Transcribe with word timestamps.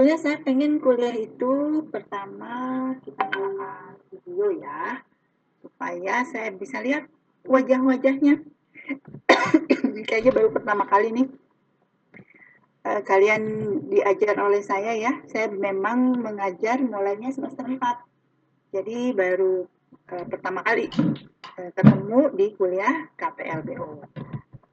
Sebetulnya 0.00 0.24
saya 0.24 0.40
pengen 0.40 0.80
kuliah 0.80 1.12
itu 1.12 1.84
pertama 1.92 2.88
kita 3.04 3.20
nyalakan 3.20 4.00
video 4.08 4.48
ya, 4.48 5.04
supaya 5.60 6.24
saya 6.24 6.48
bisa 6.56 6.80
lihat 6.80 7.04
wajah-wajahnya. 7.44 8.40
Kayaknya 10.08 10.32
baru 10.32 10.56
pertama 10.56 10.88
kali 10.88 11.12
nih 11.12 11.28
uh, 12.88 13.04
kalian 13.04 13.44
diajar 13.92 14.40
oleh 14.40 14.64
saya 14.64 14.96
ya. 14.96 15.20
Saya 15.28 15.52
memang 15.52 16.16
mengajar 16.16 16.80
mulainya 16.80 17.28
semester 17.36 17.68
4. 17.68 17.76
Jadi 18.72 19.12
baru 19.12 19.68
uh, 20.16 20.24
pertama 20.32 20.64
kali 20.64 20.88
uh, 21.60 21.70
ketemu 21.76 22.20
di 22.40 22.46
kuliah 22.56 23.04
KPLBO. 23.20 24.00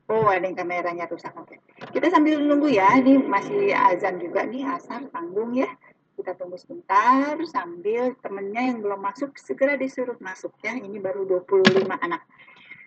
Oh, 0.07 0.23
ada 0.31 0.47
yang 0.47 0.55
kameranya 0.55 1.03
rusak. 1.11 1.35
Oke. 1.35 1.59
Kita 1.91 2.07
sambil 2.07 2.39
nunggu 2.39 2.71
ya. 2.71 2.95
Ini 2.95 3.19
masih 3.27 3.75
azan 3.75 4.23
juga 4.23 4.47
nih, 4.47 4.63
asar 4.63 5.03
tanggung 5.11 5.51
ya. 5.51 5.67
Kita 6.15 6.31
tunggu 6.39 6.55
sebentar 6.55 7.35
sambil 7.43 8.15
temennya 8.23 8.71
yang 8.71 8.79
belum 8.79 9.03
masuk 9.03 9.35
segera 9.35 9.75
disuruh 9.75 10.15
masuk 10.23 10.55
ya. 10.63 10.79
Ini 10.79 10.95
baru 11.03 11.27
25 11.27 11.91
anak. 11.99 12.23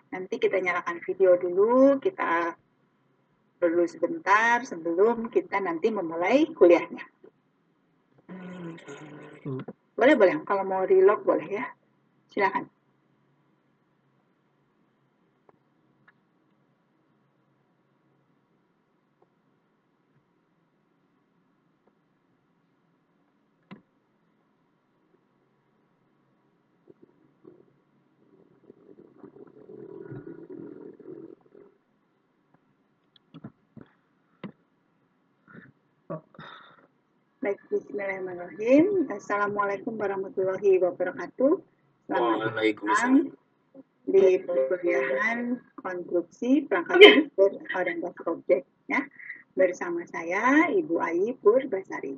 Nanti 0.09 0.41
kita 0.41 0.57
nyalakan 0.57 0.97
video 1.05 1.37
dulu, 1.37 2.01
kita 2.01 2.57
dulu 3.61 3.85
sebentar 3.85 4.65
sebelum 4.65 5.29
kita 5.29 5.61
nanti 5.61 5.93
memulai 5.93 6.49
kuliahnya. 6.49 7.05
Hmm. 8.33 9.61
Boleh, 9.93 10.15
boleh. 10.17 10.35
Kalau 10.41 10.65
mau 10.65 10.81
reload 10.89 11.21
boleh 11.21 11.47
ya. 11.61 11.65
Silakan. 12.33 12.80
Baik, 37.41 37.57
Bismillahirrahmanirrahim. 37.73 39.09
Assalamualaikum 39.09 39.97
warahmatullahi 39.97 40.77
wabarakatuh. 40.77 41.57
Selamat 42.05 42.53
datang 42.53 43.33
di 44.05 44.37
perkuliahan 44.45 45.57
konstruksi 45.73 46.69
perangkat 46.69 47.33
berorientasi 47.33 48.21
objek 48.29 48.61
ya 48.85 49.01
bersama 49.57 50.05
saya 50.05 50.69
Ibu 50.69 51.01
Ayi 51.01 51.33
Purbasari. 51.33 52.13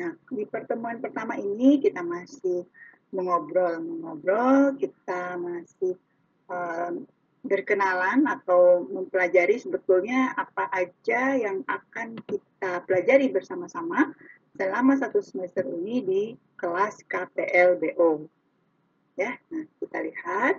Nah, 0.00 0.16
di 0.32 0.48
pertemuan 0.48 0.96
pertama 0.96 1.36
ini 1.36 1.84
kita 1.84 2.00
masih 2.00 2.64
mengobrol-mengobrol, 3.12 4.80
kita 4.80 5.36
masih 5.44 5.92
um, 6.48 7.04
berkenalan 7.44 8.24
atau 8.24 8.88
mempelajari 8.88 9.60
sebetulnya 9.60 10.32
apa 10.32 10.72
aja 10.72 11.36
yang 11.36 11.60
akan 11.68 12.16
kita 12.24 12.80
pelajari 12.88 13.28
bersama-sama 13.28 14.16
selama 14.54 14.94
satu 14.94 15.18
semester 15.18 15.66
ini 15.66 15.96
di 16.02 16.22
kelas 16.54 17.02
KPLBO. 17.10 18.26
Ya, 19.14 19.38
nah 19.50 19.66
kita 19.78 19.98
lihat. 20.02 20.54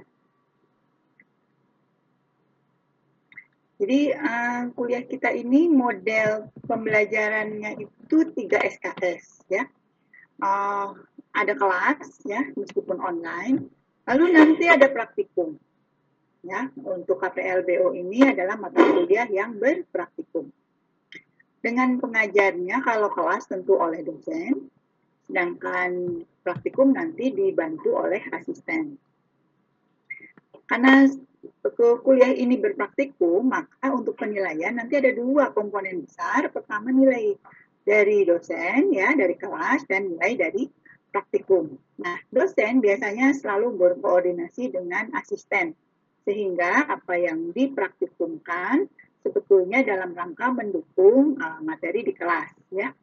Jadi 3.75 4.15
uh, 4.15 4.71
kuliah 4.71 5.03
kita 5.03 5.35
ini 5.35 5.67
model 5.67 6.47
pembelajarannya 6.63 7.83
itu 7.83 8.17
3 8.31 8.71
SKS 8.79 9.43
ya. 9.51 9.67
Uh, 10.39 10.95
ada 11.35 11.51
kelas 11.55 12.23
ya 12.23 12.47
meskipun 12.55 13.03
online. 13.03 13.67
Lalu 14.07 14.25
nanti 14.31 14.71
ada 14.71 14.87
praktikum. 14.87 15.59
Ya, 16.45 16.69
untuk 16.77 17.25
KPLBO 17.25 17.97
ini 17.97 18.21
adalah 18.21 18.53
mata 18.53 18.77
kuliah 18.77 19.25
yang 19.25 19.57
berpraktikum 19.57 20.53
dengan 21.65 21.97
pengajarnya 21.97 22.85
kalau 22.85 23.09
kelas 23.09 23.49
tentu 23.49 23.81
oleh 23.81 24.05
dosen, 24.05 24.69
sedangkan 25.25 26.21
praktikum 26.45 26.93
nanti 26.93 27.33
dibantu 27.33 27.97
oleh 27.97 28.21
asisten. 28.37 29.01
Karena 30.69 31.09
kuliah 32.05 32.29
ini 32.37 32.61
berpraktikum, 32.61 33.49
maka 33.49 33.89
untuk 33.89 34.13
penilaian 34.13 34.77
nanti 34.77 35.01
ada 35.01 35.09
dua 35.17 35.49
komponen 35.49 36.05
besar. 36.05 36.53
Pertama 36.53 36.93
nilai 36.93 37.33
dari 37.81 38.21
dosen 38.29 38.93
ya, 38.93 39.17
dari 39.17 39.33
kelas 39.33 39.89
dan 39.89 40.13
nilai 40.13 40.37
dari 40.37 40.69
praktikum. 41.09 41.73
Nah, 41.97 42.21
dosen 42.29 42.77
biasanya 42.77 43.33
selalu 43.33 43.73
berkoordinasi 43.73 44.69
dengan 44.69 45.09
asisten 45.17 45.73
sehingga 46.25 46.89
apa 46.89 47.21
yang 47.21 47.53
dipraktikumkan 47.53 48.89
sebetulnya 49.25 49.81
dalam 49.81 50.13
rangka 50.13 50.53
mendukung 50.53 51.41
uh, 51.41 51.57
materi 51.65 52.05
di 52.05 52.13
kelas 52.13 52.53
ya. 52.69 52.93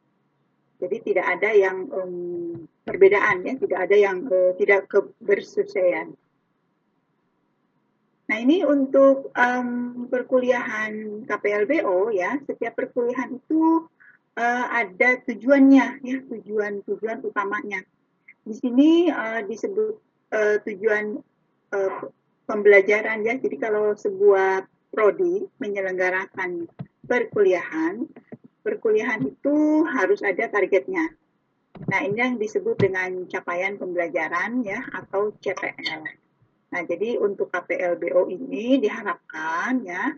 Jadi 0.79 0.97
tidak 1.11 1.27
ada 1.27 1.49
yang 1.51 1.77
um, 1.91 2.15
perbedaan 2.87 3.43
ya, 3.43 3.53
tidak 3.59 3.79
ada 3.87 3.95
yang 3.95 4.17
uh, 4.27 4.55
tidak 4.55 4.87
kebersesuaian. 4.87 6.15
Nah 8.27 8.37
ini 8.39 8.63
untuk 8.63 9.35
um, 9.35 9.67
perkuliahan 10.07 11.23
KPLBO 11.27 12.11
ya, 12.15 12.39
setiap 12.47 12.79
perkuliahan 12.79 13.35
itu 13.35 13.87
uh, 14.39 14.65
ada 14.71 15.19
tujuannya 15.27 15.87
ya, 16.03 16.17
tujuan-tujuan 16.31 17.19
utamanya. 17.23 17.83
Di 18.43 18.55
sini 18.55 19.07
uh, 19.07 19.43
disebut 19.43 19.95
uh, 20.35 20.55
tujuan 20.67 21.19
uh, 21.71 21.99
pembelajaran 22.47 23.23
ya. 23.23 23.39
Jadi 23.39 23.55
kalau 23.55 23.95
sebuah 23.95 24.67
prodi 24.93 25.41
menyelenggarakan 25.57 26.69
perkuliahan, 27.09 28.05
perkuliahan 28.61 29.25
itu 29.25 29.81
harus 29.89 30.21
ada 30.21 30.45
targetnya. 30.45 31.09
Nah, 31.89 31.99
ini 32.05 32.21
yang 32.21 32.37
disebut 32.37 32.77
dengan 32.77 33.25
capaian 33.25 33.81
pembelajaran 33.81 34.61
ya 34.61 34.85
atau 34.93 35.33
CPL. 35.41 36.05
Nah, 36.69 36.81
jadi 36.85 37.17
untuk 37.17 37.49
KPLBO 37.49 38.29
ini 38.29 38.77
diharapkan 38.77 39.81
ya 39.81 40.13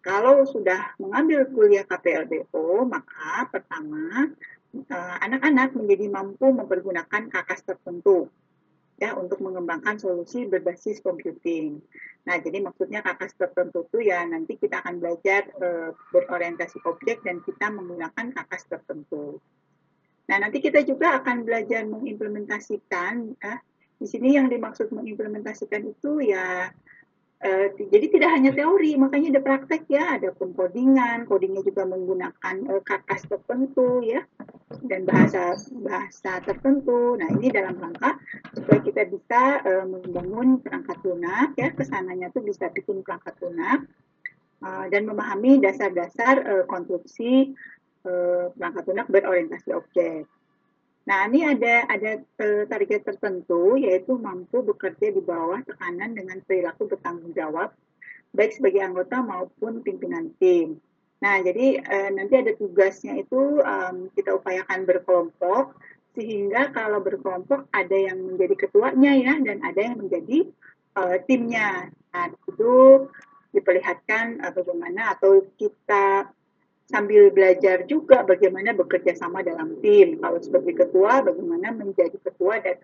kalau 0.00 0.48
sudah 0.48 0.96
mengambil 0.96 1.44
kuliah 1.52 1.84
KPLBO, 1.84 2.88
maka 2.88 3.44
pertama 3.52 4.32
eh, 4.72 5.16
anak-anak 5.20 5.76
menjadi 5.76 6.06
mampu 6.08 6.48
mempergunakan 6.56 7.28
kakas 7.28 7.60
tertentu 7.68 8.32
ya 8.96 9.12
untuk 9.12 9.44
mengembangkan 9.44 10.00
solusi 10.00 10.48
berbasis 10.48 11.04
computing. 11.04 11.80
Nah, 12.26 12.40
jadi 12.40 12.64
maksudnya 12.64 13.04
kakas 13.04 13.36
tertentu 13.36 13.86
itu 13.86 14.08
ya 14.08 14.24
nanti 14.24 14.56
kita 14.56 14.82
akan 14.82 14.98
belajar 14.98 15.46
e, 15.60 15.92
berorientasi 16.10 16.82
objek 16.88 17.22
dan 17.22 17.44
kita 17.44 17.70
menggunakan 17.70 18.32
kakas 18.32 18.66
tertentu. 18.66 19.38
Nah, 20.26 20.36
nanti 20.42 20.58
kita 20.58 20.82
juga 20.82 21.22
akan 21.22 21.46
belajar 21.46 21.86
mengimplementasikan 21.86 23.38
ya, 23.38 23.62
di 23.96 24.06
sini 24.08 24.34
yang 24.34 24.50
dimaksud 24.50 24.90
mengimplementasikan 24.90 25.86
itu 25.86 26.18
ya 26.24 26.72
Uh, 27.36 27.68
jadi 27.92 28.08
tidak 28.08 28.30
hanya 28.32 28.48
teori, 28.56 28.96
makanya 28.96 29.36
ada 29.36 29.42
praktek 29.44 29.84
ya, 29.92 30.16
ada 30.16 30.32
pengkodingan, 30.32 31.28
codingnya 31.28 31.60
juga 31.60 31.84
menggunakan 31.84 32.56
uh, 32.64 32.80
kakas 32.80 33.28
tertentu 33.28 34.00
ya, 34.00 34.24
dan 34.88 35.04
bahasa 35.04 35.52
bahasa 35.84 36.40
tertentu. 36.40 37.20
Nah 37.20 37.28
ini 37.36 37.52
dalam 37.52 37.76
rangka 37.76 38.16
supaya 38.56 38.80
kita 38.80 39.04
bisa 39.12 39.60
uh, 39.68 39.84
membangun 39.84 40.64
perangkat 40.64 40.96
lunak 41.04 41.52
ya, 41.60 41.68
ke 41.76 41.84
sananya 41.84 42.32
tuh 42.32 42.40
bisa 42.40 42.72
bikin 42.72 43.04
perangkat 43.04 43.36
lunak 43.44 43.84
uh, 44.64 44.88
dan 44.88 45.04
memahami 45.04 45.60
dasar-dasar 45.60 46.40
uh, 46.40 46.64
konstruksi 46.64 47.52
uh, 48.08 48.48
perangkat 48.56 48.88
lunak 48.88 49.06
berorientasi 49.12 49.76
objek. 49.76 50.24
Nah, 51.06 51.30
ini 51.30 51.46
ada 51.46 51.86
ada 51.86 52.18
target 52.66 53.06
tertentu 53.06 53.78
yaitu 53.78 54.18
mampu 54.18 54.66
bekerja 54.66 55.14
di 55.14 55.22
bawah 55.22 55.62
tekanan 55.62 56.18
dengan 56.18 56.42
perilaku 56.42 56.90
bertanggung 56.90 57.30
jawab 57.30 57.70
baik 58.34 58.52
sebagai 58.52 58.82
anggota 58.84 59.22
maupun 59.22 59.80
pimpinan 59.80 60.34
tim. 60.36 60.82
Nah, 61.24 61.40
jadi 61.40 61.80
uh, 61.80 62.10
nanti 62.12 62.34
ada 62.36 62.52
tugasnya 62.52 63.16
itu 63.16 63.64
um, 63.64 64.12
kita 64.12 64.36
upayakan 64.36 64.84
berkelompok 64.84 65.78
sehingga 66.12 66.72
kalau 66.76 67.00
berkelompok 67.00 67.68
ada 67.72 67.96
yang 67.96 68.20
menjadi 68.20 68.68
ketuanya 68.68 69.12
ya 69.16 69.34
dan 69.40 69.64
ada 69.64 69.80
yang 69.80 69.96
menjadi 69.96 70.50
uh, 70.98 71.16
timnya. 71.24 71.88
Nah, 72.12 72.28
itu 72.28 72.74
diperlihatkan 73.56 74.44
uh, 74.44 74.52
bagaimana 74.52 75.16
atau 75.16 75.48
kita 75.56 76.28
sambil 76.86 77.34
belajar 77.34 77.82
juga 77.90 78.22
bagaimana 78.22 78.70
bekerja 78.72 79.18
sama 79.18 79.42
dalam 79.42 79.78
tim. 79.82 80.22
Kalau 80.22 80.38
sebagai 80.38 80.74
ketua, 80.86 81.22
bagaimana 81.26 81.74
menjadi 81.74 82.14
ketua 82.14 82.62
dan 82.62 82.78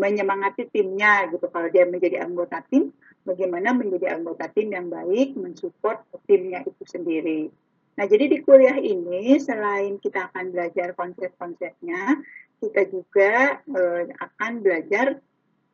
menyemangati 0.00 0.72
timnya 0.72 1.28
gitu. 1.28 1.44
Kalau 1.52 1.68
dia 1.68 1.84
menjadi 1.84 2.24
anggota 2.24 2.64
tim, 2.72 2.90
bagaimana 3.28 3.76
menjadi 3.76 4.16
anggota 4.16 4.48
tim 4.48 4.72
yang 4.72 4.88
baik, 4.88 5.36
mensupport 5.36 6.00
timnya 6.24 6.64
itu 6.64 6.84
sendiri. 6.88 7.52
Nah, 7.96 8.04
jadi 8.04 8.28
di 8.28 8.38
kuliah 8.44 8.76
ini 8.76 9.40
selain 9.40 9.96
kita 9.96 10.28
akan 10.32 10.52
belajar 10.52 10.92
konsep-konsepnya, 10.92 12.20
kita 12.60 12.88
juga 12.92 13.60
uh, 13.72 14.04
akan 14.20 14.60
belajar 14.60 15.16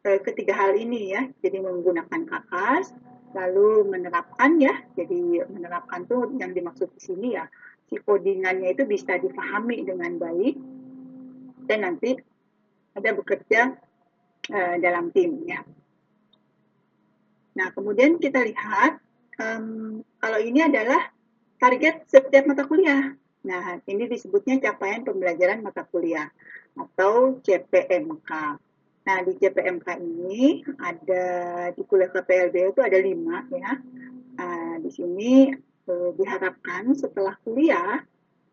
uh, 0.07 0.19
ketiga 0.23 0.55
hal 0.55 0.79
ini 0.79 1.15
ya. 1.15 1.27
Jadi 1.43 1.59
menggunakan 1.59 2.23
kakas, 2.27 2.95
lalu 3.33 3.89
menerapkan 3.89 4.61
ya. 4.61 4.73
Jadi 4.97 5.43
menerapkan 5.49 6.05
tuh 6.09 6.33
yang 6.39 6.53
dimaksud 6.53 6.93
di 6.95 7.01
sini 7.01 7.29
ya, 7.37 7.49
si 7.89 8.01
codingannya 8.01 8.73
itu 8.73 8.89
bisa 8.89 9.21
dipahami 9.21 9.85
dengan 9.85 10.17
baik 10.17 10.57
dan 11.69 11.85
nanti 11.85 12.17
ada 12.93 13.11
bekerja 13.17 13.77
uh, 14.53 14.77
dalam 14.81 15.13
tim 15.13 15.45
ya. 15.49 15.61
Nah, 17.53 17.69
kemudian 17.77 18.17
kita 18.17 18.41
lihat 18.41 18.97
um, 19.37 20.01
kalau 20.17 20.41
ini 20.41 20.65
adalah 20.65 21.13
target 21.61 22.09
setiap 22.09 22.49
mata 22.49 22.65
kuliah. 22.65 23.13
Nah, 23.43 23.83
ini 23.85 24.09
disebutnya 24.09 24.63
capaian 24.63 25.05
pembelajaran 25.05 25.61
mata 25.61 25.85
kuliah 25.85 26.31
atau 26.79 27.43
CPMK. 27.45 28.31
Nah, 29.03 29.19
di 29.27 29.33
CPMK 29.35 29.99
ini 29.99 30.63
ada 30.79 31.25
di 31.75 31.83
kuliah 31.83 32.07
KPLB 32.07 32.71
itu 32.71 32.81
ada 32.81 32.99
lima 33.03 33.43
ya. 33.51 33.73
Nah, 34.39 34.79
di 34.79 34.91
sini 34.95 35.51
eh, 35.91 36.11
diharapkan 36.15 36.95
setelah 36.95 37.35
kuliah, 37.43 37.99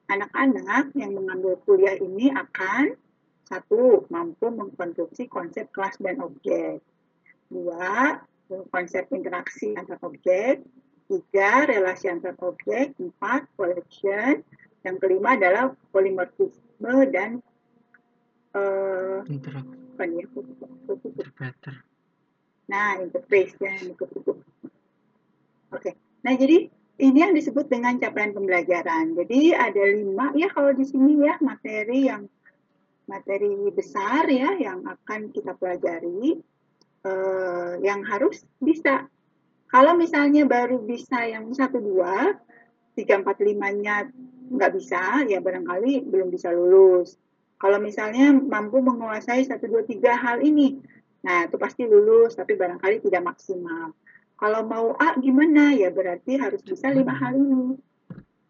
anak-anak 0.09 0.89
yang 0.97 1.13
mengambil 1.13 1.61
kuliah 1.61 1.93
ini 2.01 2.33
akan 2.33 2.97
satu 3.45 4.09
mampu 4.09 4.49
mengkonstruksi 4.49 5.29
konsep 5.29 5.69
kelas 5.69 5.97
dan 6.01 6.21
objek. 6.21 6.81
Dua, 7.49 8.21
konsep 8.69 9.09
interaksi 9.13 9.73
antar 9.73 9.97
objek, 10.05 10.61
tiga 11.09 11.65
relasi 11.65 12.09
antar 12.09 12.37
objek, 12.41 12.93
empat 12.97 13.49
collection, 13.57 14.45
yang 14.85 14.97
kelima 15.01 15.33
adalah 15.37 15.73
polimorfisme 15.89 16.93
dan 17.09 17.41
uh, 18.53 19.25
ya, 20.07 20.25
Nah, 22.69 23.01
interface 23.01 23.57
ya, 23.57 23.73
Oke. 23.89 24.37
Okay. 25.73 25.93
Nah, 26.21 26.33
jadi 26.37 26.69
ini 26.99 27.17
yang 27.23 27.33
disebut 27.33 27.71
dengan 27.71 27.95
capaian 27.97 28.35
pembelajaran. 28.35 29.15
Jadi 29.15 29.55
ada 29.55 29.83
lima 29.87 30.35
ya 30.35 30.51
kalau 30.51 30.75
di 30.75 30.83
sini 30.83 31.23
ya 31.23 31.39
materi 31.39 32.11
yang 32.11 32.27
materi 33.07 33.71
besar 33.73 34.29
ya 34.29 34.53
yang 34.59 34.85
akan 34.85 35.33
kita 35.33 35.55
pelajari 35.55 36.37
uh, 37.07 37.79
yang 37.79 38.03
harus 38.03 38.43
bisa. 38.59 39.07
Kalau 39.69 39.95
misalnya 39.95 40.43
baru 40.43 40.81
bisa 40.81 41.23
yang 41.29 41.47
satu 41.55 41.79
dua, 41.79 42.35
tiga 42.97 43.21
empat 43.21 43.39
limanya 43.39 44.09
nggak 44.49 44.71
bisa, 44.75 45.23
ya 45.29 45.39
barangkali 45.39 46.09
belum 46.09 46.33
bisa 46.33 46.51
lulus. 46.51 47.15
Kalau 47.59 47.77
misalnya 47.77 48.31
mampu 48.31 48.79
menguasai 48.79 49.44
satu 49.44 49.67
dua 49.67 49.83
tiga 49.83 50.15
hal 50.15 50.39
ini, 50.39 50.79
nah 51.19 51.44
itu 51.44 51.59
pasti 51.59 51.83
lulus, 51.83 52.39
tapi 52.39 52.56
barangkali 52.56 53.03
tidak 53.03 53.35
maksimal. 53.35 53.91
Kalau 54.39 54.63
mau 54.63 54.95
A 54.95 55.19
gimana? 55.19 55.75
Ya 55.75 55.91
berarti 55.91 56.39
harus 56.39 56.63
bisa 56.63 56.88
lima 56.88 57.11
hal 57.11 57.35
ini. 57.35 57.75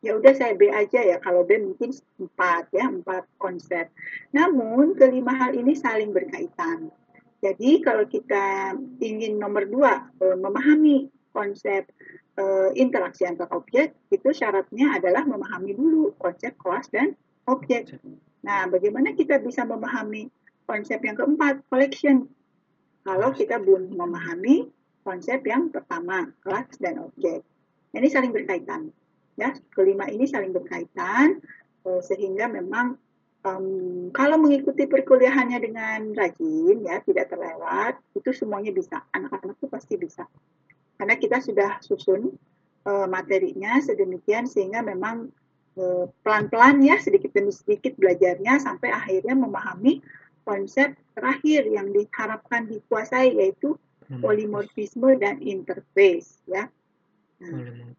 Ya 0.06 0.14
udah 0.14 0.32
saya 0.38 0.54
B 0.54 0.70
aja 0.70 1.02
ya. 1.02 1.18
Kalau 1.18 1.42
B 1.42 1.58
mungkin 1.58 1.90
empat 2.22 2.70
ya, 2.70 2.86
empat 2.86 3.26
konsep. 3.42 3.90
Namun 4.30 4.94
kelima 4.94 5.34
hal 5.34 5.58
ini 5.58 5.74
saling 5.74 6.14
berkaitan. 6.14 6.94
Jadi 7.42 7.82
kalau 7.82 8.06
kita 8.06 8.78
ingin 9.02 9.42
nomor 9.42 9.66
dua 9.66 10.06
eh, 10.22 10.38
memahami 10.38 11.10
konsep 11.30 11.88
uh, 12.42 12.74
interaksi 12.74 13.24
antar 13.24 13.48
objek 13.54 13.94
itu 14.10 14.34
syaratnya 14.34 14.98
adalah 14.98 15.24
memahami 15.24 15.78
dulu 15.78 16.18
konsep 16.18 16.58
kelas 16.58 16.90
dan 16.90 17.14
objek. 17.46 17.96
Nah, 18.46 18.68
bagaimana 18.72 19.16
kita 19.16 19.40
bisa 19.44 19.68
memahami 19.68 20.32
konsep 20.64 21.02
yang 21.02 21.18
keempat 21.18 21.66
collection 21.68 22.30
kalau 23.04 23.34
kita 23.34 23.58
belum 23.58 23.96
memahami 23.96 24.70
konsep 25.02 25.42
yang 25.48 25.74
pertama 25.74 26.30
kelas 26.46 26.78
dan 26.78 27.02
objek. 27.02 27.42
Ini 27.96 28.08
saling 28.08 28.30
berkaitan. 28.30 28.94
Ya, 29.40 29.56
kelima 29.72 30.06
ini 30.12 30.28
saling 30.28 30.52
berkaitan 30.52 31.40
uh, 31.88 32.04
sehingga 32.04 32.52
memang 32.52 33.00
um, 33.44 34.10
kalau 34.12 34.36
mengikuti 34.40 34.86
perkuliahannya 34.86 35.60
dengan 35.64 36.00
rajin 36.12 36.84
ya 36.84 37.00
tidak 37.04 37.32
terlewat 37.32 37.96
itu 38.16 38.30
semuanya 38.36 38.76
bisa 38.76 39.04
anak-anak 39.16 39.56
itu 39.56 39.68
pasti 39.72 39.96
bisa 39.96 40.28
karena 41.00 41.16
kita 41.16 41.40
sudah 41.40 41.80
susun 41.80 42.36
uh, 42.84 43.08
materinya 43.08 43.80
sedemikian 43.80 44.44
sehingga 44.44 44.84
memang 44.84 45.32
pelan-pelan 46.26 46.84
ya 46.84 47.00
sedikit 47.00 47.32
demi 47.32 47.52
sedikit 47.56 47.96
belajarnya 47.96 48.60
sampai 48.60 48.92
akhirnya 48.92 49.36
memahami 49.36 50.04
konsep 50.44 50.98
terakhir 51.14 51.68
yang 51.70 51.94
diharapkan 51.94 52.68
dikuasai 52.68 53.38
yaitu 53.38 53.78
hmm. 54.10 54.20
polimorfisme 54.20 55.16
dan 55.20 55.40
interface 55.40 56.42
ya. 56.50 56.68
Nah, 57.40 57.96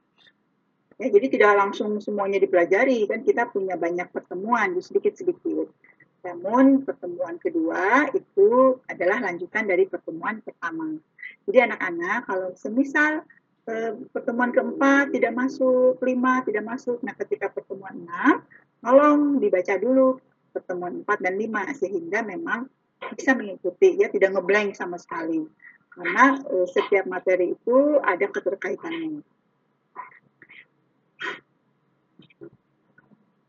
Ya, 1.01 1.09
jadi 1.09 1.33
tidak 1.33 1.57
langsung 1.57 1.97
semuanya 2.05 2.37
dipelajari 2.37 3.09
kan 3.09 3.25
kita 3.25 3.49
punya 3.49 3.73
banyak 3.81 4.13
pertemuan 4.13 4.77
sedikit-sedikit. 4.77 5.73
Namun 6.21 6.85
pertemuan 6.85 7.41
kedua 7.41 8.13
itu 8.13 8.77
adalah 8.85 9.25
lanjutan 9.25 9.65
dari 9.65 9.89
pertemuan 9.89 10.45
pertama. 10.45 11.01
Jadi 11.49 11.73
anak-anak 11.73 12.29
kalau 12.29 12.53
semisal 12.53 13.25
eh, 13.71 13.95
pertemuan 14.11 14.51
keempat 14.51 15.15
tidak 15.15 15.33
masuk, 15.39 16.03
lima 16.03 16.43
tidak 16.43 16.67
masuk, 16.67 16.99
nah 17.07 17.15
ketika 17.15 17.47
pertemuan 17.55 18.03
enam, 18.03 18.43
tolong 18.83 19.39
dibaca 19.39 19.79
dulu 19.79 20.19
pertemuan 20.51 21.07
empat 21.07 21.23
dan 21.23 21.39
lima 21.39 21.71
sehingga 21.71 22.27
memang 22.27 22.67
bisa 23.15 23.33
mengikuti 23.33 23.97
ya 23.97 24.11
tidak 24.11 24.35
ngeblank 24.35 24.75
sama 24.75 24.99
sekali 24.99 25.47
karena 25.91 26.39
eh, 26.39 26.67
setiap 26.71 27.05
materi 27.07 27.55
itu 27.55 27.99
ada 28.03 28.27
keterkaitannya. 28.27 29.23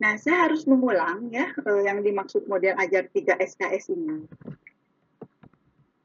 Nah, 0.02 0.18
saya 0.18 0.50
harus 0.50 0.66
mengulang 0.66 1.30
ya 1.30 1.54
eh, 1.54 1.82
yang 1.86 2.02
dimaksud 2.02 2.50
model 2.50 2.74
ajar 2.82 3.06
3 3.14 3.38
SKS 3.38 3.94
ini. 3.94 4.26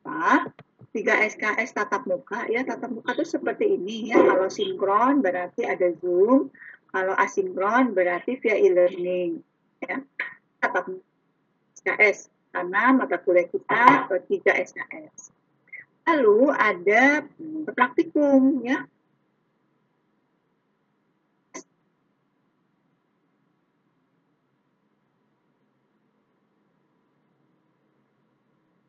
Pak, 0.04 0.52
3 0.96 1.28
SKS 1.36 1.76
tatap 1.76 2.08
muka 2.08 2.48
ya, 2.48 2.64
tatap 2.64 2.88
muka 2.88 3.12
itu 3.12 3.36
seperti 3.36 3.76
ini 3.76 4.08
ya. 4.08 4.16
Kalau 4.16 4.48
sinkron 4.48 5.20
berarti 5.20 5.68
ada 5.68 5.92
Zoom, 6.00 6.48
kalau 6.88 7.12
asinkron 7.12 7.92
berarti 7.92 8.40
via 8.40 8.56
e-learning 8.56 9.44
ya. 9.84 10.00
Tatap 10.64 10.88
SKS 11.76 12.32
karena 12.48 12.96
mata 12.96 13.20
kuliah 13.20 13.44
kita 13.44 14.08
3 14.08 14.24
eh, 14.24 14.64
SKS. 14.64 15.36
Lalu 16.08 16.48
ada 16.56 17.28
praktikum 17.76 18.64
ya, 18.64 18.88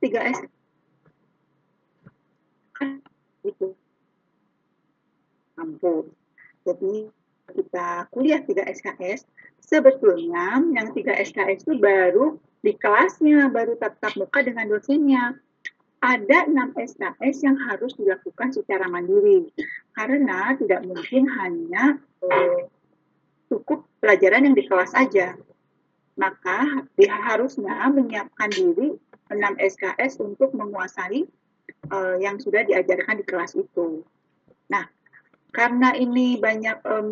tiga 0.07 0.23
S 2.81 3.01
itu 3.45 3.73
kampus. 5.57 6.05
Jadi 6.67 7.09
kita 7.55 8.11
kuliah 8.11 8.43
tiga 8.43 8.67
SKS, 8.67 9.23
sebetulnya 9.63 10.59
yang 10.75 10.91
tiga 10.91 11.15
SKS 11.15 11.63
itu 11.63 11.79
baru 11.79 12.35
di 12.59 12.75
kelasnya, 12.75 13.47
baru 13.47 13.79
tatap 13.79 14.19
muka 14.19 14.43
dengan 14.43 14.67
dosennya. 14.67 15.39
Ada 15.97 16.45
enam 16.45 16.77
SKS 16.77 17.41
yang 17.41 17.57
harus 17.57 17.97
dilakukan 17.97 18.53
secara 18.53 18.85
mandiri, 18.85 19.49
karena 19.97 20.53
tidak 20.59 20.85
mungkin 20.85 21.25
hanya 21.25 21.97
cukup 23.49 23.87
pelajaran 24.03 24.45
yang 24.45 24.53
di 24.53 24.67
kelas 24.69 24.93
aja. 24.93 25.33
Maka 26.17 26.85
harusnya 27.25 27.89
menyiapkan 27.89 28.49
diri 28.53 28.93
6 29.29 29.57
SKS 29.57 30.21
untuk 30.21 30.53
menguasai 30.53 31.25
uh, 31.91 32.15
yang 32.19 32.37
sudah 32.39 32.63
diajarkan 32.63 33.21
di 33.21 33.25
kelas 33.25 33.55
itu. 33.55 34.03
Nah, 34.71 34.85
karena 35.51 35.95
ini 35.95 36.37
banyak 36.37 36.83
um, 36.83 37.09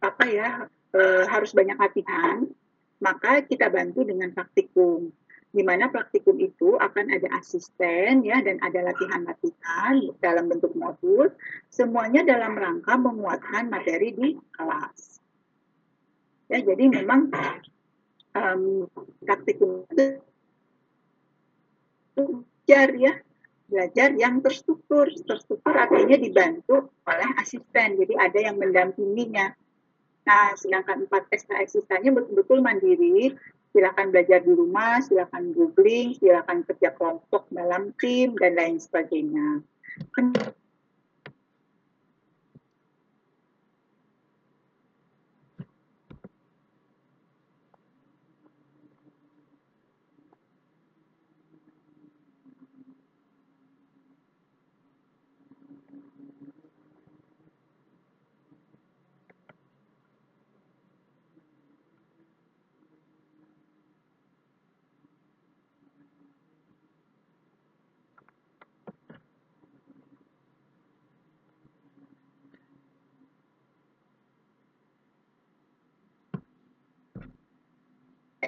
apa 0.00 0.24
ya 0.28 0.48
uh, 0.94 1.24
harus 1.28 1.50
banyak 1.52 1.76
latihan, 1.76 2.46
maka 3.02 3.42
kita 3.44 3.68
bantu 3.68 4.06
dengan 4.06 4.30
praktikum. 4.32 5.10
Di 5.54 5.62
mana 5.62 5.86
praktikum 5.86 6.34
itu 6.42 6.74
akan 6.74 7.14
ada 7.14 7.30
asisten 7.38 8.26
ya 8.26 8.42
dan 8.42 8.58
ada 8.58 8.90
latihan-latihan 8.90 10.02
dalam 10.18 10.50
bentuk 10.50 10.74
modul, 10.74 11.30
semuanya 11.70 12.26
dalam 12.26 12.58
rangka 12.58 12.98
menguatkan 12.98 13.70
materi 13.70 14.10
di 14.18 14.28
kelas. 14.50 15.22
Ya, 16.50 16.58
jadi 16.58 16.90
memang 16.90 17.30
um, 18.34 18.90
praktikum 19.22 19.86
itu 19.94 20.18
belajar 22.18 22.88
ya 22.98 23.12
belajar 23.68 24.14
yang 24.16 24.40
terstruktur. 24.40 25.08
Terstruktur 25.12 25.74
artinya 25.74 26.16
dibantu 26.16 26.90
oleh 27.04 27.30
asisten 27.40 28.00
jadi 28.00 28.14
ada 28.18 28.38
yang 28.40 28.56
mendampinginya. 28.60 29.52
Nah, 30.24 30.56
sedangkan 30.56 31.04
4 31.04 31.28
SKS 31.36 31.84
sisanya 31.84 32.16
betul-betul 32.16 32.64
mandiri, 32.64 33.36
silakan 33.76 34.08
belajar 34.08 34.40
di 34.40 34.52
rumah, 34.56 35.04
silakan 35.04 35.52
googling, 35.52 36.16
silakan 36.16 36.64
kerja 36.64 36.96
kelompok 36.96 37.44
dalam 37.52 37.92
tim, 38.00 38.32
dan 38.40 38.56
lain 38.56 38.80
sebagainya. 38.80 39.60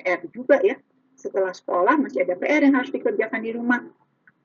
PR 0.07 0.23
juga 0.31 0.63
ya. 0.63 0.79
Setelah 1.19 1.51
sekolah 1.51 1.99
masih 1.99 2.23
ada 2.23 2.39
PR 2.39 2.63
yang 2.63 2.79
harus 2.79 2.95
dikerjakan 2.95 3.43
di 3.43 3.51
rumah. 3.51 3.83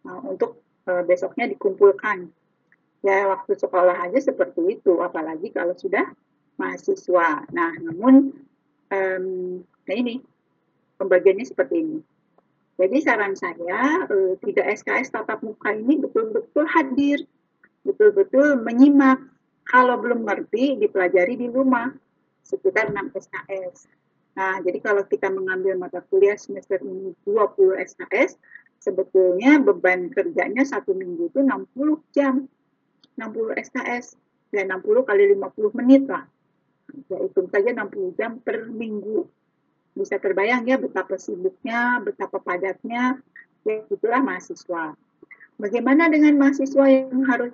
Nah, 0.01 0.17
untuk 0.25 0.65
uh, 0.89 1.05
besoknya 1.05 1.45
dikumpulkan. 1.53 2.33
Ya, 3.05 3.29
waktu 3.29 3.53
sekolah 3.53 4.09
aja 4.09 4.17
seperti 4.17 4.81
itu, 4.81 4.97
apalagi 5.05 5.53
kalau 5.53 5.77
sudah 5.77 6.09
mahasiswa. 6.57 7.45
Nah, 7.53 7.77
namun 7.77 8.33
um, 8.89 9.25
nah 9.61 9.95
ini 9.97 10.25
pembagiannya 10.97 11.45
seperti 11.45 11.75
ini. 11.85 11.97
Jadi 12.81 12.97
saran 13.05 13.37
saya, 13.37 14.09
uh, 14.09 14.33
tidak 14.41 14.81
SKS 14.81 15.13
tatap 15.13 15.45
muka 15.45 15.69
ini 15.77 16.01
betul-betul 16.01 16.65
hadir, 16.65 17.21
betul-betul 17.85 18.57
menyimak. 18.57 19.21
Kalau 19.69 20.01
belum 20.01 20.25
ngerti, 20.25 20.81
dipelajari 20.81 21.37
di 21.37 21.45
rumah, 21.45 21.93
sekitar 22.41 22.89
6 22.89 23.13
SKS 23.13 24.00
Nah, 24.31 24.63
jadi 24.63 24.79
kalau 24.79 25.03
kita 25.03 25.27
mengambil 25.27 25.75
mata 25.75 25.99
kuliah 26.07 26.39
semester 26.39 26.79
ini 26.79 27.11
20 27.27 27.75
SKS, 27.83 28.39
sebetulnya 28.79 29.59
beban 29.59 30.07
kerjanya 30.09 30.63
satu 30.63 30.95
minggu 30.95 31.29
itu 31.29 31.43
60 31.43 31.99
jam. 32.15 32.47
60 33.19 33.59
SKS. 33.59 34.15
Ya 34.51 34.67
60 34.67 35.07
kali 35.07 35.35
50 35.35 35.79
menit 35.79 36.03
lah. 36.07 36.27
Ya 37.07 37.17
hitung 37.23 37.47
saja 37.51 37.71
60 37.71 38.17
jam 38.19 38.39
per 38.39 38.67
minggu. 38.67 39.27
Bisa 39.91 40.15
terbayang 40.19 40.63
ya 40.67 40.79
betapa 40.79 41.19
sibuknya, 41.19 41.99
betapa 41.99 42.39
padatnya. 42.39 43.19
Ya 43.67 43.83
itulah 43.87 44.23
mahasiswa. 44.23 44.95
Bagaimana 45.59 46.09
dengan 46.09 46.39
mahasiswa 46.41 46.85
yang 46.89 47.21
harus 47.27 47.53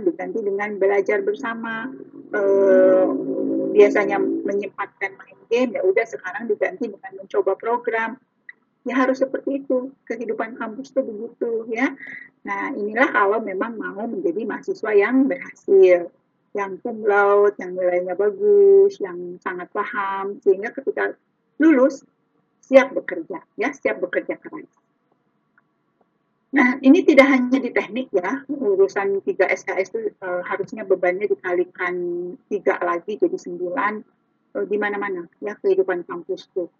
diganti 0.00 0.40
dengan 0.40 0.76
belajar 0.80 1.20
bersama. 1.20 1.92
Eh, 2.34 3.06
biasanya 3.74 4.22
menyempatkan 4.22 5.18
main 5.18 5.38
game 5.50 5.74
ya 5.74 5.82
udah 5.82 6.06
sekarang 6.06 6.46
diganti 6.48 6.88
dengan 6.88 7.12
mencoba 7.18 7.52
program. 7.58 8.16
Ya 8.84 9.00
harus 9.00 9.24
seperti 9.24 9.64
itu 9.64 9.92
kehidupan 10.04 10.60
kampus 10.60 10.92
itu 10.92 11.00
begitu 11.00 11.52
ya. 11.72 11.96
Nah 12.44 12.72
inilah 12.76 13.08
kalau 13.12 13.38
memang 13.40 13.80
mau 13.80 14.04
menjadi 14.04 14.44
mahasiswa 14.44 14.92
yang 14.92 15.28
berhasil 15.28 16.12
yang 16.54 16.78
cum 16.86 17.02
laude, 17.02 17.58
yang 17.58 17.74
nilainya 17.74 18.14
bagus, 18.14 19.02
yang 19.02 19.42
sangat 19.42 19.66
paham 19.74 20.38
sehingga 20.38 20.70
ketika 20.70 21.18
lulus 21.58 22.06
siap 22.64 22.96
bekerja 22.96 23.44
ya 23.60 23.70
siap 23.76 24.00
bekerja 24.00 24.40
keras 24.40 24.68
Nah, 26.54 26.78
ini 26.86 27.02
tidak 27.02 27.26
hanya 27.34 27.58
di 27.58 27.74
teknik 27.74 28.14
ya, 28.14 28.46
urusan 28.46 29.18
3 29.26 29.26
SKS 29.58 29.90
itu 29.90 30.14
uh, 30.22 30.38
harusnya 30.46 30.86
bebannya 30.86 31.26
dikalikan 31.26 31.94
tiga 32.46 32.78
lagi 32.78 33.18
jadi 33.18 33.34
sembilan. 33.34 33.98
Uh, 34.54 34.62
di 34.70 34.78
mana-mana 34.78 35.26
ya 35.42 35.58
kehidupan 35.58 36.06
kampus 36.06 36.46
tuh. 36.54 36.70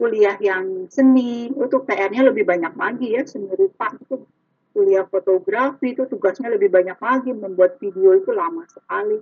Kuliah 0.00 0.40
yang 0.40 0.88
seni 0.88 1.52
itu 1.52 1.76
PR-nya 1.84 2.32
lebih 2.32 2.48
banyak 2.48 2.72
lagi 2.72 3.12
ya, 3.12 3.28
seni 3.28 3.52
rupa 3.52 3.92
itu. 3.92 4.24
Kuliah 4.72 5.04
fotografi 5.04 5.92
itu 5.92 6.08
tugasnya 6.08 6.48
lebih 6.56 6.72
banyak 6.72 6.96
lagi, 6.96 7.36
membuat 7.36 7.76
video 7.76 8.16
itu 8.16 8.32
lama 8.32 8.64
sekali. 8.72 9.20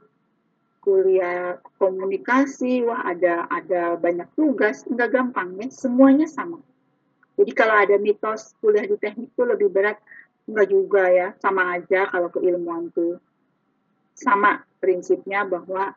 Kuliah 0.78 1.58
komunikasi, 1.82 2.86
wah 2.86 3.02
ada 3.02 3.50
ada 3.50 3.98
banyak 3.98 4.30
tugas, 4.38 4.86
nggak 4.86 5.10
gampang 5.10 5.58
ya, 5.58 5.66
semuanya 5.74 6.30
sama 6.30 6.62
jadi 7.38 7.52
kalau 7.54 7.74
ada 7.78 7.94
mitos 8.02 8.50
kuliah 8.58 8.82
di 8.82 8.98
teknik 8.98 9.30
itu 9.30 9.42
lebih 9.46 9.70
berat, 9.70 10.02
enggak 10.50 10.66
juga 10.74 11.06
ya, 11.06 11.28
sama 11.38 11.78
aja 11.78 12.10
kalau 12.10 12.26
keilmuan 12.34 12.90
itu. 12.90 13.14
Sama 14.18 14.66
prinsipnya 14.82 15.46
bahwa 15.46 15.94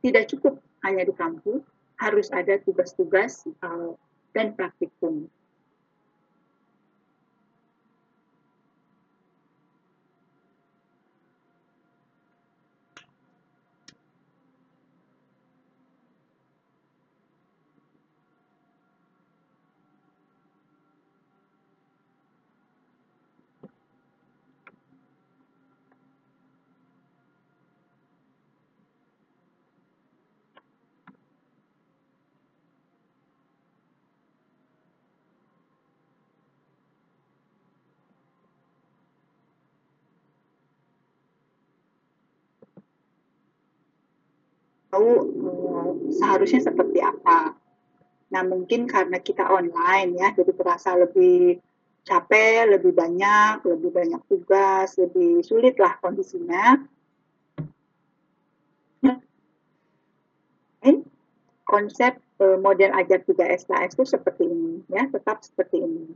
tidak 0.00 0.32
cukup 0.32 0.56
hanya 0.80 1.04
di 1.04 1.12
kampus, 1.12 1.60
harus 2.00 2.32
ada 2.32 2.56
tugas-tugas 2.64 3.44
uh, 3.60 3.92
dan 4.32 4.56
praktikum. 4.56 5.28
Tahu 44.98 45.30
uh, 45.46 45.90
seharusnya 46.10 46.58
seperti 46.58 46.98
apa. 46.98 47.54
Nah 48.34 48.42
mungkin 48.42 48.90
karena 48.90 49.22
kita 49.22 49.46
online 49.46 50.18
ya, 50.18 50.34
jadi 50.34 50.50
terasa 50.58 50.98
lebih 50.98 51.62
capek, 52.02 52.66
lebih 52.66 52.90
banyak, 52.90 53.62
lebih 53.62 53.94
banyak 53.94 54.18
tugas, 54.26 54.98
lebih 54.98 55.46
sulit 55.46 55.78
lah 55.78 55.94
kondisinya. 56.02 56.82
Konsep 61.68 62.16
uh, 62.40 62.58
model 62.58 62.96
ajar 62.96 63.22
3 63.22 63.60
SKS 63.60 63.92
itu 63.94 64.04
seperti 64.08 64.50
ini 64.50 64.82
ya, 64.90 65.06
tetap 65.06 65.46
seperti 65.46 65.78
ini. 65.78 66.10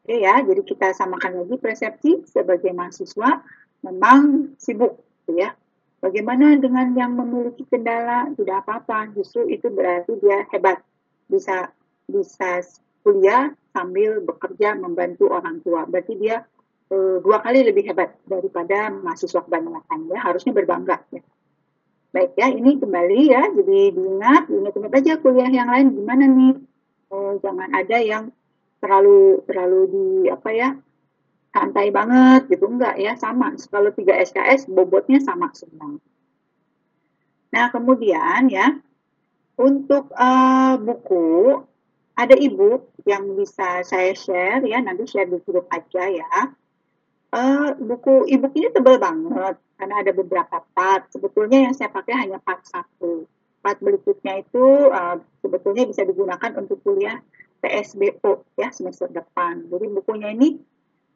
Oke 0.00 0.16
ya, 0.16 0.40
jadi 0.40 0.62
kita 0.64 0.96
samakan 0.96 1.44
lagi 1.44 1.60
persepsi 1.60 2.24
sebagai 2.24 2.72
mahasiswa 2.72 3.44
memang 3.84 4.54
sibuk 4.56 5.02
ya 5.28 5.59
Bagaimana 6.00 6.56
dengan 6.56 6.96
yang 6.96 7.12
memiliki 7.12 7.68
kendala? 7.68 8.32
Tidak 8.32 8.56
apa-apa, 8.64 9.12
justru 9.12 9.44
itu 9.52 9.68
berarti 9.68 10.16
dia 10.16 10.48
hebat. 10.48 10.80
Bisa 11.28 11.68
bisa 12.08 12.64
kuliah 13.04 13.52
sambil 13.76 14.24
bekerja 14.24 14.80
membantu 14.80 15.28
orang 15.28 15.60
tua. 15.60 15.84
Berarti 15.84 16.16
dia 16.16 16.48
e, 16.88 17.20
dua 17.20 17.44
kali 17.44 17.68
lebih 17.68 17.92
hebat 17.92 18.16
daripada 18.24 18.88
mahasiswa 18.88 19.44
kebanyakan 19.44 20.08
ya. 20.08 20.18
Harusnya 20.24 20.56
berbangga 20.56 21.04
ya. 21.12 21.20
Baik 22.10 22.32
ya, 22.34 22.48
ini 22.48 22.80
kembali 22.80 23.20
ya. 23.28 23.42
Jadi 23.60 23.92
diingat, 23.92 24.48
ingat-ingat 24.48 24.92
aja 25.04 25.12
kuliah 25.20 25.52
yang 25.52 25.68
lain 25.68 26.00
gimana 26.00 26.24
nih. 26.24 26.54
E, 27.12 27.16
jangan 27.44 27.68
ada 27.76 27.98
yang 28.00 28.24
terlalu 28.80 29.44
terlalu 29.44 29.80
di 29.92 30.06
apa 30.32 30.48
ya 30.56 30.68
santai 31.50 31.90
banget 31.90 32.46
gitu. 32.50 32.70
Enggak 32.70 32.96
ya 32.96 33.18
sama. 33.18 33.54
Kalau 33.58 33.90
3 33.90 34.26
SKS 34.26 34.70
bobotnya 34.70 35.18
sama 35.22 35.50
semua. 35.54 35.98
Nah 37.50 37.66
kemudian 37.74 38.46
ya 38.46 38.78
untuk 39.58 40.14
uh, 40.14 40.78
buku 40.78 41.60
ada 42.14 42.36
ibu 42.36 42.86
yang 43.04 43.34
bisa 43.34 43.82
saya 43.82 44.14
share 44.14 44.62
ya. 44.64 44.78
Nanti 44.80 45.04
share 45.10 45.28
di 45.28 45.38
grup 45.42 45.66
aja 45.68 46.06
ya. 46.06 46.54
Uh, 47.30 47.78
buku 47.78 48.26
ibu 48.30 48.46
ini 48.54 48.70
tebal 48.70 48.96
banget. 49.02 49.58
Karena 49.76 49.94
ada 50.00 50.12
beberapa 50.14 50.62
part. 50.76 51.10
Sebetulnya 51.10 51.68
yang 51.68 51.74
saya 51.74 51.90
pakai 51.90 52.14
hanya 52.26 52.38
part 52.38 52.62
satu. 52.64 53.26
Part 53.60 53.76
berikutnya 53.84 54.40
itu 54.40 54.88
uh, 54.88 55.20
sebetulnya 55.44 55.84
bisa 55.84 56.06
digunakan 56.06 56.56
untuk 56.56 56.80
kuliah 56.80 57.20
PSBO 57.60 58.48
ya 58.56 58.72
semester 58.72 59.12
depan. 59.12 59.68
Jadi 59.68 59.86
bukunya 59.92 60.32
ini 60.32 60.56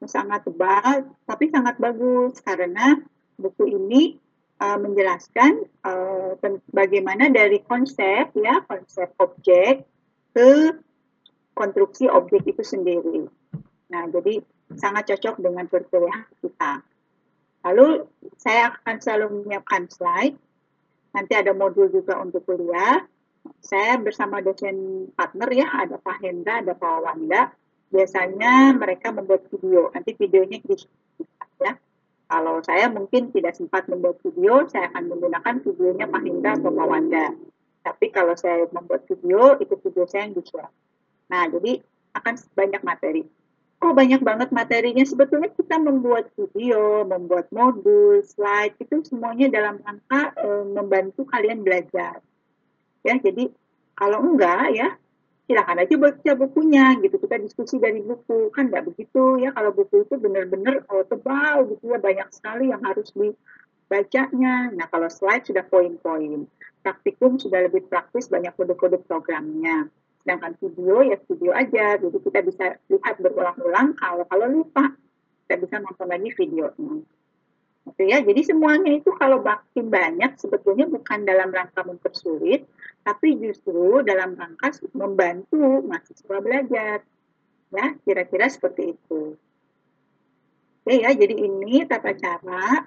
sangat 0.05 0.43
tebal 0.45 1.09
tapi 1.25 1.49
sangat 1.49 1.79
bagus 1.79 2.39
karena 2.43 2.99
buku 3.39 3.71
ini 3.71 4.19
uh, 4.61 4.79
menjelaskan 4.79 5.65
uh, 5.87 6.37
bagaimana 6.71 7.31
dari 7.31 7.63
konsep 7.63 8.35
ya 8.35 8.63
konsep 8.67 9.11
objek 9.19 9.87
ke 10.35 10.51
konstruksi 11.55 12.11
objek 12.11 12.43
itu 12.51 12.63
sendiri. 12.67 13.31
Nah, 13.95 14.11
jadi 14.11 14.43
sangat 14.75 15.15
cocok 15.15 15.39
dengan 15.39 15.71
perkuliahan 15.71 16.27
kita. 16.43 16.83
Lalu 17.65 18.11
saya 18.37 18.75
akan 18.75 18.97
selalu 19.01 19.27
menyiapkan 19.41 19.89
slide. 19.89 20.37
Nanti 21.15 21.33
ada 21.39 21.55
modul 21.55 21.89
juga 21.89 22.19
untuk 22.19 22.43
kuliah. 22.45 23.07
Saya 23.63 23.97
bersama 24.03 24.43
dosen 24.43 25.09
partner 25.15 25.49
ya, 25.55 25.69
ada 25.71 25.97
Pak 25.97 26.19
Hendra, 26.21 26.61
ada 26.61 26.75
Pak 26.75 26.97
Wanda. 27.01 27.55
Biasanya 27.95 28.75
mereka 28.75 29.15
membuat 29.15 29.47
video. 29.55 29.95
Nanti 29.95 30.19
videonya 30.19 30.59
di 30.59 30.75
ya. 31.63 31.79
Kalau 32.27 32.59
saya 32.67 32.91
mungkin 32.91 33.31
tidak 33.31 33.55
sempat 33.55 33.87
membuat 33.87 34.19
video, 34.27 34.67
saya 34.67 34.91
akan 34.91 35.15
menggunakan 35.15 35.63
videonya 35.63 36.11
Pak 36.11 36.23
Hendra 36.27 36.59
atau 36.59 36.75
Pak 36.75 36.87
Wanda. 36.91 37.27
Tapi 37.87 38.07
kalau 38.11 38.35
saya 38.35 38.67
membuat 38.75 39.07
video, 39.07 39.55
itu 39.63 39.79
video 39.79 40.11
saya 40.11 40.27
yang 40.27 40.35
di-share. 40.35 40.73
Nah, 41.31 41.47
jadi 41.47 41.79
akan 42.19 42.35
banyak 42.59 42.83
materi. 42.83 43.23
Kok 43.79 43.93
banyak 43.93 44.25
banget 44.25 44.49
materinya? 44.51 45.05
Sebetulnya 45.05 45.53
kita 45.53 45.77
membuat 45.77 46.33
video, 46.35 47.05
membuat 47.05 47.53
modul, 47.53 48.25
slide, 48.25 48.75
itu 48.81 49.05
semuanya 49.05 49.53
dalam 49.53 49.77
rangka 49.85 50.33
e, 50.41 50.47
membantu 50.73 51.29
kalian 51.29 51.61
belajar. 51.61 52.25
Ya, 53.05 53.21
jadi 53.21 53.53
kalau 53.93 54.25
enggak 54.25 54.73
ya 54.73 54.97
silakan 55.45 55.85
aja 55.85 55.95
baca 56.01 56.31
bukunya 56.37 56.97
gitu. 57.05 57.17
Kita 57.21 57.37
diskusi 57.41 57.77
dari 57.77 58.01
buku. 58.01 58.49
Kan 58.53 58.73
nggak 58.73 58.85
begitu 58.93 59.41
ya 59.41 59.53
kalau 59.53 59.71
buku 59.77 60.05
itu 60.09 60.15
benar-benar 60.17 60.85
oh, 60.89 61.05
tebal 61.05 61.69
gitu 61.69 61.93
ya 61.93 61.99
banyak 62.01 62.29
sekali 62.33 62.73
yang 62.73 62.81
harus 62.81 63.13
dibacanya. 63.13 64.73
Nah 64.73 64.87
kalau 64.89 65.09
slide 65.13 65.45
sudah 65.45 65.65
poin-poin. 65.69 66.49
Praktikum 66.85 67.41
sudah 67.41 67.65
lebih 67.65 67.89
praktis 67.89 68.29
banyak 68.29 68.53
kode-kode 68.57 69.01
programnya. 69.09 69.89
Sedangkan 70.25 70.57
video 70.57 71.05
ya 71.05 71.17
video 71.29 71.53
aja, 71.53 72.01
jadi 72.01 72.19
kita 72.21 72.41
bisa 72.45 72.67
lihat 72.89 73.21
berulang-ulang. 73.21 73.93
Kalau 73.97 74.25
kalau 74.29 74.47
lupa, 74.49 74.93
kita 75.45 75.61
bisa 75.61 75.77
nonton 75.81 76.09
lagi 76.09 76.33
videonya. 76.33 77.05
Gitu 77.85 78.03
ya. 78.09 78.25
Jadi 78.25 78.41
semuanya 78.49 78.91
itu 78.97 79.13
kalau 79.17 79.45
makin 79.45 79.93
banyak 79.93 80.41
sebetulnya 80.41 80.89
bukan 80.89 81.29
dalam 81.29 81.53
rangka 81.53 81.85
mempersulit, 81.85 82.65
tapi 83.05 83.37
justru 83.37 84.01
dalam 84.01 84.33
rangka 84.33 84.73
membantu 84.97 85.85
mahasiswa 85.85 86.37
belajar. 86.41 87.05
Ya, 87.75 87.87
kira-kira 88.07 88.47
seperti 88.49 88.95
itu. 88.97 89.37
Oke 90.85 91.01
ya, 91.01 91.11
jadi 91.17 91.33
ini 91.33 91.85
tata 91.89 92.13
cara. 92.13 92.85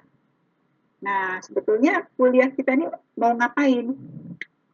Nah, 1.02 1.38
sebetulnya 1.42 2.06
kuliah 2.18 2.50
kita 2.50 2.74
ini 2.74 2.86
mau 3.18 3.34
ngapain? 3.34 3.94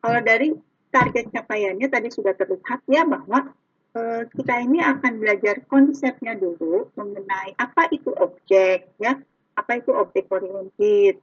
Kalau 0.01 0.21
dari 0.21 0.53
target 0.93 1.33
capaiannya 1.33 1.89
tadi 1.89 2.09
sudah 2.13 2.37
terlihat 2.37 2.85
ya 2.87 3.03
bahwa 3.09 3.53
uh, 3.97 4.23
kita 4.29 4.55
ini 4.61 4.85
akan 4.85 5.21
belajar 5.21 5.65
konsepnya 5.67 6.37
dulu 6.37 6.93
mengenai 6.95 7.57
apa 7.57 7.89
itu 7.91 8.13
objek 8.13 8.93
ya, 9.01 9.17
apa 9.55 9.79
itu 9.79 9.91
objek 9.95 10.31
oriented. 10.31 11.19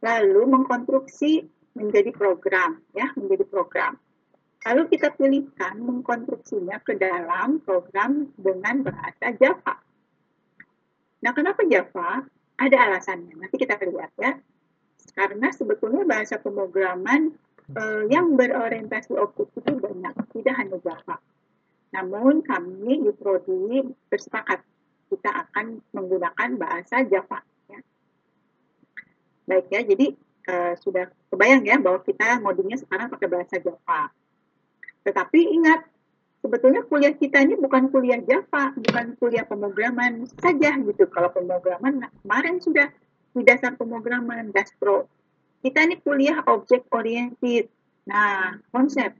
Lalu 0.00 0.42
mengkonstruksi 0.48 1.44
menjadi 1.76 2.10
program 2.10 2.80
ya, 2.96 3.12
menjadi 3.14 3.44
program. 3.46 3.96
Lalu 4.60 4.92
kita 4.92 5.16
pilihkan 5.16 5.80
mengkonstruksinya 5.80 6.84
ke 6.84 7.00
dalam 7.00 7.64
program 7.64 8.28
dengan 8.36 8.84
bahasa 8.84 9.32
Java. 9.40 9.80
Nah, 11.20 11.32
kenapa 11.32 11.64
Java? 11.64 12.24
Ada 12.60 12.76
alasannya. 12.76 13.40
Nanti 13.40 13.56
kita 13.56 13.80
lihat 13.80 14.12
ya. 14.20 14.36
Karena 15.16 15.48
sebetulnya 15.48 16.04
bahasa 16.04 16.36
pemrograman 16.36 17.32
uh, 17.72 18.04
yang 18.12 18.36
berorientasi 18.36 19.16
objek 19.16 19.48
itu 19.56 19.72
banyak, 19.80 20.12
tidak 20.36 20.54
hanya 20.60 20.76
Java. 20.84 21.16
Namun 21.96 22.44
kami 22.44 23.00
di 23.00 23.12
Prodi 23.16 23.80
bersepakat 24.12 24.60
kita 25.10 25.30
akan 25.48 25.82
menggunakan 25.90 26.50
bahasa 26.60 27.02
Java. 27.08 27.42
Baik 29.50 29.66
ya, 29.74 29.82
jadi 29.82 30.14
uh, 30.46 30.78
sudah 30.78 31.10
kebayang 31.34 31.66
ya 31.66 31.76
bahwa 31.82 31.98
kita 32.06 32.38
modulnya 32.38 32.78
sekarang 32.78 33.10
pakai 33.10 33.26
bahasa 33.26 33.58
Java. 33.58 34.14
Tetapi 35.02 35.40
ingat, 35.58 35.90
sebetulnya 36.38 36.86
kuliah 36.86 37.10
kita 37.18 37.42
ini 37.42 37.58
bukan 37.58 37.90
kuliah 37.90 38.22
Java, 38.22 38.70
bukan 38.78 39.18
kuliah 39.18 39.42
pemrograman 39.42 40.30
saja 40.38 40.78
gitu. 40.78 41.10
Kalau 41.10 41.34
pemrograman 41.34 42.06
nah, 42.06 42.10
kemarin 42.22 42.62
sudah 42.62 42.94
di 43.34 43.42
dasar 43.42 43.74
pemrograman, 43.74 44.54
Daspro 44.54 45.10
kita 45.60 45.84
ini 45.84 46.00
kuliah 46.00 46.40
objek 46.48 46.88
oriented. 46.88 47.68
Nah, 48.08 48.56
konsep. 48.72 49.12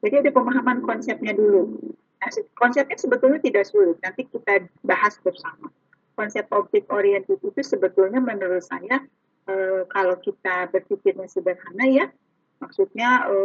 Jadi 0.00 0.14
ada 0.22 0.30
pemahaman 0.30 0.86
konsepnya 0.86 1.34
dulu. 1.34 1.82
Nah, 2.22 2.30
konsepnya 2.54 2.94
sebetulnya 2.94 3.42
tidak 3.42 3.66
sulit. 3.66 3.98
Nanti 3.98 4.28
kita 4.30 4.70
bahas 4.86 5.18
bersama. 5.18 5.68
Konsep 6.14 6.46
objek 6.54 6.86
oriented 6.94 7.42
itu 7.42 7.60
sebetulnya 7.66 8.22
menurut 8.22 8.62
saya 8.62 9.02
e, 9.48 9.54
kalau 9.88 10.16
kita 10.20 10.68
berpikirnya 10.72 11.28
sederhana 11.28 11.86
ya, 11.88 12.06
maksudnya 12.60 13.28
e, 13.28 13.36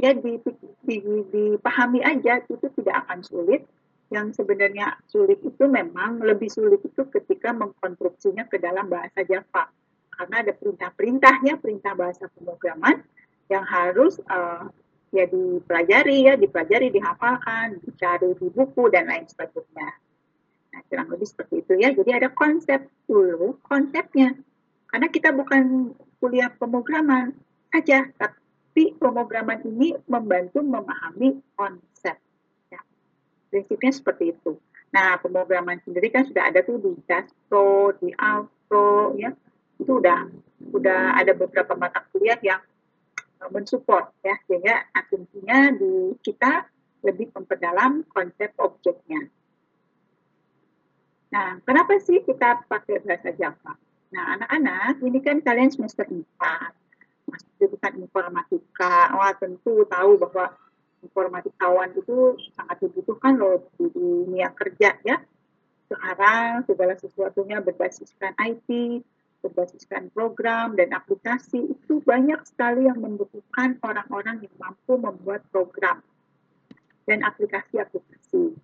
ya 0.00 0.14
dipahami 0.14 2.00
aja 2.04 2.44
itu 2.44 2.66
tidak 2.80 3.06
akan 3.06 3.20
sulit. 3.24 3.62
Yang 4.08 4.40
sebenarnya 4.40 4.96
sulit 5.04 5.36
itu 5.44 5.68
memang 5.68 6.24
lebih 6.24 6.48
sulit 6.48 6.80
itu 6.80 7.04
ketika 7.12 7.52
mengkonstruksinya 7.52 8.48
ke 8.48 8.56
dalam 8.56 8.88
bahasa 8.88 9.20
Java 9.20 9.68
karena 10.18 10.36
ada 10.42 10.52
perintah-perintahnya, 10.56 11.62
perintah 11.62 11.94
bahasa 11.94 12.26
pemrograman 12.34 13.06
yang 13.46 13.62
harus 13.62 14.18
uh, 14.26 14.66
ya 15.14 15.24
dipelajari 15.30 16.26
ya, 16.26 16.34
dipelajari, 16.34 16.90
dihafalkan, 16.90 17.78
dicari 17.86 18.34
di 18.34 18.50
buku 18.50 18.90
dan 18.90 19.06
lain 19.06 19.30
sebagainya. 19.30 19.88
Nah, 20.74 20.80
kurang 20.90 21.08
lebih 21.14 21.28
seperti 21.30 21.62
itu 21.62 21.72
ya. 21.78 21.94
Jadi 21.94 22.10
ada 22.12 22.28
konsep 22.34 22.90
dulu, 23.06 23.62
konsepnya. 23.62 24.34
Karena 24.88 25.08
kita 25.12 25.30
bukan 25.36 25.92
kuliah 26.18 26.48
pemrograman 26.52 27.36
saja, 27.68 28.08
tapi 28.16 28.96
pemrograman 28.96 29.60
ini 29.68 29.92
membantu 30.08 30.64
memahami 30.64 31.44
konsep. 31.54 32.16
Ya. 32.72 32.80
Prinsipnya 33.52 33.92
seperti 33.92 34.32
itu. 34.32 34.56
Nah, 34.88 35.20
pemrograman 35.20 35.76
sendiri 35.84 36.08
kan 36.08 36.24
sudah 36.24 36.48
ada 36.48 36.64
tuh 36.64 36.80
di 36.80 36.96
Pro, 37.48 37.92
di 38.00 38.08
Alpro, 38.16 39.12
ya 39.20 39.36
itu 39.78 39.92
udah 40.02 40.26
udah 40.74 41.14
ada 41.14 41.32
beberapa 41.32 41.78
mata 41.78 42.02
kuliah 42.10 42.38
yang 42.42 42.58
uh, 43.38 43.50
mensupport 43.50 44.10
ya 44.26 44.34
sehingga 44.50 44.90
asumsinya 44.90 45.72
di 45.78 46.18
kita 46.20 46.66
lebih 47.06 47.30
memperdalam 47.30 48.02
konsep 48.10 48.50
objeknya. 48.58 49.30
Nah, 51.30 51.62
kenapa 51.62 51.94
sih 52.02 52.24
kita 52.26 52.66
pakai 52.66 53.04
bahasa 53.06 53.30
Java? 53.36 53.78
Nah, 54.08 54.24
anak-anak, 54.40 55.04
ini 55.04 55.18
kan 55.20 55.44
kalian 55.44 55.68
semester 55.68 56.08
4, 56.08 56.16
masuk 57.28 57.50
jurusan 57.60 57.94
informatika. 58.00 59.12
Wah, 59.12 59.36
tentu 59.36 59.84
tahu 59.84 60.16
bahwa 60.16 60.56
informatikawan 61.04 61.92
itu 61.92 62.40
sangat 62.56 62.88
dibutuhkan 62.88 63.36
loh 63.36 63.68
di 63.76 63.86
dunia 63.92 64.48
kerja 64.56 64.96
ya. 65.04 65.20
Sekarang 65.88 66.64
segala 66.64 66.96
sesuatunya 66.96 67.60
berbasiskan 67.60 68.32
IT, 68.40 68.68
berbasiskan 69.44 70.10
program 70.10 70.74
dan 70.74 70.90
aplikasi 70.92 71.70
itu 71.70 72.02
banyak 72.02 72.42
sekali 72.48 72.90
yang 72.90 72.98
membutuhkan 72.98 73.78
orang-orang 73.84 74.42
yang 74.42 74.54
mampu 74.58 74.98
membuat 74.98 75.46
program 75.52 76.02
dan 77.08 77.24
aplikasi-aplikasi. 77.24 78.56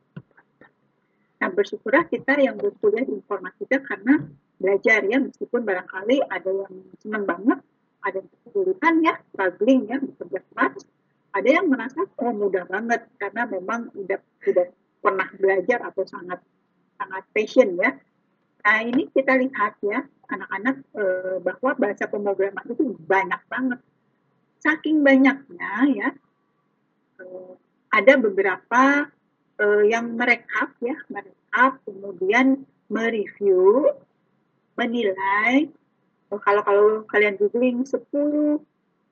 Nah, 1.41 1.49
bersyukurlah 1.53 2.09
kita 2.09 2.41
yang 2.41 2.57
berkuliah 2.57 3.05
di 3.05 3.21
informatika 3.21 3.81
karena 3.85 4.25
belajar 4.59 5.05
ya, 5.07 5.19
meskipun 5.21 5.63
barangkali 5.67 6.25
ada 6.31 6.51
yang 6.51 6.75
senang 7.03 7.25
banget, 7.27 7.59
ada 8.05 8.17
yang 8.21 8.31
kesulitan 8.47 8.95
ya, 9.03 9.15
struggling 9.33 9.81
ya, 9.91 9.97
bekerja 9.99 10.41
keras, 10.53 10.75
ada 11.35 11.49
yang 11.51 11.67
merasa 11.67 12.07
oh 12.23 12.33
mudah 12.33 12.65
banget 12.71 13.03
karena 13.19 13.43
memang 13.51 13.91
udah 13.99 14.23
sudah 14.39 14.67
pernah 15.03 15.29
belajar 15.35 15.83
atau 15.83 16.07
sangat 16.07 16.41
sangat 16.95 17.23
passion 17.35 17.75
ya. 17.75 17.91
Nah 18.65 18.79
ini 18.81 19.11
kita 19.11 19.37
lihat 19.37 19.77
ya, 19.83 20.07
anak-anak 20.31 20.77
eh, 20.95 21.37
bahwa 21.43 21.71
bahasa 21.77 22.09
pemrograman 22.09 22.65
itu 22.71 22.95
banyak 23.03 23.43
banget. 23.51 23.81
Saking 24.63 25.05
banyaknya 25.05 25.73
ya, 25.93 26.09
eh, 27.21 27.53
ada 27.93 28.13
beberapa 28.17 29.11
eh, 29.59 29.83
yang 29.91 30.15
merekap 30.15 30.73
ya, 30.81 30.97
merekap 31.11 31.83
kemudian 31.85 32.63
mereview, 32.89 33.91
menilai. 34.75 35.71
Oh, 36.33 36.41
kalau 36.43 36.63
kalau 36.67 36.87
kalian 37.07 37.39
googling 37.39 37.87
10 37.87 38.03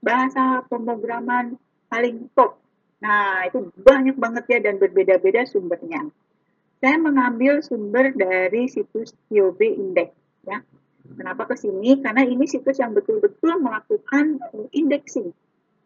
bahasa 0.02 0.66
pemrograman 0.66 1.60
paling 1.86 2.26
top 2.34 2.62
Nah, 3.02 3.50
itu 3.50 3.74
banyak 3.74 4.14
banget 4.14 4.44
ya 4.46 4.58
dan 4.62 4.78
berbeda-beda 4.78 5.42
sumbernya. 5.42 6.06
Saya 6.78 6.96
mengambil 7.02 7.58
sumber 7.58 8.14
dari 8.14 8.70
situs 8.70 9.10
TOB 9.26 9.58
Index 9.58 10.14
ya. 10.46 10.62
Kenapa 11.02 11.50
ke 11.50 11.58
sini? 11.58 11.98
Karena 11.98 12.22
ini 12.22 12.46
situs 12.46 12.78
yang 12.78 12.94
betul-betul 12.94 13.58
melakukan 13.58 14.38
indexing, 14.70 15.34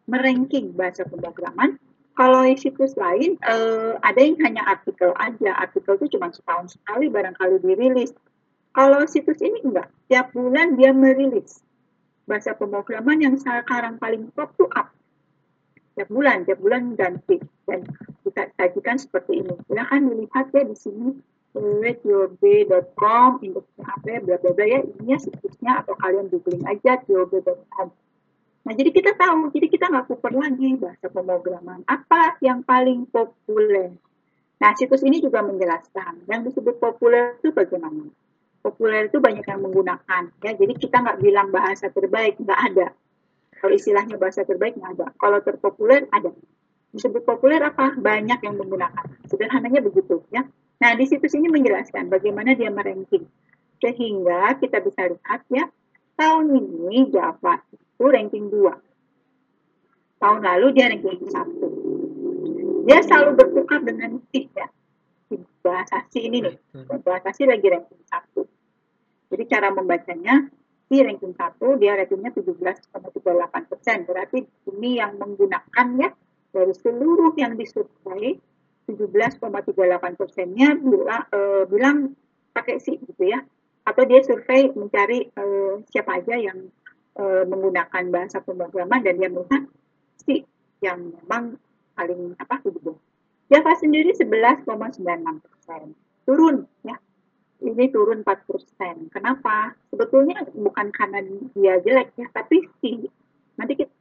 meranking 0.04 0.76
bahasa 0.76 1.08
pemrograman. 1.08 1.80
Kalau 2.16 2.44
situs 2.56 2.96
lain 3.00 3.40
eh, 3.40 3.92
ada 3.96 4.20
yang 4.20 4.36
hanya 4.44 4.68
artikel 4.68 5.16
aja, 5.16 5.56
artikel 5.56 5.96
itu 5.96 6.16
cuma 6.16 6.32
setahun 6.32 6.76
sekali 6.76 7.08
barangkali 7.08 7.64
dirilis. 7.64 8.12
Kalau 8.76 9.08
situs 9.08 9.40
ini 9.40 9.64
enggak, 9.64 9.88
tiap 10.12 10.36
bulan 10.36 10.76
dia 10.76 10.92
merilis 10.92 11.64
bahasa 12.28 12.52
pemrograman 12.52 13.24
yang 13.24 13.34
sekarang 13.40 13.96
paling 13.96 14.28
top 14.36 14.52
to 14.60 14.68
up 14.76 14.92
tiap 15.96 16.12
bulan, 16.12 16.44
tiap 16.44 16.60
bulan 16.60 16.92
ganti 16.92 17.40
dan 17.64 17.88
kita 18.20 18.52
sajikan 18.60 19.00
seperti 19.00 19.40
ini. 19.40 19.56
Silahkan 19.64 20.04
dilihat 20.04 20.52
ya 20.52 20.68
di 20.68 20.76
sini 20.76 21.16
www.yob.com, 21.56 23.30
indeks 23.40 23.72
PHP, 23.80 24.06
bla 24.28 24.36
bla 24.36 24.52
bla 24.52 24.66
ya, 24.68 24.84
ini 24.84 25.16
situsnya 25.16 25.80
atau 25.80 25.96
kalian 25.96 26.28
googling 26.28 26.68
aja 26.68 27.00
yob.com. 27.08 27.88
Nah, 28.66 28.74
jadi 28.76 28.92
kita 28.92 29.16
tahu, 29.16 29.48
jadi 29.56 29.72
kita 29.72 29.88
nggak 29.88 30.04
kuper 30.12 30.36
lagi 30.36 30.76
bahasa 30.76 31.08
pemrograman. 31.08 31.80
Apa 31.88 32.36
yang 32.44 32.60
paling 32.60 33.08
populer? 33.08 33.96
Nah, 34.60 34.76
situs 34.76 35.00
ini 35.00 35.24
juga 35.24 35.40
menjelaskan, 35.40 36.28
yang 36.28 36.44
disebut 36.44 36.76
populer 36.76 37.40
itu 37.40 37.56
bagaimana? 37.56 38.04
Populer 38.66 39.06
itu 39.06 39.22
banyak 39.22 39.46
yang 39.46 39.62
menggunakan, 39.62 40.22
ya. 40.42 40.58
Jadi 40.58 40.74
kita 40.74 40.98
nggak 40.98 41.22
bilang 41.22 41.54
bahasa 41.54 41.86
terbaik, 41.86 42.34
nggak 42.42 42.60
ada. 42.74 42.90
Kalau 43.62 43.74
istilahnya 43.78 44.18
bahasa 44.18 44.42
terbaik 44.42 44.74
nggak 44.74 44.92
ada. 44.98 45.06
Kalau 45.14 45.38
terpopuler 45.38 46.10
ada. 46.10 46.34
Disebut 46.90 47.22
populer 47.22 47.62
apa? 47.62 47.94
Banyak 47.94 48.42
yang 48.42 48.58
menggunakan. 48.58 49.06
Sederhananya 49.30 49.86
begitu, 49.86 50.26
ya. 50.34 50.42
Nah, 50.82 50.90
di 50.98 51.06
situs 51.06 51.38
ini 51.38 51.46
menjelaskan 51.46 52.10
bagaimana 52.10 52.58
dia 52.58 52.74
meranking. 52.74 53.22
Sehingga 53.78 54.58
kita 54.58 54.82
bisa 54.82 55.14
lihat 55.14 55.46
ya, 55.46 55.70
tahun 56.18 56.50
ini 56.58 57.14
Java 57.14 57.62
itu 57.70 58.02
ranking 58.02 58.50
2. 58.50 60.18
Tahun 60.18 60.40
lalu 60.42 60.66
dia 60.74 60.90
ranking 60.90 61.22
1. 61.22 62.88
Dia 62.90 62.98
selalu 63.04 63.30
bertukar 63.38 63.86
dengan 63.86 64.18
C 64.34 64.50
ya. 64.50 64.66
Bahasa 65.62 66.02
C 66.10 66.26
ini 66.26 66.42
nih. 66.42 66.54
Bahasa 67.04 67.30
C 67.30 67.46
lagi 67.46 67.66
ranking 67.70 68.02
1. 68.10 68.55
Jadi 69.26 69.42
cara 69.50 69.68
membacanya 69.74 70.46
C 70.86 71.02
ranking 71.02 71.34
1 71.34 71.58
dia 71.82 71.98
ratingnya 71.98 72.30
17,38 72.30 73.70
persen. 73.70 74.06
Berarti 74.06 74.38
ini 74.70 75.02
yang 75.02 75.18
menggunakannya 75.18 76.08
dari 76.54 76.74
seluruh 76.78 77.34
yang 77.34 77.58
disurvei 77.58 78.38
17,38 78.86 80.14
persennya 80.14 80.78
bilang, 80.78 81.26
uh, 81.34 81.66
bilang 81.66 82.14
pakai 82.54 82.78
C 82.78 83.02
gitu 83.02 83.24
ya. 83.26 83.42
Atau 83.82 84.06
dia 84.06 84.22
survei 84.22 84.70
mencari 84.70 85.26
uh, 85.34 85.82
siapa 85.90 86.22
aja 86.22 86.38
yang 86.38 86.70
uh, 87.18 87.42
menggunakan 87.50 88.04
bahasa 88.14 88.38
pemrograman 88.42 89.02
dan 89.02 89.18
dia 89.18 89.30
melihat 89.30 89.66
si 90.22 90.46
yang 90.78 91.10
memang 91.18 91.58
paling 91.98 92.38
apa 92.38 92.62
gitu. 92.62 92.94
Java 93.50 93.74
sendiri 93.78 94.14
11,96 94.14 94.66
persen 95.42 95.94
turun 96.26 96.66
ya 96.82 96.98
ini 97.62 97.88
turun 97.88 98.20
4 98.20 98.48
persen. 98.48 99.08
Kenapa? 99.08 99.72
Sebetulnya 99.88 100.44
bukan 100.52 100.92
karena 100.92 101.24
dia 101.56 101.80
jelek 101.80 102.12
ya, 102.16 102.26
tapi 102.32 102.68
si 102.82 103.08
nanti 103.56 103.72
kita 103.80 103.94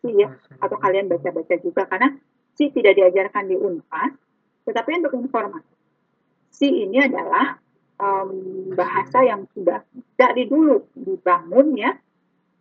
si 0.00 0.10
ya 0.16 0.32
atau 0.62 0.76
kalian 0.80 1.10
baca-baca 1.10 1.54
juga 1.60 1.84
karena 1.84 2.16
si 2.56 2.72
tidak 2.72 2.96
diajarkan 2.96 3.52
di 3.52 3.56
Unpas, 3.58 4.12
tetapi 4.64 5.04
untuk 5.04 5.16
informasi 5.18 5.76
si 6.56 6.88
ini 6.88 7.04
adalah 7.04 7.60
um, 8.00 8.72
bahasa 8.72 9.20
yang 9.20 9.44
sudah 9.52 9.84
dari 10.16 10.48
dulu 10.48 10.88
dibangun 10.96 11.76
ya 11.76 11.92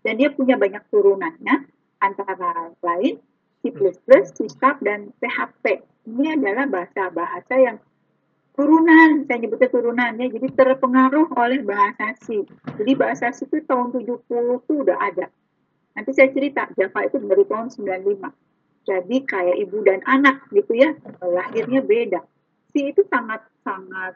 dan 0.03 0.19
dia 0.19 0.35
punya 0.35 0.59
banyak 0.59 0.83
turunannya 0.91 1.63
antara 2.03 2.75
lain 2.83 3.23
C++, 3.63 3.73
C 3.73 4.37
dan 4.83 5.09
PHP. 5.17 5.81
Ini 6.05 6.37
adalah 6.37 6.69
bahasa-bahasa 6.69 7.55
yang 7.57 7.77
turunan, 8.55 9.27
saya 9.27 9.37
nyebutnya 9.37 9.69
turunannya, 9.69 10.31
jadi 10.31 10.47
terpengaruh 10.55 11.35
oleh 11.35 11.61
bahasa 11.61 12.15
C. 12.23 12.41
Jadi 12.79 12.91
bahasa 12.95 13.29
C 13.35 13.45
itu 13.45 13.61
tahun 13.67 13.91
70 13.91 14.25
itu 14.63 14.73
udah 14.73 14.97
ada. 14.97 15.27
Nanti 15.95 16.11
saya 16.15 16.31
cerita, 16.31 16.67
Java 16.75 16.99
itu 17.07 17.19
dari 17.21 17.43
tahun 17.45 17.67
95. 17.71 18.31
Jadi 18.85 19.17
kayak 19.27 19.57
ibu 19.59 19.77
dan 19.83 19.99
anak 20.07 20.47
gitu 20.55 20.71
ya, 20.73 20.95
lahirnya 21.19 21.83
beda. 21.83 22.23
C 22.71 22.91
itu 22.95 23.03
sangat-sangat 23.07 24.15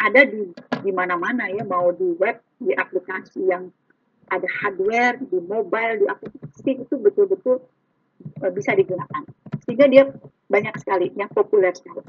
ada 0.00 0.22
di 0.24 0.52
di 0.84 0.90
mana-mana 0.92 1.50
ya 1.50 1.64
mau 1.66 1.90
di 1.92 2.14
web 2.16 2.40
di 2.60 2.72
aplikasi 2.72 3.48
yang 3.48 3.68
ada 4.32 4.46
hardware 4.62 5.20
di 5.20 5.38
mobile 5.44 6.00
di 6.00 6.06
aplikasi 6.08 6.84
itu 6.84 6.94
betul-betul 6.96 7.60
uh, 8.40 8.52
bisa 8.52 8.72
digunakan 8.72 9.22
sehingga 9.64 9.86
dia 9.88 10.04
banyak 10.48 10.74
sekali 10.80 11.12
yang 11.16 11.28
populer 11.32 11.72
sekali 11.76 12.04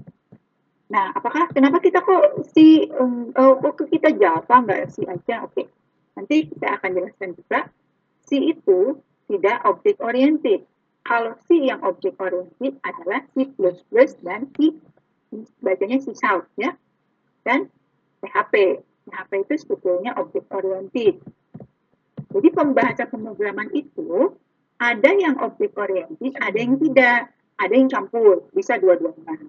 nah 0.86 1.10
apakah 1.18 1.50
kenapa 1.50 1.82
kita 1.82 2.06
kok 2.06 2.46
si 2.54 2.86
um, 2.94 3.34
oh, 3.34 3.58
kok 3.58 3.90
kita 3.90 4.14
Java 4.14 4.62
nggak 4.62 4.94
si 4.94 5.02
aja 5.06 5.46
oke 5.46 5.54
okay. 5.58 5.66
nanti 6.14 6.46
kita 6.46 6.78
akan 6.78 6.90
jelaskan 6.94 7.30
juga 7.34 7.60
si 8.26 8.54
itu 8.54 9.02
tidak 9.26 9.66
objek 9.66 9.98
oriented 10.02 10.62
kalau 11.06 11.38
si 11.46 11.70
yang 11.70 11.82
objek 11.86 12.18
oriented 12.18 12.78
adalah 12.82 13.22
C++ 13.34 13.50
dan 14.26 14.50
C 14.58 14.74
bacanya 15.62 15.98
C 16.02 16.14
Sharp 16.18 16.50
ya 16.58 16.74
dan 17.46 17.70
PHP. 18.26 18.82
PHP 19.06 19.32
itu 19.46 19.54
sebetulnya 19.62 20.18
objek 20.18 20.50
oriented. 20.50 21.22
Jadi 22.34 22.48
pembahasan 22.52 23.08
pemrograman 23.14 23.70
itu 23.72 24.34
ada 24.82 25.12
yang 25.14 25.38
objek 25.40 25.78
oriented, 25.78 26.34
ada 26.42 26.58
yang 26.58 26.76
tidak, 26.82 27.32
ada 27.56 27.74
yang 27.74 27.88
campur, 27.88 28.50
bisa 28.52 28.76
dua-duanya. 28.82 29.48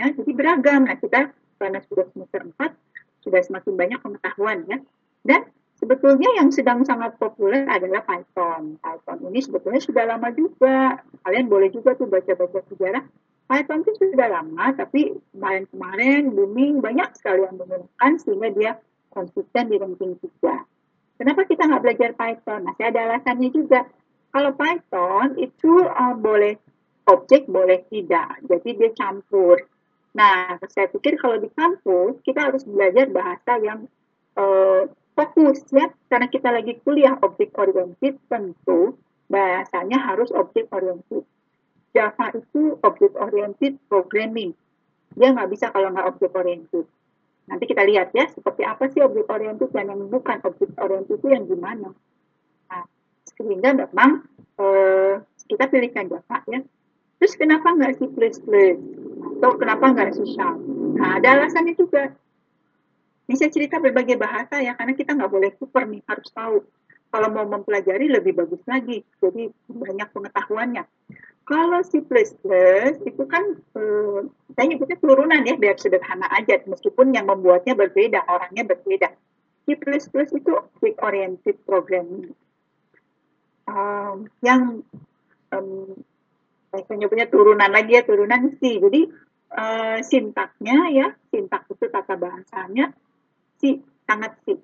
Ya, 0.00 0.08
jadi 0.12 0.30
beragam. 0.32 0.88
Nah, 0.88 0.96
kita 0.96 1.32
karena 1.60 1.78
sudah 1.86 2.06
semester 2.10 2.42
4, 2.42 2.74
sudah 3.22 3.40
semakin 3.44 3.72
banyak 3.76 3.98
pengetahuan 4.02 4.58
ya. 4.66 4.78
Dan 5.22 5.46
sebetulnya 5.78 6.30
yang 6.42 6.50
sedang 6.50 6.82
sangat 6.82 7.16
populer 7.20 7.68
adalah 7.70 8.02
Python. 8.02 8.80
Python 8.82 9.18
ini 9.30 9.40
sebetulnya 9.44 9.78
sudah 9.78 10.04
lama 10.08 10.28
juga. 10.34 10.98
Kalian 11.22 11.46
boleh 11.46 11.70
juga 11.70 11.94
tuh 11.94 12.10
baca-baca 12.10 12.60
sejarah 12.66 13.04
Python 13.52 13.84
itu 13.84 13.92
sudah 14.00 14.32
lama, 14.32 14.72
tapi 14.72 15.12
kemarin-kemarin 15.36 16.32
booming 16.32 16.80
banyak 16.80 17.12
sekali 17.20 17.44
yang 17.44 17.60
menggunakan 17.60 18.12
sehingga 18.16 18.48
dia 18.48 18.72
konsisten 19.12 19.68
di 19.68 19.76
ranking 19.76 20.16
3. 20.40 21.20
Kenapa 21.20 21.44
kita 21.44 21.68
nggak 21.68 21.82
belajar 21.84 22.10
Python? 22.16 22.64
Saya 22.80 22.88
ada 22.88 23.00
alasannya 23.12 23.52
juga. 23.52 23.84
Kalau 24.32 24.56
Python 24.56 25.36
itu 25.36 25.84
uh, 25.84 26.16
boleh 26.16 26.56
objek, 27.12 27.44
boleh 27.44 27.84
tidak. 27.92 28.40
Jadi 28.48 28.68
dia 28.72 28.90
campur. 28.96 29.60
Nah, 30.12 30.60
saya 30.68 30.92
pikir 30.92 31.16
kalau 31.16 31.40
di 31.40 31.48
kampus, 31.56 32.20
kita 32.20 32.52
harus 32.52 32.68
belajar 32.68 33.08
bahasa 33.08 33.52
yang 33.64 33.88
uh, 34.36 34.84
fokus 35.16 35.64
ya. 35.72 35.88
Karena 36.12 36.28
kita 36.28 36.52
lagi 36.52 36.76
kuliah 36.84 37.16
objek 37.24 37.56
oriented, 37.56 38.20
tentu 38.28 38.96
bahasanya 39.32 39.96
harus 40.12 40.28
objek 40.36 40.68
oriented. 40.68 41.24
Java 41.92 42.32
itu 42.36 42.76
object 42.84 43.14
oriented 43.16 43.76
programming. 43.88 44.52
Dia 45.16 45.32
nggak 45.32 45.48
bisa 45.52 45.72
kalau 45.72 45.92
nggak 45.92 46.08
object 46.08 46.32
oriented. 46.36 46.84
Nanti 47.48 47.64
kita 47.68 47.84
lihat 47.84 48.16
ya, 48.16 48.28
seperti 48.32 48.64
apa 48.64 48.88
sih 48.92 49.04
object 49.04 49.28
oriented 49.28 49.68
dan 49.72 49.92
yang 49.92 50.08
bukan 50.08 50.40
object 50.44 50.72
oriented 50.80 51.20
itu 51.20 51.28
yang 51.28 51.44
gimana. 51.44 51.92
Nah, 52.68 52.84
sehingga 53.28 53.76
memang 53.76 54.24
eh, 54.56 55.14
kita 55.48 55.68
pilihkan 55.68 56.08
Java 56.08 56.40
ya. 56.48 56.60
Terus 57.22 57.38
kenapa 57.38 57.70
nggak 57.70 58.02
C++? 58.02 58.10
Atau 59.38 59.54
kenapa 59.54 59.94
nggak 59.94 60.10
C 60.18 60.26
Sharp? 60.34 60.58
Nah, 60.98 61.22
ada 61.22 61.38
alasannya 61.38 61.78
juga. 61.78 62.10
Bisa 63.30 63.46
cerita 63.46 63.78
berbagai 63.78 64.18
bahasa 64.18 64.58
ya, 64.58 64.74
karena 64.74 64.98
kita 64.98 65.14
nggak 65.14 65.30
boleh 65.30 65.54
super 65.54 65.86
nih, 65.86 66.02
harus 66.10 66.26
tahu. 66.34 66.66
Kalau 67.14 67.28
mau 67.30 67.46
mempelajari 67.46 68.10
lebih 68.10 68.34
bagus 68.34 68.58
lagi, 68.66 69.06
jadi 69.22 69.54
banyak 69.70 70.08
pengetahuannya. 70.10 70.82
Kalau 71.46 71.78
C++ 71.86 72.02
itu 73.06 73.22
kan 73.30 73.54
eh, 73.54 74.20
saya 74.58 74.66
nyebutnya 74.66 74.98
turunan 74.98 75.46
ya 75.46 75.54
biar 75.54 75.78
sederhana 75.78 76.26
aja 76.26 76.58
meskipun 76.66 77.14
yang 77.14 77.30
membuatnya 77.30 77.78
berbeda 77.78 78.26
orangnya 78.26 78.66
berbeda. 78.66 79.14
C++ 79.62 79.78
itu 79.78 80.50
object 80.58 80.98
oriented 80.98 81.54
programming 81.62 82.34
um, 83.70 84.26
yang 84.42 84.82
um, 85.54 86.02
saya 86.72 86.96
nyebutnya 86.96 87.28
turunan 87.28 87.68
lagi 87.68 88.00
ya 88.00 88.02
turunan 88.08 88.56
C. 88.56 88.80
Jadi 88.80 89.00
uh, 89.52 89.98
sintaknya 90.00 90.76
ya 90.88 91.06
sintak 91.28 91.68
itu 91.68 91.84
tata 91.92 92.16
bahasanya 92.16 92.96
C 93.60 93.84
sangat 94.08 94.40
C. 94.48 94.56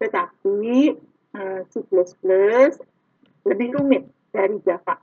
Tetapi 0.00 0.96
uh, 1.36 1.60
C++ 1.68 1.74
lebih 3.44 3.68
rumit 3.76 4.08
dari 4.32 4.56
Java 4.64 4.96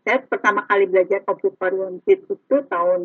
saya 0.00 0.26
pertama 0.26 0.64
kali 0.64 0.88
belajar 0.88 1.20
object 1.28 1.60
oriented 1.60 2.24
itu 2.24 2.56
tahun 2.66 3.02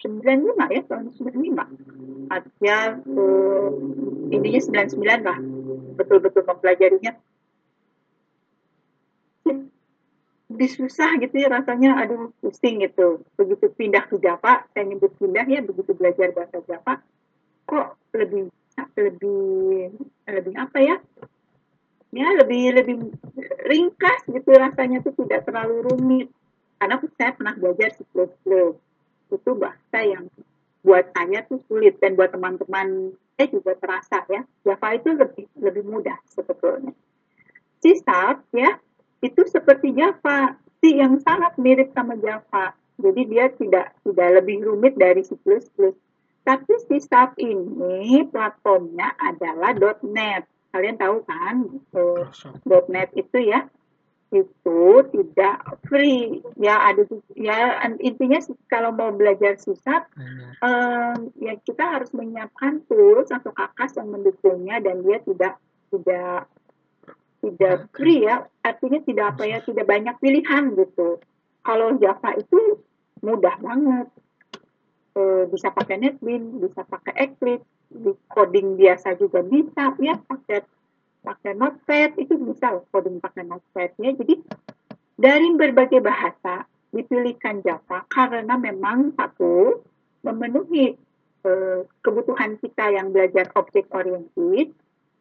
95 0.00 0.74
ya, 0.74 0.82
tahun 0.88 1.04
95. 1.14 2.32
Artinya 2.32 2.78
eh, 2.98 3.68
intinya 4.34 4.60
99 4.88 5.28
lah, 5.30 5.38
betul-betul 6.00 6.42
mempelajarinya. 6.42 7.12
Lebih 10.54 10.70
susah 10.70 11.18
gitu 11.18 11.34
ya 11.34 11.50
rasanya, 11.50 11.98
aduh 11.98 12.30
pusing 12.38 12.78
gitu. 12.86 13.26
Begitu 13.34 13.74
pindah 13.74 14.06
ke 14.06 14.22
Java, 14.22 14.62
saya 14.70 14.86
nyebut 14.86 15.10
pindah 15.18 15.42
ya, 15.50 15.58
begitu 15.66 15.98
belajar 15.98 16.30
bahasa 16.30 16.62
Java, 16.62 17.02
kok 17.66 17.98
lebih 18.14 18.54
lebih 18.94 19.90
lebih 20.30 20.54
apa 20.54 20.78
ya? 20.78 20.96
Ya 22.14 22.30
lebih 22.38 22.70
lebih 22.78 22.96
ringkas 23.66 24.22
gitu 24.30 24.54
rasanya 24.54 25.02
tuh 25.02 25.18
tidak 25.26 25.42
terlalu 25.50 25.90
rumit. 25.90 26.28
Karena 26.78 27.02
saya 27.18 27.34
pernah 27.34 27.54
belajar 27.58 27.90
C++ 27.98 28.06
itu 29.34 29.50
bahasa 29.58 29.98
yang 30.06 30.30
buat 30.86 31.10
saya 31.10 31.42
tuh 31.50 31.58
sulit 31.66 31.98
dan 31.98 32.14
buat 32.14 32.30
teman-teman 32.30 33.10
saya 33.34 33.48
juga 33.50 33.74
terasa 33.74 34.22
ya. 34.30 34.46
Java 34.62 34.88
itu 34.94 35.10
lebih 35.10 35.50
lebih 35.58 35.82
mudah 35.82 36.18
sebetulnya. 36.30 36.94
C 37.82 37.98
Sharp 37.98 38.46
ya 38.54 38.78
itu 39.24 39.40
seperti 39.48 39.96
Java. 39.96 40.60
C 40.84 41.00
yang 41.00 41.16
sangat 41.24 41.56
mirip 41.56 41.96
sama 41.96 42.20
Java. 42.20 42.76
Jadi 43.00 43.22
dia 43.24 43.48
tidak 43.56 43.96
tidak 44.04 44.28
lebih 44.44 44.68
rumit 44.68 44.94
dari 45.00 45.24
C++ 45.24 45.32
tapi 46.44 46.72
C 46.84 47.00
Sharp 47.00 47.40
ini 47.40 48.28
platformnya 48.28 49.16
adalah 49.16 49.72
.NET 50.04 50.44
kalian 50.76 51.00
tahu 51.00 51.24
kan? 51.24 51.56
Uh, 51.96 52.28
.NET 52.92 53.16
itu 53.16 53.38
ya 53.48 53.64
itu 54.34 54.82
tidak 55.14 55.62
free. 55.86 56.42
Ya 56.58 56.90
ada 56.90 57.06
ya 57.38 57.86
intinya 58.02 58.42
kalau 58.66 58.90
mau 58.92 59.14
belajar 59.14 59.56
susah 59.56 60.04
um, 60.60 61.30
ya 61.38 61.56
kita 61.64 61.80
harus 61.80 62.10
menyiapkan 62.12 62.82
tools 62.90 63.30
atau 63.32 63.54
kakas 63.54 63.96
yang 63.96 64.10
mendukungnya 64.12 64.82
dan 64.84 65.00
dia 65.00 65.22
tidak 65.22 65.54
tidak 65.94 66.50
tidak 67.44 67.92
free 67.92 68.24
ya 68.24 68.48
artinya 68.64 69.00
tidak 69.04 69.26
apa 69.36 69.44
ya 69.44 69.58
tidak 69.60 69.84
banyak 69.84 70.16
pilihan 70.18 70.72
gitu. 70.72 71.20
Kalau 71.64 71.96
Java 72.00 72.30
itu 72.40 72.80
mudah 73.20 73.56
banget. 73.60 74.08
E, 75.14 75.46
bisa 75.46 75.70
pakai 75.70 76.02
NetBeans 76.02 76.58
bisa 76.58 76.82
pakai 76.82 77.14
Eclipse 77.30 77.70
di 77.94 78.10
coding 78.26 78.74
biasa 78.74 79.14
juga 79.14 79.46
bisa 79.46 79.94
ya 80.02 80.18
pakai 80.18 80.66
pakai 81.22 81.52
notepad 81.54 82.18
itu 82.18 82.34
bisa 82.42 82.82
coding 82.90 83.22
pakai 83.22 83.46
notepad 83.46 83.94
ya. 84.00 84.10
Jadi 84.10 84.34
dari 85.14 85.48
berbagai 85.54 86.02
bahasa 86.02 86.66
dipilihkan 86.90 87.62
Java 87.62 88.06
karena 88.10 88.58
memang 88.58 89.14
satu 89.14 89.82
memenuhi 90.26 90.94
eh, 91.46 91.80
kebutuhan 92.02 92.58
kita 92.58 92.90
yang 92.94 93.14
belajar 93.14 93.50
object 93.54 93.90
oriented 93.94 94.74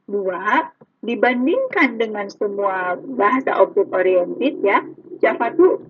dua 0.09 0.71
dibandingkan 1.03 1.99
dengan 1.99 2.27
semua 2.31 2.95
bahasa 2.99 3.59
object 3.59 3.91
oriented 3.91 4.59
ya 4.63 4.83
Java 5.19 5.51
tuh 5.55 5.83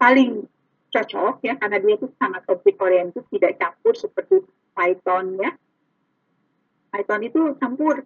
paling 0.00 0.44
cocok 0.88 1.44
ya 1.44 1.56
karena 1.60 1.76
dia 1.80 1.94
itu 2.00 2.08
sangat 2.16 2.42
object 2.48 2.78
oriented 2.80 3.24
tidak 3.28 3.60
campur 3.60 3.92
seperti 3.92 4.40
Python 4.72 5.36
ya 5.40 5.52
Python 6.92 7.22
itu 7.24 7.40
campur. 7.60 8.04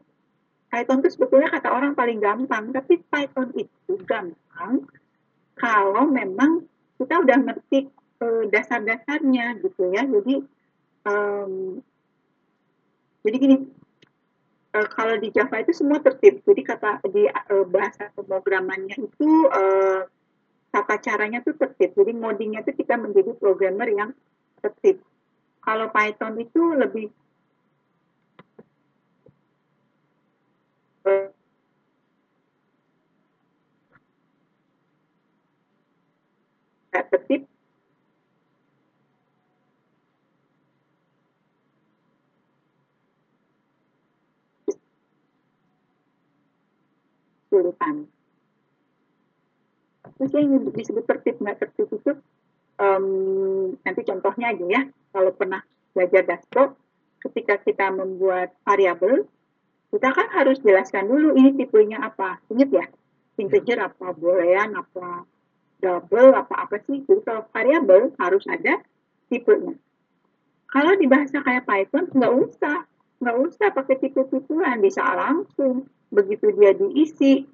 Python 0.72 1.04
itu 1.04 1.08
sebetulnya 1.14 1.52
kata 1.52 1.68
orang 1.68 1.92
paling 1.92 2.18
gampang, 2.18 2.72
tapi 2.72 3.00
Python 3.12 3.52
itu 3.54 3.92
gampang 4.08 4.88
kalau 5.56 6.08
memang 6.08 6.64
kita 6.96 7.20
udah 7.20 7.38
ngerti 7.44 7.92
uh, 8.24 8.44
dasar-dasarnya 8.48 9.60
gitu 9.60 9.92
ya. 9.92 10.02
Jadi 10.08 10.34
um, 11.06 11.52
jadi 13.22 13.36
gini, 13.38 13.56
uh, 14.72 14.88
kalau 14.92 15.16
di 15.20 15.28
Java 15.32 15.60
itu 15.60 15.72
semua 15.76 16.00
tertib. 16.00 16.40
Jadi 16.44 16.62
kata 16.64 17.04
di 17.08 17.28
uh, 17.28 17.64
bahasa 17.68 18.08
pemrogramannya 18.16 18.96
itu 18.96 19.30
uh, 19.52 20.08
tata 20.72 20.96
caranya 21.00 21.44
tuh 21.44 21.54
tertib. 21.56 21.92
Jadi 21.92 22.12
ngodingnya 22.16 22.64
itu 22.64 22.72
kita 22.76 22.96
menjadi 22.96 23.36
programmer 23.36 23.88
yang 23.92 24.10
tertib. 24.64 25.04
Kalau 25.62 25.92
Python 25.94 26.34
itu 26.42 26.62
lebih 26.74 27.06
tidak 36.92 37.08
tertib 37.08 37.42
kesulitan. 47.92 48.20
Terus 50.18 50.32
yang 50.34 50.50
disebut 50.74 51.04
tertib 51.06 51.36
nggak 51.38 51.58
tertib 51.62 51.88
itu 51.94 52.12
um, 52.78 53.06
nanti 53.86 54.00
contohnya 54.02 54.46
aja 54.50 54.64
ya. 54.66 54.82
Kalau 55.12 55.30
pernah 55.36 55.60
belajar 55.92 56.22
dashboard, 56.24 56.72
ketika 57.22 57.60
kita 57.60 57.92
membuat 57.92 58.56
variabel, 58.64 59.28
kita 59.92 60.08
kan 60.10 60.28
harus 60.32 60.58
jelaskan 60.64 61.06
dulu 61.06 61.36
ini 61.36 61.54
tipenya 61.54 62.02
apa. 62.02 62.40
Ingat 62.48 62.70
ya, 62.72 62.86
integer 63.38 63.78
apa, 63.78 64.16
boolean 64.16 64.72
apa, 64.74 65.28
double 65.78 66.32
apa 66.32 66.54
apa 66.66 66.76
sih. 66.88 67.04
Jadi 67.04 67.20
kalau 67.22 67.44
variabel 67.52 68.10
harus 68.16 68.44
ada 68.48 68.80
tipenya. 69.28 69.76
Kalau 70.72 70.96
di 70.96 71.04
bahasa 71.04 71.44
kayak 71.44 71.68
Python 71.68 72.08
nggak 72.08 72.32
usah, 72.32 72.88
nggak 73.20 73.36
usah 73.36 73.68
pakai 73.76 74.00
tipe-tipean, 74.00 74.80
bisa 74.80 75.04
langsung. 75.04 75.84
Begitu 76.08 76.56
dia 76.56 76.72
diisi, 76.72 77.44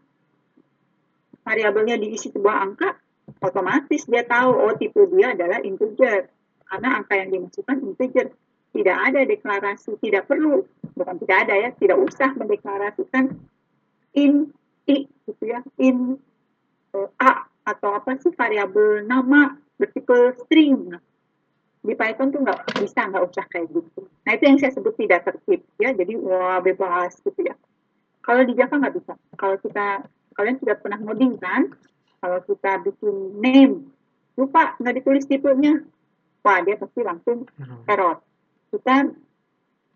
variabelnya 1.48 1.96
diisi 1.96 2.28
sebuah 2.28 2.56
angka, 2.60 2.92
otomatis 3.40 4.04
dia 4.04 4.28
tahu 4.28 4.52
oh 4.52 4.76
tipe 4.76 5.00
dia 5.16 5.32
adalah 5.32 5.64
integer. 5.64 6.28
Karena 6.68 7.00
angka 7.00 7.16
yang 7.16 7.32
dimasukkan 7.32 7.80
integer 7.80 8.28
tidak 8.76 8.96
ada 9.00 9.20
deklarasi, 9.24 9.96
tidak 10.04 10.28
perlu, 10.28 10.68
bukan 10.92 11.16
tidak 11.24 11.48
ada 11.48 11.54
ya, 11.56 11.70
tidak 11.72 11.96
usah 12.04 12.36
mendeklarasikan 12.36 13.32
in 14.12 14.52
i 14.84 15.08
gitu 15.24 15.44
ya, 15.48 15.64
in 15.80 16.20
uh, 16.92 17.08
a 17.16 17.48
atau 17.64 17.96
apa 17.96 18.20
sih 18.20 18.32
variabel 18.36 19.08
nama 19.08 19.56
bertipe 19.80 20.36
string. 20.44 20.92
Di 21.78 21.94
Python 21.96 22.28
tuh 22.28 22.44
nggak 22.44 22.76
bisa, 22.84 23.08
nggak 23.08 23.24
usah 23.32 23.44
kayak 23.48 23.72
gitu. 23.72 24.04
Nah 24.28 24.36
itu 24.36 24.44
yang 24.44 24.58
saya 24.60 24.72
sebut 24.76 24.92
tidak 25.00 25.24
tertib 25.24 25.64
ya, 25.80 25.96
jadi 25.96 26.20
wah 26.20 26.60
bebas 26.60 27.16
gitu 27.24 27.48
ya. 27.48 27.56
Kalau 28.20 28.44
di 28.44 28.52
Java 28.52 28.76
nggak 28.76 28.94
bisa. 29.00 29.16
Kalau 29.40 29.56
kita 29.56 30.04
kalian 30.38 30.62
sudah 30.62 30.78
pernah 30.78 31.02
ngoding 31.02 31.34
kan? 31.42 31.74
Kalau 32.22 32.38
kita 32.46 32.78
bikin 32.86 33.42
name, 33.42 33.90
lupa 34.38 34.78
nggak 34.78 35.02
ditulis 35.02 35.26
tipenya, 35.26 35.82
wah 36.46 36.62
dia 36.62 36.78
pasti 36.78 37.02
langsung 37.02 37.50
error. 37.90 38.22
kita 38.70 39.10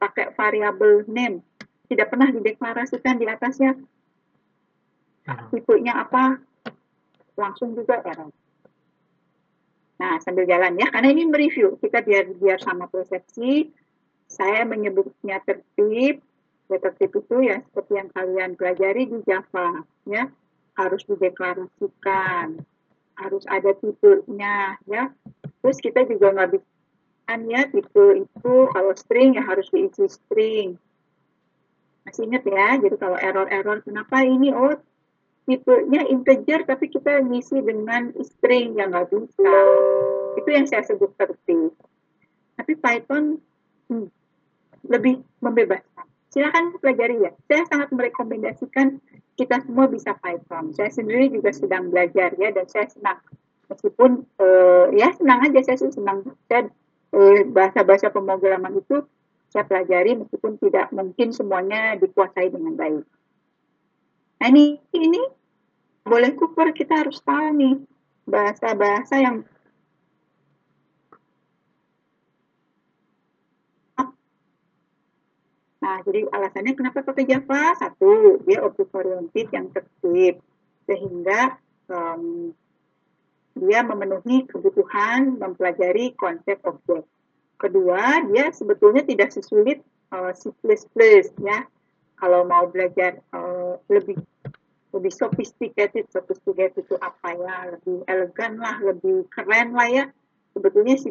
pakai 0.03 0.35
variabel 0.35 1.07
name. 1.07 1.47
Tidak 1.87 2.09
pernah 2.11 2.35
dideklarasikan 2.35 3.21
di 3.23 3.27
atasnya. 3.31 3.79
Tipenya 5.55 6.03
apa? 6.03 6.43
Langsung 7.39 7.79
juga 7.79 8.03
error. 8.03 8.35
Nah 10.03 10.19
sambil 10.19 10.51
jalan 10.51 10.75
ya 10.75 10.91
karena 10.91 11.09
ini 11.15 11.23
mereview. 11.31 11.79
Kita 11.79 12.03
biar 12.03 12.35
biar 12.35 12.59
sama 12.59 12.91
persepsi. 12.91 13.71
Saya 14.27 14.65
menyebutnya 14.65 15.39
tertib 15.45 16.25
tertib 16.79 17.13
itu 17.19 17.37
ya 17.45 17.61
seperti 17.69 17.93
yang 17.99 18.09
kalian 18.15 18.51
pelajari 18.57 19.11
di 19.11 19.19
Java 19.27 19.85
ya 20.09 20.31
harus 20.79 21.03
dideklarasikan 21.05 22.65
harus 23.19 23.45
ada 23.51 23.77
tipenya 23.77 24.81
ya 24.89 25.13
terus 25.61 25.77
kita 25.83 26.09
juga 26.09 26.33
nggak 26.33 26.51
bisa 26.57 26.73
ya 27.49 27.65
tipe 27.71 28.05
itu 28.29 28.55
kalau 28.75 28.93
string 28.93 29.39
ya 29.39 29.43
harus 29.47 29.71
diisi 29.73 30.05
string. 30.11 30.77
Masih 32.03 32.27
ingat 32.27 32.43
ya, 32.45 32.69
jadi 32.83 32.97
kalau 32.99 33.17
error-error 33.17 33.79
kenapa 33.87 34.27
ini 34.27 34.51
oh 34.51 34.75
tipenya 35.47 36.03
integer 36.11 36.67
tapi 36.67 36.91
kita 36.91 37.23
ngisi 37.23 37.63
dengan 37.63 38.11
string 38.21 38.77
yang 38.77 38.93
nggak 38.93 39.09
bisa. 39.09 39.55
Itu 40.37 40.49
yang 40.51 40.67
saya 40.67 40.83
sebut 40.85 41.15
tertib. 41.15 41.73
Tapi 42.59 42.73
Python 42.77 43.39
hmm, 43.89 44.07
lebih 44.91 45.23
membebaskan. 45.41 46.07
Silakan 46.33 46.81
pelajari 46.81 47.29
ya. 47.29 47.33
Saya 47.45 47.69
sangat 47.69 47.93
merekomendasikan 47.93 48.97
kita 49.37 49.61
semua 49.69 49.85
bisa 49.87 50.17
Python. 50.17 50.73
Saya 50.73 50.89
sendiri 50.89 51.29
juga 51.29 51.53
sedang 51.53 51.93
belajar 51.93 52.33
ya 52.41 52.49
dan 52.51 52.65
saya 52.73 52.89
senang. 52.89 53.21
Meskipun 53.69 54.25
uh, 54.41 54.89
ya 54.97 55.13
senang 55.13 55.45
aja 55.45 55.61
saya 55.61 55.93
senang. 55.93 56.25
Saya 56.49 56.73
Eh, 57.13 57.45
bahasa-bahasa 57.45 58.09
pemrograman 58.09 58.73
itu 58.81 59.05
saya 59.53 59.69
pelajari 59.69 60.17
meskipun 60.17 60.57
tidak 60.57 60.89
mungkin 60.97 61.29
semuanya 61.29 61.93
dikuasai 62.01 62.49
dengan 62.49 62.73
baik. 62.73 63.05
Nah 64.41 64.49
ini, 64.49 64.81
ini 64.97 65.21
boleh 66.09 66.33
Cooper 66.33 66.73
kita 66.73 67.05
harus 67.05 67.21
tahu 67.21 67.53
nih 67.53 67.77
bahasa-bahasa 68.25 69.21
yang 69.21 69.45
Nah, 75.83 75.99
jadi 76.07 76.31
alasannya 76.31 76.79
kenapa 76.79 77.03
pakai 77.03 77.27
Java? 77.27 77.75
Satu, 77.75 78.39
dia 78.47 78.63
object 78.63 78.95
oriented 78.95 79.51
yang 79.51 79.67
tertib, 79.75 80.39
sehingga 80.87 81.59
um, 81.91 82.55
dia 83.59 83.83
memenuhi 83.83 84.47
kebutuhan 84.47 85.43
mempelajari 85.43 86.15
konsep 86.15 86.63
objek. 86.63 87.03
Kedua, 87.59 88.23
dia 88.31 88.55
sebetulnya 88.55 89.03
tidak 89.03 89.35
sesulit 89.35 89.83
uh, 90.15 90.31
C++ 90.39 90.55
ya. 91.43 91.67
Kalau 92.15 92.47
mau 92.47 92.71
belajar 92.71 93.19
uh, 93.35 93.83
lebih 93.91 94.23
lebih 94.95 95.11
sophisticated, 95.11 96.07
sophisticated 96.15 96.87
itu 96.87 96.95
apa 97.03 97.35
ya? 97.35 97.75
Lebih 97.75 98.07
elegan 98.07 98.55
lah, 98.63 98.79
lebih 98.79 99.27
keren 99.35 99.75
lah 99.75 99.91
ya. 99.91 100.05
Sebetulnya 100.55 100.95
C++ 100.95 101.11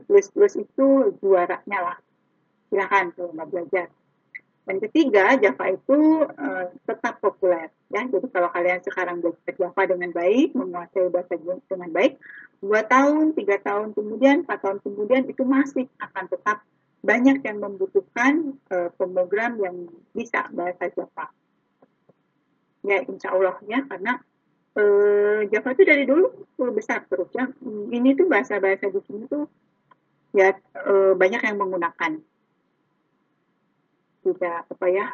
itu 0.64 0.88
juaranya 1.20 1.80
lah. 1.92 1.98
Silahkan 2.72 3.12
kalau 3.20 3.36
mau 3.36 3.44
belajar. 3.52 3.92
Dan 4.72 4.80
ketiga, 4.80 5.36
Java 5.36 5.76
itu 5.76 6.24
uh, 6.24 6.72
tetap 6.88 7.20
populer. 7.20 7.68
Ya, 7.92 8.08
jadi 8.08 8.24
kalau 8.32 8.48
kalian 8.56 8.80
sekarang 8.80 9.20
belajar 9.20 9.52
Java 9.52 9.84
dengan 9.84 10.16
baik, 10.16 10.56
menguasai 10.56 11.12
bahasa 11.12 11.36
dengan 11.68 11.92
baik, 11.92 12.16
dua 12.64 12.88
tahun, 12.88 13.36
tiga 13.36 13.60
tahun 13.60 13.92
kemudian, 13.92 14.48
empat 14.48 14.64
tahun 14.64 14.80
kemudian 14.80 15.28
itu 15.28 15.44
masih 15.44 15.92
akan 16.00 16.24
tetap 16.32 16.64
banyak 17.04 17.44
yang 17.44 17.60
membutuhkan 17.60 18.56
uh, 18.72 18.88
pemrogram 18.96 19.60
yang 19.60 19.92
bisa 20.16 20.48
bahasa 20.56 20.88
Java. 20.88 21.28
Ya, 22.88 23.04
insya 23.04 23.36
Allah 23.36 23.60
ya, 23.68 23.84
karena 23.84 24.24
uh, 24.80 25.52
Java 25.52 25.76
itu 25.76 25.84
dari 25.84 26.08
dulu 26.08 26.48
besar 26.72 27.04
terus 27.12 27.28
ya. 27.36 27.52
Ini 27.92 28.16
tuh 28.16 28.32
bahasa-bahasa 28.32 28.88
di 28.88 29.04
sini 29.04 29.28
tuh 29.28 29.52
ya 30.32 30.56
uh, 30.80 31.12
banyak 31.20 31.44
yang 31.44 31.60
menggunakan 31.60 32.24
tidak 34.22 34.70
apa 34.70 34.88
ya? 34.90 35.08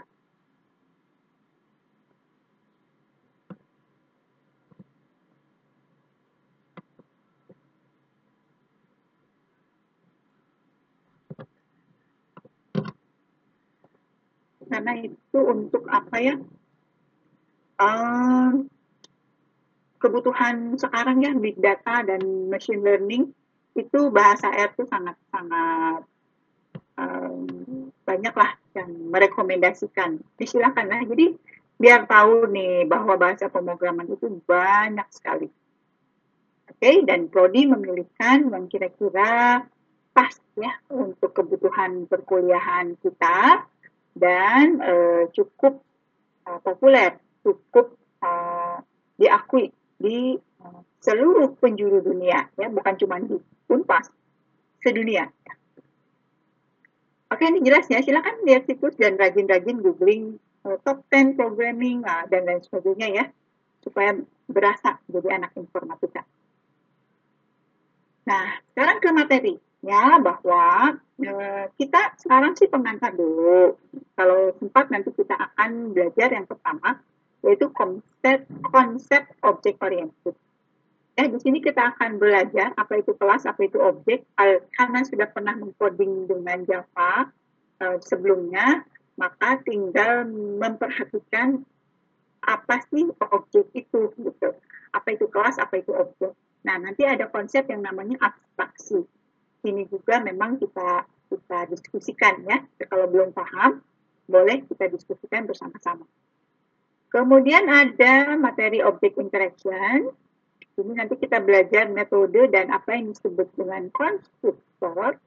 Karena 14.67 14.93
itu 14.99 15.39
untuk 15.39 15.87
apa 15.87 16.17
ya? 16.19 16.35
Uh, 17.77 18.65
kebutuhan 19.97 20.75
sekarang 20.77 21.21
ya 21.21 21.31
big 21.37 21.57
data 21.57 22.01
dan 22.05 22.49
machine 22.49 22.81
learning 22.81 23.33
itu 23.77 24.09
bahasa 24.09 24.49
R 24.49 24.73
itu 24.73 24.83
sangat 24.89 25.13
sangat 25.29 26.01
um, 26.97 27.76
banyak 28.07 28.31
lah 28.31 28.55
yang 28.71 28.87
merekomendasikan. 29.11 30.23
Disilakan 30.39 30.87
lah. 30.87 31.03
Jadi 31.03 31.35
biar 31.75 32.07
tahu 32.07 32.47
nih 32.47 32.87
bahwa 32.87 33.19
bahasa 33.19 33.51
pemrograman 33.51 34.07
itu 34.07 34.39
banyak 34.47 35.07
sekali. 35.11 35.51
Oke, 36.67 36.79
okay? 36.79 36.95
dan 37.03 37.27
Prodi 37.27 37.67
memilihkan 37.67 38.47
yang 38.47 38.71
kira-kira 38.71 39.63
pas 40.15 40.33
ya 40.57 40.73
untuk 40.89 41.35
kebutuhan 41.35 42.09
perkuliahan 42.09 42.97
kita 42.99 43.67
dan 44.17 44.81
uh, 44.81 45.23
cukup 45.31 45.83
uh, 46.49 46.59
populer, 46.63 47.21
cukup 47.45 47.93
uh, 48.25 48.81
diakui 49.15 49.69
di 50.01 50.33
uh, 50.37 50.81
seluruh 51.01 51.53
penjuru 51.61 52.01
dunia 52.01 52.49
ya, 52.57 52.67
bukan 52.67 52.93
cuma 52.97 53.21
di 53.21 53.37
Unpas, 53.67 54.09
sedunia. 54.81 55.29
Oke, 57.27 57.43
ini 57.43 57.59
jelas 57.59 57.83
ya. 57.91 57.99
Silakan 57.99 58.47
lihat 58.47 58.63
situs 58.67 58.95
dan 58.95 59.19
rajin-rajin 59.19 59.83
googling 59.83 60.39
uh, 60.63 60.79
top 60.87 61.03
10 61.11 61.35
programming 61.35 62.07
uh, 62.07 62.23
dan 62.31 62.47
lain 62.47 62.63
sebagainya 62.63 63.07
ya, 63.11 63.25
supaya 63.83 64.15
berasa 64.47 64.95
jadi 65.11 65.35
anak 65.35 65.51
informatika. 65.59 66.23
Nah, 68.27 68.59
sekarang 68.71 68.97
ke 69.03 69.09
materi 69.11 69.55
ya 69.83 70.19
bahwa 70.23 70.95
uh, 70.99 71.65
kita 71.75 72.15
sekarang 72.19 72.55
sih 72.55 72.71
pengangkat 72.71 73.15
dulu. 73.19 73.75
Kalau 74.15 74.55
sempat 74.59 74.87
nanti 74.87 75.11
kita 75.11 75.35
akan 75.35 75.91
belajar 75.91 76.31
yang 76.31 76.47
pertama 76.47 76.99
yaitu 77.45 77.69
konsep 77.75 78.47
konsep 78.71 79.23
object 79.43 79.77
oriented. 79.83 80.35
Ya, 81.17 81.25
di 81.25 81.41
sini 81.41 81.65
kita 81.65 81.97
akan 81.97 82.21
belajar 82.21 82.77
apa 82.77 83.01
itu 83.01 83.17
kelas, 83.17 83.49
apa 83.49 83.65
itu 83.65 83.81
objek. 83.81 84.21
Karena 84.77 85.01
sudah 85.01 85.25
pernah 85.25 85.57
mengcoding 85.57 86.29
dengan 86.29 86.61
Java 86.61 87.25
uh, 87.81 87.97
sebelumnya, 88.05 88.85
maka 89.17 89.57
tinggal 89.65 90.29
memperhatikan 90.61 91.65
apa 92.45 92.85
sih 92.93 93.09
objek 93.33 93.65
itu 93.73 94.13
gitu. 94.13 94.49
Apa 94.93 95.17
itu 95.17 95.25
kelas, 95.25 95.57
apa 95.57 95.81
itu 95.81 95.89
objek. 95.89 96.37
Nah, 96.61 96.77
nanti 96.77 97.01
ada 97.09 97.25
konsep 97.25 97.65
yang 97.65 97.81
namanya 97.81 98.21
abstraksi. 98.21 99.01
Ini 99.65 99.89
juga 99.89 100.21
memang 100.21 100.61
kita 100.61 101.01
kita 101.33 101.65
diskusikan 101.73 102.45
ya. 102.45 102.61
Kalau 102.85 103.09
belum 103.09 103.33
paham, 103.33 103.81
boleh 104.29 104.69
kita 104.69 104.85
diskusikan 104.93 105.49
bersama-sama. 105.49 106.05
Kemudian 107.09 107.65
ada 107.65 108.37
materi 108.37 108.85
object 108.85 109.17
interaction 109.17 110.13
ini 110.77 110.93
nanti 110.93 111.17
kita 111.17 111.41
belajar 111.41 111.89
metode 111.89 112.53
dan 112.53 112.69
apa 112.69 112.93
yang 112.93 113.09
disebut 113.09 113.49
dengan 113.57 113.89
konstruktor. 113.89 115.17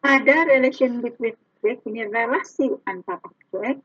Ada 0.00 0.48
relation 0.48 1.04
between 1.04 1.36
object, 1.36 1.84
ini 1.86 2.08
relasi 2.08 2.72
antar 2.88 3.20
objek. 3.20 3.78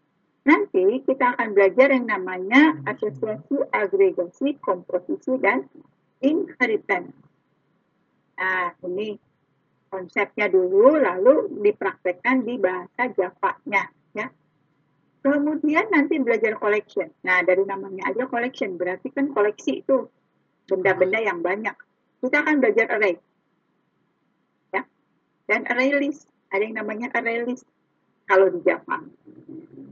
Nanti 0.46 1.04
kita 1.04 1.36
akan 1.36 1.58
belajar 1.58 1.92
yang 1.92 2.08
namanya 2.08 2.80
asosiasi, 2.88 3.62
agregasi, 3.74 4.56
komposisi, 4.62 5.36
dan 5.42 5.68
inheritance. 6.22 7.14
Nah, 8.40 8.72
ini 8.86 9.18
konsepnya 9.92 10.48
dulu, 10.48 10.98
lalu 11.02 11.50
dipraktekkan 11.62 12.46
di 12.46 12.56
bahasa 12.62 13.12
Java-nya. 13.12 13.90
Kemudian 15.26 15.90
nanti 15.90 16.22
belajar 16.22 16.54
collection. 16.62 17.10
Nah, 17.26 17.42
dari 17.42 17.66
namanya 17.66 18.14
aja 18.14 18.30
collection, 18.30 18.78
berarti 18.78 19.10
kan 19.10 19.34
koleksi 19.34 19.82
itu 19.82 20.06
benda-benda 20.70 21.18
yang 21.18 21.42
banyak. 21.42 21.74
Kita 22.22 22.46
akan 22.46 22.62
belajar 22.62 22.94
array. 22.94 23.18
Ya. 24.70 24.86
Dan 25.50 25.66
array 25.66 25.98
list, 25.98 26.30
ada 26.54 26.62
yang 26.62 26.78
namanya 26.78 27.10
array 27.10 27.42
list 27.42 27.66
kalau 28.30 28.54
di 28.54 28.62
Java. 28.62 29.02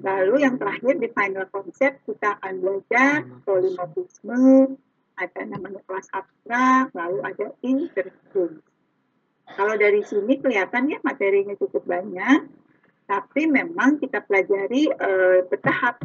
Lalu 0.05 0.45
yang 0.45 0.61
terakhir 0.61 1.01
di 1.01 1.09
final 1.09 1.49
concept 1.49 2.05
kita 2.05 2.37
akan 2.37 2.53
belajar 2.61 3.25
polimorfisme, 3.41 4.77
ada 5.17 5.41
namanya 5.49 5.81
kelas 5.89 6.13
abstrak, 6.13 6.93
lalu 6.93 7.19
ada 7.25 7.47
interface. 7.65 8.61
Kalau 9.49 9.75
dari 9.81 10.05
sini 10.05 10.37
kelihatan 10.37 10.93
ya 10.93 11.01
materinya 11.01 11.57
cukup 11.57 11.89
banyak 11.89 12.62
tapi 13.13 13.45
memang 13.45 14.01
kita 14.01 14.25
pelajari 14.25 14.89
uh, 14.89 15.45
bertahap. 15.45 16.01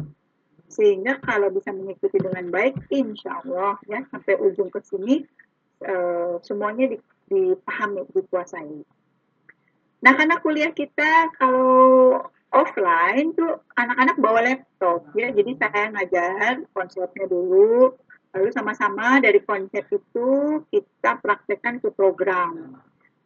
Sehingga 0.69 1.17
kalau 1.25 1.49
bisa 1.49 1.73
mengikuti 1.73 2.21
dengan 2.21 2.45
baik, 2.53 2.77
insya 2.93 3.41
Allah 3.41 3.81
ya 3.89 4.05
sampai 4.13 4.37
ujung 4.37 4.69
ke 4.69 4.77
sini 4.85 5.25
uh, 5.89 6.37
semuanya 6.45 6.93
dipahami, 7.25 8.05
dikuasai. 8.13 8.85
Nah 10.05 10.13
karena 10.13 10.37
kuliah 10.37 10.69
kita 10.69 11.33
kalau 11.41 12.21
offline 12.53 13.33
tuh 13.33 13.57
anak-anak 13.73 14.15
bawa 14.21 14.39
laptop 14.45 15.09
ya, 15.17 15.33
jadi 15.33 15.57
saya 15.57 15.89
ngajar 15.89 16.61
konsepnya 16.69 17.25
dulu, 17.25 17.97
lalu 18.37 18.49
sama-sama 18.53 19.17
dari 19.17 19.41
konsep 19.41 19.89
itu 19.89 20.61
kita 20.69 21.17
praktekkan 21.17 21.81
ke 21.81 21.89
program 21.89 22.77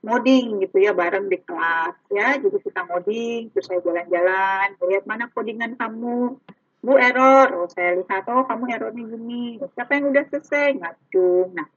ngoding 0.04 0.60
gitu 0.60 0.78
ya 0.84 0.92
bareng 0.92 1.32
di 1.32 1.40
kelas. 1.40 1.96
Ya 2.12 2.36
jadi 2.36 2.60
kita 2.60 2.84
ngoding 2.92 3.56
terus 3.56 3.66
saya 3.72 3.80
jalan-jalan 3.80 4.76
lihat 4.84 5.04
mana 5.08 5.32
codingan 5.32 5.80
kamu. 5.80 6.38
Bu 6.84 6.94
error. 7.00 7.48
Oh 7.56 7.68
saya 7.72 8.04
lihat 8.04 8.28
oh 8.28 8.44
kamu 8.44 8.64
errornya 8.76 9.04
gini. 9.08 9.64
Siapa 9.74 9.96
yang 9.96 10.12
udah 10.12 10.24
selesai? 10.28 10.76
Ngacung 10.76 11.56
nah 11.56 11.68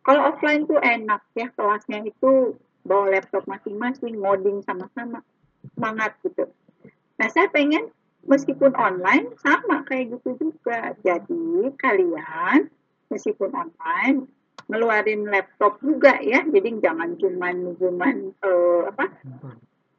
kalau 0.00 0.32
offline 0.32 0.64
tuh 0.64 0.80
enak 0.80 1.20
ya 1.36 1.52
kelasnya 1.52 2.08
itu 2.08 2.56
bawa 2.86 3.12
laptop 3.12 3.44
masing-masing 3.44 4.16
ngoding 4.16 4.64
sama-sama. 4.64 5.20
Semangat 5.76 6.16
gitu. 6.24 6.48
Nah 7.20 7.28
saya 7.28 7.52
pengen 7.52 7.92
meskipun 8.24 8.72
online 8.72 9.36
sama 9.44 9.84
kayak 9.84 10.16
gitu 10.16 10.48
juga. 10.48 10.96
Jadi 11.04 11.76
kalian 11.76 12.72
meskipun 13.12 13.52
online 13.52 14.30
ngeluarin 14.66 15.26
laptop 15.30 15.78
juga 15.82 16.18
ya. 16.22 16.42
Jadi 16.46 16.82
jangan 16.82 17.14
cuman 17.18 17.56
cuman 17.78 18.16
uh, 18.42 18.82
apa 18.90 19.04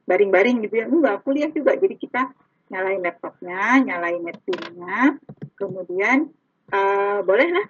baring-baring 0.08 0.64
gitu 0.64 0.74
ya. 0.80 0.86
Enggak 0.88 1.24
kuliah 1.24 1.50
juga. 1.52 1.76
Jadi 1.76 1.94
kita 1.96 2.32
nyalain 2.68 3.00
laptopnya 3.00 3.80
nyalain 3.80 4.20
netnya 4.20 5.16
kemudian 5.56 6.28
uh, 6.68 7.24
bolehlah 7.24 7.64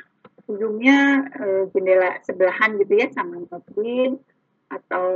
ujungnya 0.50 1.28
uh, 1.38 1.62
jendela 1.70 2.18
sebelahan 2.26 2.74
gitu 2.82 2.98
ya 2.98 3.06
sama 3.14 3.38
notwin 3.46 4.18
atau 4.68 5.06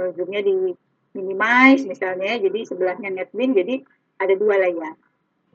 ujungnya 0.00 0.40
di 0.42 0.74
minimize 1.14 1.86
misalnya 1.86 2.40
jadi 2.40 2.66
sebelahnya 2.66 3.12
netwin 3.12 3.54
jadi 3.54 3.84
ada 4.18 4.34
dua 4.34 4.58
layar. 4.58 4.96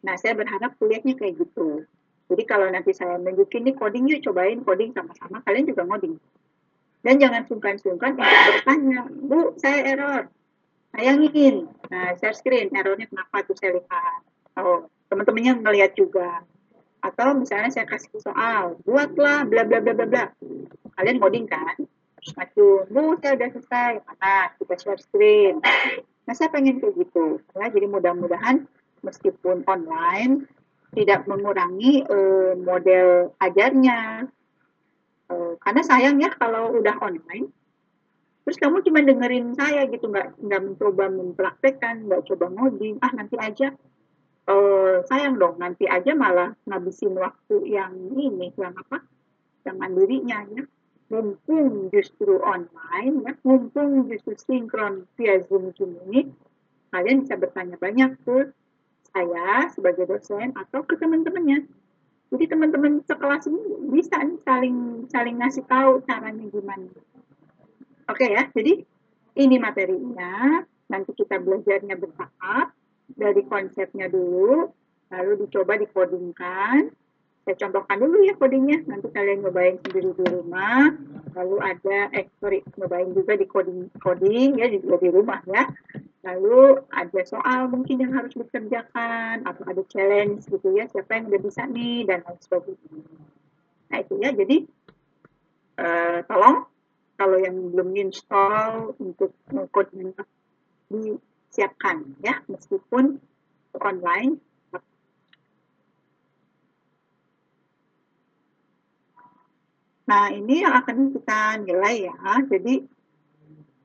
Nah 0.05 0.15
saya 0.15 0.37
berharap 0.37 0.77
kuliahnya 0.79 1.17
kayak 1.17 1.39
gitu 1.43 1.83
jadi 2.29 2.43
kalau 2.45 2.69
nanti 2.69 2.93
saya 2.93 3.17
nunjukin 3.17 3.65
nih 3.65 3.73
coding 3.73 4.05
yuk 4.05 4.21
cobain 4.21 4.61
coding 4.61 4.93
sama-sama. 4.93 5.41
Kalian 5.41 5.65
juga 5.65 5.81
ngoding. 5.89 6.21
Dan 7.01 7.15
jangan 7.17 7.41
sungkan-sungkan 7.49 8.13
untuk 8.21 8.29
bertanya 8.29 9.01
bu 9.09 9.57
saya 9.57 9.81
error. 9.89 10.29
Sayangin 10.93 11.65
nah 11.89 12.13
share 12.21 12.37
screen 12.37 12.69
errornya 12.69 13.09
kenapa 13.09 13.41
tuh 13.49 13.57
saya 13.57 13.81
lihat? 13.81 14.21
Oh 14.61 14.85
teman-temannya 15.09 15.57
ngelihat 15.65 15.97
juga. 15.97 16.45
Atau 17.01 17.33
misalnya 17.33 17.73
saya 17.73 17.89
kasih 17.89 18.21
soal 18.21 18.77
buatlah 18.85 19.49
bla 19.49 19.65
bla 19.65 19.81
bla 19.81 19.97
bla 19.97 20.05
bla. 20.05 20.25
Kalian 21.01 21.17
coding 21.17 21.49
kan? 21.49 21.81
Maju 22.37 22.67
bu 22.93 23.17
saya 23.25 23.41
udah 23.41 23.49
selesai. 23.57 23.91
Mana 24.05 24.53
kita 24.61 24.75
share 24.77 25.01
screen. 25.01 25.65
Nah 26.29 26.33
saya 26.37 26.53
pengen 26.53 26.77
kayak 26.77 26.93
gitu. 26.93 27.41
Ya 27.57 27.73
jadi 27.73 27.89
mudah-mudahan 27.89 28.69
meskipun 29.01 29.65
online 29.65 30.45
tidak 30.93 31.25
mengurangi 31.29 32.05
uh, 32.05 32.57
model 32.57 33.33
ajarnya. 33.37 34.29
Uh, 35.29 35.53
karena 35.61 35.81
sayang 35.85 36.17
ya 36.17 36.33
kalau 36.33 36.73
udah 36.73 36.97
online 37.05 37.53
terus 38.49 38.65
kamu 38.65 38.81
cuma 38.81 39.05
dengerin 39.05 39.53
saya 39.53 39.85
gitu 39.85 40.09
nggak 40.09 40.41
nggak 40.41 40.61
mencoba 40.65 41.05
mempraktekkan 41.05 42.09
nggak 42.09 42.25
coba 42.33 42.49
ngoding 42.49 42.97
ah 42.97 43.13
nanti 43.13 43.37
aja. 43.37 43.77
Uh, 44.49 45.05
sayang 45.05 45.37
dong 45.37 45.61
nanti 45.61 45.85
aja 45.85 46.17
malah 46.17 46.57
ngabisin 46.65 47.13
waktu 47.13 47.69
yang 47.69 47.93
ini 48.09 48.49
yang 48.57 48.73
apa 48.73 49.05
yang 49.69 49.77
mandirinya 49.77 50.49
ya. 50.49 50.65
Mumpung 51.13 51.93
justru 51.93 52.41
online 52.41 53.21
ya 53.21 53.33
mumpung 53.45 54.09
justru 54.09 54.33
sinkron 54.33 55.05
via 55.13 55.45
zoom 55.45 55.69
zoom 55.77 56.01
ini 56.09 56.33
kalian 56.89 57.29
bisa 57.29 57.37
bertanya 57.37 57.77
banyak 57.77 58.17
ke 58.25 58.49
saya 59.11 59.67
sebagai 59.73 60.05
dosen 60.05 60.53
atau 60.55 60.85
ke 60.85 60.95
teman-temannya. 60.97 61.65
Jadi 62.29 62.45
teman-teman 62.45 63.01
sekelas 63.09 63.49
ini 63.49 63.61
bisa 63.89 64.21
nih 64.21 64.37
saling 64.45 64.77
saling 65.09 65.35
ngasih 65.41 65.65
tahu 65.65 66.05
caranya 66.05 66.45
gimana. 66.49 66.85
Oke 68.05 68.25
ya 68.29 68.45
jadi 68.53 68.85
ini 69.39 69.55
materinya. 69.57 70.61
Nanti 70.89 71.13
kita 71.13 71.37
belajarnya 71.37 72.01
bertahap 72.01 72.73
dari 73.13 73.45
konsepnya 73.45 74.09
dulu, 74.09 74.73
lalu 75.13 75.31
dicoba 75.45 75.77
dikodingkan. 75.77 76.89
Saya 77.49 77.65
contohkan 77.65 77.97
dulu 77.97 78.21
ya 78.21 78.37
kodingnya, 78.37 78.85
nanti 78.85 79.09
kalian 79.09 79.41
nyobain 79.41 79.81
sendiri 79.81 80.13
di 80.13 80.25
rumah. 80.29 80.93
Lalu 81.33 81.57
ada, 81.65 82.13
eh 82.13 82.29
sorry, 82.37 82.61
nyobain 82.77 83.09
juga 83.09 83.33
di 83.33 83.49
coding, 83.49 83.89
coding 83.97 84.61
ya, 84.61 84.69
juga 84.69 85.01
di 85.01 85.09
rumah 85.09 85.41
ya. 85.49 85.65
Lalu 86.29 86.77
ada 86.93 87.21
soal 87.25 87.73
mungkin 87.73 88.05
yang 88.05 88.13
harus 88.13 88.37
dikerjakan, 88.37 89.49
atau 89.49 89.65
ada 89.65 89.81
challenge 89.89 90.45
gitu 90.45 90.77
ya, 90.77 90.85
siapa 90.93 91.17
yang 91.17 91.33
udah 91.33 91.41
bisa 91.41 91.65
nih, 91.65 92.05
dan 92.05 92.21
lain 92.21 92.37
sebagainya. 92.37 93.01
Nah 93.89 93.97
itu 93.97 94.13
ya, 94.21 94.29
jadi 94.29 94.57
uh, 95.81 96.17
tolong 96.29 96.69
kalau 97.17 97.37
yang 97.41 97.57
belum 97.73 97.97
install 97.97 98.93
untuk 99.01 99.33
coding 99.73 100.13
di 100.85 101.17
siapkan 101.49 102.13
ya 102.21 102.45
meskipun 102.45 103.17
online 103.81 104.37
Nah, 110.09 110.33
ini 110.33 110.65
yang 110.65 110.73
akan 110.73 111.13
kita 111.13 111.61
nilai 111.61 112.09
ya. 112.09 112.17
Jadi 112.49 112.81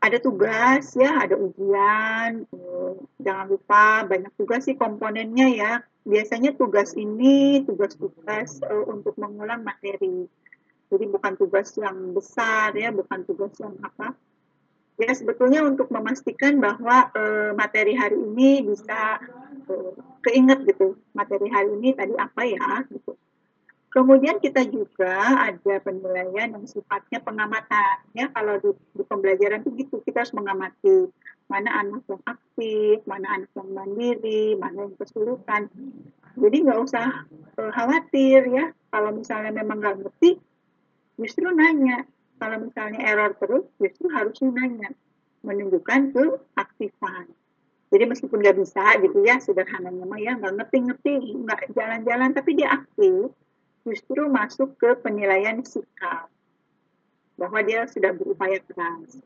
ada 0.00 0.16
tugas 0.16 0.96
ya, 0.96 1.20
ada 1.20 1.36
ujian. 1.36 2.48
Jangan 3.20 3.46
lupa 3.52 4.08
banyak 4.08 4.32
tugas 4.40 4.64
sih 4.64 4.76
komponennya 4.80 5.48
ya. 5.52 5.72
Biasanya 6.08 6.56
tugas 6.56 6.96
ini 6.96 7.60
tugas-tugas 7.68 8.64
uh, 8.64 8.84
untuk 8.88 9.20
mengulang 9.20 9.60
materi. 9.60 10.24
Jadi 10.88 11.04
bukan 11.08 11.36
tugas 11.36 11.76
yang 11.76 12.16
besar 12.16 12.72
ya, 12.72 12.88
bukan 12.88 13.24
tugas 13.28 13.52
yang 13.60 13.76
apa 13.84 14.16
ya 14.94 15.10
sebetulnya 15.10 15.66
untuk 15.66 15.90
memastikan 15.90 16.62
bahwa 16.62 17.10
uh, 17.10 17.50
materi 17.58 17.98
hari 17.98 18.14
ini 18.14 18.62
bisa 18.62 19.18
uh, 19.66 19.92
keinget 20.22 20.62
gitu 20.70 20.94
materi 21.10 21.50
hari 21.50 21.74
ini 21.74 21.98
tadi 21.98 22.14
apa 22.14 22.42
ya 22.46 22.86
gitu 22.86 23.18
kemudian 23.94 24.42
kita 24.42 24.66
juga 24.66 25.14
ada 25.54 25.74
penilaian 25.78 26.50
yang 26.50 26.66
sifatnya 26.66 27.22
pengamatan. 27.22 28.02
Ya 28.10 28.26
kalau 28.34 28.58
di, 28.58 28.74
di 28.90 29.02
pembelajaran 29.06 29.62
itu 29.62 29.86
gitu 29.86 30.02
kita 30.02 30.26
harus 30.26 30.34
mengamati 30.34 31.06
mana 31.46 31.70
anak 31.78 32.02
yang 32.10 32.22
aktif 32.26 33.04
mana 33.06 33.38
anak 33.38 33.50
yang 33.54 33.70
mandiri 33.70 34.58
mana 34.58 34.90
yang 34.90 34.98
kesulitan. 34.98 35.70
Jadi 36.34 36.56
nggak 36.66 36.80
usah 36.82 37.22
uh, 37.62 37.70
khawatir 37.70 38.50
ya 38.50 38.74
kalau 38.90 39.14
misalnya 39.14 39.54
memang 39.54 39.78
nggak 39.78 40.02
ngerti 40.02 40.42
justru 41.14 41.46
nanya. 41.54 42.02
Kalau 42.42 42.66
misalnya 42.66 42.98
error 42.98 43.38
terus 43.38 43.64
justru 43.78 44.10
harusnya 44.10 44.50
nanya. 44.50 44.90
Menunjukkan 45.46 46.10
keaktifan. 46.10 47.30
Jadi 47.94 48.04
meskipun 48.10 48.42
nggak 48.42 48.58
bisa 48.58 48.98
gitu 49.06 49.22
ya 49.22 49.38
sederhananya 49.38 50.02
mah 50.02 50.18
ya 50.18 50.34
nggak 50.34 50.50
ngerti-ngerti 50.58 51.14
nggak 51.46 51.70
jalan-jalan 51.78 52.34
tapi 52.34 52.58
dia 52.58 52.74
aktif 52.74 53.30
justru 53.84 54.26
masuk 54.26 54.74
ke 54.80 54.96
penilaian 55.04 55.60
sikap 55.60 56.32
bahwa 57.36 57.60
dia 57.60 57.84
sudah 57.84 58.16
berupaya 58.16 58.58
keras. 58.64 59.20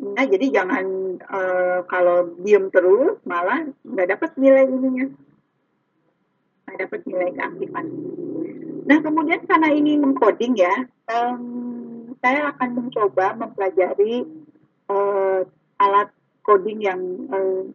Nah 0.00 0.24
jadi 0.24 0.62
jangan 0.62 0.84
uh, 1.20 1.80
kalau 1.88 2.32
diem 2.40 2.72
terus 2.72 3.20
malah 3.28 3.68
nggak 3.84 4.08
dapat 4.16 4.30
nilai 4.40 4.64
ininya. 4.64 5.06
Nggak 6.66 6.78
dapat 6.88 7.00
nilai 7.04 7.30
keaktifan. 7.36 7.86
Nah 8.86 8.98
kemudian 9.04 9.42
karena 9.44 9.68
ini 9.74 10.00
mengcoding 10.00 10.54
ya 10.56 10.74
um, 11.12 11.42
saya 12.24 12.54
akan 12.56 12.68
mencoba 12.80 13.36
mempelajari 13.36 14.24
uh, 14.88 15.44
alat 15.76 16.08
coding 16.46 16.80
yang 16.80 17.00
uh, 17.28 17.66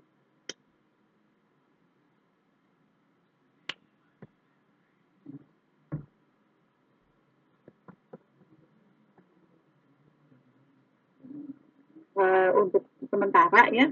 uh, 12.16 12.50
untuk 12.58 12.88
sementara 13.08 13.68
ya 13.72 13.92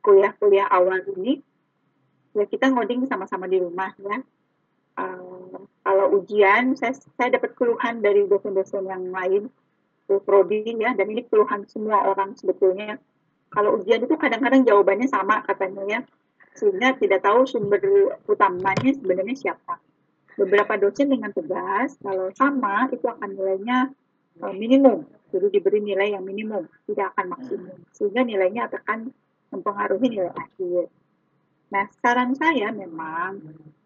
kuliah-kuliah 0.00 0.68
awal 0.70 1.02
ini 1.18 1.42
ya 2.32 2.46
kita 2.46 2.70
ngoding 2.70 3.04
sama-sama 3.10 3.50
di 3.50 3.58
rumah 3.58 3.92
ya. 3.98 4.18
Uh, 4.98 5.64
kalau 5.86 6.06
ujian 6.20 6.76
saya 6.76 6.92
saya 7.16 7.38
dapat 7.38 7.56
keluhan 7.56 8.02
dari 8.04 8.26
dosen-dosen 8.26 8.84
yang 8.86 9.08
lain 9.10 9.48
prodi 10.10 10.66
ya 10.74 10.90
dan 10.98 11.06
ini 11.06 11.22
keluhan 11.26 11.66
semua 11.70 12.06
orang 12.10 12.34
sebetulnya. 12.34 12.98
Kalau 13.50 13.78
ujian 13.82 14.02
itu 14.02 14.14
kadang-kadang 14.14 14.62
jawabannya 14.62 15.10
sama 15.10 15.42
katanya 15.42 15.82
ya 15.86 16.00
sehingga 16.54 16.98
tidak 16.98 17.22
tahu 17.22 17.46
sumber 17.46 17.82
utamanya 18.26 18.90
sebenarnya 18.90 19.36
siapa. 19.38 19.78
Beberapa 20.34 20.78
dosen 20.78 21.10
dengan 21.10 21.30
tegas 21.30 21.94
kalau 22.02 22.30
sama 22.34 22.90
itu 22.90 23.06
akan 23.06 23.30
nilainya 23.34 23.90
uh, 24.42 24.54
minimum 24.54 25.06
jadi 25.30 25.46
diberi 25.48 25.80
nilai 25.80 26.14
yang 26.18 26.26
minimum 26.26 26.66
tidak 26.90 27.14
akan 27.16 27.38
maksimum 27.38 27.76
sehingga 27.94 28.22
nilainya 28.26 28.68
akan 28.68 29.14
mempengaruhi 29.50 30.06
nilai 30.10 30.32
akhir 30.34 30.90
nah 31.70 31.86
saran 32.02 32.34
saya 32.34 32.74
memang 32.74 33.38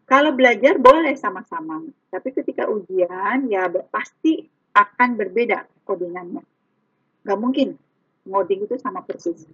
kalau 0.05 0.33
belajar 0.33 0.81
boleh 0.81 1.17
sama-sama 1.17 1.85
tapi 2.09 2.33
ketika 2.33 2.69
ujian 2.69 3.49
ya 3.49 3.69
pasti 3.93 4.51
akan 4.75 5.15
berbeda 5.15 5.71
codingannya. 5.87 6.43
Gak 7.25 7.39
mungkin 7.39 7.79
ngoding 8.27 8.67
itu 8.67 8.77
sama 8.83 9.07
persis. 9.07 9.47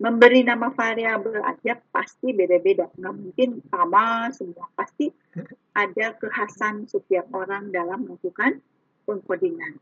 Memberi 0.00 0.40
nama 0.40 0.72
variabel 0.72 1.44
aja 1.44 1.76
pasti 1.92 2.32
beda-beda. 2.32 2.88
Gak 2.96 3.14
mungkin 3.14 3.60
sama 3.68 4.32
semua. 4.32 4.70
Pasti 4.72 5.12
ada 5.76 6.16
kekhasan 6.16 6.88
setiap 6.88 7.28
orang 7.36 7.68
dalam 7.74 8.08
melakukan 8.08 8.62
pengkodingan. 9.04 9.76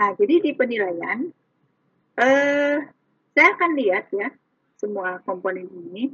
Nah, 0.00 0.16
jadi 0.16 0.40
di 0.40 0.50
penilaian, 0.56 1.28
eh, 2.16 2.78
saya 3.36 3.48
akan 3.52 3.70
lihat 3.76 4.08
ya 4.16 4.32
semua 4.80 5.20
komponen 5.28 5.68
ini. 5.68 6.08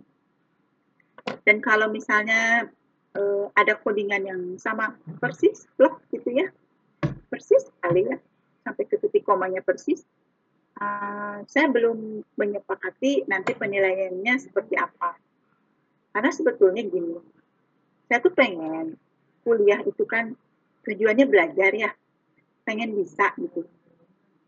Dan 1.47 1.63
kalau 1.63 1.87
misalnya 1.91 2.67
eh, 3.15 3.47
ada 3.55 3.79
codingan 3.79 4.27
yang 4.27 4.43
sama 4.59 4.99
persis, 5.23 5.71
blok 5.79 6.03
gitu 6.11 6.35
ya, 6.35 6.51
persis 7.31 7.63
sekali 7.63 8.11
ya 8.11 8.19
sampai 8.67 8.85
ke 8.91 8.99
titik 8.99 9.23
komanya 9.23 9.63
persis 9.63 10.03
uh, 10.83 11.39
saya 11.47 11.71
belum 11.71 12.27
menyepakati 12.35 13.31
nanti 13.31 13.55
penilaiannya 13.55 14.35
seperti 14.43 14.75
apa 14.75 15.15
karena 16.11 16.31
sebetulnya 16.35 16.83
gini 16.83 17.15
saya 18.11 18.19
tuh 18.23 18.35
pengen 18.35 18.99
kuliah 19.47 19.79
itu 19.87 20.03
kan 20.07 20.35
tujuannya 20.87 21.27
belajar 21.27 21.71
ya, 21.75 21.91
pengen 22.63 22.95
bisa 22.95 23.35
gitu. 23.39 23.67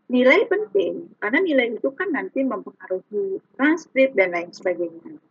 Nilai 0.09 0.49
penting, 0.49 1.13
karena 1.21 1.39
nilai 1.39 1.77
itu 1.77 1.89
kan 1.93 2.09
nanti 2.09 2.41
mempengaruhi 2.41 3.37
transkrip 3.53 4.17
dan 4.17 4.33
lain 4.33 4.49
sebagainya. 4.49 5.21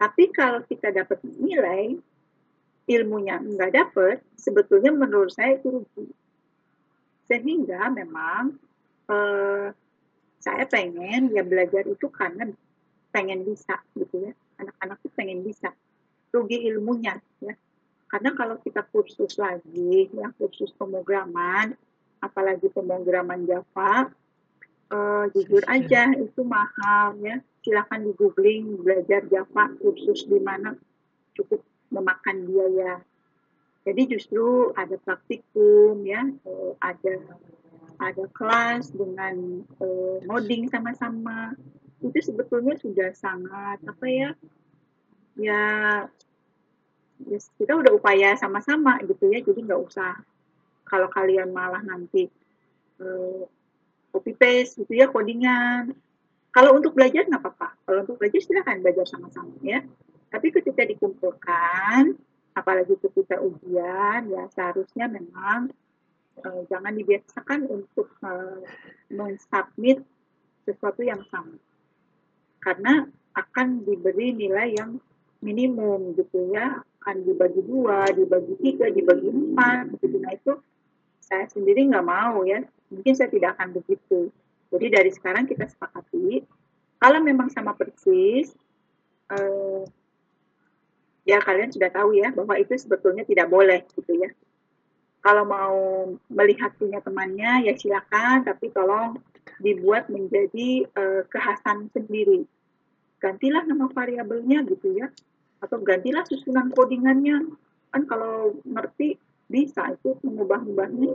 Tapi 0.00 0.32
kalau 0.32 0.64
kita 0.64 0.88
dapat 0.88 1.20
nilai, 1.36 2.00
ilmunya 2.88 3.36
nggak 3.36 3.72
dapat, 3.76 4.24
sebetulnya 4.40 4.88
menurut 4.88 5.28
saya 5.28 5.60
itu 5.60 5.68
rugi. 5.68 6.08
Sehingga 7.28 7.92
memang 7.92 8.56
eh, 9.12 9.68
saya 10.40 10.64
pengen 10.64 11.28
ya 11.36 11.44
belajar 11.44 11.84
itu 11.84 12.08
karena 12.08 12.48
pengen 13.12 13.44
bisa 13.44 13.84
gitu 13.92 14.32
ya. 14.32 14.32
Anak-anak 14.56 14.96
tuh 15.04 15.12
pengen 15.12 15.44
bisa. 15.44 15.76
Rugi 16.32 16.72
ilmunya 16.72 17.20
ya 17.44 17.52
karena 18.10 18.34
kalau 18.34 18.58
kita 18.58 18.82
kursus 18.90 19.38
lagi, 19.38 20.10
ya 20.10 20.34
kursus 20.34 20.74
pemrograman, 20.74 21.78
apalagi 22.20 22.68
pemrograman 22.72 23.48
Java, 23.48 24.08
uh, 24.92 25.24
jujur 25.32 25.64
aja 25.66 26.12
itu 26.16 26.40
mahal 26.44 27.16
ya. 27.20 27.40
Silakan 27.60 28.08
di 28.08 28.12
googling 28.16 28.80
belajar 28.80 29.24
Java 29.28 29.68
kursus 29.76 30.24
di 30.24 30.40
mana 30.40 30.76
cukup 31.36 31.60
memakan 31.92 32.48
biaya. 32.48 33.00
Jadi 33.84 34.16
justru 34.16 34.72
ada 34.76 34.96
praktikum 35.00 36.04
ya, 36.04 36.24
uh, 36.44 36.72
ada 36.80 37.40
ada 38.00 38.24
kelas 38.32 38.92
dengan 38.92 39.64
uh, 39.80 40.16
modding 40.24 40.68
sama-sama. 40.68 41.56
Itu 42.00 42.16
sebetulnya 42.20 42.80
sudah 42.80 43.12
sangat 43.12 43.84
apa 43.84 44.06
ya? 44.08 44.30
Ya 45.36 45.64
yes, 47.28 47.52
kita 47.60 47.76
udah 47.76 47.92
upaya 47.92 48.32
sama-sama 48.38 48.96
gitu 49.04 49.28
ya 49.28 49.44
jadi 49.44 49.60
nggak 49.60 49.82
usah 49.84 50.16
kalau 50.90 51.06
kalian 51.06 51.54
malah 51.54 51.78
nanti 51.86 52.26
uh, 52.98 53.46
copy 54.10 54.34
paste 54.34 54.82
gitu 54.82 54.98
ya 54.98 55.06
codingan. 55.06 55.94
Kalau 56.50 56.74
untuk 56.74 56.98
belajar 56.98 57.30
nggak 57.30 57.38
apa-apa. 57.38 57.78
Kalau 57.86 58.02
untuk 58.02 58.18
belajar 58.18 58.42
silahkan 58.42 58.82
belajar 58.82 59.06
sama-sama 59.06 59.54
ya. 59.62 59.86
Tapi 60.34 60.50
ketika 60.50 60.82
dikumpulkan 60.82 62.18
apalagi 62.50 62.98
ketika 62.98 63.38
ujian 63.38 64.26
ya 64.26 64.50
seharusnya 64.50 65.06
memang 65.06 65.70
uh, 66.42 66.62
jangan 66.66 66.90
dibiasakan 66.98 67.70
untuk 67.70 68.10
uh, 68.26 68.58
mensubmit 69.14 70.02
sesuatu 70.66 71.06
yang 71.06 71.22
sama. 71.30 71.54
Karena 72.58 73.06
akan 73.38 73.86
diberi 73.86 74.34
nilai 74.34 74.74
yang 74.74 74.98
minimum 75.38 76.18
gitu 76.18 76.50
ya. 76.50 76.82
Akan 77.00 77.24
dibagi 77.24 77.64
dua, 77.64 78.12
dibagi 78.12 78.60
tiga, 78.60 78.92
dibagi 78.92 79.32
empat, 79.32 79.96
gitu. 80.04 80.20
Nah 80.20 80.36
itu 80.36 80.52
saya 81.30 81.46
sendiri 81.46 81.86
nggak 81.86 82.02
mau 82.02 82.42
ya. 82.42 82.66
Mungkin 82.90 83.14
saya 83.14 83.30
tidak 83.30 83.54
akan 83.54 83.78
begitu. 83.78 84.34
Jadi 84.74 84.86
dari 84.90 85.10
sekarang 85.14 85.46
kita 85.46 85.70
sepakati, 85.70 86.42
kalau 86.98 87.22
memang 87.22 87.46
sama 87.54 87.78
persis, 87.78 88.50
eh, 89.30 89.82
ya 91.22 91.38
kalian 91.38 91.70
sudah 91.70 91.90
tahu 91.94 92.18
ya 92.18 92.34
bahwa 92.34 92.58
itu 92.58 92.74
sebetulnya 92.74 93.22
tidak 93.22 93.46
boleh 93.46 93.86
gitu 93.94 94.18
ya. 94.18 94.30
Kalau 95.22 95.46
mau 95.46 95.78
melihat 96.32 96.74
punya 96.74 96.98
temannya 96.98 97.70
ya 97.70 97.78
silakan, 97.78 98.42
tapi 98.42 98.72
tolong 98.74 99.20
dibuat 99.60 100.08
menjadi 100.08 100.88
uh, 100.96 101.28
kekhasan 101.28 101.92
sendiri. 101.92 102.48
Gantilah 103.20 103.68
nama 103.68 103.84
variabelnya 103.92 104.64
gitu 104.64 104.96
ya 104.96 105.12
atau 105.60 105.78
gantilah 105.84 106.24
susunan 106.24 106.72
codingannya 106.72 107.52
kan 107.92 108.02
kalau 108.08 108.56
ngerti 108.64 109.20
bisa 109.50 109.90
itu 109.90 110.14
mengubah-ubahnya 110.22 111.10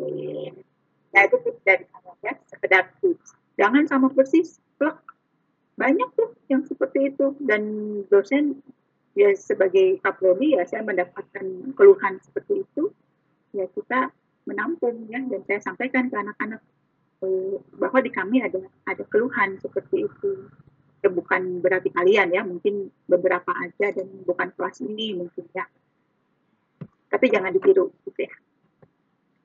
nah 1.16 1.22
itu 1.24 1.36
tips 1.48 1.64
dari 1.64 1.88
saya 1.88 2.06
ya 2.26 2.34
sekedar 2.50 2.84
tips. 3.00 3.38
Jangan 3.56 3.86
sama 3.86 4.08
persis 4.10 4.58
plek. 4.82 4.98
Banyak 5.78 6.10
tuh 6.18 6.34
yang 6.50 6.66
seperti 6.66 7.14
itu. 7.14 7.38
Dan 7.40 7.64
dosen 8.10 8.60
ya 9.16 9.32
sebagai 9.38 10.02
kaprodi 10.02 10.60
ya 10.60 10.66
saya 10.66 10.82
mendapatkan 10.82 11.72
keluhan 11.78 12.18
seperti 12.26 12.66
itu. 12.66 12.92
Ya 13.54 13.70
kita 13.72 14.10
menampung 14.50 15.06
ya. 15.08 15.22
Dan 15.24 15.46
saya 15.46 15.62
sampaikan 15.62 16.10
ke 16.10 16.16
anak-anak 16.18 16.62
eh, 17.24 17.56
bahwa 17.78 18.00
di 18.02 18.12
kami 18.12 18.42
ada 18.42 18.60
ada 18.90 19.04
keluhan 19.08 19.62
seperti 19.62 20.10
itu. 20.10 20.50
Ya 21.06 21.14
bukan 21.14 21.62
berarti 21.62 21.94
kalian 21.94 22.34
ya. 22.34 22.42
Mungkin 22.44 22.90
beberapa 23.06 23.54
aja 23.56 23.94
dan 23.94 24.10
bukan 24.26 24.52
kelas 24.58 24.82
ini 24.82 25.16
mungkin 25.16 25.46
ya 25.54 25.70
tapi 27.16 27.32
jangan 27.32 27.56
ditiru 27.56 27.96
gitu 28.04 28.28
ya 28.28 28.34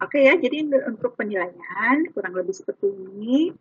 oke 0.03 0.19
ya 0.19 0.35
jadi 0.41 0.67
untuk 0.91 1.15
penilaian 1.15 2.09
kurang 2.11 2.35
lebih 2.35 2.57
seperti 2.57 2.89
ini. 2.91 3.55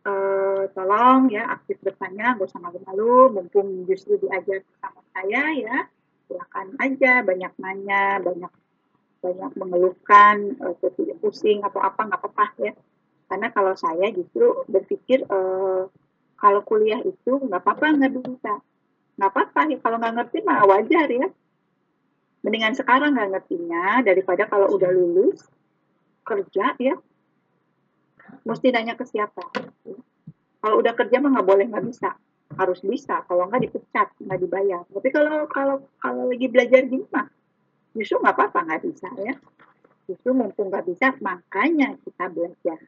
Uh, 0.00 0.64
tolong 0.72 1.28
ya 1.28 1.44
aktif 1.52 1.76
bertanya 1.84 2.32
gak 2.32 2.48
usah 2.48 2.56
malu-malu 2.56 3.36
mumpung 3.36 3.84
justru 3.84 4.16
diajar 4.16 4.64
sama 4.80 5.04
saya 5.12 5.52
ya 5.52 5.78
silakan 6.24 6.72
aja 6.80 7.20
banyak 7.20 7.52
nanya 7.60 8.16
banyak 8.24 8.48
banyak 9.20 9.52
mengeluhkan 9.60 10.56
uh, 10.64 10.72
pusing 11.20 11.60
atau 11.60 11.84
apa 11.84 12.00
nggak 12.08 12.16
apa-apa 12.16 12.46
ya. 12.64 12.72
Karena 13.28 13.52
kalau 13.52 13.76
saya 13.76 14.08
justru 14.08 14.64
berpikir 14.72 15.28
uh, 15.28 15.84
kalau 16.40 16.60
kuliah 16.64 17.04
itu 17.04 17.36
nggak 17.36 17.60
apa-apa 17.60 18.00
nggak 18.00 18.24
bisa. 18.24 18.56
Nggak 19.20 19.30
apa-apa 19.36 19.60
ya 19.68 19.76
kalau 19.84 19.96
nggak 20.00 20.14
ngerti 20.16 20.38
mah 20.48 20.64
wajar 20.64 21.08
ya 21.12 21.28
mendingan 22.40 22.72
sekarang 22.72 23.16
nggak 23.16 23.30
ngertinya 23.36 24.00
daripada 24.00 24.48
kalau 24.48 24.72
udah 24.72 24.90
lulus 24.92 25.44
kerja 26.24 26.76
ya. 26.80 26.96
Mesti 28.46 28.70
nanya 28.70 28.94
ke 28.94 29.04
siapa. 29.04 29.42
Kalau 30.60 30.76
udah 30.78 30.92
kerja 30.94 31.18
mah 31.18 31.34
nggak 31.34 31.48
boleh 31.48 31.66
nggak 31.68 31.86
bisa. 31.88 32.16
Harus 32.56 32.80
bisa 32.82 33.22
kalau 33.26 33.48
nggak 33.48 33.68
dipecat 33.68 34.08
nggak 34.20 34.40
dibayar. 34.40 34.82
Tapi 34.88 35.08
kalau 35.12 35.46
kalau 35.50 35.76
kalau 36.00 36.30
lagi 36.30 36.46
belajar 36.48 36.86
gini 36.86 37.04
mah 37.10 37.28
justru 37.92 38.22
nggak 38.22 38.36
apa-apa 38.36 38.58
nggak 38.66 38.82
bisa 38.88 39.08
ya. 39.20 39.34
Justru 40.08 40.34
mumpung 40.34 40.70
nggak 40.70 40.86
bisa 40.88 41.14
makanya 41.20 41.94
kita 42.02 42.30
belajar 42.30 42.78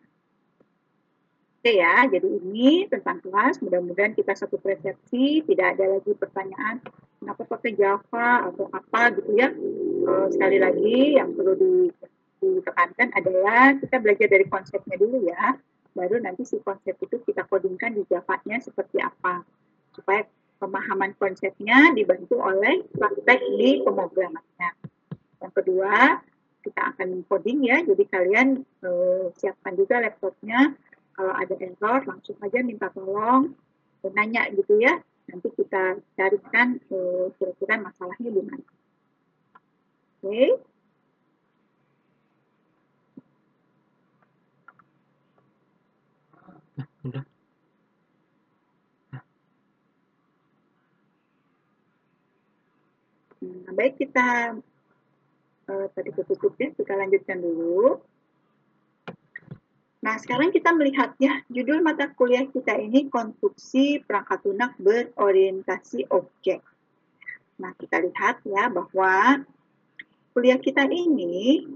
Oke 1.63 1.79
ya, 1.79 2.11
jadi 2.11 2.27
ini 2.27 2.91
tentang 2.91 3.23
kelas. 3.23 3.63
Mudah-mudahan 3.63 4.19
kita 4.19 4.35
satu 4.35 4.59
persepsi, 4.59 5.47
tidak 5.47 5.79
ada 5.79 5.95
lagi 5.95 6.11
pertanyaan 6.11 6.83
kenapa 7.23 7.47
pakai 7.47 7.79
Java 7.79 8.51
atau 8.51 8.67
apa 8.75 9.15
gitu 9.15 9.31
ya. 9.39 9.55
Uh, 10.03 10.27
sekali 10.35 10.59
lagi 10.59 11.23
yang 11.23 11.31
perlu 11.39 11.55
ditekankan 12.43 13.15
adalah 13.15 13.79
kita 13.79 13.95
belajar 14.03 14.27
dari 14.27 14.43
konsepnya 14.51 14.99
dulu 14.99 15.23
ya. 15.23 15.55
Baru 15.95 16.19
nanti 16.19 16.43
si 16.43 16.59
konsep 16.59 16.99
itu 16.99 17.23
kita 17.23 17.47
codingkan 17.47 17.95
di 17.95 18.11
Java-nya 18.11 18.59
seperti 18.59 18.99
apa. 18.99 19.47
Supaya 19.95 20.27
pemahaman 20.59 21.15
konsepnya 21.15 21.95
dibantu 21.95 22.43
oleh 22.43 22.83
praktek 22.91 23.39
di 23.39 23.87
pemrogramannya. 23.87 24.71
Yang 25.39 25.53
kedua, 25.63 26.27
kita 26.67 26.91
akan 26.91 27.23
coding 27.31 27.71
ya. 27.71 27.87
Jadi 27.87 28.03
kalian 28.11 28.67
uh, 28.83 29.31
siapkan 29.39 29.79
juga 29.79 30.03
laptopnya 30.03 30.75
kalau 31.13 31.33
ada 31.37 31.55
error 31.61 32.01
langsung 32.09 32.37
aja 32.41 32.59
minta 32.65 32.89
tolong 32.93 33.55
nanya 34.03 34.51
gitu 34.51 34.83
ya 34.83 34.99
nanti 35.31 35.49
kita 35.55 36.03
carikan 36.19 36.83
eh, 36.91 37.27
kira-kira 37.39 37.75
masalahnya 37.79 38.31
di 38.35 38.43
mana 38.43 38.67
oke 40.23 40.27
okay. 40.27 40.51
Nah, 53.73 53.75
baik 53.75 53.99
kita 53.99 54.55
uh, 55.67 55.87
tadi 55.99 56.11
ketutup 56.15 56.55
ya, 56.63 56.71
kita 56.79 56.95
lanjutkan 56.95 57.43
dulu. 57.43 57.99
Nah, 60.03 60.19
sekarang 60.19 60.51
kita 60.51 60.75
melihatnya, 60.75 61.47
judul 61.47 61.79
mata 61.79 62.11
kuliah 62.11 62.43
kita 62.51 62.75
ini 62.75 63.07
konstruksi 63.07 64.03
perangkat 64.03 64.43
lunak 64.43 64.75
berorientasi 64.83 66.11
objek. 66.11 66.59
Nah, 67.63 67.71
kita 67.79 68.03
lihat 68.03 68.43
ya 68.43 68.67
bahwa 68.67 69.47
kuliah 70.35 70.59
kita 70.59 70.91
ini 70.91 71.71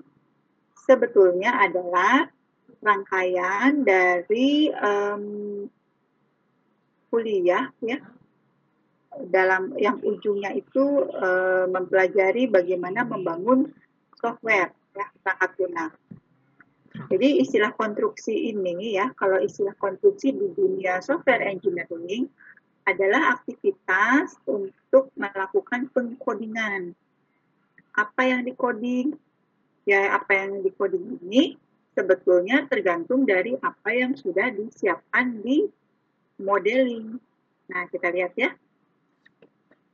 sebetulnya 0.75 1.55
adalah 1.55 2.27
rangkaian 2.83 3.87
dari 3.87 4.75
um, 4.75 5.25
kuliah 7.15 7.71
ya 7.79 8.03
dalam 9.31 9.71
yang 9.79 10.03
ujungnya 10.03 10.51
itu 10.51 10.83
uh, 11.15 11.71
mempelajari 11.71 12.51
bagaimana 12.51 13.07
membangun 13.07 13.71
software 14.19 14.75
ya 14.99 15.07
perangkat 15.23 15.51
lunak. 15.63 15.93
Jadi 17.07 17.39
istilah 17.39 17.71
konstruksi 17.75 18.51
ini 18.51 18.99
ya, 18.99 19.15
kalau 19.15 19.39
istilah 19.39 19.75
konstruksi 19.79 20.35
di 20.35 20.51
dunia 20.55 20.99
software 20.99 21.47
engineering 21.47 22.27
adalah 22.87 23.39
aktivitas 23.39 24.39
untuk 24.47 25.11
melakukan 25.19 25.91
pengkodingan. 25.91 26.95
Apa 27.95 28.23
yang 28.27 28.47
dikoding? 28.47 29.19
Ya, 29.87 30.19
apa 30.19 30.35
yang 30.35 30.67
di 30.67 30.71
coding 30.75 31.23
ini 31.23 31.55
sebetulnya 31.95 32.67
tergantung 32.67 33.23
dari 33.23 33.55
apa 33.63 33.95
yang 33.95 34.19
sudah 34.19 34.51
disiapkan 34.51 35.41
di 35.47 35.63
modeling. 36.43 37.23
Nah, 37.71 37.87
kita 37.87 38.11
lihat 38.11 38.35
ya. 38.35 38.51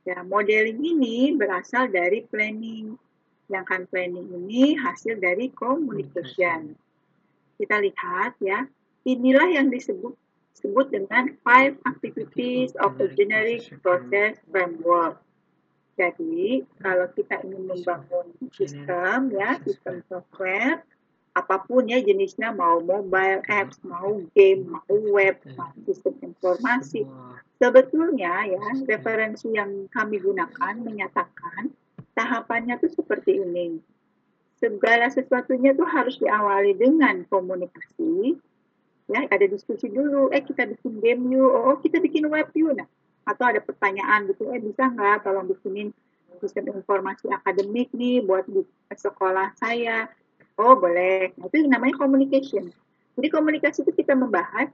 Ya, 0.03 0.25
modeling 0.25 0.81
ini 0.81 1.37
berasal 1.37 1.93
dari 1.93 2.25
planning. 2.25 2.97
Sedangkan 3.45 3.85
planning 3.85 4.27
ini 4.33 4.73
hasil 4.75 5.21
dari 5.21 5.53
communication. 5.53 6.73
Kita 7.57 7.79
lihat 7.79 8.37
ya, 8.41 8.65
inilah 9.05 9.47
yang 9.53 9.69
disebut 9.69 10.15
disebut 10.53 10.93
dengan 10.93 11.33
five 11.43 11.75
activities 11.83 12.71
of 12.79 12.95
a 13.01 13.09
generic 13.17 13.67
process 13.83 14.37
framework. 14.47 15.19
Jadi, 15.99 16.65
kalau 16.81 17.09
kita 17.13 17.43
ingin 17.45 17.69
membangun 17.69 18.33
sistem 18.53 19.33
ya, 19.33 19.59
sistem 19.61 20.01
software, 20.09 20.81
apa 21.33 21.65
pun 21.65 21.89
ya 21.89 21.97
jenisnya 22.01 22.53
mau 22.53 22.79
mobile 22.79 23.41
apps, 23.49 23.81
mau 23.81 24.21
game, 24.37 24.69
mau 24.69 24.95
web, 25.11 25.37
mau 25.57 25.73
sistem 25.85 26.13
informasi. 26.21 27.05
Sebetulnya 27.57 28.45
ya 28.45 28.63
referensi 28.85 29.49
yang 29.53 29.89
kami 29.89 30.21
gunakan 30.21 30.73
menyatakan 30.79 31.73
tahapannya 32.13 32.77
tuh 32.77 32.93
seperti 32.93 33.41
ini. 33.41 33.81
Segala 34.63 35.11
sesuatunya 35.11 35.75
tuh 35.75 35.83
harus 35.83 36.15
diawali 36.23 36.71
dengan 36.79 37.27
komunikasi, 37.27 38.39
ya 39.11 39.27
ada 39.27 39.43
diskusi 39.43 39.91
dulu, 39.91 40.31
eh 40.31 40.39
kita 40.39 40.63
bikin 40.63 41.03
game 41.03 41.35
yuk, 41.35 41.51
oh 41.51 41.75
kita 41.83 41.99
bikin 41.99 42.31
web 42.31 42.47
yuk, 42.55 42.71
nah 42.79 42.87
atau 43.27 43.43
ada 43.51 43.59
pertanyaan 43.59 44.31
gitu, 44.31 44.47
eh 44.55 44.63
bisa 44.63 44.87
nggak 44.87 45.27
tolong 45.27 45.51
bikinin 45.51 45.91
sistem 46.39 46.71
informasi 46.71 47.27
akademik 47.27 47.91
nih 47.91 48.23
buat 48.23 48.47
di 48.47 48.63
sekolah 48.95 49.51
saya, 49.59 50.07
Oh 50.57 50.77
boleh. 50.77 51.33
Nah, 51.33 51.49
itu 51.49 51.65
namanya 51.65 51.97
communication. 51.97 52.69
Jadi 53.17 53.27
komunikasi 53.29 53.81
itu 53.85 53.93
kita 53.93 54.13
membahas 54.13 54.69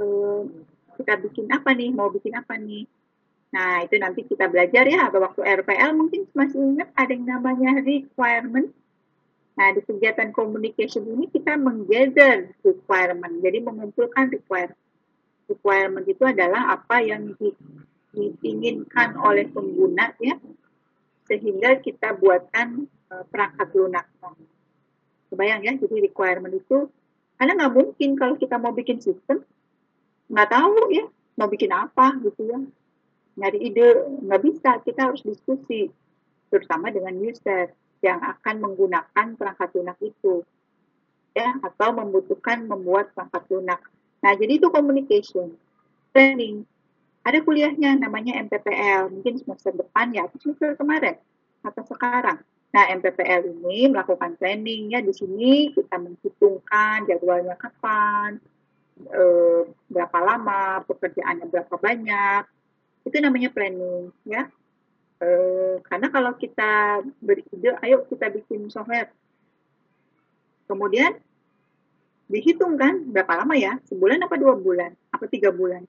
eh, 0.00 0.42
kita 1.00 1.20
bikin 1.20 1.52
apa 1.52 1.72
nih, 1.76 1.92
mau 1.92 2.08
bikin 2.08 2.36
apa 2.36 2.56
nih. 2.56 2.88
Nah 3.48 3.80
itu 3.84 3.96
nanti 3.96 4.28
kita 4.28 4.48
belajar 4.48 4.84
ya 4.84 5.08
atau 5.08 5.24
waktu 5.24 5.40
RPL 5.40 5.96
mungkin 5.96 6.28
masih 6.36 6.60
ingat 6.76 6.88
ada 6.96 7.12
yang 7.12 7.28
namanya 7.28 7.80
requirement. 7.80 8.72
Nah 9.58 9.74
di 9.74 9.82
kegiatan 9.82 10.30
communication 10.30 11.02
ini 11.02 11.26
kita 11.26 11.58
menggather 11.58 12.54
requirement, 12.62 13.42
jadi 13.42 13.58
mengumpulkan 13.58 14.30
requirement. 14.30 14.78
Requirement 15.50 16.06
itu 16.06 16.22
adalah 16.22 16.78
apa 16.78 17.02
yang 17.02 17.34
di, 17.34 17.50
diinginkan 18.14 19.18
oleh 19.18 19.50
pengguna 19.50 20.14
ya, 20.22 20.38
sehingga 21.26 21.82
kita 21.82 22.14
buatkan 22.14 22.86
uh, 23.10 23.24
perangkat 23.26 23.68
lunak. 23.74 24.06
Kebayang 25.28 25.66
ya, 25.66 25.74
jadi 25.74 26.06
requirement 26.06 26.54
itu 26.54 26.86
karena 27.38 27.54
nggak 27.54 27.74
mungkin 27.74 28.10
kalau 28.18 28.34
kita 28.34 28.58
mau 28.58 28.74
bikin 28.74 28.98
sistem 28.98 29.42
nggak 30.28 30.50
tahu 30.50 30.90
ya 30.92 31.06
mau 31.38 31.46
bikin 31.46 31.70
apa 31.70 32.18
gitu 32.20 32.50
ya 32.50 32.58
nyari 33.38 33.58
ide 33.70 33.86
nggak 34.26 34.42
bisa 34.42 34.70
kita 34.82 35.08
harus 35.08 35.22
diskusi 35.22 35.88
terutama 36.50 36.90
dengan 36.90 37.14
user 37.16 37.70
yang 38.04 38.20
akan 38.22 38.56
menggunakan 38.62 39.26
perangkat 39.34 39.68
lunak 39.74 39.98
itu 40.02 40.44
ya 41.34 41.54
atau 41.62 41.94
membutuhkan 41.94 42.66
membuat 42.66 43.14
perangkat 43.14 43.44
lunak 43.50 43.80
nah 44.18 44.34
jadi 44.34 44.58
itu 44.58 44.68
communication 44.70 45.54
training 46.10 46.66
ada 47.22 47.44
kuliahnya 47.44 47.98
namanya 47.98 48.40
MPPL 48.46 49.12
mungkin 49.12 49.38
semester 49.38 49.74
depan 49.74 50.10
ya 50.14 50.26
atau 50.26 50.38
semester 50.40 50.74
kemarin 50.74 51.18
atau 51.62 51.82
sekarang 51.84 52.40
Nah, 52.68 52.84
MPPL 53.00 53.48
ini 53.48 53.88
melakukan 53.88 54.36
planning 54.36 54.92
ya 54.92 55.00
di 55.00 55.12
sini 55.16 55.72
kita 55.72 55.96
menghitungkan 55.96 57.08
jadwalnya 57.08 57.56
kapan, 57.56 58.36
e, 59.08 59.22
berapa 59.88 60.18
lama, 60.20 60.84
pekerjaannya 60.84 61.48
berapa 61.48 61.74
banyak. 61.80 62.44
Itu 63.08 63.16
namanya 63.24 63.48
planning 63.56 64.12
ya. 64.28 64.52
E, 65.18 65.28
karena 65.82 66.08
kalau 66.14 66.32
kita 66.38 67.02
beride, 67.18 67.74
ayo 67.82 68.06
kita 68.06 68.30
bikin 68.30 68.70
software. 68.70 69.10
Kemudian 70.70 71.18
dihitung 72.30 72.78
kan 72.78 73.02
berapa 73.08 73.42
lama 73.42 73.58
ya, 73.58 73.82
sebulan 73.88 74.22
apa 74.22 74.36
dua 74.38 74.54
bulan, 74.54 74.94
apa 75.10 75.26
tiga 75.26 75.50
bulan. 75.50 75.82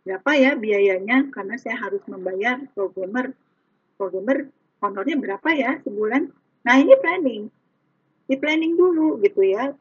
Berapa 0.00 0.32
ya 0.32 0.56
biayanya 0.56 1.28
karena 1.28 1.60
saya 1.60 1.76
harus 1.76 2.00
membayar 2.08 2.56
programmer 2.72 3.36
programmer 4.00 4.48
honornya 4.80 5.16
berapa 5.20 5.48
ya 5.52 5.76
sebulan. 5.84 6.32
Nah 6.64 6.74
ini 6.80 6.96
planning, 6.96 7.42
di 8.24 8.34
planning 8.40 8.80
dulu 8.80 9.20
gitu 9.20 9.44
ya. 9.44 9.76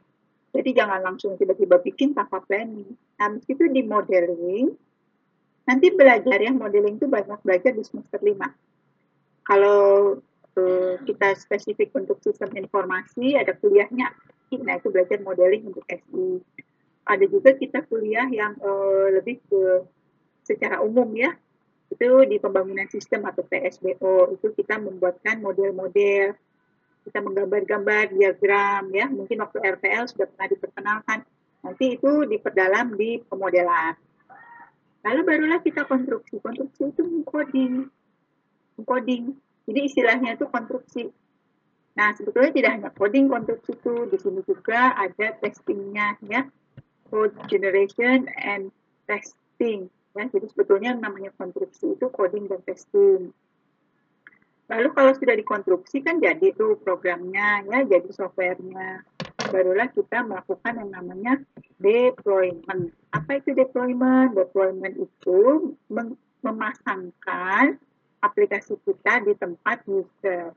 Jadi 0.49 0.75
jangan 0.75 0.99
langsung 1.05 1.37
tiba-tiba 1.39 1.79
bikin 1.79 2.11
tanpa 2.11 2.43
planning. 2.43 2.89
Nah 3.15 3.37
itu 3.47 3.63
di 3.69 3.85
modeling, 3.85 4.73
nanti 5.63 5.87
belajar 5.93 6.41
ya 6.41 6.51
modeling 6.51 6.97
itu 6.99 7.07
banyak 7.07 7.39
belajar 7.45 7.71
di 7.71 7.83
semester 7.85 8.19
5. 8.19 8.68
Kalau 9.49 10.21
uh, 10.53 10.93
kita 11.09 11.33
spesifik 11.33 11.89
untuk 11.97 12.21
sistem 12.21 12.53
informasi, 12.53 13.33
ada 13.33 13.57
kuliahnya, 13.57 14.13
nah 14.61 14.77
itu 14.77 14.93
belajar 14.93 15.17
modeling 15.25 15.73
untuk 15.73 15.89
SI. 15.89 16.37
Ada 17.09 17.25
juga 17.25 17.57
kita 17.57 17.81
kuliah 17.89 18.29
yang 18.29 18.53
uh, 18.61 19.09
lebih 19.09 19.41
ke 19.49 19.89
secara 20.45 20.85
umum 20.85 21.09
ya, 21.17 21.33
itu 21.89 22.09
di 22.29 22.37
pembangunan 22.37 22.85
sistem 22.85 23.25
atau 23.25 23.41
PSBO 23.41 24.37
itu 24.37 24.53
kita 24.53 24.77
membuatkan 24.77 25.41
model-model. 25.41 26.37
Kita 27.09 27.19
menggambar-gambar 27.25 28.13
diagram 28.13 28.93
ya. 28.93 29.09
Mungkin 29.09 29.41
waktu 29.41 29.57
RPL 29.57 30.05
sudah 30.05 30.29
pernah 30.29 30.47
diperkenalkan. 30.53 31.19
Nanti 31.65 31.97
itu 31.97 32.29
diperdalam 32.29 32.93
di 32.93 33.17
pemodelan. 33.25 33.97
Lalu 35.01 35.21
barulah 35.25 35.59
kita 35.65 35.89
konstruksi. 35.89 36.37
Konstruksi 36.37 36.93
itu 36.93 37.01
mengcoding 37.01 37.89
mengcoding 38.79 39.35
jadi 39.67 39.79
istilahnya 39.85 40.39
itu 40.39 40.47
konstruksi 40.47 41.11
nah 41.93 42.15
sebetulnya 42.15 42.55
tidak 42.55 42.71
hanya 42.79 42.89
coding 42.95 43.27
konstruksi 43.27 43.75
itu 43.75 44.07
di 44.07 44.17
sini 44.17 44.41
juga 44.47 44.95
ada 44.95 45.35
testingnya 45.43 46.15
ya 46.23 46.47
code 47.11 47.35
generation 47.51 48.31
and 48.39 48.71
testing 49.03 49.91
Ya, 50.17 50.25
jadi 50.25 50.49
sebetulnya 50.49 50.97
namanya 50.97 51.29
konstruksi 51.37 51.93
itu 51.93 52.09
coding 52.09 52.49
dan 52.49 52.65
testing. 52.65 53.29
Lalu 54.69 54.89
kalau 54.93 55.11
sudah 55.13 55.35
dikonstruksi 55.37 56.01
kan 56.01 56.21
jadi 56.21 56.53
tuh 56.53 56.77
programnya 56.81 57.65
ya, 57.65 57.85
jadi 57.85 58.09
softwarenya. 58.09 59.05
Barulah 59.49 59.89
kita 59.93 60.25
melakukan 60.25 60.73
yang 60.77 60.91
namanya 60.93 61.33
deployment. 61.81 62.93
Apa 63.15 63.41
itu 63.41 63.53
deployment? 63.53 64.37
Deployment 64.37 64.97
itu 64.97 65.39
memasangkan 66.41 67.81
aplikasi 68.19 68.75
kita 68.83 69.23
di 69.23 69.33
tempat 69.35 69.83
user. 69.87 70.51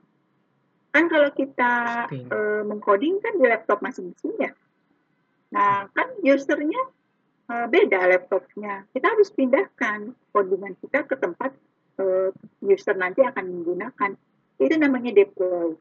Kan 0.93 1.09
kalau 1.09 1.29
kita 1.33 2.05
e, 2.11 2.37
mengcoding 2.67 3.17
kan 3.17 3.33
di 3.39 3.45
laptop 3.49 3.81
masing-masing 3.81 4.33
ya. 4.37 4.51
Nah, 5.53 5.85
kan 5.93 6.09
usernya 6.21 6.81
uh, 7.49 7.65
beda 7.69 8.09
laptopnya. 8.09 8.87
Kita 8.91 9.13
harus 9.13 9.29
pindahkan 9.33 10.17
codingan 10.33 10.73
kita 10.81 11.05
ke 11.05 11.15
tempat 11.17 11.53
uh, 12.01 12.33
user 12.63 12.97
nanti 12.97 13.21
akan 13.21 13.45
menggunakan. 13.61 14.11
Itu 14.57 14.75
namanya 14.81 15.13
deploy. 15.13 15.77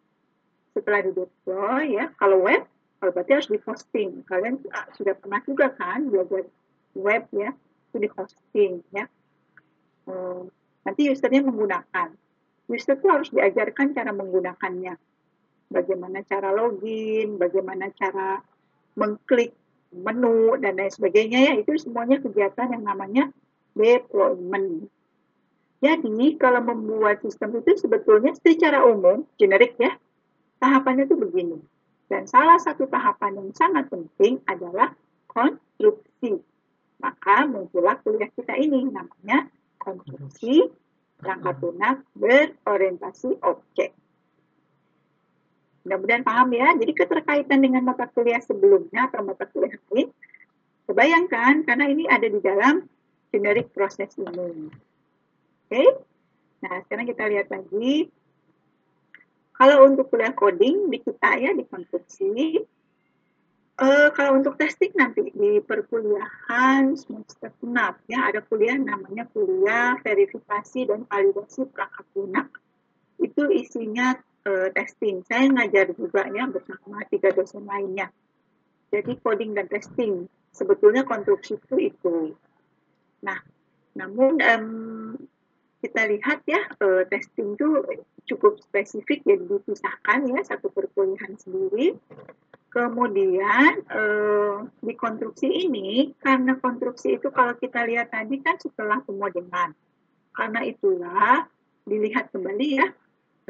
Setelah 0.72 1.00
di 1.04 1.12
deploy 1.12 2.00
ya, 2.00 2.12
kalau 2.16 2.44
web, 2.44 2.64
kalau 3.00 3.10
berarti 3.12 3.32
harus 3.36 3.48
di 3.48 3.58
hosting. 3.64 4.24
Kalian 4.28 4.60
uh, 4.72 4.86
sudah 4.96 5.16
pernah 5.16 5.40
juga 5.44 5.72
kan 5.72 6.08
belajar 6.08 6.44
web 6.92 7.24
ya, 7.32 7.56
itu 7.92 7.96
di 7.96 8.08
hosting 8.12 8.72
ya. 8.92 9.08
Nanti 10.86 11.10
usernya 11.10 11.42
menggunakan. 11.46 12.08
User 12.70 12.94
itu 12.96 13.06
harus 13.10 13.28
diajarkan 13.34 13.92
cara 13.92 14.10
menggunakannya. 14.14 14.94
Bagaimana 15.72 16.20
cara 16.24 16.52
login, 16.52 17.40
bagaimana 17.40 17.90
cara 17.96 18.38
mengklik 18.94 19.56
menu 19.92 20.56
dan 20.56 20.80
lain 20.80 20.92
sebagainya 20.92 21.52
ya 21.52 21.52
itu 21.60 21.76
semuanya 21.76 22.20
kegiatan 22.20 22.72
yang 22.72 22.84
namanya 22.84 23.28
deployment. 23.76 24.88
Jadi 25.82 26.38
kalau 26.38 26.62
membuat 26.62 27.20
sistem 27.20 27.58
itu 27.58 27.74
sebetulnya 27.76 28.32
secara 28.38 28.86
umum 28.86 29.26
generik 29.36 29.76
ya 29.76 29.98
tahapannya 30.62 31.10
itu 31.10 31.18
begini. 31.18 31.58
Dan 32.06 32.28
salah 32.28 32.60
satu 32.60 32.86
tahapan 32.86 33.40
yang 33.40 33.50
sangat 33.56 33.88
penting 33.88 34.38
adalah 34.46 34.94
konstruksi. 35.26 36.38
Maka 37.02 37.48
muncullah 37.50 37.98
kuliah 38.04 38.30
kita 38.30 38.54
ini 38.54 38.86
namanya 38.86 39.50
konstruksi 39.82 40.70
perangkat 41.18 41.58
lunak 41.58 41.96
berorientasi 42.14 43.42
objek. 43.42 43.90
Mudah-mudahan 45.82 46.22
paham 46.22 46.48
ya. 46.54 46.74
Jadi 46.78 46.92
keterkaitan 46.94 47.58
dengan 47.58 47.82
mata 47.82 48.06
kuliah 48.06 48.38
sebelumnya 48.38 49.10
atau 49.10 49.26
mata 49.26 49.46
kuliah 49.50 49.74
lain, 49.90 50.14
kebayangkan 50.86 51.66
karena 51.66 51.84
ini 51.90 52.06
ada 52.06 52.26
di 52.30 52.38
dalam 52.38 52.86
generic 53.34 53.74
proses 53.74 54.14
ini. 54.14 54.70
Oke? 54.70 54.70
Okay? 55.70 55.88
Nah, 56.62 56.78
sekarang 56.86 57.06
kita 57.10 57.26
lihat 57.26 57.50
lagi. 57.50 58.06
kalau 59.52 59.86
untuk 59.86 60.10
kuliah 60.10 60.34
coding 60.34 60.90
di 60.90 60.98
kita 60.98 61.38
ya 61.38 61.54
di 61.54 61.62
konstruksi, 61.62 62.58
uh, 63.80 64.08
kalau 64.12 64.40
untuk 64.40 64.60
testing 64.60 64.92
nanti 64.92 65.32
di 65.32 65.62
perkuliahan 65.62 66.92
semester 66.98 67.54
genap 67.62 68.02
ya 68.10 68.28
ada 68.28 68.44
kuliah 68.44 68.76
namanya 68.76 69.24
kuliah 69.32 69.96
verifikasi 70.02 70.90
dan 70.90 71.08
validasi 71.08 71.64
perangkat 71.70 72.06
lunak. 72.12 72.48
Itu 73.22 73.48
isinya 73.48 74.18
uh, 74.44 74.68
testing. 74.74 75.22
Saya 75.24 75.48
ngajar 75.48 75.94
juga 75.94 76.26
ya 76.28 76.44
bersama 76.50 77.06
tiga 77.08 77.32
dosen 77.32 77.64
lainnya. 77.64 78.10
Jadi 78.92 79.16
coding 79.24 79.56
dan 79.56 79.70
testing 79.72 80.28
sebetulnya 80.52 81.08
konstruksi 81.08 81.56
itu 81.56 81.76
itu. 81.80 82.16
Nah, 83.24 83.40
namun 83.96 84.36
um, 84.42 84.66
kita 85.80 86.06
lihat 86.06 86.44
ya 86.44 86.60
uh, 86.78 87.02
testing 87.08 87.56
itu 87.56 87.68
cukup 88.28 88.60
spesifik 88.62 89.24
jadi 89.26 89.42
dipisahkan 89.42 90.30
ya 90.30 90.40
satu 90.44 90.68
perkuliahan 90.70 91.34
sendiri. 91.40 91.96
Kemudian 92.72 93.84
uh, 93.92 94.64
di 94.80 94.96
konstruksi 94.96 95.68
ini 95.68 96.16
karena 96.16 96.56
konstruksi 96.56 97.20
itu 97.20 97.28
kalau 97.28 97.52
kita 97.60 97.84
lihat 97.84 98.08
tadi 98.08 98.40
kan 98.40 98.56
setelah 98.56 99.04
pemodelan. 99.04 99.76
Karena 100.32 100.64
itulah 100.64 101.44
dilihat 101.84 102.32
kembali 102.32 102.68
ya 102.80 102.88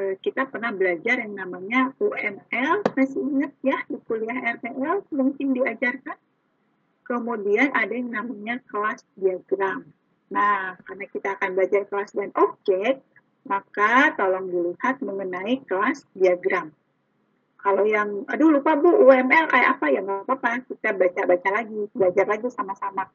uh, 0.03 0.15
kita 0.19 0.51
pernah 0.51 0.75
belajar 0.75 1.23
yang 1.23 1.39
namanya 1.39 1.95
UML 2.03 2.83
masih 2.99 3.23
ingat 3.23 3.53
ya 3.63 3.79
di 3.87 4.03
kuliah 4.11 4.59
RTL 4.59 5.07
mungkin 5.15 5.55
diajarkan. 5.55 6.19
Kemudian 7.07 7.71
ada 7.79 7.95
yang 7.95 8.11
namanya 8.11 8.59
kelas 8.67 9.07
diagram. 9.15 9.87
Nah, 10.35 10.75
karena 10.83 11.05
kita 11.07 11.39
akan 11.39 11.51
belajar 11.55 11.83
kelas 11.87 12.11
dan 12.17 12.35
objek, 12.35 13.05
maka 13.47 14.17
tolong 14.19 14.49
dilihat 14.49 14.99
mengenai 14.99 15.61
kelas 15.67 16.09
diagram. 16.17 16.75
Kalau 17.63 17.87
yang, 17.87 18.27
aduh 18.27 18.51
lupa 18.51 18.75
Bu, 18.75 19.07
UML 19.07 19.47
kayak 19.47 19.79
apa? 19.79 19.87
Ya, 19.89 20.03
nggak 20.03 20.27
apa-apa, 20.27 20.67
kita 20.67 20.91
baca-baca 20.99 21.49
lagi, 21.55 21.81
belajar 21.95 22.27
lagi 22.27 22.49
sama-sama. 22.51 23.07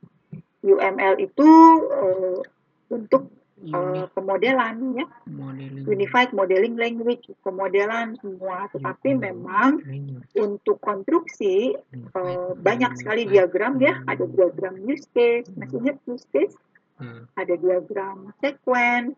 UML 0.64 1.20
itu 1.20 1.50
uh, 1.92 2.40
untuk 2.88 3.28
uh, 3.76 4.08
pemodelan 4.16 4.96
ya, 4.96 5.06
modeling. 5.28 5.84
Unified 5.84 6.32
Modeling 6.32 6.76
Language, 6.80 7.28
pemodelan 7.44 8.16
semua. 8.24 8.72
Tetapi 8.72 9.20
memang 9.20 9.84
untuk 10.40 10.80
konstruksi 10.80 11.76
uh, 12.16 12.56
banyak 12.56 12.96
sekali 12.96 13.28
diagram 13.28 13.76
ya, 13.84 14.00
ada 14.08 14.24
diagram 14.24 14.80
use 14.88 15.08
case, 15.12 15.52
masih 15.60 15.84
ingat 15.84 16.00
use 16.08 16.28
case? 16.32 16.56
hmm. 16.98 17.30
ada 17.38 17.54
diagram 17.58 18.34
sekuen 18.42 19.14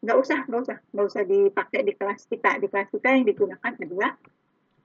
nggak 0.00 0.16
usah 0.16 0.38
nggak 0.48 0.60
usah. 0.64 0.78
Nggak 0.96 1.06
usah 1.12 1.22
dipakai 1.28 1.80
di 1.84 1.92
kelas 1.92 2.24
kita. 2.24 2.56
Di 2.56 2.66
kelas 2.72 2.88
kita 2.88 3.08
yang 3.12 3.24
digunakan 3.28 3.72
adalah 3.76 4.16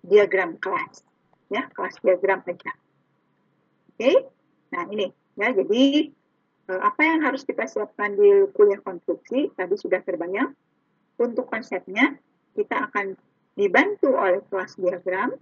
diagram 0.05 0.57
kelas. 0.61 1.01
Ya 1.49 1.69
kelas 1.73 1.97
diagram 2.01 2.41
saja 2.45 2.73
oke? 3.95 3.99
Okay? 3.99 4.15
nah 4.69 4.83
ini. 4.91 5.07
Ya 5.35 5.51
jadi 5.51 6.11
eh, 6.71 6.81
apa 6.83 7.01
yang 7.03 7.23
harus 7.23 7.43
kita 7.43 7.67
siapkan 7.67 8.15
di 8.15 8.47
kuliah 8.55 8.79
konstruksi? 8.79 9.51
Tadi 9.55 9.75
sudah 9.75 9.99
terbayang 10.03 10.55
untuk 11.19 11.47
konsepnya 11.47 12.15
kita 12.55 12.91
akan 12.91 13.15
dibantu 13.55 14.15
oleh 14.15 14.43
kelas 14.51 14.75
diagram. 14.79 15.35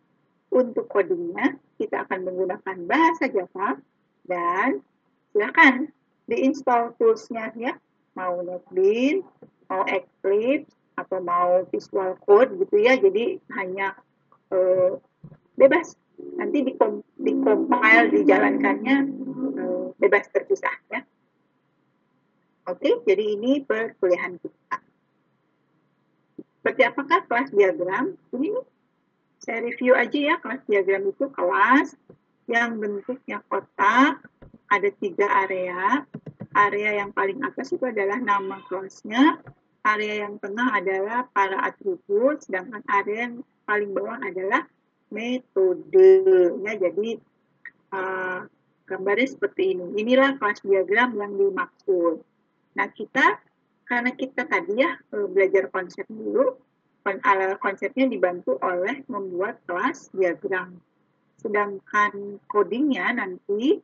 Untuk 0.54 0.86
codingnya 0.86 1.58
kita 1.82 2.06
akan 2.06 2.30
menggunakan 2.30 2.78
bahasa 2.86 3.26
Java. 3.26 3.82
Dan 4.24 4.86
silakan 5.34 5.90
diinstal 6.30 6.94
toolsnya 7.02 7.50
ya. 7.58 7.74
Mau 8.14 8.46
NetBeans 8.46 9.26
mau 9.66 9.82
Eclipse 9.90 10.70
atau 10.94 11.18
mau 11.26 11.66
Visual 11.74 12.14
Code 12.22 12.62
gitu 12.62 12.78
ya. 12.78 12.94
Jadi 13.02 13.42
hanya 13.58 13.98
uh, 14.54 15.02
bebas. 15.58 15.98
Nanti 16.38 16.62
di 16.62 17.34
compile 17.42 18.14
dijalankannya 18.14 18.98
uh, 19.58 19.86
bebas 19.98 20.30
terpisah 20.30 20.78
ya 20.94 21.02
oke 22.68 23.04
jadi 23.08 23.24
ini 23.36 23.64
perkuliahan 23.64 24.40
kita. 24.40 24.78
Seperti 26.64 26.82
apakah 26.88 27.20
kelas 27.28 27.52
diagram? 27.52 28.16
Ini 28.32 28.56
saya 29.44 29.60
review 29.68 29.92
aja 30.00 30.16
ya 30.16 30.36
kelas 30.40 30.64
diagram 30.64 31.12
itu 31.12 31.28
kelas 31.28 31.92
yang 32.48 32.80
bentuknya 32.80 33.44
kotak 33.52 34.24
ada 34.72 34.90
tiga 35.00 35.28
area. 35.44 36.08
Area 36.54 37.04
yang 37.04 37.10
paling 37.12 37.42
atas 37.42 37.74
itu 37.74 37.82
adalah 37.82 38.22
nama 38.22 38.62
kelasnya, 38.70 39.42
area 39.82 40.22
yang 40.22 40.38
tengah 40.38 40.70
adalah 40.70 41.26
para 41.34 41.58
atribut, 41.66 42.46
sedangkan 42.46 42.86
area 42.86 43.26
yang 43.26 43.36
paling 43.64 43.92
bawah 43.92 44.20
adalah 44.22 44.68
metode. 45.14 46.12
Ya, 46.64 46.74
jadi 46.80 47.20
uh, 47.94 48.48
gambarnya 48.90 49.28
seperti 49.30 49.78
ini. 49.78 49.86
Inilah 50.02 50.38
kelas 50.42 50.66
diagram 50.66 51.16
yang 51.16 51.38
dimaksud. 51.38 52.22
Nah, 52.74 52.88
kita 52.92 53.40
karena 53.84 54.12
kita 54.16 54.48
tadi 54.48 54.80
ya 54.80 54.96
eh, 54.96 55.28
belajar 55.28 55.68
konsep 55.70 56.08
dulu, 56.08 56.56
konsepnya 57.60 58.08
dibantu 58.08 58.58
oleh 58.64 59.04
membuat 59.12 59.60
kelas 59.68 60.10
diagram. 60.16 60.80
Sedangkan 61.38 62.40
codingnya 62.48 63.12
nanti 63.12 63.84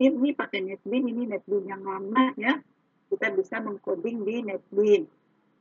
ini 0.00 0.32
pakai 0.32 0.64
NetBeans, 0.64 1.06
ini 1.12 1.22
NetBeans 1.28 1.66
yang 1.68 1.82
lama 1.84 2.32
ya. 2.38 2.56
Kita 3.10 3.34
bisa 3.34 3.58
mengcoding 3.60 4.22
di 4.22 4.46
NetBeans. 4.46 5.08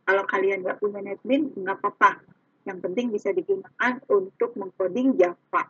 Kalau 0.05 0.23
kalian 0.29 0.61
nggak 0.63 0.79
punya 0.79 1.01
NetBeans, 1.01 1.57
nggak 1.59 1.77
apa-apa. 1.81 2.21
Yang 2.69 2.79
penting 2.85 3.07
bisa 3.09 3.33
digunakan 3.33 3.97
untuk 4.05 4.53
mengcoding 4.53 5.17
Java. 5.17 5.65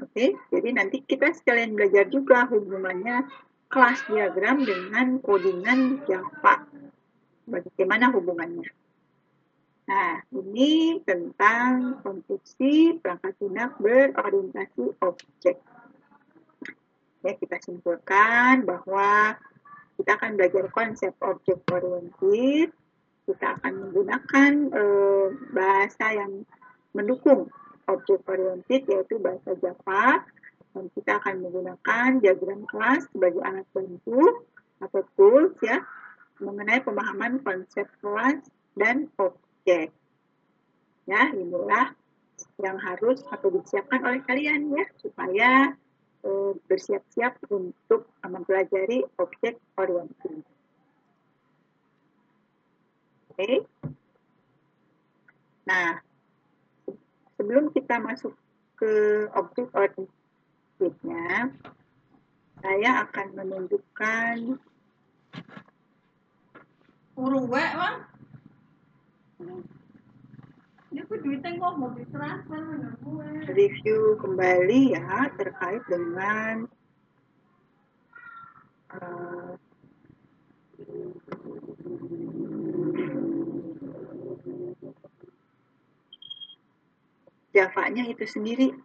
Oke, 0.00 0.32
jadi 0.48 0.68
nanti 0.72 1.04
kita 1.04 1.36
sekalian 1.36 1.76
belajar 1.76 2.08
juga 2.08 2.48
hubungannya 2.48 3.28
kelas 3.68 4.00
diagram 4.08 4.64
dengan 4.64 5.20
codingan 5.20 6.00
Java. 6.08 6.64
Bagaimana 7.44 8.08
hubungannya? 8.12 8.72
Nah, 9.86 10.18
ini 10.34 10.98
tentang 11.04 12.00
konstruksi 12.02 12.98
perangkat 12.98 13.38
lunak 13.38 13.78
berorientasi 13.78 14.98
objek 14.98 15.60
ya 17.26 17.34
kita 17.34 17.58
simpulkan 17.58 18.62
bahwa 18.62 19.34
kita 19.98 20.14
akan 20.14 20.38
belajar 20.38 20.70
konsep 20.70 21.10
objek 21.18 21.58
oriented 21.74 22.70
kita 23.26 23.58
akan 23.58 23.72
menggunakan 23.86 24.52
eh, 24.70 25.26
bahasa 25.50 26.06
yang 26.14 26.46
mendukung 26.94 27.50
objek 27.90 28.22
oriented 28.26 28.86
yaitu 28.86 29.18
bahasa 29.18 29.52
Java 29.58 30.22
dan 30.72 30.84
kita 30.94 31.18
akan 31.18 31.34
menggunakan 31.42 32.08
diagram 32.22 32.62
kelas 32.70 33.10
sebagai 33.10 33.42
alat 33.42 33.66
bantu 33.74 34.46
atau 34.80 35.02
tools 35.18 35.56
ya 35.64 35.82
mengenai 36.38 36.84
pemahaman 36.84 37.40
konsep 37.40 37.88
kelas 38.04 38.44
dan 38.76 39.08
objek 39.16 39.90
ya 41.08 41.22
inilah 41.32 41.96
yang 42.60 42.76
harus 42.76 43.24
atau 43.32 43.48
disiapkan 43.48 44.04
oleh 44.04 44.20
kalian 44.28 44.68
ya 44.72 44.84
supaya 45.00 45.72
uh, 46.24 46.52
bersiap-siap 46.68 47.40
untuk 47.48 48.10
mempelajari 48.20 49.06
objek 49.16 49.56
oriented. 49.80 50.44
Oke. 53.36 53.44
Okay. 53.44 53.56
Nah, 55.68 56.00
sebelum 57.36 57.68
kita 57.68 58.00
masuk 58.00 58.32
ke 58.80 59.28
objek 59.36 59.68
orientednya, 59.76 61.52
saya 62.64 63.04
akan 63.04 63.26
menunjukkan 63.36 64.56
urung 67.20 67.52
Bang. 67.52 68.08
Review 73.52 74.16
kembali 74.16 74.96
ya 74.96 75.28
terkait 75.36 75.84
dengan 75.92 76.64
uh, 78.96 79.60
Java-nya 87.56 88.04
itu 88.04 88.28
sendiri. 88.28 88.76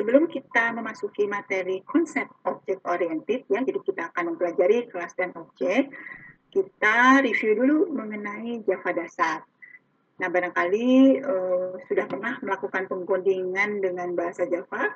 Sebelum 0.00 0.32
kita 0.32 0.72
memasuki 0.72 1.28
materi 1.28 1.84
konsep 1.84 2.24
objek 2.48 2.80
oriented 2.88 3.44
ya, 3.52 3.60
jadi 3.60 3.76
kita 3.84 4.08
akan 4.08 4.32
mempelajari 4.32 4.88
kelas 4.88 5.12
dan 5.12 5.36
objek, 5.36 5.92
kita 6.48 7.20
review 7.20 7.52
dulu 7.52 7.78
mengenai 7.92 8.64
Java 8.64 8.96
dasar. 8.96 9.44
Nah, 10.16 10.32
barangkali 10.32 11.20
uh, 11.20 11.76
sudah 11.84 12.08
pernah 12.08 12.40
melakukan 12.40 12.88
pengkodingan 12.88 13.84
dengan 13.84 14.16
bahasa 14.16 14.48
Java, 14.48 14.88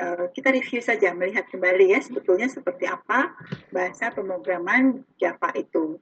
uh, 0.00 0.32
kita 0.32 0.56
review 0.56 0.80
saja, 0.80 1.12
melihat 1.12 1.44
kembali 1.52 1.92
ya 1.92 2.00
sebetulnya 2.00 2.48
seperti 2.48 2.88
apa 2.88 3.36
bahasa 3.68 4.08
pemrograman 4.08 5.04
Java 5.20 5.52
itu. 5.52 6.00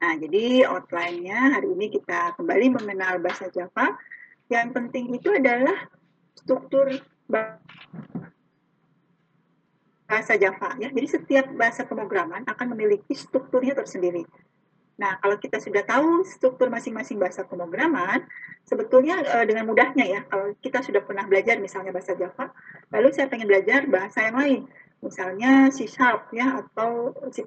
Nah, 0.00 0.16
jadi 0.16 0.64
outline-nya 0.64 1.60
hari 1.60 1.76
ini 1.76 1.92
kita 1.92 2.40
kembali 2.40 2.72
mengenal 2.72 3.20
bahasa 3.20 3.52
Java. 3.52 4.00
Yang 4.48 4.72
penting 4.72 5.12
itu 5.12 5.28
adalah 5.28 5.99
struktur 6.40 6.90
bahasa 10.08 10.34
Java 10.40 10.74
ya. 10.80 10.88
Jadi 10.90 11.06
setiap 11.06 11.46
bahasa 11.54 11.86
pemrograman 11.86 12.42
akan 12.48 12.66
memiliki 12.74 13.14
strukturnya 13.14 13.78
tersendiri. 13.78 14.26
Nah, 15.00 15.16
kalau 15.16 15.40
kita 15.40 15.56
sudah 15.56 15.80
tahu 15.80 16.28
struktur 16.28 16.68
masing-masing 16.68 17.16
bahasa 17.16 17.40
pemrograman, 17.48 18.20
sebetulnya 18.68 19.24
e, 19.24 19.48
dengan 19.48 19.64
mudahnya 19.64 20.04
ya, 20.04 20.20
kalau 20.28 20.52
kita 20.60 20.84
sudah 20.84 21.00
pernah 21.00 21.24
belajar 21.24 21.56
misalnya 21.56 21.88
bahasa 21.88 22.12
Java, 22.12 22.52
lalu 22.92 23.08
saya 23.16 23.32
pengen 23.32 23.48
belajar 23.48 23.88
bahasa 23.88 24.28
yang 24.28 24.36
lain, 24.36 24.60
misalnya 25.00 25.72
C 25.72 25.88
Sharp 25.88 26.28
ya 26.36 26.60
atau 26.60 27.16
C++. 27.32 27.40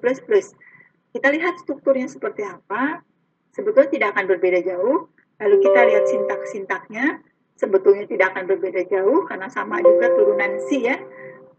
Kita 1.14 1.30
lihat 1.30 1.62
strukturnya 1.62 2.10
seperti 2.10 2.42
apa, 2.42 3.06
sebetulnya 3.54 3.86
tidak 3.86 4.08
akan 4.18 4.24
berbeda 4.34 4.58
jauh. 4.66 5.06
Lalu 5.38 5.56
kita 5.62 5.80
lihat 5.86 6.04
sintak-sintaknya, 6.10 7.22
sebetulnya 7.54 8.04
tidak 8.10 8.34
akan 8.34 8.44
berbeda 8.50 8.82
jauh 8.90 9.24
karena 9.26 9.46
sama 9.50 9.80
juga 9.80 10.10
turunan 10.12 10.58
C 10.66 10.84
ya. 10.84 10.96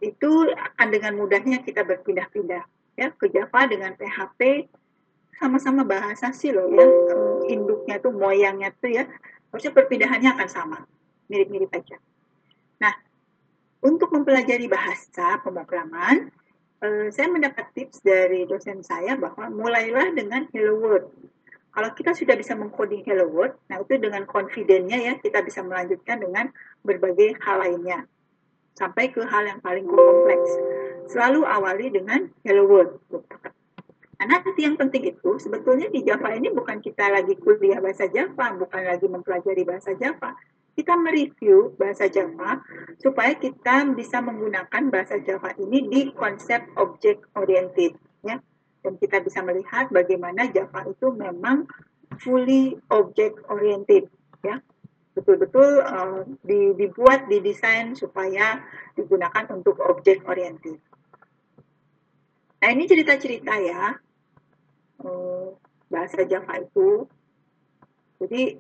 Itu 0.04 0.52
akan 0.52 0.88
dengan 0.92 1.16
mudahnya 1.16 1.64
kita 1.64 1.88
berpindah-pindah 1.88 2.64
ya 2.96 3.08
ke 3.16 3.28
Java 3.32 3.68
dengan 3.68 3.96
PHP 3.96 4.72
sama-sama 5.40 5.84
bahasa 5.84 6.32
C 6.36 6.52
loh 6.52 6.68
ya. 6.72 6.86
Induknya 7.52 8.00
tuh 8.00 8.12
moyangnya 8.16 8.72
tuh 8.76 8.92
ya 8.92 9.04
harusnya 9.52 9.72
perpindahannya 9.72 10.30
akan 10.36 10.50
sama. 10.52 10.78
Mirip-mirip 11.32 11.72
aja. 11.74 11.98
Nah, 12.84 12.94
untuk 13.82 14.14
mempelajari 14.14 14.70
bahasa 14.70 15.42
pemrograman, 15.42 16.30
eh, 16.84 17.08
saya 17.10 17.32
mendapat 17.32 17.72
tips 17.74 18.04
dari 18.04 18.46
dosen 18.46 18.86
saya 18.86 19.18
bahwa 19.18 19.50
mulailah 19.50 20.14
dengan 20.14 20.46
Hello 20.54 20.78
World 20.78 21.10
kalau 21.76 21.92
kita 21.92 22.16
sudah 22.16 22.40
bisa 22.40 22.56
mengcoding 22.56 23.04
Hello 23.04 23.28
World, 23.28 23.60
nah 23.68 23.84
itu 23.84 24.00
dengan 24.00 24.24
confident-nya 24.24 24.96
ya 24.96 25.14
kita 25.20 25.44
bisa 25.44 25.60
melanjutkan 25.60 26.24
dengan 26.24 26.48
berbagai 26.88 27.36
hal 27.44 27.60
lainnya. 27.60 28.08
Sampai 28.80 29.12
ke 29.12 29.20
hal 29.20 29.44
yang 29.44 29.60
paling 29.60 29.84
kompleks. 29.84 30.52
Selalu 31.12 31.44
awali 31.44 31.92
dengan 31.92 32.32
Hello 32.48 32.64
World. 32.64 33.04
Nah, 34.16 34.26
nanti 34.32 34.64
yang 34.64 34.80
penting 34.80 35.04
itu 35.12 35.36
sebetulnya 35.36 35.92
di 35.92 36.00
Java 36.08 36.32
ini 36.32 36.48
bukan 36.48 36.80
kita 36.80 37.12
lagi 37.12 37.36
kuliah 37.36 37.84
bahasa 37.84 38.08
Java, 38.08 38.56
bukan 38.56 38.82
lagi 38.88 39.12
mempelajari 39.12 39.68
bahasa 39.68 39.92
Java. 40.00 40.32
Kita 40.80 40.96
mereview 40.96 41.76
bahasa 41.76 42.08
Java 42.08 42.64
supaya 43.04 43.36
kita 43.36 43.84
bisa 43.92 44.24
menggunakan 44.24 44.88
bahasa 44.88 45.20
Java 45.20 45.52
ini 45.60 45.92
di 45.92 46.02
konsep 46.16 46.64
object 46.80 47.28
oriented. 47.36 48.00
Ya 48.24 48.40
dan 48.86 49.02
kita 49.02 49.18
bisa 49.26 49.42
melihat 49.42 49.90
bagaimana 49.90 50.46
Java 50.54 50.86
itu 50.86 51.10
memang 51.10 51.66
fully 52.22 52.78
object 52.94 53.42
oriented 53.50 54.06
ya 54.46 54.62
betul-betul 55.16 55.82
uh, 55.82 56.22
dibuat 56.78 57.26
didesain 57.32 57.96
supaya 57.96 58.62
digunakan 59.00 59.48
untuk 59.56 59.80
object 59.80 60.28
oriented. 60.28 60.76
Nah 62.60 62.70
ini 62.70 62.84
cerita-cerita 62.84 63.56
ya 63.64 63.96
uh, 65.02 65.50
bahasa 65.88 66.28
Java 66.28 66.60
itu. 66.60 67.08
Jadi 68.20 68.60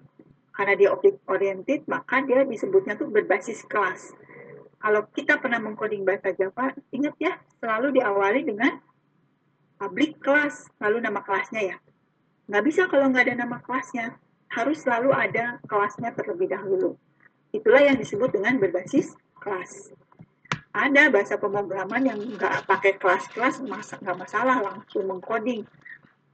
karena 0.55 0.73
dia 0.79 0.89
object 0.95 1.19
oriented 1.27 1.83
maka 1.91 2.23
dia 2.23 2.47
disebutnya 2.47 2.95
tuh 2.95 3.11
berbasis 3.11 3.67
kelas. 3.67 4.15
Kalau 4.79 5.03
kita 5.11 5.43
pernah 5.43 5.59
mengcoding 5.59 6.07
bahasa 6.07 6.31
Java, 6.31 6.71
ingat 6.95 7.19
ya 7.19 7.35
selalu 7.59 7.99
diawali 7.99 8.47
dengan 8.47 8.79
public 9.75 10.19
kelas, 10.23 10.69
lalu 10.79 11.03
nama 11.03 11.21
kelasnya 11.21 11.75
ya. 11.75 11.77
Nggak 12.47 12.63
bisa 12.63 12.81
kalau 12.87 13.09
nggak 13.11 13.31
ada 13.31 13.35
nama 13.45 13.57
kelasnya. 13.61 14.15
Harus 14.53 14.85
selalu 14.85 15.11
ada 15.11 15.59
kelasnya 15.67 16.15
terlebih 16.15 16.47
dahulu. 16.47 16.95
Itulah 17.51 17.83
yang 17.83 17.97
disebut 17.99 18.31
dengan 18.31 18.55
berbasis 18.61 19.15
kelas. 19.41 19.91
Ada 20.75 21.07
bahasa 21.07 21.39
pemrograman 21.39 22.03
yang 22.03 22.19
nggak 22.19 22.67
pakai 22.67 22.99
kelas-kelas, 22.99 23.63
nggak 23.63 24.17
masalah, 24.19 24.59
langsung 24.59 25.07
mengcoding. 25.07 25.63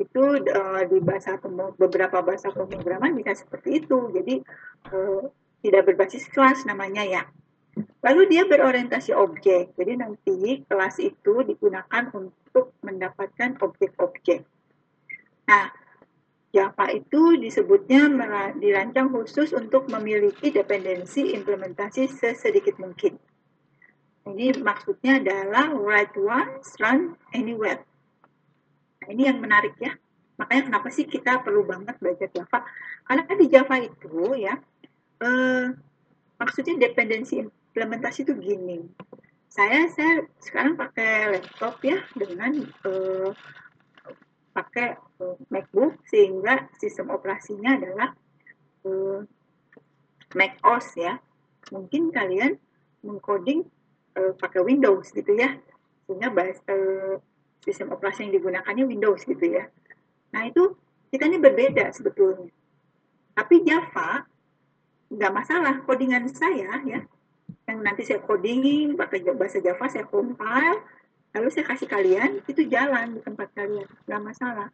Itu 0.01 0.41
uh, 0.41 0.81
di 0.89 0.97
bahasa 0.97 1.37
beberapa 1.77 2.25
bahasa 2.25 2.49
pemrograman 2.49 3.13
bisa 3.13 3.37
seperti 3.37 3.85
itu. 3.85 4.09
Jadi 4.09 4.41
uh, 4.89 5.29
tidak 5.61 5.93
berbasis 5.93 6.25
kelas 6.33 6.65
namanya 6.65 7.05
ya. 7.05 7.23
Lalu 7.77 8.21
dia 8.27 8.43
berorientasi 8.43 9.15
objek. 9.15 9.71
Jadi 9.79 9.93
nanti 9.95 10.65
kelas 10.67 10.99
itu 10.99 11.33
digunakan 11.47 12.03
untuk 12.11 12.75
mendapatkan 12.83 13.55
objek-objek. 13.63 14.43
Nah, 15.47 15.71
Java 16.51 16.91
itu 16.91 17.39
disebutnya 17.39 18.11
dirancang 18.59 19.07
khusus 19.15 19.55
untuk 19.55 19.87
memiliki 19.87 20.51
dependensi 20.51 21.31
implementasi 21.31 22.11
sesedikit 22.11 22.75
mungkin. 22.75 23.15
Jadi 24.27 24.59
maksudnya 24.59 25.23
adalah 25.23 25.71
write 25.71 26.13
once, 26.19 26.75
run 26.77 27.15
anywhere. 27.31 27.87
Nah, 29.01 29.07
ini 29.15 29.31
yang 29.31 29.39
menarik 29.39 29.79
ya. 29.79 29.95
Makanya 30.35 30.73
kenapa 30.73 30.89
sih 30.91 31.07
kita 31.07 31.39
perlu 31.39 31.63
banget 31.63 31.95
belajar 32.03 32.27
Java? 32.35 32.67
Karena 33.07 33.31
di 33.31 33.47
Java 33.47 33.75
itu 33.79 34.35
ya, 34.35 34.59
eh, 35.23 35.65
maksudnya 36.35 36.75
dependensi 36.81 37.45
implementasi 37.71 38.27
itu 38.27 38.35
gini. 38.35 38.83
Saya 39.47 39.87
saya 39.91 40.27
sekarang 40.43 40.75
pakai 40.75 41.39
laptop 41.39 41.79
ya 41.83 42.03
dengan 42.11 42.67
uh, 42.83 43.31
pakai 44.51 44.99
uh, 45.23 45.39
MacBook 45.47 46.03
sehingga 46.07 46.67
sistem 46.75 47.15
operasinya 47.15 47.79
adalah 47.79 48.09
uh, 48.83 49.23
Mac 50.35 50.59
OS 50.67 50.99
ya. 50.99 51.15
Mungkin 51.71 52.11
kalian 52.11 52.59
mengcoding 53.07 53.63
uh, 54.19 54.35
pakai 54.35 54.67
Windows 54.67 55.07
gitu 55.15 55.31
ya. 55.35 55.55
Sehingga 56.07 56.27
bahas, 56.31 56.59
uh, 56.67 57.23
sistem 57.63 57.95
operasi 57.95 58.27
yang 58.27 58.35
digunakannya 58.35 58.83
Windows 58.83 59.23
gitu 59.23 59.47
ya. 59.47 59.71
Nah 60.35 60.43
itu 60.47 60.75
kita 61.07 61.27
ini 61.27 61.39
berbeda 61.39 61.91
sebetulnya. 61.95 62.51
Tapi 63.31 63.63
Java 63.63 64.27
nggak 65.11 65.31
masalah 65.31 65.75
codingan 65.83 66.27
saya 66.31 66.79
ya 66.87 67.03
yang 67.71 67.79
nanti 67.79 68.03
saya 68.03 68.19
coding 68.19 68.99
pakai 68.99 69.23
bahasa 69.31 69.63
Java 69.63 69.87
saya 69.87 70.03
compile 70.03 70.83
lalu 71.31 71.47
saya 71.47 71.65
kasih 71.71 71.87
kalian 71.87 72.43
itu 72.43 72.67
jalan 72.67 73.15
di 73.15 73.21
tempat 73.23 73.47
kalian 73.55 73.87
nggak 73.87 74.21
masalah. 74.21 74.67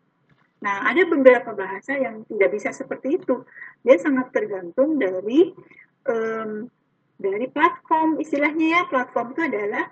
Nah 0.58 0.90
ada 0.90 1.06
beberapa 1.06 1.54
bahasa 1.54 1.94
yang 1.94 2.26
tidak 2.26 2.50
bisa 2.50 2.74
seperti 2.74 3.22
itu. 3.22 3.46
Dia 3.86 4.02
sangat 4.02 4.34
tergantung 4.34 4.98
dari 4.98 5.54
um, 6.10 6.66
dari 7.18 7.46
platform 7.50 8.18
istilahnya 8.18 8.66
ya 8.74 8.82
platform 8.90 9.38
itu 9.38 9.42
adalah 9.46 9.86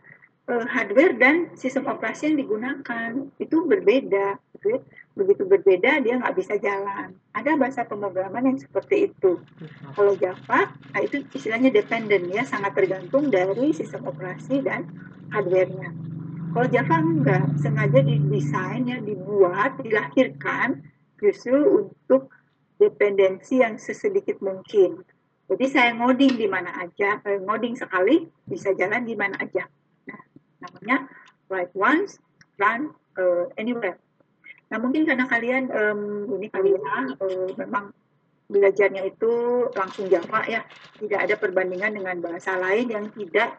uh, 0.50 0.66
hardware 0.70 1.16
dan 1.18 1.54
sistem 1.58 1.90
operasi 1.90 2.34
yang 2.34 2.38
digunakan 2.42 3.10
itu 3.42 3.58
berbeda 3.66 4.38
gitu 4.58 4.78
ya 4.78 4.80
begitu 5.16 5.48
berbeda 5.48 6.04
dia 6.04 6.20
nggak 6.20 6.36
bisa 6.36 6.60
jalan. 6.60 7.16
Ada 7.32 7.56
bahasa 7.56 7.88
pemrograman 7.88 8.52
yang 8.52 8.60
seperti 8.60 9.10
itu. 9.10 9.40
Kalau 9.96 10.14
Java, 10.20 10.76
nah 10.76 11.02
itu 11.02 11.24
istilahnya 11.32 11.72
dependent 11.72 12.28
ya, 12.28 12.44
sangat 12.44 12.76
tergantung 12.76 13.32
dari 13.32 13.72
sistem 13.72 14.12
operasi 14.12 14.60
dan 14.60 14.92
hardware-nya. 15.32 15.96
Kalau 16.52 16.68
Java 16.68 16.96
enggak, 17.00 17.48
sengaja 17.64 18.00
didesain 18.04 18.84
ya, 18.88 19.00
dibuat, 19.00 19.80
dilahirkan 19.80 20.84
justru 21.20 21.88
untuk 21.88 22.28
dependensi 22.76 23.64
yang 23.64 23.80
sesedikit 23.80 24.44
mungkin. 24.44 25.00
Jadi 25.48 25.66
saya 25.72 25.96
ngoding 25.96 26.36
di 26.36 26.48
mana 26.52 26.76
aja, 26.84 27.24
eh, 27.24 27.40
ngoding 27.40 27.80
sekali 27.80 28.28
bisa 28.44 28.76
jalan 28.76 29.08
di 29.08 29.16
mana 29.16 29.40
aja. 29.40 29.64
Namanya 30.64 31.08
write 31.52 31.74
once, 31.76 32.20
run 32.60 32.94
uh, 33.20 33.50
anywhere. 33.60 34.00
Nah 34.72 34.78
mungkin 34.82 35.06
karena 35.06 35.26
kalian 35.30 35.70
um, 35.70 36.02
ini 36.40 36.48
kali 36.50 36.74
ya 36.74 37.16
uh, 37.22 37.50
memang 37.60 37.94
belajarnya 38.46 39.10
itu 39.10 39.34
langsung 39.74 40.06
Java 40.06 40.46
ya, 40.46 40.62
tidak 41.02 41.20
ada 41.26 41.36
perbandingan 41.38 41.98
dengan 41.98 42.18
bahasa 42.22 42.58
lain 42.58 42.94
yang 42.94 43.06
tidak 43.14 43.58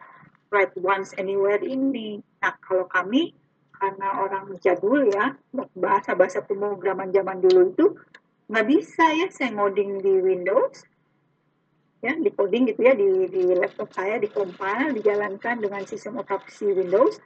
write 0.51 0.75
once 0.79 1.11
anywhere 1.19 1.59
ini. 1.59 2.23
Nah 2.39 2.55
kalau 2.63 2.87
kami 2.87 3.35
karena 3.77 4.07
orang 4.25 4.57
jadul 4.57 5.05
ya, 5.05 5.37
bahasa-bahasa 5.77 6.41
pemrograman 6.41 7.13
zaman 7.13 7.43
dulu 7.43 7.61
itu 7.71 7.85
nggak 8.47 8.67
bisa 8.67 9.05
ya 9.11 9.27
saya 9.29 9.53
ngoding 9.53 9.99
di 9.99 10.23
Windows, 10.23 10.87
ya 11.97 12.13
di 12.13 12.29
coding 12.29 12.69
gitu 12.69 12.81
ya 12.85 12.93
di, 12.93 13.25
di 13.27 13.43
laptop 13.57 13.89
saya 13.89 14.21
di 14.21 14.29
compile 14.29 14.93
dijalankan 14.93 15.61
dengan 15.61 15.81
sistem 15.85 16.21
operasi 16.21 16.71
Windows. 16.73 17.17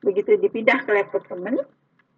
Begitu 0.00 0.36
dipindah 0.40 0.84
ke 0.84 0.90
laptop 0.92 1.24
temen 1.28 1.60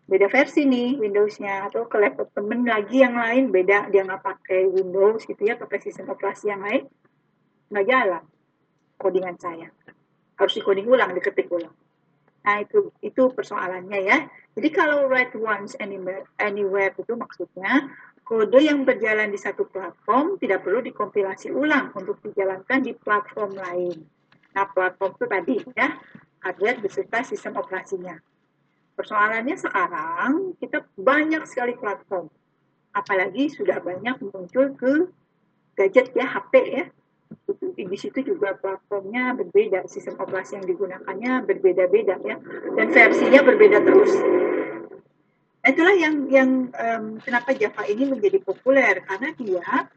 beda 0.07 0.31
versi 0.31 0.63
nih 0.63 1.03
Windowsnya 1.03 1.67
atau 1.67 1.91
ke 1.91 1.99
laptop 1.99 2.31
temen 2.31 2.63
lagi 2.63 3.03
yang 3.03 3.19
lain 3.19 3.51
beda 3.51 3.91
dia 3.91 4.07
nggak 4.07 4.23
pakai 4.23 4.71
Windows 4.71 5.27
gitu 5.27 5.43
ya 5.43 5.59
pakai 5.59 5.83
sistem 5.83 6.15
operasi 6.15 6.47
yang 6.47 6.63
lain 6.63 6.87
nggak 7.75 7.87
jalan 7.91 8.23
codingan 8.97 9.37
saya. 9.37 9.69
Harus 10.39 10.55
di 10.55 10.63
coding 10.63 10.87
ulang 10.87 11.11
diketik 11.11 11.51
ulang. 11.51 11.75
Nah 12.47 12.63
itu 12.63 12.95
itu 13.03 13.35
persoalannya 13.35 14.01
ya. 14.07 14.19
Jadi 14.57 14.69
kalau 14.73 15.11
write 15.11 15.35
once 15.37 15.75
anywhere, 15.83 16.25
anywhere 16.39 16.95
itu 16.95 17.13
maksudnya 17.19 17.91
kode 18.27 18.59
yang 18.59 18.83
berjalan 18.83 19.31
di 19.31 19.39
satu 19.39 19.71
platform 19.71 20.35
tidak 20.43 20.67
perlu 20.67 20.83
dikompilasi 20.83 21.55
ulang 21.55 21.95
untuk 21.95 22.19
dijalankan 22.27 22.83
di 22.83 22.91
platform 22.99 23.55
lain. 23.55 24.03
Nah, 24.51 24.67
platform 24.67 25.15
itu 25.15 25.27
tadi 25.31 25.57
ya, 25.79 25.95
hardware 26.43 26.83
beserta 26.83 27.23
sistem 27.23 27.55
operasinya. 27.55 28.19
Persoalannya 28.99 29.55
sekarang 29.55 30.59
kita 30.59 30.83
banyak 30.99 31.47
sekali 31.47 31.79
platform. 31.79 32.27
Apalagi 32.91 33.47
sudah 33.47 33.79
banyak 33.79 34.19
muncul 34.19 34.75
ke 34.75 35.07
gadget 35.79 36.11
ya, 36.19 36.27
HP 36.27 36.53
ya. 36.67 36.85
Di 37.79 37.99
situ 38.01 38.27
juga 38.27 38.59
platformnya 38.59 39.39
berbeda, 39.39 39.87
sistem 39.87 40.19
operasi 40.19 40.59
yang 40.59 40.67
digunakannya 40.67 41.47
berbeda-beda 41.47 42.19
ya. 42.27 42.43
Dan 42.75 42.91
versinya 42.91 43.45
berbeda 43.47 43.79
terus 43.87 44.13
itulah 45.67 45.97
yang 45.99 46.17
yang 46.31 46.51
um, 46.71 47.05
kenapa 47.19 47.51
Java 47.55 47.83
ini 47.91 48.07
menjadi 48.07 48.39
populer 48.39 49.03
karena 49.03 49.35
dia 49.35 49.91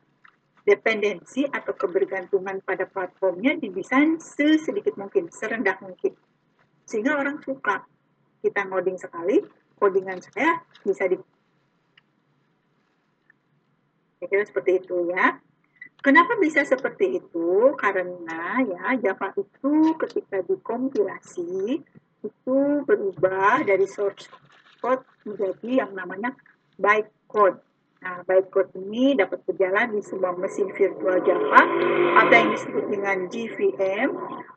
dependensi 0.65 1.45
atau 1.49 1.73
kebergantungan 1.73 2.61
pada 2.61 2.85
platformnya 2.85 3.57
didesain 3.57 4.21
sesedikit 4.21 4.97
mungkin, 4.97 5.29
serendah 5.33 5.77
mungkin. 5.81 6.13
Sehingga 6.85 7.17
orang 7.17 7.41
suka. 7.41 7.85
Kita 8.39 8.63
ngoding 8.71 8.95
sekali, 8.95 9.43
codingan 9.75 10.23
saya 10.23 10.63
bisa 10.85 11.11
di 11.11 11.19
kira 14.23 14.43
seperti 14.47 14.79
itu 14.83 15.11
ya. 15.11 15.39
Kenapa 15.99 16.39
bisa 16.39 16.63
seperti 16.63 17.19
itu? 17.19 17.75
Karena 17.75 18.63
ya 18.63 18.95
Java 18.95 19.35
itu 19.35 19.95
ketika 19.99 20.39
dikompilasi 20.43 21.83
itu 22.23 22.57
berubah 22.87 23.63
dari 23.67 23.83
source 23.87 24.31
code 24.79 25.03
menjadi 25.27 25.85
yang 25.85 25.91
namanya 25.93 26.33
bytecode. 26.79 27.59
Nah, 27.99 28.23
bytecode 28.23 28.71
ini 28.79 29.19
dapat 29.19 29.43
berjalan 29.43 29.91
di 29.91 30.01
sebuah 30.01 30.39
mesin 30.39 30.71
virtual 30.71 31.19
Java 31.27 31.61
atau 32.23 32.35
yang 32.35 32.49
disebut 32.55 32.85
dengan 32.87 33.17
GVM, 33.27 34.09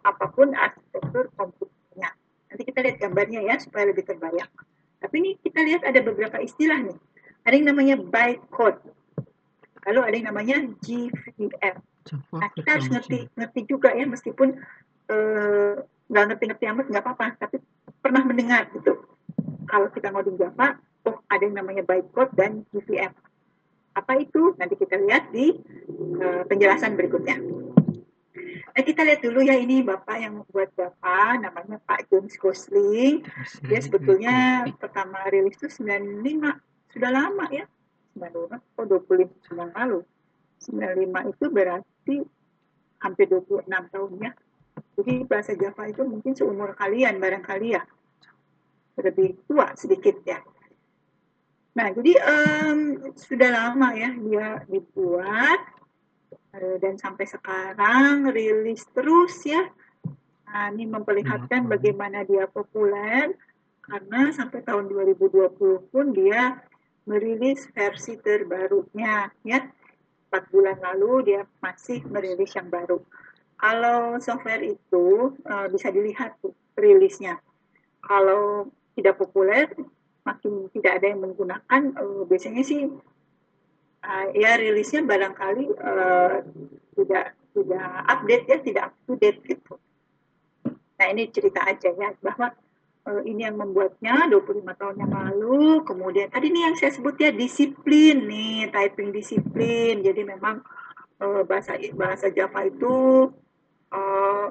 apa 0.06 0.24
pun 0.30 0.54
arsitektur 0.54 1.26
komputernya. 1.34 2.14
Nanti 2.48 2.62
kita 2.62 2.78
lihat 2.86 2.96
gambarnya 3.02 3.40
ya 3.42 3.58
supaya 3.58 3.90
lebih 3.90 4.06
terbayang. 4.06 4.50
Tapi 5.02 5.14
ini 5.18 5.30
kita 5.42 5.58
lihat 5.66 5.82
ada 5.82 5.98
beberapa 6.06 6.38
istilah 6.38 6.78
nih. 6.86 6.98
Ada 7.42 7.54
yang 7.58 7.66
namanya 7.74 7.94
bytecode. 7.98 8.78
Lalu 9.90 10.00
ada 10.06 10.14
yang 10.14 10.28
namanya 10.30 10.56
GVM. 10.78 11.76
Nah, 12.38 12.50
kita 12.54 12.78
harus 12.78 12.86
ngerti 12.86 13.26
ngerti 13.34 13.60
juga 13.66 13.90
ya 13.94 14.06
meskipun 14.06 14.54
eh, 15.10 15.72
nggak 15.82 16.22
uh, 16.22 16.28
ngerti-ngerti 16.30 16.64
amat 16.70 16.86
nggak 16.90 17.02
apa-apa, 17.02 17.26
tapi 17.42 17.58
pernah 17.98 18.22
mendengar 18.22 18.70
gitu 18.74 19.02
kalau 19.72 19.88
kita 19.88 20.12
ngoding 20.12 20.36
Java, 20.36 20.76
oh 21.08 21.16
ada 21.32 21.40
yang 21.48 21.56
namanya 21.56 21.80
bytecode 21.80 22.36
dan 22.36 22.68
GVM. 22.68 23.16
Apa 23.96 24.20
itu? 24.20 24.52
Nanti 24.60 24.76
kita 24.76 25.00
lihat 25.00 25.32
di 25.32 25.48
uh, 26.20 26.44
penjelasan 26.44 26.92
berikutnya. 26.92 27.40
Nah, 28.72 28.82
kita 28.84 29.04
lihat 29.04 29.20
dulu 29.24 29.44
ya 29.44 29.56
ini 29.56 29.80
Bapak 29.80 30.16
yang 30.20 30.44
membuat 30.44 30.76
Java, 30.76 31.40
namanya 31.40 31.80
Pak 31.88 32.12
James 32.12 32.36
Gosling. 32.36 33.24
Dia 33.64 33.80
sebetulnya 33.80 34.68
pertama 34.76 35.24
rilis 35.32 35.56
itu 35.56 35.68
95, 35.68 36.92
sudah 36.92 37.10
lama 37.12 37.48
ya. 37.48 37.64
95, 38.16 38.76
oh 38.76 38.84
25 38.84 39.28
tahun 39.48 39.72
lalu. 39.72 40.00
95 40.68 41.32
itu 41.32 41.44
berarti 41.48 42.16
hampir 43.00 43.26
26 43.28 43.68
tahun 43.68 44.10
ya. 44.20 44.32
Jadi 45.00 45.14
bahasa 45.24 45.52
Java 45.56 45.88
itu 45.88 46.04
mungkin 46.04 46.32
seumur 46.36 46.76
kalian 46.76 47.20
barangkali 47.20 47.76
ya 47.76 47.84
lebih 49.00 49.40
tua 49.48 49.72
sedikit 49.78 50.20
ya. 50.26 50.40
Nah, 51.72 51.88
jadi 51.96 52.12
um, 52.20 52.78
sudah 53.16 53.48
lama 53.48 53.96
ya 53.96 54.12
dia 54.12 54.48
dibuat 54.68 55.60
uh, 56.52 56.76
dan 56.76 57.00
sampai 57.00 57.24
sekarang 57.24 58.28
rilis 58.28 58.84
terus 58.92 59.40
ya. 59.48 59.72
Nah, 60.52 60.68
ini 60.68 60.84
memperlihatkan 60.84 61.64
bagaimana 61.64 62.28
dia 62.28 62.44
populer 62.44 63.32
karena 63.80 64.28
sampai 64.36 64.60
tahun 64.60 64.92
2020 64.92 65.88
pun 65.88 66.06
dia 66.12 66.60
merilis 67.08 67.64
versi 67.72 68.20
terbarunya 68.20 69.32
ya. 69.40 69.64
Empat 70.28 70.48
bulan 70.52 70.76
lalu 70.80 71.32
dia 71.32 71.42
masih 71.64 72.04
merilis 72.08 72.52
yang 72.52 72.68
baru. 72.68 73.00
Kalau 73.56 74.20
software 74.20 74.60
itu 74.60 75.36
uh, 75.48 75.72
bisa 75.72 75.88
dilihat 75.88 76.36
tuh 76.44 76.52
rilisnya. 76.76 77.40
Kalau 78.04 78.68
tidak 78.96 79.14
populer, 79.18 79.70
makin 80.22 80.68
tidak 80.72 81.02
ada 81.02 81.06
yang 81.12 81.20
menggunakan. 81.22 81.82
Uh, 81.96 82.22
biasanya 82.28 82.62
sih 82.62 82.88
uh, 84.02 84.26
ya 84.34 84.58
rilisnya 84.58 85.02
barangkali 85.06 85.64
uh, 85.78 86.44
tidak 86.98 87.36
tidak 87.52 87.88
update 88.08 88.44
ya, 88.48 88.56
tidak 88.60 88.84
up 88.90 88.94
to 89.04 89.12
date 89.20 89.40
gitu. 89.44 89.74
Nah 91.02 91.06
ini 91.10 91.28
cerita 91.34 91.66
aja 91.66 91.90
ya 91.92 92.14
bahwa 92.22 92.54
uh, 93.06 93.22
ini 93.26 93.42
yang 93.46 93.58
membuatnya 93.58 94.30
25 94.30 94.80
tahun 94.80 94.96
yang 95.02 95.12
lalu. 95.12 95.82
Kemudian 95.82 96.30
tadi 96.30 96.48
ini 96.52 96.60
yang 96.70 96.74
saya 96.78 96.94
sebut 96.94 97.18
ya 97.18 97.30
disiplin 97.34 98.26
nih, 98.26 98.70
typing 98.70 99.10
disiplin. 99.10 100.00
Jadi 100.00 100.22
memang 100.22 100.62
uh, 101.18 101.42
bahasa 101.46 101.78
bahasa 101.94 102.30
Java 102.30 102.66
itu 102.66 103.28
uh, 103.90 104.46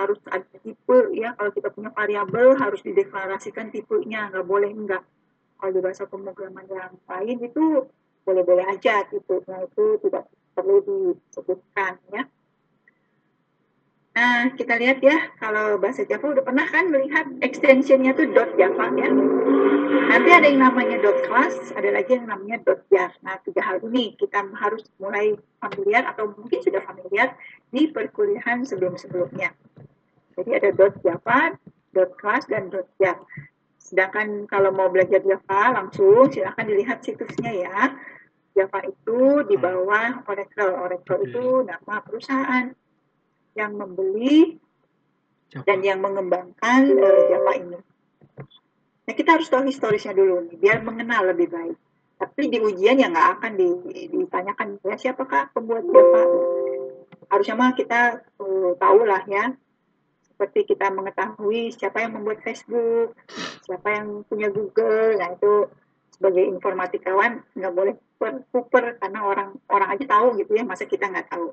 harus 0.00 0.20
ada 0.28 0.46
tipe 0.64 0.98
ya 1.12 1.36
kalau 1.36 1.50
kita 1.52 1.68
punya 1.68 1.90
variabel 1.92 2.56
harus 2.56 2.80
dideklarasikan 2.80 3.68
tipenya 3.68 4.32
nggak 4.32 4.46
boleh 4.48 4.72
enggak 4.72 5.04
kalau 5.60 5.70
di 5.76 5.80
bahasa 5.84 6.08
pemrograman 6.08 6.64
yang 6.72 6.96
lain 7.04 7.38
itu 7.44 7.84
boleh-boleh 8.24 8.64
aja 8.64 9.04
tipenya 9.08 9.68
itu 9.68 9.84
tidak 10.04 10.24
perlu 10.56 10.80
disebutkan 10.82 12.00
ya 12.10 12.24
Nah, 14.10 14.50
kita 14.58 14.74
lihat 14.74 14.98
ya, 15.00 15.32
kalau 15.38 15.78
bahasa 15.78 16.02
Java 16.02 16.34
udah 16.34 16.42
pernah 16.42 16.66
kan 16.66 16.90
melihat 16.90 17.30
extensionnya 17.46 18.10
tuh 18.12 18.26
Java 18.58 18.90
ya. 18.98 19.08
Nanti 20.10 20.30
ada 20.34 20.50
yang 20.50 20.66
namanya 20.66 20.98
dot 20.98 21.22
class, 21.30 21.70
ada 21.78 21.94
lagi 21.94 22.18
yang 22.18 22.26
namanya 22.26 22.58
dot 22.66 22.82
jar. 22.90 23.14
Nah, 23.22 23.38
tiga 23.46 23.62
hal 23.62 23.78
ini 23.86 24.18
kita 24.18 24.42
harus 24.58 24.82
mulai 24.98 25.38
familiar 25.62 26.10
atau 26.10 26.34
mungkin 26.34 26.58
sudah 26.58 26.82
familiar 26.82 27.38
di 27.70 27.86
perkuliahan 27.86 28.66
sebelum-sebelumnya. 28.66 29.54
Jadi 30.40 30.50
ada 30.56 30.70
dot 30.72 30.96
Java, 31.04 31.52
dot 31.92 32.16
class, 32.16 32.48
dan 32.48 32.72
dot 32.72 32.88
jar. 32.96 33.20
Sedangkan 33.76 34.48
kalau 34.48 34.72
mau 34.72 34.88
belajar 34.88 35.20
Java 35.20 35.76
langsung 35.76 36.32
silahkan 36.32 36.64
dilihat 36.64 37.04
situsnya 37.04 37.52
ya. 37.52 37.92
Java 38.56 38.88
itu 38.88 39.44
di 39.44 39.60
bawah 39.60 40.24
Oracle. 40.24 40.80
Oracle 40.80 41.28
itu 41.28 41.44
nama 41.68 42.00
perusahaan 42.00 42.72
yang 43.52 43.76
membeli 43.76 44.56
dan 45.52 45.84
yang 45.84 46.00
mengembangkan 46.00 46.88
uh, 46.88 47.20
Java 47.28 47.52
ini. 47.60 47.78
Nah 49.04 49.12
kita 49.12 49.36
harus 49.36 49.52
tahu 49.52 49.68
historisnya 49.68 50.16
dulu 50.16 50.48
nih, 50.48 50.56
biar 50.56 50.80
mengenal 50.80 51.36
lebih 51.36 51.52
baik. 51.52 51.76
Tapi 52.16 52.48
di 52.48 52.58
ujian 52.64 52.96
ya 52.96 53.12
nggak 53.12 53.28
akan 53.40 53.52
ditanyakan 54.08 54.68
ya 54.88 54.96
siapakah 54.96 55.52
pembuat 55.52 55.84
Java. 55.84 56.22
Harusnya 57.28 57.60
mah 57.60 57.76
kita 57.76 58.24
uh, 58.40 58.72
tahu 58.80 59.04
lah 59.04 59.28
ya 59.28 59.52
seperti 60.40 60.72
kita 60.72 60.88
mengetahui 60.88 61.68
siapa 61.76 62.00
yang 62.00 62.16
membuat 62.16 62.40
Facebook, 62.40 63.12
siapa 63.60 63.92
yang 63.92 64.24
punya 64.24 64.48
Google, 64.48 65.20
nah 65.20 65.36
itu 65.36 65.68
sebagai 66.16 66.48
informatikawan 66.48 67.44
nggak 67.52 67.74
boleh 67.76 67.92
super 68.48 68.96
karena 68.96 69.20
orang 69.20 69.52
orang 69.68 69.92
aja 69.92 70.16
tahu 70.16 70.40
gitu 70.40 70.56
ya, 70.56 70.64
masa 70.64 70.88
kita 70.88 71.12
nggak 71.12 71.28
tahu. 71.28 71.52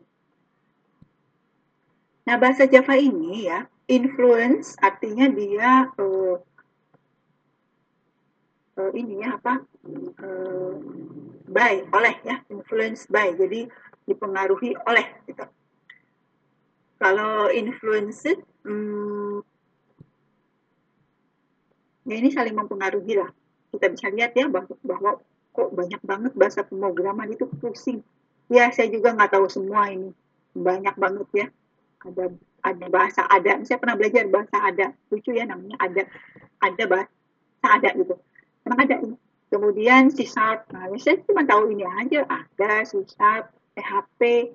Nah 2.31 2.39
bahasa 2.39 2.63
Java 2.63 2.95
ini 2.95 3.51
ya 3.51 3.67
influence 3.91 4.79
artinya 4.79 5.27
dia 5.35 5.91
uh, 5.99 6.39
uh, 8.79 8.91
ini 8.95 9.19
ya 9.19 9.35
apa 9.35 9.67
uh, 10.23 10.73
by 11.43 11.83
oleh 11.91 12.15
ya 12.23 12.39
influence 12.47 13.03
by 13.11 13.35
jadi 13.35 13.67
dipengaruhi 14.07 14.79
oleh 14.87 15.11
gitu. 15.27 15.43
Kalau 17.03 17.51
influence 17.51 18.23
hmm, 18.67 19.39
ya 22.07 22.15
ini 22.19 22.29
saling 22.31 22.55
mempengaruhi 22.55 23.19
lah. 23.19 23.31
Kita 23.71 23.91
bisa 23.91 24.07
lihat 24.11 24.31
ya 24.35 24.47
bahwa, 24.47 24.75
bahwa 24.83 25.11
kok 25.51 25.69
banyak 25.75 26.01
banget 26.03 26.31
bahasa 26.35 26.63
pemrograman 26.63 27.27
itu 27.31 27.47
pusing. 27.59 28.03
Ya 28.47 28.71
saya 28.71 28.87
juga 28.87 29.11
nggak 29.15 29.31
tahu 29.35 29.47
semua 29.51 29.91
ini. 29.91 30.11
banyak 30.57 30.95
banget 30.97 31.27
ya. 31.35 31.47
Ada 32.01 32.33
ada 32.65 32.85
bahasa 32.89 33.21
ada. 33.27 33.61
Saya 33.67 33.77
pernah 33.77 33.99
belajar 33.99 34.25
bahasa 34.31 34.57
ada. 34.57 34.95
Lucu 35.11 35.35
ya 35.35 35.45
namanya 35.45 35.77
ada. 35.83 36.03
Ada 36.63 36.83
bahasa 36.87 37.67
ada 37.67 37.89
gitu. 37.93 38.15
Emang 38.65 38.79
ada 38.83 38.95
kemudian 39.47 40.11
C 40.11 40.27
sharp 40.27 40.67
nah 40.75 40.91
saya 40.99 41.19
cuma 41.27 41.43
tahu 41.43 41.75
ini 41.75 41.85
aja. 41.85 42.25
Ada 42.25 42.87
C 42.87 43.03
sharp 43.05 43.51
PHP 43.75 44.51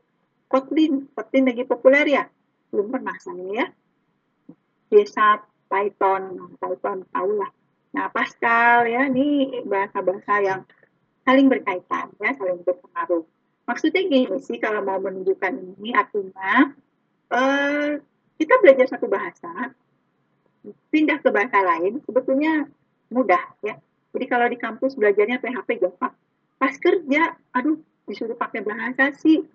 Kotlin. 0.49 1.07
Kotlin 1.13 1.45
lagi 1.47 1.63
populer 1.69 2.07
ya? 2.09 2.25
Belum 2.73 2.89
pernah 2.89 3.15
saya 3.21 3.47
ya 3.53 3.67
Sharp 5.09 5.49
Python 5.73 6.53
Python 6.61 7.09
tahu 7.09 7.31
lah 7.41 7.51
nah 7.93 8.09
Pascal 8.09 8.89
ya 8.89 9.09
ini 9.09 9.61
bahasa-bahasa 9.69 10.41
yang 10.41 10.61
saling 11.23 11.47
berkaitan 11.47 12.11
ya 12.19 12.35
saling 12.35 12.61
berpengaruh. 12.63 13.25
Maksudnya 13.63 14.03
gini 14.11 14.39
sih 14.43 14.59
kalau 14.59 14.83
mau 14.83 14.99
menunjukkan 14.99 15.55
ini 15.79 15.95
artinya 15.95 16.75
uh, 17.31 17.91
kita 18.37 18.55
belajar 18.59 18.91
satu 18.91 19.07
bahasa 19.07 19.71
pindah 20.91 21.19
ke 21.23 21.29
bahasa 21.31 21.59
lain 21.63 22.03
sebetulnya 22.03 22.67
mudah 23.11 23.43
ya. 23.63 23.79
Jadi 24.13 24.25
kalau 24.29 24.47
di 24.51 24.59
kampus 24.59 24.99
belajarnya 24.99 25.39
PHP 25.41 25.79
Java 25.79 26.11
pas 26.59 26.75
kerja 26.79 27.39
aduh 27.55 27.79
disuruh 28.11 28.35
pakai 28.35 28.67
bahasa 28.67 29.15
sih. 29.15 29.47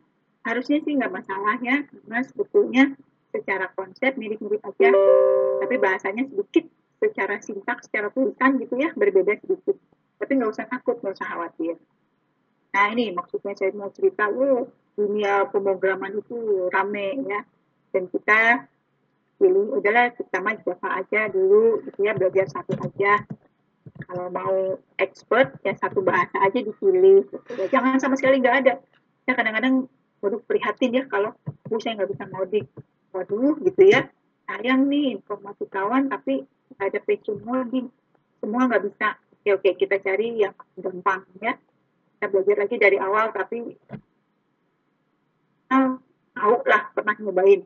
Harusnya 0.47 0.79
sih 0.79 0.95
nggak 0.95 1.11
masalah 1.11 1.59
ya 1.59 1.83
karena 1.83 2.19
sebetulnya 2.23 2.83
secara 3.37 3.69
konsep 3.77 4.17
mirip-mirip 4.17 4.65
aja 4.65 4.89
tapi 5.61 5.75
bahasanya 5.77 6.25
sedikit 6.25 6.65
secara 6.97 7.37
sintaks 7.37 7.85
secara 7.85 8.09
tulisan 8.09 8.57
gitu 8.57 8.73
ya 8.81 8.89
berbeda 8.97 9.37
sedikit 9.45 9.77
tapi 10.17 10.31
nggak 10.41 10.49
usah 10.49 10.65
takut 10.65 10.97
nggak 10.97 11.13
usah 11.13 11.29
khawatir 11.29 11.77
Nah 12.77 12.93
ini 12.93 13.09
maksudnya 13.09 13.57
saya 13.57 13.73
mau 13.73 13.89
cerita, 13.89 14.29
oh, 14.29 14.69
dunia 14.93 15.49
pemrograman 15.49 16.21
itu 16.21 16.69
rame 16.69 17.25
ya. 17.25 17.41
Dan 17.89 18.05
kita 18.11 18.69
pilih, 19.41 19.81
udahlah 19.81 20.13
mah 20.13 20.55
Java 20.61 20.89
aja 21.01 21.25
dulu, 21.33 21.81
gitu 21.89 22.05
ya, 22.05 22.13
belajar 22.13 22.45
satu 22.53 22.77
aja. 22.77 23.25
Kalau 24.05 24.29
mau 24.29 24.77
expert, 25.01 25.57
ya 25.65 25.73
satu 25.73 26.05
bahasa 26.05 26.37
aja 26.37 26.61
dipilih. 26.61 27.25
Gitu. 27.25 27.51
Ya, 27.57 27.65
jangan 27.71 27.97
sama 27.97 28.13
sekali 28.13 28.45
nggak 28.45 28.57
ada. 28.61 28.73
Ya 29.25 29.33
kadang-kadang 29.33 29.89
waduh 30.21 30.41
prihatin 30.45 30.97
ya 30.97 31.03
kalau 31.09 31.33
oh, 31.73 31.79
saya 31.81 31.97
nggak 31.97 32.13
bisa 32.13 32.29
ngoding. 32.29 32.67
Waduh 33.15 33.55
gitu 33.63 33.83
ya. 33.87 34.07
Sayang 34.47 34.87
nih 34.87 35.19
informasi 35.19 35.67
kawan 35.67 36.07
tapi 36.07 36.43
ada 36.79 36.99
passion 37.03 37.39
ngoding. 37.43 37.87
Semua 38.39 38.67
nggak 38.67 38.83
bisa. 38.87 39.17
Oke, 39.39 39.49
oke 39.55 39.69
kita 39.79 39.99
cari 39.99 40.43
yang 40.43 40.55
gampang 40.75 41.23
ya. 41.39 41.55
Kita 42.17 42.25
belajar 42.31 42.55
lagi 42.65 42.75
dari 42.79 42.97
awal 42.99 43.31
tapi 43.31 43.75
ah, 45.71 45.95
tahu 46.35 46.55
lah 46.67 46.81
pernah 46.91 47.15
nyobain. 47.19 47.61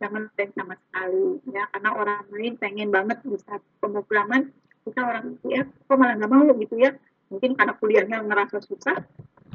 Jangan 0.00 0.32
pengen 0.32 0.52
sama 0.56 0.74
sekali 0.76 1.40
ya. 1.52 1.64
Karena 1.72 1.90
orang 1.92 2.24
lain 2.32 2.54
pengen 2.56 2.88
banget 2.88 3.20
bisa 3.24 3.60
pemrograman. 3.80 4.52
Kita 4.84 5.00
orang 5.04 5.36
ya 5.44 5.68
kok 5.68 5.96
malah 5.96 6.16
nggak 6.16 6.32
mau 6.32 6.48
gitu 6.56 6.76
ya. 6.80 6.96
Mungkin 7.28 7.54
karena 7.54 7.76
kuliahnya 7.76 8.24
ngerasa 8.26 8.64
susah. 8.64 8.96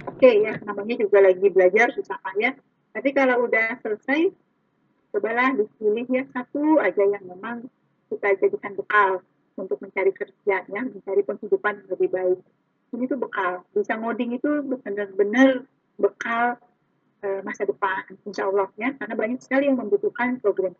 Oke 0.05 0.29
ya 0.43 0.61
namanya 0.63 1.01
juga 1.01 1.23
lagi 1.23 1.47
belajar 1.49 1.91
susah 1.97 2.17
payah. 2.21 2.53
Tapi 2.95 3.09
kalau 3.11 3.49
udah 3.49 3.81
selesai 3.83 4.31
cobalah 5.15 5.55
dipilih 5.55 6.03
ya 6.11 6.27
satu 6.35 6.83
aja 6.83 6.99
yang 7.07 7.23
memang 7.23 7.71
kita 8.11 8.35
jadikan 8.35 8.75
bekal 8.75 9.23
untuk 9.55 9.79
mencari 9.79 10.11
kerja 10.11 10.67
ya 10.67 10.81
mencari 10.83 11.23
penghidupan 11.23 11.79
yang 11.79 11.89
lebih 11.95 12.09
baik. 12.11 12.39
Ini 12.91 13.07
tuh 13.07 13.15
bekal. 13.15 13.63
Bisa 13.71 13.95
ngoding 13.95 14.35
itu 14.35 14.59
benar-benar 14.67 15.63
bekal 15.95 16.59
uh, 17.23 17.39
masa 17.47 17.63
depan 17.63 18.03
insya 18.27 18.51
Allah 18.51 18.67
ya. 18.75 18.91
Karena 18.99 19.15
banyak 19.15 19.39
sekali 19.39 19.71
yang 19.71 19.79
membutuhkan 19.79 20.43
program. 20.43 20.75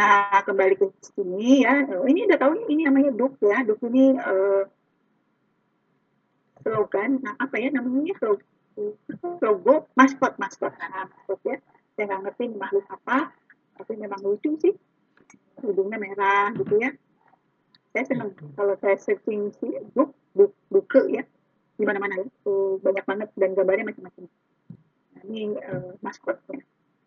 Nah 0.00 0.40
kembali 0.40 0.80
ke 0.80 0.88
sini 1.04 1.68
ya. 1.68 1.84
Oh, 1.92 2.08
ini 2.08 2.24
udah 2.24 2.40
tahu 2.40 2.64
ini 2.72 2.88
namanya 2.88 3.12
duk 3.12 3.36
ya. 3.44 3.60
Duk 3.68 3.84
ini 3.84 4.16
uh, 4.16 4.64
slogan 6.64 7.20
nah 7.20 7.36
apa 7.36 7.60
ya 7.60 7.68
namanya? 7.68 8.16
Logo 9.44 9.92
maskot 9.92 10.40
maskot. 10.40 10.72
Nah 10.80 11.04
maskot 11.12 11.40
ya 11.44 11.60
saya 11.96 12.04
nggak 12.12 12.22
ngerti 12.28 12.44
makhluk 12.60 12.86
apa 12.92 13.32
tapi 13.76 13.92
memang 13.96 14.20
lucu 14.24 14.56
sih. 14.60 14.74
Hidungnya 15.60 15.96
merah 16.00 16.52
gitu 16.56 16.76
ya. 16.80 16.92
Saya 17.92 18.04
senang 18.08 18.36
kalau 18.56 18.76
saya 18.76 18.96
searching 19.00 19.52
si 19.56 19.72
book, 19.96 20.12
book 20.36 20.52
buku 20.68 21.16
ya. 21.16 21.24
Di 21.76 21.84
mana-mana 21.84 22.20
ya. 22.20 22.28
So, 22.44 22.80
banyak 22.80 23.04
banget 23.04 23.28
dan 23.36 23.56
gambarnya 23.56 23.88
macam-macam. 23.88 24.24
Nah, 25.16 25.22
ini 25.28 25.56
uh, 25.56 25.96
maskotnya. 26.00 26.60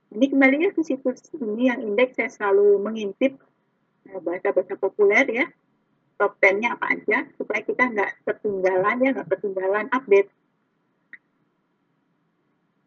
Ini 0.10 0.26
kembali 0.34 0.58
ya 0.66 0.70
ke 0.74 0.82
situs 0.82 1.22
ini 1.38 1.70
yang 1.70 1.86
indeks 1.86 2.18
saya 2.18 2.30
selalu 2.34 2.82
mengintip 2.82 3.38
uh, 4.10 4.22
bahasa-bahasa 4.22 4.78
populer 4.78 5.26
ya. 5.30 5.46
Top 6.18 6.36
10-nya 6.42 6.76
apa 6.76 6.86
aja 6.98 7.18
supaya 7.38 7.62
kita 7.64 7.86
nggak 7.96 8.12
ketinggalan 8.28 8.98
ya 9.00 9.10
nggak 9.16 9.30
ketinggalan 9.32 9.88
update 9.94 10.28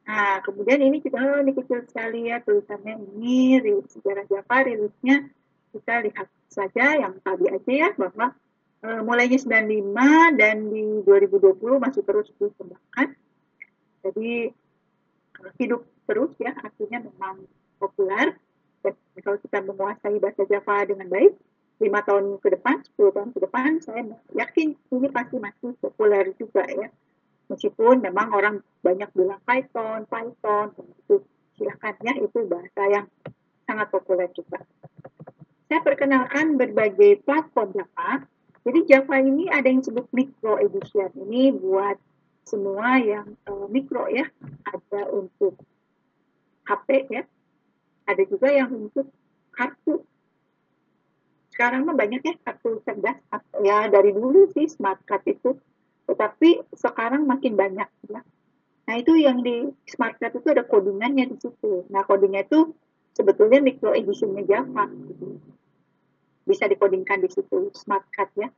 Nah, 0.02 0.42
kemudian 0.42 0.82
ini 0.82 0.98
kita, 0.98 1.18
oh, 1.18 1.38
ini 1.38 1.54
kecil 1.54 1.86
sekali 1.86 2.26
ya 2.26 2.42
tulisannya 2.42 2.98
ini 3.14 3.62
rilis 3.62 3.86
sejarah 3.94 4.26
Java, 4.26 4.56
rilisnya 4.66 5.30
kita 5.72 5.94
lihat 6.04 6.26
saja 6.50 6.86
yang 7.00 7.16
tadi 7.22 7.48
aja 7.48 7.72
ya 7.72 7.88
bahwa 7.96 8.36
e, 8.84 8.88
mulainya 9.00 9.40
95 9.40 10.36
dan 10.36 10.56
di 10.68 11.00
2020 11.06 11.80
masih 11.80 12.02
terus 12.04 12.28
dikembangkan. 12.36 13.16
Jadi 14.02 14.52
hidup 15.62 15.86
terus 16.04 16.34
ya 16.36 16.52
artinya 16.60 17.08
memang 17.08 17.46
populer 17.78 18.36
dan 18.82 18.94
kalau 19.22 19.38
kita 19.38 19.58
menguasai 19.62 20.18
bahasa 20.18 20.42
Java 20.50 20.82
dengan 20.84 21.06
baik 21.08 21.34
lima 21.82 21.98
tahun 22.06 22.38
ke 22.38 22.48
depan, 22.58 22.78
10 22.94 23.10
tahun 23.10 23.30
ke 23.34 23.38
depan, 23.42 23.70
saya 23.82 24.02
yakin 24.38 24.78
ini 24.78 25.08
pasti 25.10 25.36
masih 25.42 25.74
populer 25.82 26.30
juga 26.38 26.62
ya. 26.62 26.90
Meskipun 27.52 28.00
memang 28.00 28.32
orang 28.32 28.64
banyak 28.80 29.12
bilang 29.12 29.40
Python, 29.44 30.08
Python, 30.08 30.72
itu 30.72 31.20
silahkan 31.60 31.94
ya 32.00 32.16
itu 32.16 32.48
bahasa 32.48 32.82
yang 32.88 33.06
sangat 33.68 33.92
populer 33.92 34.32
juga 34.32 34.64
saya 35.72 35.80
perkenalkan 35.88 36.60
berbagai 36.60 37.24
platform 37.24 37.72
Java. 37.72 38.20
Jadi 38.60 38.92
Java 38.92 39.24
ini 39.24 39.48
ada 39.48 39.72
yang 39.72 39.80
disebut 39.80 40.04
micro 40.12 40.60
edition. 40.60 41.08
Ini 41.16 41.56
buat 41.56 41.96
semua 42.44 43.00
yang 43.00 43.40
uh, 43.48 43.72
mikro 43.72 44.04
ya. 44.12 44.28
Ada 44.68 45.08
untuk 45.08 45.56
HP 46.68 47.08
ya. 47.08 47.24
Ada 48.04 48.20
juga 48.28 48.52
yang 48.52 48.68
untuk 48.68 49.08
kartu. 49.48 50.04
Sekarang 51.56 51.88
mah 51.88 51.96
banyak 51.96 52.20
ya 52.20 52.36
kartu 52.44 52.84
cerdas. 52.84 53.16
Ya 53.64 53.88
dari 53.88 54.12
dulu 54.12 54.52
sih 54.52 54.68
smart 54.68 55.00
card 55.08 55.24
itu. 55.24 55.56
Tetapi 56.08 56.74
sekarang 56.74 57.24
makin 57.24 57.54
banyak 57.54 57.88
ya. 58.10 58.20
Nah 58.82 58.94
itu 58.98 59.14
yang 59.14 59.40
di 59.40 59.70
smart 59.86 60.18
card 60.18 60.38
itu 60.38 60.48
ada 60.50 60.66
codingannya 60.66 61.30
di 61.30 61.36
situ. 61.38 61.86
Nah 61.88 62.02
codingnya 62.02 62.44
itu 62.44 62.74
sebetulnya 63.14 63.62
micro 63.62 63.94
editionnya 63.94 64.42
Java. 64.44 64.90
Gitu 64.90 65.52
bisa 66.42 66.66
dikodingkan 66.66 67.22
di 67.22 67.30
situ 67.30 67.70
smart 67.74 68.06
card 68.10 68.30
ya. 68.34 68.48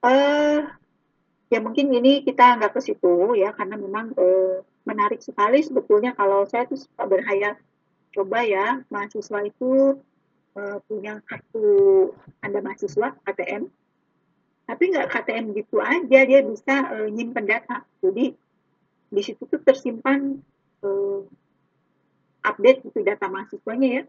Uh, 0.00 0.64
ya 1.52 1.60
mungkin 1.60 1.92
ini 1.92 2.24
kita 2.24 2.56
nggak 2.56 2.72
ke 2.72 2.80
situ 2.80 3.36
ya 3.36 3.52
karena 3.52 3.76
memang 3.76 4.16
uh, 4.16 4.64
menarik 4.88 5.20
sekali 5.20 5.60
sebetulnya 5.60 6.16
kalau 6.16 6.48
saya 6.48 6.64
tuh 6.64 6.80
suka 6.80 7.04
berhayal 7.04 7.52
coba 8.16 8.40
ya 8.48 8.80
mahasiswa 8.88 9.44
itu 9.44 10.00
uh, 10.56 10.78
punya 10.88 11.20
kartu 11.28 12.10
anda 12.40 12.64
mahasiswa 12.64 13.12
KTM 13.28 13.68
tapi 14.70 14.94
nggak 14.94 15.10
KTM 15.10 15.50
gitu 15.58 15.82
aja 15.82 16.20
dia 16.22 16.40
bisa 16.46 16.74
uh, 16.94 17.08
nyimpen 17.10 17.42
data. 17.42 17.82
Jadi 17.98 18.30
di 19.10 19.22
situ 19.26 19.42
tuh 19.42 19.58
tersimpan 19.66 20.38
uh, 20.86 21.26
update 22.46 22.86
itu 22.86 23.02
data 23.02 23.26
mahasiswanya 23.26 23.88
ya. 23.98 24.02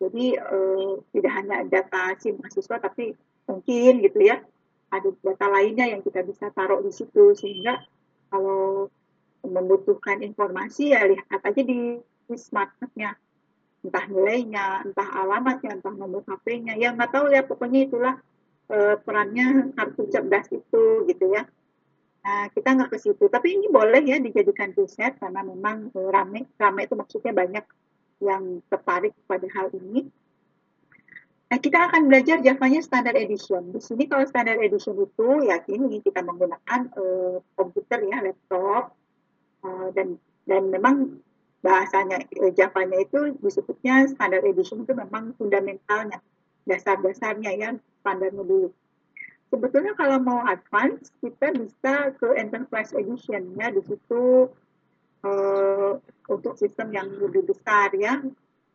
Jadi 0.00 0.40
uh, 0.40 1.04
tidak 1.12 1.32
hanya 1.36 1.56
data 1.68 2.16
si 2.16 2.32
mahasiswa 2.32 2.80
tapi 2.80 3.12
mungkin 3.44 4.00
gitu 4.00 4.24
ya 4.24 4.40
ada 4.88 5.12
data 5.20 5.46
lainnya 5.52 5.92
yang 5.92 6.00
kita 6.00 6.24
bisa 6.24 6.48
taruh 6.56 6.80
di 6.80 6.88
situ. 6.88 7.36
Sehingga 7.36 7.84
kalau 8.32 8.88
membutuhkan 9.44 10.24
informasi 10.24 10.96
ya 10.96 11.04
lihat 11.04 11.44
aja 11.44 11.60
di, 11.60 12.00
di 12.00 12.36
smartnya 12.40 13.20
entah 13.84 14.04
nilainya, 14.10 14.82
entah 14.88 15.08
alamatnya, 15.22 15.78
entah 15.78 15.94
nomor 15.94 16.26
HP-nya, 16.26 16.74
ya 16.74 16.90
nggak 16.96 17.14
tahu 17.14 17.30
ya 17.30 17.46
pokoknya 17.46 17.86
itulah 17.86 18.14
uh, 18.68 18.96
perannya 19.00 19.72
kartu 19.74 20.08
cerdas 20.12 20.48
itu 20.52 21.08
gitu 21.08 21.26
ya. 21.32 21.44
Nah, 22.24 22.52
kita 22.52 22.76
nggak 22.76 22.90
ke 22.92 22.98
situ, 23.00 23.24
tapi 23.32 23.56
ini 23.56 23.72
boleh 23.72 24.04
ya 24.04 24.20
dijadikan 24.20 24.76
riset 24.76 25.16
karena 25.16 25.40
memang 25.40 25.88
uh, 25.96 26.08
rame, 26.12 26.44
rame 26.60 26.80
itu 26.84 26.94
maksudnya 26.96 27.32
banyak 27.32 27.64
yang 28.20 28.60
tertarik 28.68 29.14
pada 29.24 29.46
hal 29.56 29.72
ini. 29.72 30.08
Nah, 31.48 31.56
kita 31.56 31.88
akan 31.88 32.12
belajar 32.12 32.44
Javanya 32.44 32.84
Standard 32.84 33.16
Edition. 33.16 33.72
Di 33.72 33.80
sini 33.80 34.04
kalau 34.04 34.28
Standard 34.28 34.60
Edition 34.60 35.00
itu, 35.00 35.48
ya 35.48 35.64
ini 35.72 36.04
kita 36.04 36.20
menggunakan 36.20 36.92
uh, 36.92 37.40
komputer 37.56 38.04
ya, 38.04 38.20
laptop, 38.20 38.92
uh, 39.64 39.88
dan 39.96 40.20
dan 40.44 40.68
memang 40.68 41.24
bahasanya 41.60 42.22
eh, 42.22 42.52
Javanya 42.54 43.02
itu 43.02 43.34
disebutnya 43.42 44.06
standard 44.08 44.46
edition 44.46 44.86
itu 44.86 44.94
memang 44.94 45.34
fundamentalnya 45.34 46.22
dasar-dasarnya 46.68 47.52
ya 47.56 47.68
standarnya 48.04 48.44
dulu. 48.44 48.70
Sebetulnya 49.48 49.96
kalau 49.96 50.20
mau 50.20 50.44
advance 50.44 51.08
kita 51.24 51.56
bisa 51.56 52.12
ke 52.20 52.36
enterprise 52.36 52.92
edition 52.92 53.56
ya 53.56 53.72
di 53.72 53.80
situ 53.80 54.52
uh, 55.24 55.92
untuk 56.28 56.60
sistem 56.60 56.92
yang 56.92 57.08
lebih 57.16 57.48
besar 57.48 57.88
ya 57.96 58.20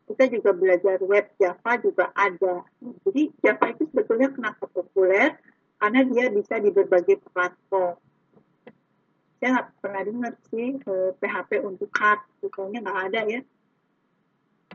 kita 0.07 0.23
juga 0.29 0.51
belajar 0.51 0.97
web. 0.99 1.25
Java 1.39 1.71
juga 1.79 2.05
ada. 2.11 2.67
Jadi 3.07 3.31
Java 3.39 3.71
itu 3.71 3.87
sebetulnya 3.87 4.29
kenapa 4.35 4.67
populer? 4.67 5.39
Karena 5.79 6.01
dia 6.07 6.27
bisa 6.31 6.59
di 6.59 6.71
berbagai 6.71 7.23
platform. 7.31 7.95
Saya 9.39 9.59
nggak 9.59 9.69
pernah 9.83 10.01
dengar 10.07 10.33
sih 10.47 10.79
eh, 10.79 11.11
PHP 11.19 11.67
untuk 11.67 11.91
hard 11.99 12.23
pokoknya 12.39 12.79
nggak 12.79 12.99
ada 13.11 13.21
ya 13.27 13.39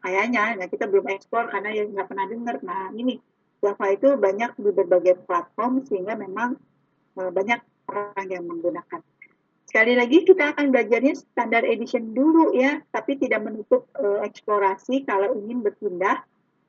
kayaknya 0.01 0.59
nah 0.59 0.66
kita 0.66 0.87
belum 0.87 1.07
ekspor 1.12 1.51
karena 1.53 1.70
ya 1.75 1.85
nggak 1.87 2.09
pernah 2.09 2.27
dengar 2.27 2.57
nah 2.62 2.91
ini 2.95 3.19
Java 3.59 3.87
itu 3.91 4.15
banyak 4.15 4.55
di 4.55 4.70
berbagai 4.70 5.27
platform 5.27 5.83
sehingga 5.83 6.15
memang 6.15 6.55
uh, 7.19 7.31
banyak 7.35 7.59
orang 7.91 8.27
yang 8.31 8.45
menggunakan. 8.47 9.03
Sekali 9.69 9.99
lagi 9.99 10.25
kita 10.25 10.57
akan 10.57 10.73
belajarnya 10.73 11.12
standar 11.19 11.66
edition 11.66 12.16
dulu 12.16 12.57
ya, 12.57 12.81
tapi 12.89 13.19
tidak 13.20 13.45
menutup 13.45 13.91
uh, 13.99 14.25
eksplorasi 14.25 15.05
kalau 15.05 15.37
ingin 15.37 15.61
berpindah 15.61 16.25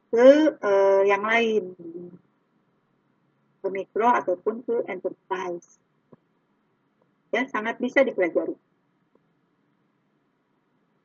ke 0.09 0.57
uh, 0.59 1.03
yang 1.05 1.23
lain, 1.23 1.77
ke 3.61 3.67
mikro 3.69 4.09
ataupun 4.09 4.65
ke 4.65 4.83
enterprise. 4.89 5.79
Ya, 7.29 7.45
sangat 7.45 7.77
bisa 7.77 8.01
dipelajari. 8.01 8.57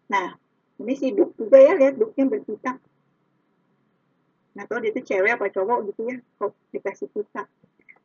Nah, 0.08 0.40
ini 0.82 0.94
si 0.98 1.14
Duk 1.14 1.36
juga 1.38 1.58
ya, 1.60 1.72
lihat 1.78 1.94
Duknya 2.00 2.26
berkitab 2.26 2.76
nggak 4.54 4.66
tahu 4.70 4.78
dia 4.86 4.90
itu 4.94 5.02
cewek 5.02 5.34
apa 5.34 5.50
cowok 5.50 5.78
gitu 5.90 6.14
ya 6.14 6.16
kok 6.38 6.54
dikasih 6.70 7.10
pulsa 7.10 7.42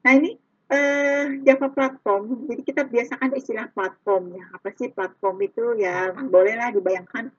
nah 0.01 0.17
ini 0.17 0.33
eh, 0.69 1.25
Java 1.43 1.67
platform. 1.73 2.45
Jadi 2.45 2.61
kita 2.61 2.85
biasakan 2.85 3.33
istilah 3.35 3.67
platform 3.73 4.37
ya. 4.37 4.45
Apa 4.53 4.69
sih 4.77 4.93
platform 4.93 5.37
itu? 5.43 5.75
Ya 5.81 6.13
bolehlah 6.13 6.69
dibayangkan 6.71 7.33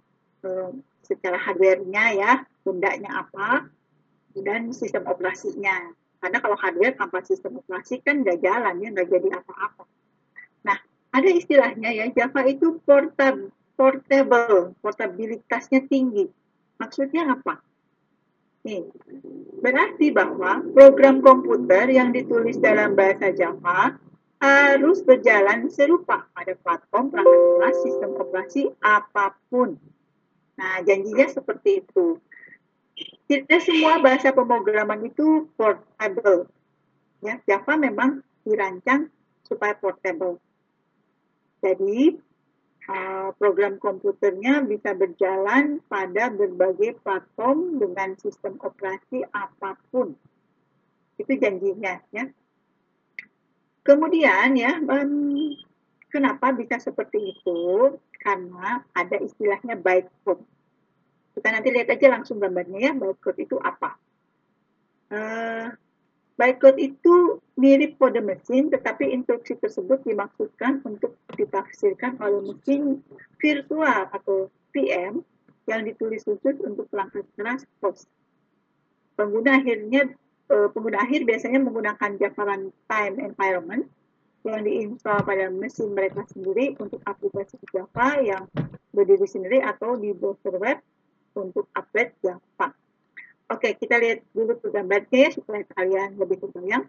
eh, 0.45 0.71
secara 1.07 1.39
hardware-nya 1.39 2.05
ya 2.19 2.33
bendanya 2.67 3.25
apa 3.27 3.71
dan 4.35 4.75
sistem 4.75 5.07
operasinya. 5.07 5.95
Karena 6.21 6.39
kalau 6.43 6.59
hardware 6.59 6.99
tanpa 6.99 7.25
sistem 7.25 7.63
operasi 7.63 8.03
kan 8.05 8.21
nggak 8.21 8.45
jalan 8.45 8.83
ya 8.83 8.89
nggak 8.93 9.09
jadi 9.09 9.29
apa-apa. 9.41 9.85
Nah 10.67 10.79
ada 11.15 11.31
istilahnya 11.31 11.91
ya 11.97 12.07
Java 12.13 12.45
itu 12.45 12.83
portable 12.85 13.55
portable 13.81 14.77
portabilitasnya 14.85 15.89
tinggi 15.89 16.29
maksudnya 16.77 17.33
apa 17.33 17.65
Nih, 18.61 18.85
berarti 19.65 20.13
bahwa 20.13 20.61
program 20.77 21.25
komputer 21.25 21.89
yang 21.89 22.13
ditulis 22.13 22.61
dalam 22.61 22.93
bahasa 22.93 23.33
Java 23.33 23.97
harus 24.37 25.01
berjalan 25.01 25.69
serupa 25.73 26.29
pada 26.37 26.53
platform 26.61 27.09
perangkat 27.09 27.73
sistem 27.81 28.13
operasi 28.21 28.69
apa 28.85 29.33
pun. 29.49 29.81
Nah, 30.61 30.85
janjinya 30.85 31.25
seperti 31.33 31.81
itu. 31.81 32.21
Tidak 33.25 33.61
semua 33.65 33.97
bahasa 34.05 34.29
pemrograman 34.29 35.09
itu 35.09 35.49
portable. 35.57 36.45
Ya, 37.25 37.41
Java 37.49 37.81
memang 37.81 38.21
dirancang 38.45 39.09
supaya 39.41 39.73
portable. 39.73 40.37
Jadi, 41.65 42.21
Eh, 42.91 43.31
program 43.39 43.79
komputernya 43.79 44.67
bisa 44.67 44.99
berjalan 44.99 45.79
pada 45.87 46.27
berbagai 46.27 46.99
platform 47.07 47.79
dengan 47.79 48.19
sistem 48.19 48.59
operasi 48.59 49.23
apa 49.31 49.79
pun. 49.95 50.19
Itu 51.15 51.31
janjinya 51.39 52.03
ya. 52.11 52.27
Kemudian 53.87 54.59
ya, 54.59 54.83
kenapa 56.11 56.51
bisa 56.51 56.83
seperti 56.83 57.31
itu? 57.31 57.95
Karena 58.19 58.83
ada 58.91 59.17
istilahnya 59.23 59.79
bytecode. 59.79 60.43
Kita 61.39 61.49
nanti 61.55 61.71
lihat 61.71 61.95
aja 61.95 62.11
langsung 62.11 62.43
gambarnya 62.43 62.91
ya, 62.91 62.93
bytecode 62.99 63.39
itu 63.39 63.55
apa. 63.63 63.95
Uh, 65.15 65.71
Bytecode 66.41 66.81
itu 66.81 67.37
mirip 67.61 68.01
kode 68.01 68.25
mesin, 68.25 68.73
tetapi 68.73 69.13
instruksi 69.13 69.61
tersebut 69.61 70.01
dimaksudkan 70.09 70.81
untuk 70.89 71.13
ditafsirkan 71.37 72.17
oleh 72.17 72.41
mesin 72.57 73.05
virtual 73.37 74.09
atau 74.09 74.49
VM 74.73 75.21
yang 75.69 75.85
ditulis 75.85 76.25
khusus 76.25 76.57
untuk 76.65 76.89
perangkat 76.89 77.29
keras 77.37 77.69
host. 77.85 78.09
Pengguna 79.21 79.61
akhirnya 79.61 80.17
eh, 80.49 80.69
pengguna 80.73 81.05
akhir 81.05 81.29
biasanya 81.29 81.61
menggunakan 81.61 82.17
Java 82.17 82.43
Runtime 82.57 83.17
Environment 83.21 83.85
yang 84.41 84.65
diinstal 84.65 85.21
pada 85.21 85.53
mesin 85.53 85.93
mereka 85.93 86.25
sendiri 86.33 86.73
untuk 86.81 87.05
aplikasi 87.05 87.61
Java 87.69 88.17
yang 88.25 88.49
berdiri 88.97 89.29
sendiri 89.29 89.61
atau 89.61 90.01
di 90.01 90.17
browser 90.17 90.57
web 90.57 90.81
untuk 91.37 91.69
update 91.77 92.17
Java. 92.25 92.73
Oke, 93.51 93.75
kita 93.75 93.99
lihat 93.99 94.23
dulu 94.31 94.63
gambarnya 94.63 95.27
ya 95.27 95.31
supaya 95.35 95.67
kalian 95.75 96.15
lebih 96.15 96.39
terbayang. 96.39 96.87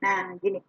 Nah, 0.00 0.32
gini. 0.40 0.64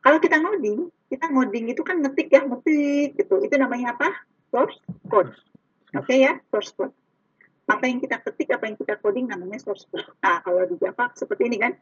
Kalau 0.00 0.16
kita 0.16 0.40
ngoding, 0.40 0.88
kita 1.12 1.28
ngoding 1.28 1.68
itu 1.68 1.84
kan 1.84 2.00
ngetik 2.00 2.32
ya, 2.32 2.40
ngetik 2.48 3.20
gitu. 3.20 3.36
Itu 3.44 3.60
namanya 3.60 3.92
apa? 3.92 4.16
Source 4.48 4.80
code. 5.12 5.28
Oke 5.92 6.08
okay, 6.08 6.24
ya, 6.24 6.40
source 6.48 6.72
code. 6.72 6.96
Apa 7.68 7.84
yang 7.84 8.00
kita 8.00 8.16
ketik, 8.24 8.48
apa 8.56 8.64
yang 8.64 8.80
kita 8.80 8.96
coding 8.96 9.28
namanya 9.28 9.60
source 9.60 9.84
code. 9.92 10.08
Nah, 10.24 10.40
kalau 10.40 10.64
di 10.64 10.80
Java 10.80 11.12
seperti 11.12 11.44
ini 11.44 11.60
kan, 11.60 11.76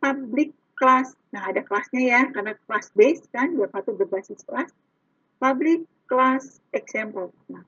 public 0.00 0.56
class. 0.72 1.12
Nah, 1.36 1.52
ada 1.52 1.60
kelasnya 1.60 2.00
ya, 2.00 2.20
karena 2.32 2.56
class 2.64 2.88
base 2.96 3.28
kan, 3.28 3.52
Java 3.60 3.76
itu 3.84 3.92
berbasis 3.92 4.40
kelas. 4.48 4.72
Public 5.36 5.84
class 6.08 6.64
example. 6.72 7.28
Nah, 7.52 7.60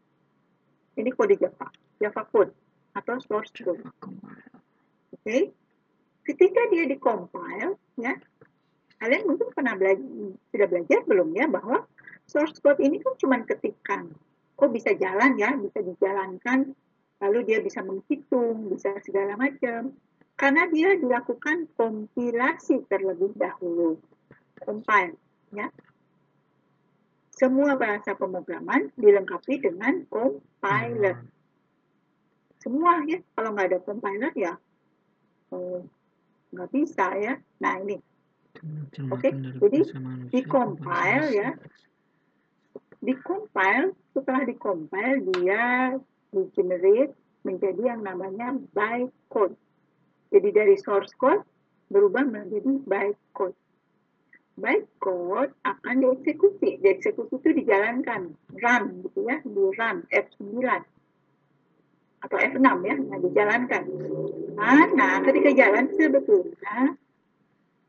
ini 0.96 1.12
kode 1.12 1.36
Java, 1.36 1.68
Java 2.00 2.24
code 2.32 2.56
atau 2.97 3.20
source 3.20 3.52
code. 3.60 3.85
Oke, 3.85 5.20
okay? 5.20 5.43
ketika 6.24 6.60
dia 6.73 6.89
dikompil, 6.89 7.77
ya, 8.01 8.16
kalian 8.97 9.28
mungkin 9.28 9.52
pernah 9.52 9.77
belajar, 9.77 10.09
sudah 10.48 10.66
belajar 10.66 11.01
belum 11.05 11.28
ya 11.36 11.47
bahwa 11.47 11.85
source 12.24 12.56
code 12.64 12.81
ini 12.81 12.98
kan 13.05 13.14
cuma 13.20 13.36
ketikan. 13.44 14.09
Oh 14.56 14.73
bisa 14.73 14.97
jalan 14.97 15.36
ya, 15.36 15.52
bisa 15.52 15.85
dijalankan, 15.85 16.73
lalu 17.20 17.39
dia 17.44 17.60
bisa 17.60 17.85
menghitung, 17.85 18.73
bisa 18.73 18.97
segala 19.05 19.36
macam. 19.36 19.93
Karena 20.36 20.68
dia 20.68 20.97
dilakukan 20.97 21.68
kompilasi 21.77 22.85
terlebih 22.89 23.36
dahulu. 23.36 24.01
Compile, 24.56 25.16
ya. 25.52 25.68
Semua 27.36 27.77
bahasa 27.77 28.16
pemrograman 28.16 28.89
dilengkapi 28.97 29.60
dengan 29.60 30.09
compiler 30.09 31.35
semua 32.66 33.06
ya. 33.06 33.22
Kalau 33.38 33.55
nggak 33.55 33.68
ada 33.70 33.78
compiler 33.86 34.34
ya 34.34 34.59
oh, 35.51 35.82
nggak 36.51 36.70
bisa 36.74 37.06
ya. 37.18 37.34
Nah 37.62 37.74
ini. 37.82 37.97
Oke 39.12 39.28
okay. 39.28 39.32
jadi 39.60 39.80
di 40.32 40.40
compile 40.48 41.26
ya. 41.30 41.51
Di 42.98 43.14
compile 43.20 43.93
setelah 44.16 44.43
di 44.48 44.55
compile 44.56 45.20
dia 45.36 45.94
di 46.32 46.43
generate 46.56 47.14
menjadi 47.47 47.94
yang 47.94 48.02
namanya 48.02 48.59
bytecode 48.74 49.55
jadi 50.34 50.48
dari 50.51 50.74
source 50.80 51.14
code 51.14 51.47
berubah 51.93 52.26
menjadi 52.26 52.82
bytecode 52.82 53.55
bytecode 54.56 55.52
akan 55.68 55.94
dieksekusi. 56.01 56.80
Dieksekusi 56.80 57.44
itu 57.44 57.51
dijalankan. 57.60 58.32
Run 58.56 59.05
gitu 59.05 59.28
ya. 59.28 59.44
Di 59.44 59.64
run 59.76 59.97
F9 60.09 60.64
atau 62.20 62.36
F6 62.40 62.68
ya, 62.86 62.97
nah 62.97 63.18
dijalankan. 63.20 63.82
Nah, 64.97 65.20
ketika 65.24 65.51
jalan 65.52 65.84
sebetulnya 65.93 66.97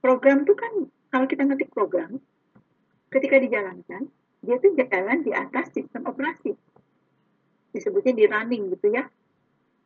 program 0.04 0.44
itu 0.44 0.54
kan 0.54 0.74
kalau 1.12 1.26
kita 1.26 1.44
ngetik 1.48 1.72
program, 1.72 2.20
ketika 3.08 3.40
dijalankan, 3.40 4.12
dia 4.44 4.56
tuh 4.60 4.76
jalan 4.76 5.24
di 5.24 5.32
atas 5.32 5.72
sistem 5.72 6.06
operasi. 6.06 6.54
Disebutnya 7.72 8.14
di 8.14 8.26
running 8.28 8.64
gitu 8.76 8.88
ya, 8.92 9.08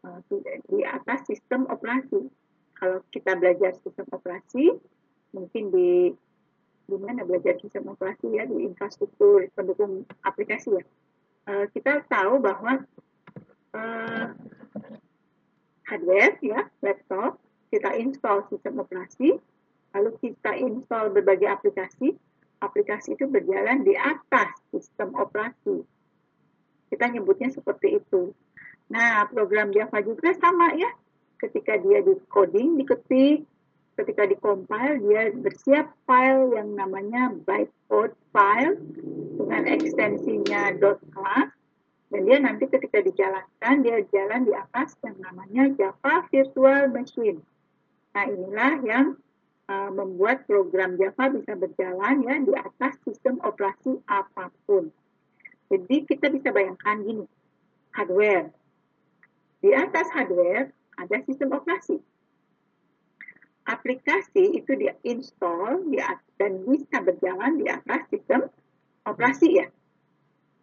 eh, 0.05 0.19
di 0.67 0.79
atas 0.81 1.29
sistem 1.29 1.69
operasi. 1.69 2.27
Kalau 2.75 3.05
kita 3.13 3.37
belajar 3.37 3.77
sistem 3.77 4.09
operasi, 4.09 4.73
mungkin 5.37 5.63
di 5.69 6.09
di 6.91 6.97
mana 6.99 7.23
belajar 7.23 7.55
sistem 7.61 7.87
operasi 7.93 8.35
ya 8.35 8.43
di 8.43 8.67
infrastruktur 8.67 9.47
pendukung 9.55 10.03
aplikasi 10.25 10.75
ya. 10.75 10.83
Eh, 11.47 11.65
kita 11.71 12.03
tahu 12.09 12.41
bahwa 12.41 12.83
uh, 13.75 14.31
hardware 15.87 16.35
ya 16.43 16.67
laptop 16.83 17.39
kita 17.71 17.95
install 17.99 18.47
sistem 18.51 18.83
operasi 18.83 19.39
lalu 19.91 20.11
kita 20.23 20.55
install 20.55 21.11
berbagai 21.11 21.47
aplikasi 21.51 22.15
aplikasi 22.61 23.17
itu 23.17 23.25
berjalan 23.25 23.81
di 23.81 23.97
atas 23.97 24.53
sistem 24.69 25.17
operasi. 25.17 25.81
Kita 26.93 27.09
nyebutnya 27.09 27.49
seperti 27.49 27.97
itu. 27.97 28.31
Nah, 28.93 29.25
program 29.27 29.73
Java 29.73 29.99
juga 30.05 30.31
sama 30.37 30.77
ya. 30.77 30.87
Ketika 31.41 31.81
dia 31.81 32.05
di 32.05 32.13
coding, 32.29 32.77
diketik, 32.77 33.49
ketika 33.97 34.29
dikompil, 34.29 35.01
dia 35.09 35.33
bersiap 35.33 35.89
file 36.05 36.53
yang 36.53 36.77
namanya 36.77 37.33
bytecode 37.33 38.13
file 38.29 38.77
dengan 39.41 39.65
ekstensinya 39.65 40.77
.class 40.77 41.49
dan 42.11 42.27
dia 42.27 42.37
nanti 42.43 42.67
ketika 42.67 42.99
dijalankan 42.99 43.75
dia 43.87 44.03
jalan 44.11 44.43
di 44.43 44.51
atas 44.51 44.99
yang 44.99 45.15
namanya 45.23 45.71
Java 45.79 46.27
Virtual 46.27 46.91
Machine. 46.91 47.39
Nah 48.11 48.27
inilah 48.27 48.73
yang 48.83 49.05
uh, 49.71 49.89
membuat 49.95 50.43
program 50.43 50.99
Java 50.99 51.31
bisa 51.31 51.55
berjalan 51.55 52.27
ya 52.27 52.35
di 52.43 52.51
atas 52.51 52.99
sistem 53.07 53.39
operasi 53.39 54.03
apa 54.11 54.51
pun. 54.67 54.91
Jadi 55.71 56.03
kita 56.03 56.27
bisa 56.27 56.51
bayangkan 56.51 56.99
gini, 56.99 57.23
hardware. 57.95 58.51
Di 59.63 59.71
atas 59.71 60.11
hardware 60.11 60.75
ada 60.99 61.15
sistem 61.23 61.55
operasi. 61.55 61.95
Aplikasi 63.71 64.59
itu 64.59 64.75
dia 64.75 64.99
install 65.07 65.87
dan 66.35 66.59
bisa 66.67 66.99
berjalan 66.99 67.55
di 67.55 67.71
atas 67.71 68.03
sistem 68.11 68.51
operasi 69.07 69.63
ya. 69.63 69.71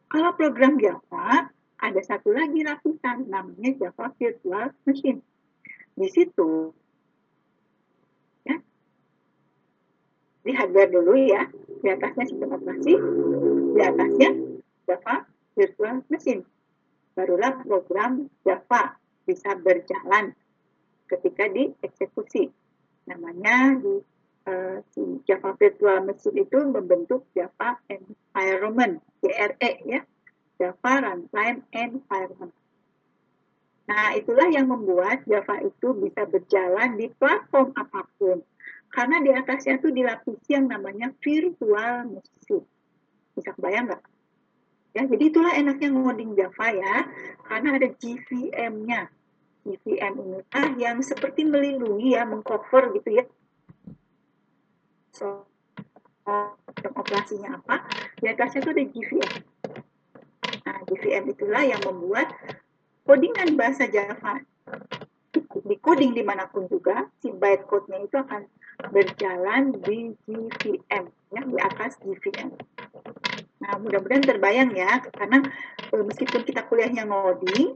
Kalau 0.09 0.33
program 0.33 0.81
Java, 0.81 1.53
ada 1.79 2.01
satu 2.01 2.33
lagi 2.33 2.65
lapisan 2.65 3.29
namanya 3.29 3.77
Java 3.77 4.09
Virtual 4.17 4.73
Machine. 4.89 5.21
Di 5.93 6.09
situ, 6.09 6.73
ya, 8.49 8.57
di 10.43 10.53
dulu 10.89 11.13
ya, 11.13 11.45
di 11.53 11.89
atasnya 11.93 12.25
sistem 12.25 12.57
operasi, 12.57 12.95
di 13.77 13.81
atasnya 13.85 14.31
Java 14.89 15.29
Virtual 15.53 16.01
Machine. 16.09 16.43
Barulah 17.13 17.61
program 17.61 18.33
Java 18.49 18.97
bisa 19.29 19.53
berjalan 19.61 20.33
ketika 21.05 21.53
dieksekusi. 21.53 22.49
Namanya 23.05 23.77
di 23.77 24.01
uh, 24.49 24.77
Java 25.29 25.53
Virtual 25.61 26.01
Machine 26.09 26.41
itu 26.41 26.59
membentuk 26.65 27.29
Java 27.37 27.77
Environment 27.93 29.05
JRE 29.21 29.73
ya, 29.85 30.01
Java 30.57 30.93
Runtime 31.05 31.69
Environment. 31.77 32.55
Nah, 33.89 34.13
itulah 34.17 34.53
yang 34.53 34.69
membuat 34.69 35.25
Java 35.25 35.65
itu 35.65 35.97
bisa 35.97 36.29
berjalan 36.29 37.01
di 37.01 37.09
platform 37.09 37.73
apa 37.73 38.05
pun. 38.21 38.45
Karena 38.93 39.21
di 39.21 39.33
atasnya 39.33 39.81
itu 39.81 39.89
dilapisi 39.93 40.57
yang 40.57 40.69
namanya 40.69 41.13
virtual 41.21 42.21
machine. 42.21 42.65
Bisa 43.33 43.53
bayang 43.57 43.89
nggak? 43.89 44.05
Ya, 44.97 45.05
jadi 45.05 45.25
itulah 45.33 45.53
enaknya 45.57 45.89
ngoding 45.93 46.37
Java 46.37 46.67
ya, 46.73 46.95
karena 47.49 47.69
ada 47.77 47.89
GVM-nya. 47.93 49.13
GVM 49.69 50.15
ini 50.25 50.41
ah 50.57 50.69
yang 50.81 51.05
seperti 51.05 51.45
melindungi 51.45 52.17
ya, 52.17 52.25
mengcover 52.25 52.93
gitu 52.97 53.21
ya. 53.21 53.25
So, 55.13 55.49
operasinya 56.85 57.59
apa? 57.59 57.89
Di 58.21 58.29
atasnya 58.29 58.61
itu 58.65 58.71
ada 58.71 58.85
GVM. 58.85 59.35
Nah, 60.69 60.79
GVM 60.85 61.25
itulah 61.33 61.63
yang 61.65 61.81
membuat 61.85 62.29
codingan 63.09 63.57
bahasa 63.57 63.89
Java 63.89 64.45
di 65.65 65.77
coding 65.81 66.13
di 66.13 66.25
mana 66.25 66.49
pun 66.49 66.69
juga, 66.69 67.09
si 67.21 67.33
bytecode-nya 67.33 67.99
itu 68.05 68.17
akan 68.21 68.43
berjalan 68.93 69.75
di 69.81 70.13
GVM, 70.29 71.05
ya, 71.35 71.43
di 71.45 71.57
atas 71.59 71.99
GVM. 72.01 72.53
Nah, 73.65 73.73
mudah-mudahan 73.81 74.25
terbayang 74.25 74.71
ya, 74.77 75.03
karena 75.13 75.43
e, 75.91 75.95
meskipun 76.05 76.47
kita 76.47 76.65
kuliahnya 76.69 77.09
ngoding, 77.09 77.75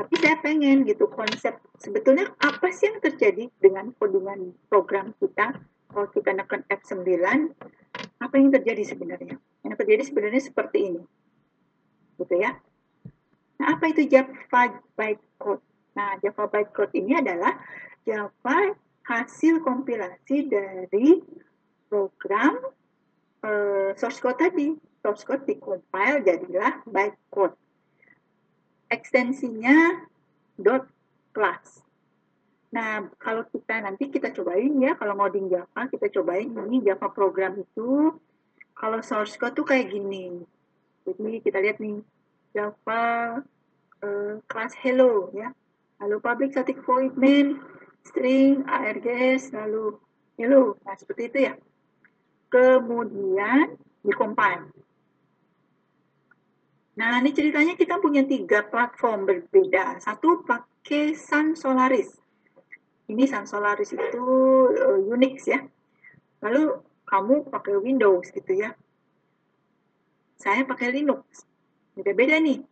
tapi 0.00 0.14
saya 0.16 0.40
pengen 0.40 0.88
gitu 0.88 1.12
konsep 1.12 1.60
sebetulnya 1.76 2.32
apa 2.40 2.72
sih 2.72 2.88
yang 2.88 3.04
terjadi 3.04 3.52
dengan 3.60 3.92
codingan 4.00 4.56
program 4.72 5.12
kita 5.20 5.60
kalau 5.90 6.06
kita 6.14 6.30
nekan 6.32 6.62
F9 6.70 7.10
apa 8.22 8.34
yang 8.38 8.50
terjadi 8.54 8.82
sebenarnya? 8.86 9.36
Yang 9.66 9.74
terjadi 9.82 10.02
sebenarnya 10.06 10.42
seperti 10.42 10.78
ini. 10.94 11.02
Gitu 12.16 12.34
ya. 12.38 12.56
Nah, 13.60 13.76
apa 13.76 13.92
itu 13.92 14.08
Java 14.08 14.80
bytecode? 14.96 15.60
Nah, 15.98 16.16
Java 16.22 16.48
bytecode 16.48 16.94
ini 16.96 17.18
adalah 17.18 17.58
Java 18.06 18.72
hasil 19.04 19.60
kompilasi 19.66 20.48
dari 20.48 21.20
program 21.90 22.56
uh, 23.44 23.90
source 23.98 24.22
code 24.22 24.38
tadi. 24.38 24.78
Source 25.02 25.26
code 25.26 25.44
dikompil 25.44 26.22
jadilah 26.24 26.80
bytecode. 26.86 27.56
Ekstensinya 28.90 30.06
class. 31.32 31.89
Nah, 32.70 33.02
kalau 33.18 33.42
kita 33.50 33.82
nanti 33.82 34.06
kita 34.14 34.30
cobain 34.30 34.70
ya, 34.78 34.94
kalau 34.94 35.18
ngoding 35.18 35.50
Java, 35.50 35.90
kita 35.90 36.06
cobain 36.14 36.46
ini 36.46 36.78
Java 36.86 37.10
program 37.10 37.58
itu, 37.58 38.14
kalau 38.78 39.02
source 39.02 39.34
code 39.34 39.58
tuh 39.58 39.66
kayak 39.66 39.90
gini. 39.90 40.38
Jadi 41.02 41.42
kita 41.42 41.58
lihat 41.58 41.82
nih, 41.82 41.98
Java 42.54 43.02
uh, 44.06 44.34
class 44.46 44.78
hello 44.78 45.34
ya. 45.34 45.50
Lalu 45.98 46.16
public 46.22 46.50
static 46.54 46.78
void 46.86 47.18
main, 47.18 47.58
string, 48.06 48.62
args, 48.70 49.50
lalu 49.50 49.98
hello. 50.38 50.78
Nah, 50.86 50.94
seperti 50.94 51.22
itu 51.26 51.38
ya. 51.50 51.54
Kemudian 52.54 53.74
dikompil. 54.06 54.70
Nah, 56.94 57.18
ini 57.18 57.34
ceritanya 57.34 57.74
kita 57.74 57.98
punya 57.98 58.22
tiga 58.22 58.62
platform 58.62 59.26
berbeda. 59.26 59.98
Satu 59.98 60.46
pakai 60.46 61.18
Sun 61.18 61.58
Solaris 61.58 62.19
ini 63.10 63.26
Sun 63.26 63.50
Solaris 63.50 63.90
itu 63.90 64.22
uh, 64.70 65.10
Unix 65.10 65.50
ya. 65.50 65.66
Lalu 66.40 66.80
kamu 67.04 67.44
pakai 67.50 67.76
Windows 67.82 68.30
gitu 68.30 68.54
ya. 68.54 68.72
Saya 70.38 70.64
pakai 70.64 70.92
Linux. 70.94 71.42
Beda-beda 71.98 72.38
nih. 72.38 72.62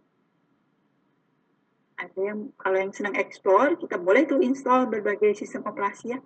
Ada 1.99 2.31
yang 2.33 2.55
kalau 2.55 2.79
yang 2.79 2.95
senang 2.95 3.19
explore, 3.19 3.75
kita 3.75 3.99
boleh 3.99 4.23
tuh 4.25 4.39
install 4.39 4.87
berbagai 4.87 5.35
sistem 5.35 5.67
operasi 5.67 6.15
ya. 6.15 6.23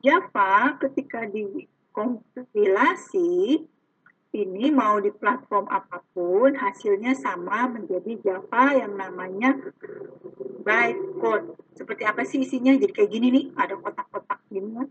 Java 0.00 0.80
ketika 0.80 1.26
dikompilasi 1.26 3.60
ini 4.30 4.70
mau 4.70 5.02
di 5.02 5.10
platform 5.10 5.66
apa 5.66 6.06
pun 6.14 6.54
hasilnya 6.54 7.18
sama 7.18 7.66
menjadi 7.66 8.14
Java 8.22 8.78
yang 8.78 8.94
namanya 8.94 9.58
bytecode. 10.62 11.58
Seperti 11.74 12.02
apa 12.06 12.22
sih 12.22 12.38
isinya? 12.46 12.70
Jadi 12.78 12.92
kayak 12.94 13.10
gini 13.10 13.28
nih, 13.34 13.44
ada 13.58 13.74
kotak-kotak 13.74 14.38
gini 14.46 14.70
kan. 14.78 14.88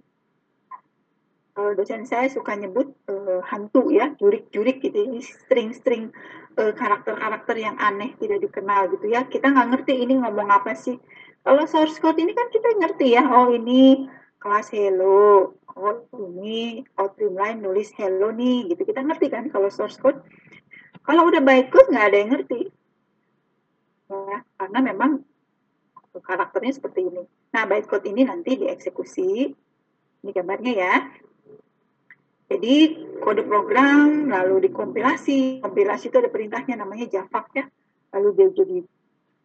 Uh, 1.60 1.72
dosen 1.76 2.08
saya 2.08 2.28
suka 2.32 2.56
nyebut 2.56 2.96
uh, 3.12 3.44
hantu 3.48 3.92
ya, 3.92 4.12
jurik-jurik 4.16 4.80
gitu, 4.80 4.96
ini 4.96 5.20
string-string 5.20 6.12
uh, 6.56 6.72
karakter-karakter 6.72 7.56
yang 7.60 7.76
aneh 7.80 8.16
tidak 8.20 8.44
dikenal 8.44 8.92
gitu 8.96 9.12
ya. 9.12 9.28
Kita 9.28 9.52
nggak 9.52 9.68
ngerti 9.72 10.04
ini 10.04 10.20
ngomong 10.20 10.52
apa 10.52 10.76
sih. 10.76 11.00
Kalau 11.44 11.64
source 11.64 12.00
code 12.04 12.20
ini 12.20 12.36
kan 12.36 12.52
kita 12.52 12.76
ngerti 12.76 13.16
ya, 13.16 13.24
oh 13.24 13.56
ini 13.56 14.08
kelas 14.40 14.72
hello, 14.72 15.52
oh 15.76 15.98
ini 16.16 16.88
Outline 16.96 17.60
nulis 17.60 17.92
hello 18.00 18.32
nih 18.32 18.72
gitu. 18.72 18.88
Kita 18.88 19.04
ngerti 19.04 19.28
kan 19.28 19.52
kalau 19.52 19.68
source 19.68 20.00
code? 20.00 20.24
Kalau 21.04 21.28
udah 21.28 21.44
bytecode 21.44 21.92
nggak 21.92 22.08
ada 22.08 22.18
yang 22.18 22.32
ngerti. 22.34 22.62
Ya 24.10 24.38
karena 24.58 24.80
memang 24.80 25.12
karakternya 26.16 26.74
seperti 26.80 27.12
ini. 27.12 27.24
Nah 27.52 27.64
bytecode 27.68 28.08
ini 28.08 28.22
nanti 28.24 28.56
dieksekusi. 28.56 29.52
Ini 30.20 30.30
gambarnya 30.32 30.74
ya. 30.76 30.96
Jadi 32.50 32.76
kode 33.22 33.44
program 33.46 34.32
lalu 34.32 34.72
dikompilasi. 34.72 35.62
Kompilasi 35.62 36.10
itu 36.10 36.18
ada 36.18 36.32
perintahnya 36.32 36.80
namanya 36.80 37.06
java 37.12 37.46
ya. 37.54 37.68
Lalu 38.16 38.30
dia 38.40 38.50
jadi 38.56 38.78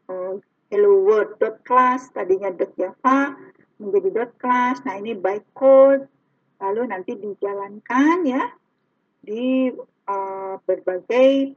uh, 0.08 0.34
hello 0.72 1.04
world 1.04 1.36
dot 1.36 1.60
class 1.66 2.08
tadinya 2.14 2.48
dot 2.48 2.72
java 2.80 3.36
menjadi 3.78 4.08
dot 4.10 4.32
class. 4.38 4.82
Nah, 4.86 4.98
ini 4.98 5.16
bytecode 5.16 6.06
lalu 6.62 6.82
nanti 6.88 7.12
dijalankan 7.18 8.24
ya 8.24 8.44
di 9.20 9.72
uh, 10.08 10.54
berbagai 10.62 11.52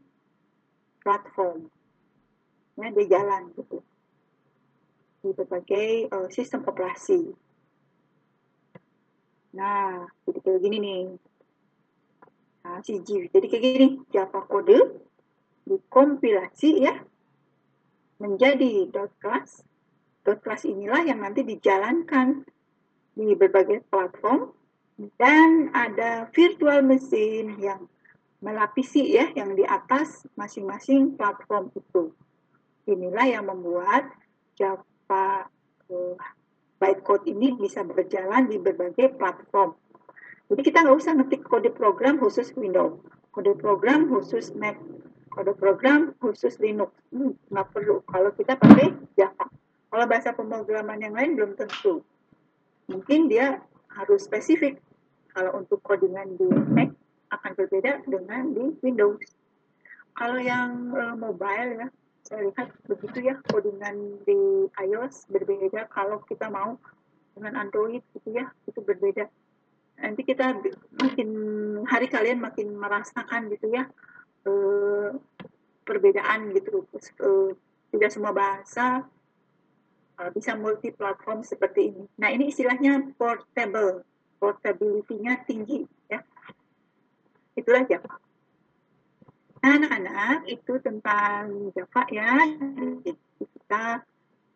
platform. 1.02 1.70
Ya, 2.78 2.94
di 2.94 3.04
jalan 3.10 3.54
gitu. 3.58 3.82
Di 5.26 5.30
berbagai 5.34 6.14
uh, 6.14 6.30
sistem 6.30 6.62
operasi. 6.68 7.34
Nah, 9.58 10.06
jadi 10.30 10.40
kayak 10.46 10.62
gini 10.62 10.78
nih. 10.78 11.04
Nah, 12.68 12.78
CG. 12.86 13.32
Jadi 13.34 13.46
kayak 13.50 13.64
gini, 13.64 13.88
Java 14.14 14.46
kode 14.46 15.08
dikompilasi 15.68 16.70
ya 16.80 16.96
menjadi 18.18 18.88
dot 18.90 19.12
class 19.20 19.62
dot 20.28 20.44
class 20.44 20.68
inilah 20.68 21.08
yang 21.08 21.24
nanti 21.24 21.48
dijalankan 21.48 22.44
di 23.16 23.32
berbagai 23.32 23.88
platform 23.88 24.52
dan 25.16 25.72
ada 25.72 26.28
virtual 26.36 26.84
machine 26.84 27.56
yang 27.64 27.88
melapisi 28.44 29.16
ya 29.16 29.32
yang 29.34 29.56
di 29.56 29.64
atas 29.64 30.28
masing-masing 30.36 31.16
platform 31.16 31.72
itu. 31.74 32.12
Inilah 32.92 33.26
yang 33.40 33.48
membuat 33.48 34.12
Java 34.60 35.48
uh, 35.90 36.16
bytecode 36.78 37.26
ini 37.32 37.58
bisa 37.58 37.82
berjalan 37.88 38.52
di 38.52 38.60
berbagai 38.62 39.18
platform. 39.18 39.74
Jadi 40.48 40.62
kita 40.64 40.86
nggak 40.86 40.98
usah 40.98 41.14
ngetik 41.18 41.42
kode 41.44 41.72
program 41.72 42.22
khusus 42.22 42.54
Windows, 42.56 43.00
kode 43.34 43.58
program 43.60 44.08
khusus 44.08 44.54
Mac, 44.56 44.80
kode 45.34 45.58
program 45.58 46.16
khusus 46.22 46.56
Linux. 46.62 46.94
Hmm, 47.12 47.36
perlu 47.52 48.06
kalau 48.08 48.32
kita 48.32 48.56
pakai 48.56 48.96
Java. 49.18 49.50
Kalau 49.88 50.06
bahasa 50.06 50.36
pemrograman 50.36 51.00
yang 51.00 51.16
lain 51.16 51.40
belum 51.40 51.56
tentu. 51.56 52.04
Mungkin 52.92 53.32
dia 53.32 53.64
harus 53.92 54.28
spesifik. 54.28 54.80
Kalau 55.32 55.64
untuk 55.64 55.80
codingan 55.84 56.36
di 56.36 56.48
Mac 56.48 56.92
akan 57.32 57.52
berbeda 57.56 58.04
dengan 58.08 58.52
di 58.52 58.74
Windows. 58.84 59.24
Kalau 60.18 60.40
yang 60.42 60.92
uh, 60.98 61.14
mobile 61.14 61.78
ya, 61.78 61.88
saya 62.26 62.50
lihat 62.52 62.68
begitu 62.90 63.32
ya 63.32 63.36
codingan 63.48 64.20
di 64.26 64.68
iOS 64.82 65.30
berbeda 65.30 65.88
kalau 65.94 66.20
kita 66.26 66.50
mau 66.50 66.76
dengan 67.38 67.64
Android 67.64 68.02
gitu 68.18 68.34
ya, 68.34 68.50
itu 68.66 68.82
berbeda. 68.82 69.30
Nanti 70.02 70.22
kita 70.26 70.58
makin 70.98 71.30
hari 71.86 72.10
kalian 72.10 72.42
makin 72.42 72.74
merasakan 72.76 73.54
gitu 73.54 73.72
ya 73.72 73.86
uh, 74.50 75.14
perbedaan 75.86 76.52
gitu. 76.58 76.84
Uh, 77.22 77.54
tidak 77.94 78.12
semua 78.12 78.34
bahasa 78.34 79.06
uh, 80.18 80.30
bisa 80.34 80.58
multi 80.58 80.90
platform 80.92 81.46
seperti 81.46 81.94
ini. 81.94 82.04
Nah 82.20 82.30
ini 82.34 82.50
istilahnya 82.50 83.14
portable, 83.16 84.04
portability-nya 84.42 85.46
tinggi 85.46 85.86
ya. 86.10 86.22
Itulah 87.58 87.86
Java. 87.90 88.22
Nah, 89.58 89.72
anak-anak 89.82 90.46
itu 90.48 90.78
tentang 90.80 91.74
Java 91.74 92.04
ya. 92.14 92.46
Kita 93.36 94.06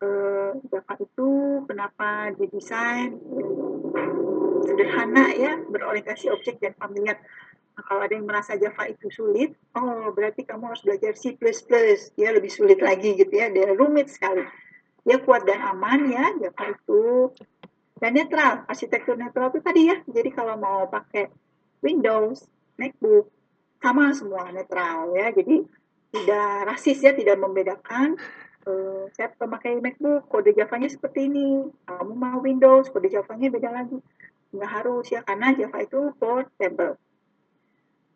uh, 0.02 0.52
Java 0.70 0.94
itu 1.02 1.30
kenapa 1.66 2.30
didesain 2.38 3.18
sederhana 4.62 5.34
ya, 5.34 5.58
berorientasi 5.66 6.30
objek 6.30 6.62
dan 6.62 6.78
familiar. 6.78 7.18
Nah, 7.74 7.82
kalau 7.88 8.06
ada 8.06 8.14
yang 8.14 8.30
merasa 8.30 8.54
Java 8.54 8.86
itu 8.86 9.10
sulit, 9.10 9.58
oh 9.74 10.14
berarti 10.14 10.46
kamu 10.46 10.70
harus 10.70 10.86
belajar 10.86 11.18
C++, 11.18 11.34
ya 12.14 12.30
lebih 12.30 12.52
sulit 12.52 12.78
lagi 12.78 13.18
gitu 13.18 13.32
ya, 13.32 13.50
dia 13.50 13.74
rumit 13.74 14.06
sekali 14.12 14.46
dia 15.02 15.18
kuat 15.22 15.42
dan 15.46 15.60
aman 15.62 16.10
ya. 16.10 16.24
Java 16.38 16.64
itu 16.70 17.30
dan 17.98 18.18
netral 18.18 18.66
arsitektur 18.66 19.14
netral 19.14 19.50
itu 19.54 19.60
tadi 19.62 19.82
ya. 19.90 19.96
Jadi 20.06 20.30
kalau 20.34 20.58
mau 20.58 20.86
pakai 20.90 21.30
Windows 21.82 22.46
MacBook 22.78 23.30
sama 23.82 24.14
semua 24.14 24.50
netral 24.50 25.14
ya. 25.14 25.30
Jadi 25.34 25.66
tidak 26.12 26.50
rasis 26.66 26.98
ya 27.02 27.14
tidak 27.14 27.38
membedakan. 27.38 28.18
Uh, 28.62 29.10
saya 29.18 29.26
pemakai 29.34 29.82
MacBook 29.82 30.30
kode 30.30 30.54
Javanya 30.54 30.86
seperti 30.86 31.26
ini. 31.26 31.66
Kamu 31.86 32.14
mau 32.14 32.38
Windows 32.38 32.90
kode 32.94 33.10
Javanya 33.10 33.50
beda 33.50 33.70
lagi. 33.74 33.98
Nggak 34.54 34.70
harus 34.70 35.06
ya 35.10 35.26
karena 35.26 35.50
Java 35.54 35.78
itu 35.82 36.14
portable. 36.18 36.94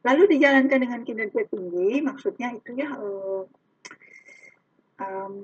Lalu 0.07 0.39
dijalankan 0.39 0.79
dengan 0.79 1.03
kinerja 1.03 1.51
tinggi 1.51 1.99
maksudnya 1.99 2.55
itu 2.55 2.79
ya 2.79 2.95
uh, 2.95 3.43
um, 5.03 5.35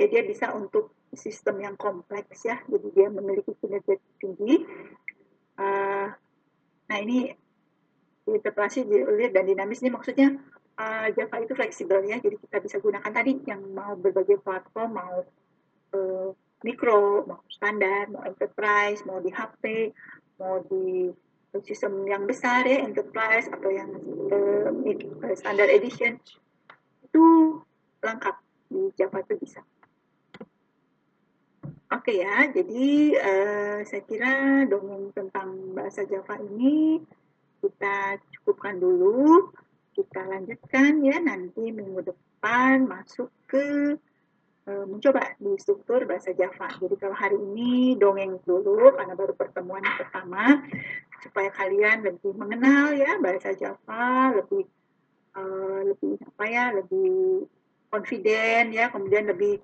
ya 0.00 0.06
dia 0.08 0.24
bisa 0.24 0.56
untuk 0.56 0.96
sistem 1.12 1.60
yang 1.60 1.76
kompleks 1.76 2.48
ya. 2.48 2.56
Jadi 2.64 2.88
dia 2.96 3.12
memiliki 3.12 3.52
kinerja 3.60 4.00
tinggi. 4.16 4.64
Uh, 5.60 6.08
nah 6.88 6.98
ini 7.04 7.28
interpretasi 8.24 8.88
dilihat 8.88 9.36
dan 9.36 9.44
dinamis 9.44 9.84
ini 9.84 9.92
maksudnya 9.92 10.40
uh, 10.80 11.12
Java 11.12 11.36
itu 11.44 11.52
fleksibel 11.52 12.00
ya. 12.08 12.16
Jadi 12.16 12.40
kita 12.40 12.64
bisa 12.64 12.80
gunakan 12.80 13.12
tadi 13.12 13.44
yang 13.44 13.60
mau 13.76 13.92
berbagai 13.92 14.40
platform 14.40 14.90
mau 14.96 15.16
uh, 15.92 16.32
mikro 16.64 17.24
mau 17.28 17.40
standar 17.48 18.08
mau 18.12 18.20
enterprise 18.24 19.00
mau 19.08 19.16
di 19.16 19.32
HP 19.32 19.92
mau 20.36 20.60
di 20.68 21.08
sistem 21.64 22.04
yang 22.04 22.28
besar 22.28 22.68
ya 22.68 22.84
enterprise 22.84 23.52
atau 23.52 23.68
yang 23.68 23.92
uh, 24.32 24.72
standar 25.36 25.68
edition. 25.68 26.16
Itu 27.04 27.58
lengkap 28.00 28.36
di 28.70 28.80
Java 28.96 29.20
itu 29.20 29.34
bisa 29.36 29.60
Oke 31.90 32.22
ya, 32.22 32.46
jadi 32.54 33.18
uh, 33.18 33.78
saya 33.82 34.02
kira 34.06 34.62
dongeng 34.70 35.10
tentang 35.10 35.74
bahasa 35.74 36.06
Java 36.06 36.38
ini 36.38 37.02
kita 37.58 38.14
cukupkan 38.30 38.78
dulu. 38.78 39.50
Kita 39.90 40.22
lanjutkan 40.22 41.02
ya 41.02 41.18
nanti 41.18 41.74
minggu 41.74 42.06
depan 42.06 42.86
masuk 42.86 43.34
ke 43.50 43.98
uh, 44.70 44.84
mencoba 44.86 45.34
di 45.42 45.58
struktur 45.58 46.06
bahasa 46.06 46.30
Java. 46.30 46.70
Jadi 46.78 46.94
kalau 46.94 47.18
hari 47.18 47.42
ini 47.42 47.98
dongeng 47.98 48.38
dulu 48.46 48.94
karena 48.94 49.18
baru 49.18 49.34
pertemuan 49.34 49.82
pertama 49.82 50.62
supaya 51.26 51.50
kalian 51.50 52.06
lebih 52.06 52.38
mengenal 52.38 52.94
ya 52.94 53.18
bahasa 53.18 53.50
Java, 53.58 54.38
lebih 54.38 54.62
uh, 55.34 55.90
lebih 55.90 56.22
apa 56.22 56.44
ya, 56.46 56.70
lebih 56.70 57.50
confident 57.90 58.70
ya, 58.70 58.94
kemudian 58.94 59.26
lebih 59.26 59.58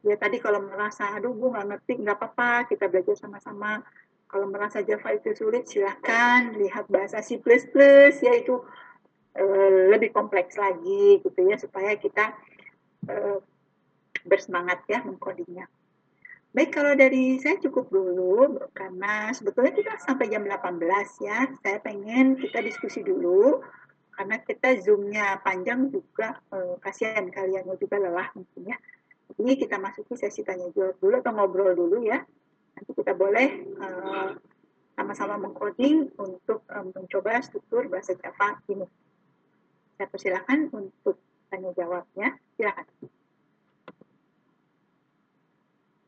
ya 0.00 0.16
tadi 0.16 0.40
kalau 0.40 0.64
merasa 0.64 1.12
aduh 1.12 1.36
gue 1.36 1.48
nggak 1.52 1.66
ngerti 1.70 1.92
nggak 2.00 2.16
apa-apa 2.16 2.70
kita 2.72 2.88
belajar 2.88 3.16
sama-sama 3.20 3.84
kalau 4.30 4.46
merasa 4.46 4.80
Java 4.86 5.10
itu 5.12 5.34
sulit 5.34 5.66
silahkan 5.66 6.54
lihat 6.54 6.86
bahasa 6.86 7.18
C++ 7.20 7.42
ya 8.22 8.32
itu 8.38 8.62
uh, 9.36 9.80
lebih 9.90 10.14
kompleks 10.14 10.54
lagi 10.54 11.18
gitu 11.20 11.40
ya 11.44 11.58
supaya 11.58 11.98
kita 11.98 12.32
uh, 13.10 13.38
bersemangat 14.24 14.86
ya 14.86 15.02
mengkodingnya. 15.02 15.66
Baik, 16.50 16.74
kalau 16.74 16.98
dari 16.98 17.38
saya 17.38 17.62
cukup 17.62 17.94
dulu 17.94 18.58
karena 18.74 19.30
sebetulnya 19.30 19.70
kita 19.70 20.02
sampai 20.02 20.26
jam 20.34 20.42
18 20.42 20.82
ya. 21.22 21.46
Saya 21.62 21.78
pengen 21.78 22.34
kita 22.34 22.58
diskusi 22.58 23.06
dulu 23.06 23.62
karena 24.18 24.42
kita 24.42 24.82
zoomnya 24.82 25.38
panjang 25.46 25.94
juga 25.94 26.42
uh, 26.50 26.74
kasihan 26.82 27.30
kalian 27.30 27.70
juga 27.78 28.02
lelah 28.02 28.34
mungkin 28.34 28.66
ya. 28.66 28.78
Ini 29.38 29.52
kita 29.54 29.78
masuki 29.78 30.18
sesi 30.18 30.42
tanya 30.42 30.66
jawab 30.74 30.98
dulu 30.98 31.14
atau 31.22 31.32
ngobrol 31.36 31.72
dulu 31.76 32.02
ya. 32.02 32.24
Nanti 32.74 32.90
kita 32.96 33.14
boleh 33.14 33.62
uh, 33.78 34.34
sama-sama 34.98 35.38
mengcoding 35.38 36.10
untuk 36.18 36.66
um, 36.72 36.90
mencoba 36.90 37.38
struktur 37.44 37.86
bahasa 37.86 38.16
Java 38.18 38.58
ini. 38.66 38.86
Saya 39.94 40.08
persilakan 40.10 40.58
untuk 40.72 41.20
tanya 41.52 41.70
jawabnya. 41.76 42.40
Silakan. 42.56 42.86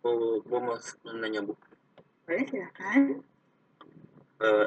Oh, 0.03 0.43
Bu 0.43 0.59
mau 0.59 0.75
nanya 1.15 1.47
Bu. 1.47 1.55
Boleh 2.27 2.47
silakan. 2.51 3.23
Uh, 4.43 4.67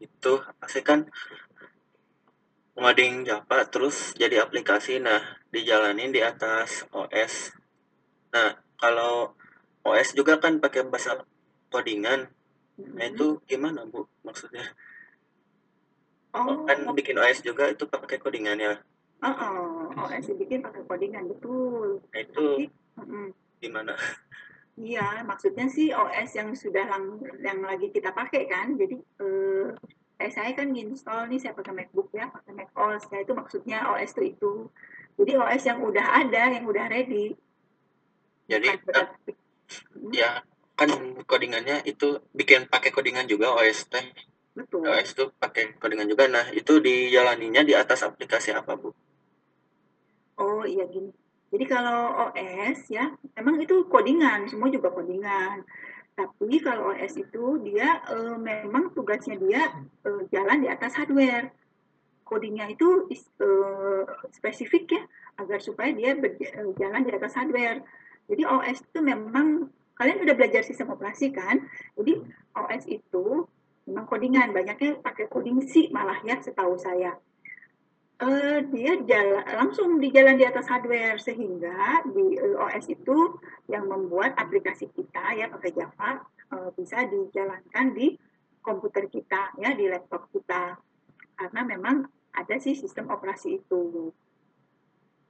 itu 0.00 0.32
pasti 0.56 0.80
kan 0.80 1.04
ngoding 2.80 3.28
Java 3.28 3.68
terus 3.68 4.16
jadi 4.16 4.40
aplikasi 4.40 4.96
nah 5.04 5.20
dijalanin 5.52 6.08
di 6.08 6.24
atas 6.24 6.88
OS 6.96 7.59
Nah, 8.30 8.54
kalau 8.78 9.34
OS 9.82 10.14
juga 10.14 10.38
kan 10.38 10.62
pakai 10.62 10.86
bahasa 10.86 11.18
codingan. 11.72 12.30
Nah, 12.80 13.06
itu 13.10 13.42
gimana, 13.44 13.84
Bu? 13.84 14.06
Maksudnya? 14.22 14.64
Oh. 16.30 16.62
Kan 16.64 16.86
bikin 16.94 17.18
OS 17.18 17.42
juga 17.42 17.66
itu 17.68 17.84
pakai 17.90 18.22
codingan 18.22 18.58
ya? 18.60 18.74
Oh, 19.20 19.34
oh. 19.34 20.06
OS 20.06 20.30
dibikin 20.30 20.62
pakai 20.62 20.86
codingan, 20.86 21.28
betul. 21.28 22.00
Nah, 22.14 22.20
itu 22.22 22.70
Jadi, 22.96 23.34
gimana? 23.60 23.94
Iya, 24.80 25.26
maksudnya 25.26 25.68
sih 25.68 25.92
OS 25.92 26.30
yang 26.40 26.56
sudah 26.56 26.88
lang 26.88 27.20
yang 27.44 27.60
lagi 27.60 27.92
kita 27.92 28.14
pakai 28.16 28.48
kan. 28.48 28.78
Jadi 28.80 28.96
eh, 28.96 29.66
eh 30.16 30.30
saya 30.32 30.56
kan 30.56 30.72
install 30.72 31.28
nih 31.28 31.40
saya 31.42 31.52
pakai 31.52 31.74
MacBook 31.76 32.14
ya, 32.16 32.32
pakai 32.32 32.52
Mac 32.56 32.72
OS. 32.72 33.10
Ya 33.12 33.20
itu 33.20 33.32
maksudnya 33.36 33.84
OS 33.92 34.16
itu 34.16 34.22
itu. 34.32 34.52
Jadi 35.20 35.36
OS 35.36 35.62
yang 35.68 35.84
udah 35.84 36.06
ada, 36.24 36.42
yang 36.56 36.64
udah 36.64 36.88
ready 36.88 37.36
jadi 38.50 38.68
kan, 38.82 39.06
ya 40.10 40.42
kan 40.74 40.90
codingannya 41.22 41.86
itu 41.86 42.18
bikin 42.34 42.66
pakai 42.66 42.90
codingan 42.90 43.30
juga 43.30 43.54
OS 43.54 43.86
teh. 43.86 44.02
Betul. 44.58 44.82
OS 44.82 45.14
itu 45.14 45.24
pakai 45.38 45.78
codingan 45.78 46.10
juga. 46.10 46.26
Nah 46.26 46.50
itu 46.50 46.82
dijalaninya 46.82 47.62
di 47.62 47.78
atas 47.78 48.02
aplikasi 48.02 48.50
apa 48.50 48.74
bu? 48.74 48.90
Oh 50.42 50.66
iya 50.66 50.82
gini. 50.90 51.14
Jadi 51.54 51.64
kalau 51.70 52.30
OS 52.30 52.90
ya 52.90 53.14
emang 53.38 53.62
itu 53.62 53.86
codingan 53.86 54.50
semua 54.50 54.66
juga 54.66 54.90
codingan. 54.90 55.62
Tapi 56.18 56.58
kalau 56.58 56.90
OS 56.90 57.22
itu 57.22 57.62
dia 57.62 58.02
e, 58.10 58.34
memang 58.34 58.90
tugasnya 58.90 59.38
dia 59.38 59.70
e, 60.02 60.26
jalan 60.34 60.58
di 60.58 60.68
atas 60.72 60.98
hardware. 60.98 61.54
Codingnya 62.26 62.66
itu 62.66 63.06
e, 63.14 63.48
spesifik 64.34 64.98
ya 64.98 65.02
agar 65.38 65.62
supaya 65.62 65.94
dia 65.94 66.18
berjalan 66.18 67.06
di 67.06 67.12
atas 67.14 67.38
hardware 67.38 67.80
jadi 68.30 68.46
OS 68.46 68.86
itu 68.86 68.98
memang 69.02 69.66
kalian 69.98 70.22
udah 70.22 70.34
belajar 70.38 70.62
sistem 70.62 70.94
operasi 70.94 71.34
kan? 71.34 71.66
Jadi 71.98 72.22
OS 72.54 72.86
itu 72.86 73.44
memang 73.90 74.06
codingan, 74.06 74.54
banyaknya 74.54 75.02
pakai 75.02 75.26
coding 75.26 75.66
C 75.66 75.90
malah 75.90 76.22
ya 76.22 76.38
setahu 76.38 76.78
saya. 76.78 77.18
Uh, 78.20 78.60
dia 78.68 79.00
jalan 79.08 79.40
langsung 79.48 79.96
di 79.96 80.12
jalan 80.12 80.36
di 80.36 80.44
atas 80.44 80.68
hardware 80.68 81.16
sehingga 81.16 82.04
di 82.04 82.36
uh, 82.36 82.68
OS 82.68 82.92
itu 82.92 83.40
yang 83.66 83.88
membuat 83.88 84.36
aplikasi 84.36 84.92
kita 84.92 85.40
ya 85.40 85.48
pakai 85.48 85.72
Java 85.72 86.20
uh, 86.52 86.68
bisa 86.76 87.08
dijalankan 87.08 87.96
di 87.96 88.12
komputer 88.60 89.08
kita 89.08 89.56
ya 89.56 89.72
di 89.72 89.88
laptop 89.88 90.28
kita 90.36 90.76
karena 91.32 91.60
memang 91.64 92.04
ada 92.36 92.60
sih 92.60 92.76
sistem 92.76 93.08
operasi 93.08 93.56
itu. 93.56 94.12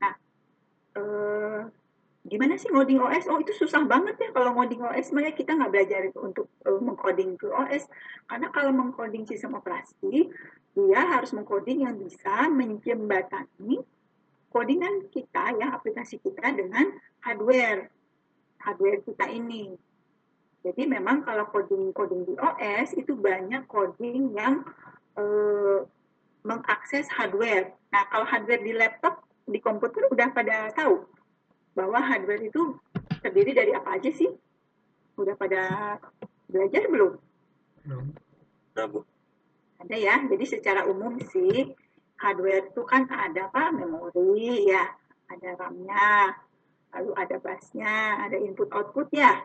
Nah, 0.02 0.14
uh, 0.98 1.70
gimana 2.20 2.60
sih 2.60 2.68
ngoding 2.68 3.00
OS? 3.00 3.24
Oh 3.32 3.40
itu 3.40 3.56
susah 3.56 3.88
banget 3.88 4.20
ya 4.20 4.28
kalau 4.36 4.52
ngoding 4.52 4.84
OS, 4.84 5.12
makanya 5.16 5.34
kita 5.36 5.50
nggak 5.56 5.72
belajar 5.72 6.00
untuk 6.20 6.52
uh, 6.68 6.80
mengcoding 6.80 7.40
ke 7.40 7.48
OS. 7.48 7.88
Karena 8.28 8.48
kalau 8.52 8.72
mengcoding 8.76 9.24
sistem 9.24 9.56
operasi, 9.56 10.28
dia 10.76 11.00
harus 11.00 11.32
mengcoding 11.32 11.88
yang 11.88 11.96
bisa 11.96 12.46
menjembatani 12.52 13.80
codingan 14.50 15.06
kita 15.14 15.54
ya 15.56 15.78
aplikasi 15.78 16.18
kita 16.18 16.50
dengan 16.52 16.90
hardware 17.22 17.88
hardware 18.60 19.00
kita 19.06 19.30
ini. 19.30 19.72
Jadi 20.60 20.84
memang 20.84 21.24
kalau 21.24 21.48
coding-coding 21.48 22.28
di 22.28 22.34
OS 22.36 22.92
itu 22.92 23.16
banyak 23.16 23.64
coding 23.64 24.36
yang 24.36 24.60
eh, 25.16 25.80
mengakses 26.44 27.08
hardware. 27.08 27.72
Nah 27.88 28.04
kalau 28.12 28.28
hardware 28.28 28.60
di 28.60 28.76
laptop 28.76 29.24
di 29.48 29.56
komputer 29.56 30.04
udah 30.12 30.28
pada 30.36 30.68
tahu 30.76 31.08
bahwa 31.80 31.98
hardware 32.04 32.44
itu 32.44 32.76
terdiri 33.24 33.56
dari 33.56 33.72
apa 33.72 33.96
aja 33.96 34.12
sih? 34.12 34.28
Udah 35.16 35.32
pada 35.40 35.96
belajar 36.52 36.84
belum? 36.92 37.16
Belum. 37.88 38.06
Bu 38.80 39.00
ada 39.80 39.96
ya. 39.96 40.20
Jadi 40.28 40.44
secara 40.44 40.84
umum 40.84 41.16
sih 41.32 41.72
hardware 42.20 42.68
itu 42.68 42.82
kan 42.84 43.08
ada 43.08 43.48
apa? 43.48 43.72
Memori 43.72 44.68
ya, 44.68 44.84
ada 45.32 45.48
RAM-nya, 45.56 46.36
lalu 46.92 47.12
ada 47.16 47.36
busnya, 47.40 48.20
ada 48.28 48.36
input 48.36 48.68
output 48.76 49.08
ya 49.16 49.40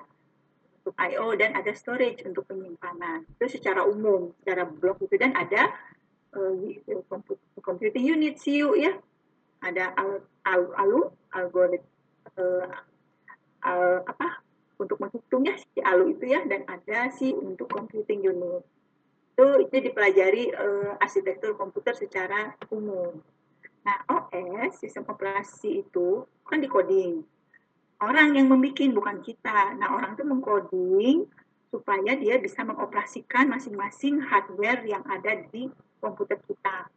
untuk 0.85 1.01
I/O 1.01 1.33
dan 1.33 1.57
ada 1.57 1.71
storage 1.73 2.21
untuk 2.27 2.45
penyimpanan. 2.45 3.25
Itu 3.39 3.49
secara 3.49 3.87
umum, 3.87 4.35
secara 4.43 4.69
blok 4.69 5.01
itu 5.01 5.17
dan 5.17 5.33
ada 5.33 5.73
uh, 6.37 6.53
computing 7.63 8.05
unit 8.05 8.37
CU 8.37 8.77
ya. 8.77 8.93
Ada 9.65 9.97
al, 9.97 10.21
al, 10.45 10.61
alu 10.77 11.01
algoritma 11.33 11.94
uh, 12.39 12.67
al, 13.65 14.05
apa 14.05 14.43
untuk 14.75 14.99
menghitungnya 14.99 15.55
si 15.55 15.79
alu 15.79 16.11
itu 16.11 16.27
ya 16.27 16.43
dan 16.43 16.67
ada 16.67 17.11
si 17.15 17.31
untuk 17.31 17.71
computing 17.71 18.27
unit 18.27 18.63
itu 19.35 19.67
itu 19.67 19.75
dipelajari 19.91 20.47
uh, 20.55 20.95
arsitektur 21.03 21.59
komputer 21.59 21.91
secara 21.91 22.55
umum. 22.71 23.19
Nah, 23.83 23.99
OS 24.07 24.79
sistem 24.79 25.03
operasi 25.11 25.83
itu 25.83 26.23
kan 26.47 26.63
dikoding. 26.63 27.19
Orang 27.99 28.31
yang 28.39 28.47
membuat 28.47 28.79
bukan 28.95 29.19
kita. 29.19 29.75
Nah, 29.75 29.91
orang 29.91 30.15
itu 30.15 30.23
mengkoding 30.23 31.17
supaya 31.67 32.15
dia 32.15 32.39
bisa 32.39 32.63
mengoperasikan 32.63 33.51
masing-masing 33.51 34.23
hardware 34.23 34.87
yang 34.87 35.03
ada 35.03 35.43
di 35.51 35.67
komputer 35.99 36.39
kita. 36.47 36.87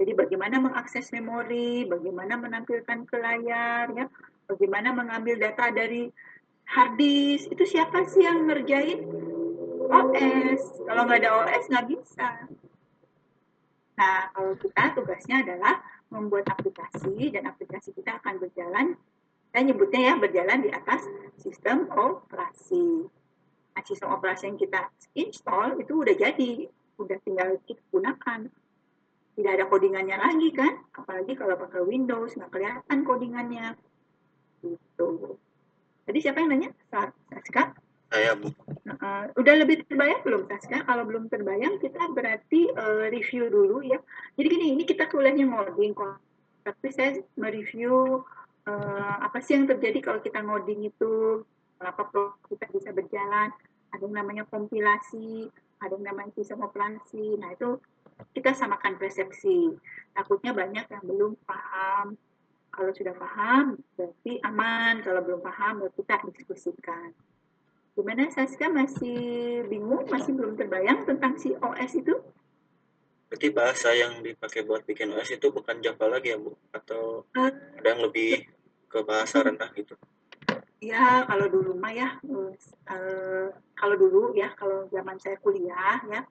Jadi 0.00 0.16
bagaimana 0.16 0.64
mengakses 0.64 1.12
memori, 1.12 1.84
bagaimana 1.84 2.40
menampilkan 2.40 3.04
ke 3.04 3.16
layar, 3.20 3.92
ya, 3.92 4.08
bagaimana 4.46 4.94
mengambil 4.94 5.38
data 5.38 5.70
dari 5.70 6.10
hard 6.68 6.94
disk. 6.96 7.50
Itu 7.52 7.64
siapa 7.66 8.06
sih 8.08 8.24
yang 8.24 8.48
ngerjain? 8.48 9.02
OS. 9.92 10.62
Kalau 10.88 11.02
nggak 11.04 11.20
ada 11.20 11.30
OS 11.44 11.64
nggak 11.68 11.86
bisa. 11.92 12.28
Nah, 13.92 14.32
kalau 14.32 14.56
kita 14.56 14.96
tugasnya 14.96 15.44
adalah 15.44 15.84
membuat 16.08 16.48
aplikasi 16.48 17.32
dan 17.32 17.48
aplikasi 17.48 17.92
kita 17.92 18.20
akan 18.20 18.40
berjalan, 18.40 18.96
saya 19.52 19.62
nyebutnya 19.68 20.00
ya 20.12 20.14
berjalan 20.16 20.64
di 20.64 20.70
atas 20.72 21.04
sistem 21.36 21.88
operasi. 21.92 23.04
Nah, 23.72 23.82
sistem 23.84 24.16
operasi 24.16 24.48
yang 24.48 24.58
kita 24.60 24.88
install 25.12 25.76
itu 25.80 25.92
udah 26.04 26.16
jadi, 26.16 26.52
udah 26.96 27.18
tinggal 27.20 27.60
kita 27.68 27.80
gunakan. 27.92 28.48
Tidak 29.32 29.52
ada 29.52 29.64
codingannya 29.64 30.16
lagi 30.20 30.48
kan, 30.52 30.76
apalagi 30.92 31.32
kalau 31.32 31.56
pakai 31.56 31.80
Windows 31.84 32.36
nggak 32.36 32.52
kelihatan 32.52 32.98
codingannya. 33.04 33.76
Gitu. 34.62 35.08
Tadi 36.06 36.18
siapa 36.22 36.38
yang 36.42 36.50
nanya? 36.54 36.70
Saska? 37.30 37.74
Saya, 38.12 38.36
Bu. 38.36 38.52
Uh, 38.84 39.24
udah 39.40 39.54
lebih 39.64 39.88
terbayang 39.88 40.20
belum, 40.20 40.44
Tasya? 40.44 40.84
Kalau 40.84 41.08
belum 41.08 41.32
terbayang, 41.32 41.80
kita 41.80 42.12
berarti 42.12 42.68
uh, 42.76 43.08
review 43.08 43.48
dulu 43.48 43.80
ya. 43.80 43.96
Jadi 44.36 44.46
gini, 44.52 44.66
ini 44.76 44.84
kita 44.84 45.08
kuliahnya 45.08 45.48
ngoding 45.48 45.96
kok. 45.96 46.20
Tapi 46.60 46.92
saya 46.92 47.16
mereview 47.40 48.20
uh, 48.68 49.14
apa 49.16 49.40
sih 49.40 49.56
yang 49.56 49.64
terjadi 49.64 50.04
kalau 50.04 50.20
kita 50.20 50.44
ngoding 50.44 50.92
itu, 50.92 51.40
kenapa 51.80 52.36
kita 52.52 52.68
bisa 52.68 52.92
berjalan. 52.92 53.48
Ada 53.96 54.04
yang 54.04 54.16
namanya 54.20 54.44
kompilasi, 54.44 55.48
ada 55.80 55.96
yang 55.96 56.12
namanya 56.12 56.36
sistem 56.36 56.68
operasi. 56.68 57.40
Nah 57.40 57.56
itu 57.56 57.80
kita 58.36 58.52
samakan 58.52 59.00
persepsi. 59.00 59.72
Takutnya 60.12 60.52
banyak 60.52 60.84
yang 60.84 61.04
belum 61.08 61.32
paham. 61.48 62.20
Kalau 62.72 62.88
sudah 62.96 63.12
paham, 63.12 63.76
berarti 64.00 64.40
aman. 64.48 65.04
Kalau 65.04 65.20
belum 65.20 65.44
paham, 65.44 65.84
berarti 65.84 66.00
kita 66.00 66.24
diskusikan. 66.32 67.12
Gimana 67.92 68.32
Saska 68.32 68.72
masih 68.72 69.20
bingung, 69.68 70.08
masih 70.08 70.32
belum 70.32 70.56
terbayang 70.56 71.04
tentang 71.04 71.36
si 71.36 71.52
OS 71.52 71.92
itu? 72.00 72.16
Berarti 73.28 73.48
bahasa 73.52 73.92
yang 73.92 74.24
dipakai 74.24 74.64
buat 74.64 74.88
bikin 74.88 75.12
OS 75.12 75.36
itu 75.36 75.52
bukan 75.52 75.84
Java 75.84 76.16
lagi 76.16 76.32
ya 76.32 76.40
Bu? 76.40 76.56
Atau 76.72 77.28
uh, 77.36 77.52
ada 77.52 77.88
yang 77.92 78.08
lebih 78.08 78.48
ke 78.88 79.04
bahasa 79.04 79.44
rendah 79.44 79.68
gitu? 79.76 79.92
Ya, 80.80 81.28
kalau 81.28 81.52
dulu 81.52 81.76
mah 81.76 81.92
ya, 81.92 82.16
uh, 82.24 83.52
kalau 83.76 83.96
dulu 84.00 84.32
ya, 84.32 84.48
kalau 84.56 84.88
zaman 84.88 85.20
saya 85.20 85.36
kuliah 85.44 86.00
ya, 86.08 86.24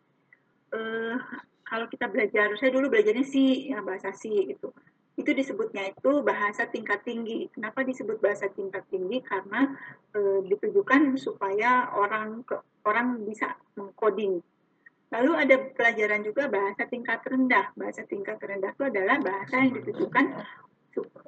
uh, 0.73 1.15
kalau 1.61 1.85
kita 1.85 2.09
belajar, 2.09 2.49
saya 2.57 2.73
dulu 2.73 2.89
belajarnya 2.89 3.23
sih 3.29 3.69
ya 3.69 3.85
bahasa 3.85 4.09
C 4.09 4.49
gitu 4.49 4.73
itu 5.19 5.31
disebutnya 5.35 5.91
itu 5.91 6.23
bahasa 6.23 6.63
tingkat 6.71 7.03
tinggi. 7.03 7.51
Kenapa 7.51 7.83
disebut 7.83 8.23
bahasa 8.23 8.47
tingkat 8.47 8.87
tinggi? 8.87 9.19
Karena 9.19 9.67
e, 10.15 10.47
ditujukan 10.47 11.19
supaya 11.19 11.91
orang 11.91 12.47
ke, 12.47 12.55
orang 12.87 13.19
bisa 13.27 13.59
mengcoding. 13.75 14.39
Lalu 15.11 15.31
ada 15.35 15.55
pelajaran 15.75 16.23
juga 16.23 16.47
bahasa 16.47 16.87
tingkat 16.87 17.19
rendah. 17.27 17.75
Bahasa 17.75 18.07
tingkat 18.07 18.39
rendah 18.39 18.71
itu 18.71 18.83
adalah 18.87 19.19
bahasa 19.19 19.59
yang 19.59 19.75
ditujukan 19.83 20.25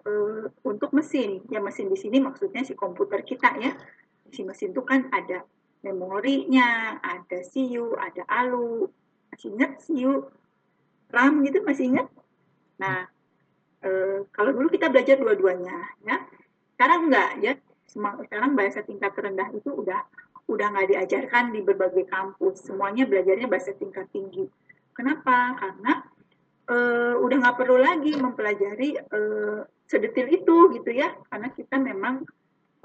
e, 0.07 0.11
untuk 0.63 0.95
mesin. 0.95 1.43
Ya 1.51 1.59
mesin 1.59 1.91
di 1.91 1.99
sini 1.99 2.23
maksudnya 2.23 2.63
si 2.63 2.79
komputer 2.79 3.27
kita 3.27 3.59
ya. 3.59 3.75
Si 4.31 4.47
mesin 4.47 4.71
itu 4.71 4.81
kan 4.87 5.11
ada 5.11 5.43
memorinya, 5.83 7.03
ada 7.03 7.43
CPU, 7.43 7.99
ada 7.99 8.23
ALU. 8.31 8.87
Masih 9.35 9.51
ingat 9.51 9.83
CPU? 9.83 10.31
RAM 11.13 11.45
gitu 11.45 11.61
masih 11.61 11.93
ingat? 11.93 12.07
Nah, 12.81 13.12
Eh, 13.83 14.23
kalau 14.31 14.55
dulu 14.55 14.71
kita 14.71 14.87
belajar 14.87 15.19
dua-duanya 15.19 15.75
ya. 16.07 16.23
Sekarang 16.75 17.11
enggak 17.11 17.29
ya. 17.43 17.53
Sekarang 17.83 18.55
bahasa 18.55 18.79
tingkat 18.81 19.11
rendah 19.11 19.51
itu 19.51 19.69
udah 19.69 20.07
udah 20.47 20.67
nggak 20.71 20.95
diajarkan 20.95 21.51
di 21.51 21.59
berbagai 21.59 22.07
kampus. 22.07 22.63
Semuanya 22.63 23.03
belajarnya 23.03 23.51
bahasa 23.51 23.75
tingkat 23.75 24.07
tinggi. 24.15 24.47
Kenapa? 24.95 25.59
Karena 25.59 25.99
uh, 26.71 27.15
udah 27.19 27.37
nggak 27.43 27.57
perlu 27.59 27.77
lagi 27.83 28.15
mempelajari 28.15 28.95
uh, 29.03 29.67
sedetil 29.83 30.31
itu 30.31 30.57
gitu 30.79 30.89
ya. 30.95 31.11
Karena 31.27 31.51
kita 31.51 31.75
memang 31.75 32.23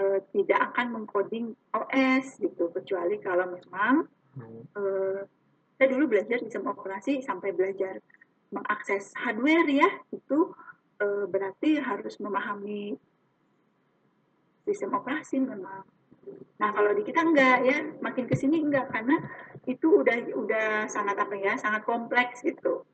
uh, 0.03 0.19
tidak 0.35 0.75
akan 0.75 0.99
mengcoding 0.99 1.55
OS 1.79 2.43
gitu. 2.43 2.75
Kecuali 2.75 3.23
kalau 3.23 3.55
memang 3.55 4.03
uh, 4.75 5.23
saya 5.79 5.89
dulu 5.95 6.11
belajar 6.11 6.43
sistem 6.43 6.67
operasi 6.75 7.23
sampai 7.23 7.55
belajar 7.55 8.03
mengakses 8.51 9.15
hardware 9.15 9.71
ya. 9.71 9.89
Itu 10.11 10.59
uh, 11.03 11.25
berarti 11.31 11.79
harus 11.79 12.19
memahami 12.19 12.95
sistem 14.69 14.99
operasi 15.01 15.41
memang. 15.41 15.83
Nah 16.61 16.71
kalau 16.77 16.93
di 16.93 17.03
kita 17.07 17.25
enggak 17.25 17.57
ya, 17.65 17.79
makin 18.05 18.29
ke 18.29 18.37
sini 18.37 18.61
enggak 18.61 18.93
karena 18.93 19.17
itu 19.65 20.05
udah 20.05 20.17
udah 20.37 20.69
sangat 20.91 21.17
apa 21.17 21.35
ya, 21.39 21.57
sangat 21.57 21.83
kompleks 21.89 22.45
gitu. 22.45 22.85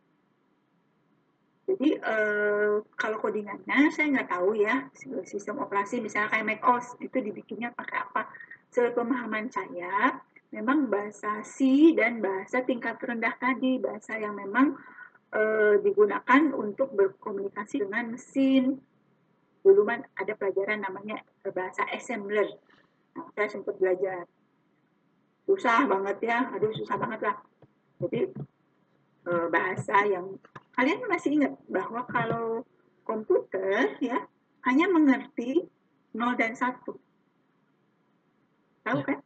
Jadi 1.64 1.96
uh, 1.96 2.84
kalau 2.92 3.16
codingannya 3.18 3.88
saya 3.88 4.12
nggak 4.12 4.30
tahu 4.30 4.52
ya 4.52 4.84
sistem 5.24 5.64
operasi 5.64 5.96
misalnya 5.96 6.28
kayak 6.28 6.46
macOS 6.46 7.00
itu 7.00 7.18
dibikinnya 7.24 7.72
pakai 7.72 8.04
apa. 8.04 8.28
Sepemahaman 8.68 9.48
saya 9.48 10.20
memang 10.52 10.92
bahasa 10.92 11.40
C 11.42 11.90
dan 11.96 12.20
bahasa 12.20 12.62
tingkat 12.62 13.00
rendah 13.00 13.32
tadi 13.40 13.80
bahasa 13.80 14.14
yang 14.20 14.36
memang 14.36 14.76
uh, 15.34 15.74
digunakan 15.82 16.42
untuk 16.54 16.94
berkomunikasi 16.94 17.82
dengan 17.82 18.14
mesin. 18.14 18.78
Dulu 19.64 19.82
kan 19.84 20.06
ada 20.14 20.32
pelajaran 20.36 20.84
namanya 20.84 21.20
eh, 21.44 21.52
bahasa 21.52 21.84
assembler. 21.90 22.48
Nah, 23.16 23.26
saya 23.34 23.48
sempat 23.50 23.74
belajar. 23.80 24.28
Susah 25.44 25.84
banget 25.84 26.16
ya, 26.24 26.48
aduh 26.52 26.72
susah 26.72 26.96
banget 26.96 27.20
lah. 27.20 27.36
Jadi 28.00 28.32
uh, 29.28 29.46
bahasa 29.52 30.04
yang 30.08 30.40
kalian 30.76 31.04
masih 31.08 31.36
ingat 31.40 31.52
bahwa 31.68 32.04
kalau 32.08 32.64
komputer 33.04 33.96
ya 34.00 34.24
hanya 34.64 34.88
mengerti 34.88 35.68
0 36.16 36.40
dan 36.40 36.56
1. 36.56 36.80
Tahu 38.84 39.00
Ya. 39.00 39.04
kan? 39.04 39.18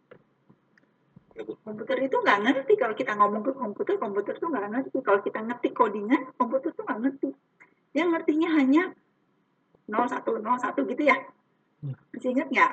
Komputer 1.44 1.98
itu 2.02 2.16
nggak 2.18 2.38
ngerti 2.42 2.72
kalau 2.74 2.94
kita 2.96 3.12
ngomong 3.14 3.42
ke 3.44 3.52
komputer, 3.54 3.94
komputer 4.00 4.34
tuh 4.38 4.48
nggak 4.50 4.66
ngerti. 4.72 4.98
Kalau 5.04 5.20
kita 5.22 5.40
ngetik 5.44 5.72
codingan, 5.76 6.32
komputer 6.34 6.70
tuh 6.74 6.82
nggak 6.86 7.00
ngerti. 7.04 7.28
Dia 7.94 8.04
ngertinya 8.06 8.48
hanya 8.58 8.82
01, 9.88 10.42
01 10.42 10.90
gitu 10.90 11.02
ya. 11.04 11.16
Ya. 11.84 11.94
Masih 12.10 12.30
ingat 12.34 12.48
nggak? 12.50 12.72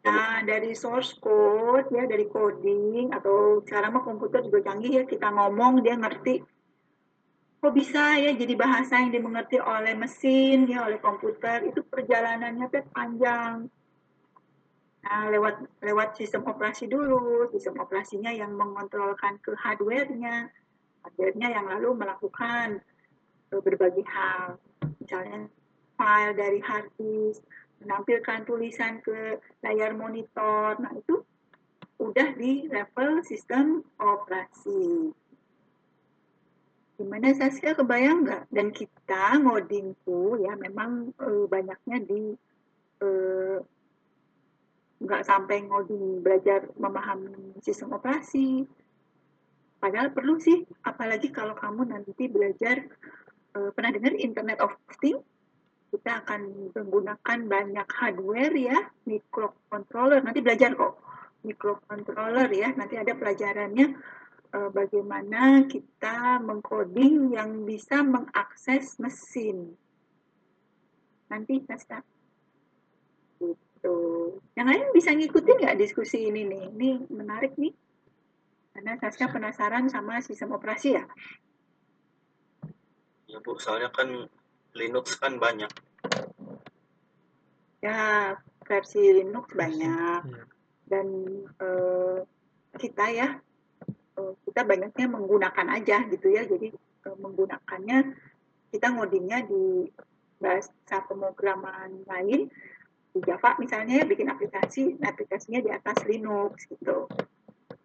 Nah, 0.00 0.40
dari 0.48 0.72
source 0.72 1.12
code 1.20 1.92
ya, 1.92 2.08
dari 2.08 2.24
coding 2.24 3.12
atau 3.12 3.60
sekarang 3.64 4.00
mah 4.00 4.04
komputer 4.04 4.40
juga 4.48 4.72
canggih 4.72 4.92
ya, 4.96 5.04
kita 5.04 5.28
ngomong 5.28 5.84
dia 5.84 5.96
ngerti. 5.96 6.40
Kok 7.60 7.72
bisa 7.76 8.16
ya 8.16 8.32
jadi 8.32 8.56
bahasa 8.56 8.96
yang 9.04 9.12
dimengerti 9.12 9.60
oleh 9.60 9.92
mesin 9.92 10.64
ya, 10.64 10.88
oleh 10.88 10.96
komputer 10.96 11.68
itu 11.68 11.84
perjalanannya 11.84 12.66
tuh 12.72 12.84
panjang. 12.96 13.68
Nah, 15.00 15.32
lewat 15.32 15.80
lewat 15.80 16.20
sistem 16.20 16.44
operasi 16.44 16.84
dulu, 16.84 17.48
sistem 17.56 17.80
operasinya 17.80 18.28
yang 18.28 18.52
mengontrolkan 18.52 19.40
ke 19.40 19.56
hardware-nya, 19.56 20.52
hardware-nya 21.00 21.48
yang 21.56 21.66
lalu 21.72 21.96
melakukan 21.96 22.84
eh, 23.48 23.60
berbagai 23.64 24.04
hal, 24.04 24.60
misalnya 25.00 25.48
file 25.96 26.36
dari 26.36 26.60
hard 26.60 26.88
disk, 27.00 27.40
menampilkan 27.80 28.44
tulisan 28.44 29.00
ke 29.00 29.40
layar 29.64 29.96
monitor, 29.96 30.76
nah 30.76 30.92
itu 30.92 31.24
udah 32.00 32.36
di 32.36 32.68
level 32.68 33.24
sistem 33.24 33.80
operasi. 33.96 35.12
Gimana 37.00 37.32
Saskia? 37.32 37.72
Kebayang 37.72 38.28
nggak? 38.28 38.44
Dan 38.52 38.76
kita 38.76 39.40
ngoding 39.40 39.96
tuh 40.04 40.36
ya 40.44 40.52
memang 40.60 41.16
eh, 41.16 41.44
banyaknya 41.48 41.96
di 42.04 42.36
eh, 43.00 43.56
nggak 45.00 45.24
sampai 45.24 45.64
ngoding 45.64 46.20
belajar 46.20 46.68
memahami 46.76 47.56
sistem 47.64 47.96
operasi. 47.96 48.68
Padahal 49.80 50.12
perlu 50.12 50.36
sih, 50.36 50.60
apalagi 50.84 51.32
kalau 51.32 51.56
kamu 51.56 51.88
nanti 51.88 52.28
belajar, 52.28 52.84
eh, 53.56 53.70
pernah 53.72 53.90
dengar 53.96 54.12
Internet 54.20 54.60
of 54.60 54.76
Things? 55.00 55.24
Kita 55.90 56.22
akan 56.22 56.70
menggunakan 56.70 57.38
banyak 57.50 57.88
hardware 57.88 58.54
ya, 58.54 58.78
microcontroller. 59.08 60.22
Nanti 60.22 60.38
belajar 60.44 60.76
kok, 60.76 61.00
microcontroller 61.42 62.46
ya. 62.52 62.70
Nanti 62.76 63.00
ada 63.00 63.16
pelajarannya 63.16 63.86
eh, 64.52 64.70
bagaimana 64.70 65.64
kita 65.64 66.44
mengcoding 66.44 67.32
yang 67.32 67.64
bisa 67.64 68.04
mengakses 68.04 69.00
mesin. 69.00 69.72
Nanti 71.32 71.64
Saskia. 71.64 72.04
Gitu. 73.80 73.96
Yang 74.60 74.66
lain 74.68 74.84
bisa 74.92 75.10
ngikutin 75.16 75.56
nggak 75.64 75.78
diskusi 75.80 76.28
ini 76.28 76.44
nih? 76.44 76.62
Ini 76.68 76.88
menarik 77.08 77.56
nih. 77.56 77.72
Karena 78.76 78.92
Saskia 79.00 79.32
penasaran 79.32 79.88
sama 79.88 80.20
sistem 80.20 80.52
operasi 80.52 81.00
ya. 81.00 81.04
Ya, 83.24 83.40
Bu. 83.40 83.56
Soalnya 83.56 83.88
kan 83.88 84.28
Linux 84.76 85.16
kan 85.16 85.40
banyak. 85.40 85.72
Ya, 87.80 88.36
versi 88.68 89.00
Linux 89.00 89.56
banyak. 89.56 90.22
Iya. 90.28 90.44
Dan 90.84 91.06
eh, 91.56 92.18
kita 92.76 93.04
ya, 93.08 93.40
eh, 93.88 94.32
kita 94.44 94.60
banyaknya 94.68 95.06
menggunakan 95.08 95.80
aja 95.80 96.04
gitu 96.12 96.28
ya. 96.28 96.44
Jadi 96.44 96.68
eh, 96.76 97.16
menggunakannya, 97.16 97.98
kita 98.76 98.92
ngodingnya 98.92 99.48
di 99.48 99.88
bahasa 100.36 101.04
pemrograman 101.08 102.04
lain, 102.04 102.52
di 103.10 103.20
Java 103.26 103.58
misalnya 103.58 104.02
ya, 104.02 104.04
bikin 104.06 104.30
aplikasi, 104.30 104.98
aplikasinya 105.02 105.60
di 105.62 105.70
atas 105.70 105.98
Linux 106.06 106.66
gitu. 106.70 107.10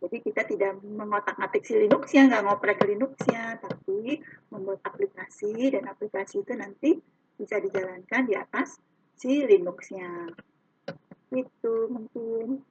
Jadi 0.05 0.17
kita 0.21 0.45
tidak 0.45 0.85
mengotak-atik 0.85 1.65
si 1.65 1.73
Linux-nya, 1.81 2.29
nggak 2.29 2.43
ngoprek 2.45 2.77
Linux-nya, 2.85 3.57
tapi 3.57 4.21
membuat 4.53 4.85
aplikasi 4.85 5.73
dan 5.73 5.89
aplikasi 5.89 6.45
itu 6.45 6.53
nanti 6.53 7.01
bisa 7.33 7.57
dijalankan 7.57 8.29
di 8.29 8.37
atas 8.37 8.77
si 9.17 9.41
Linux-nya. 9.41 10.29
Itu 11.33 11.89
mungkin. 11.89 12.61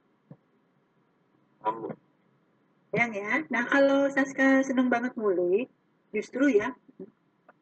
Yang 2.95 3.11
ya. 3.19 3.31
Nah 3.51 3.63
kalau 3.67 4.07
Saska 4.07 4.63
seneng 4.63 4.87
banget 4.87 5.11
ngulik, 5.19 5.67
justru 6.15 6.55
ya 6.55 6.71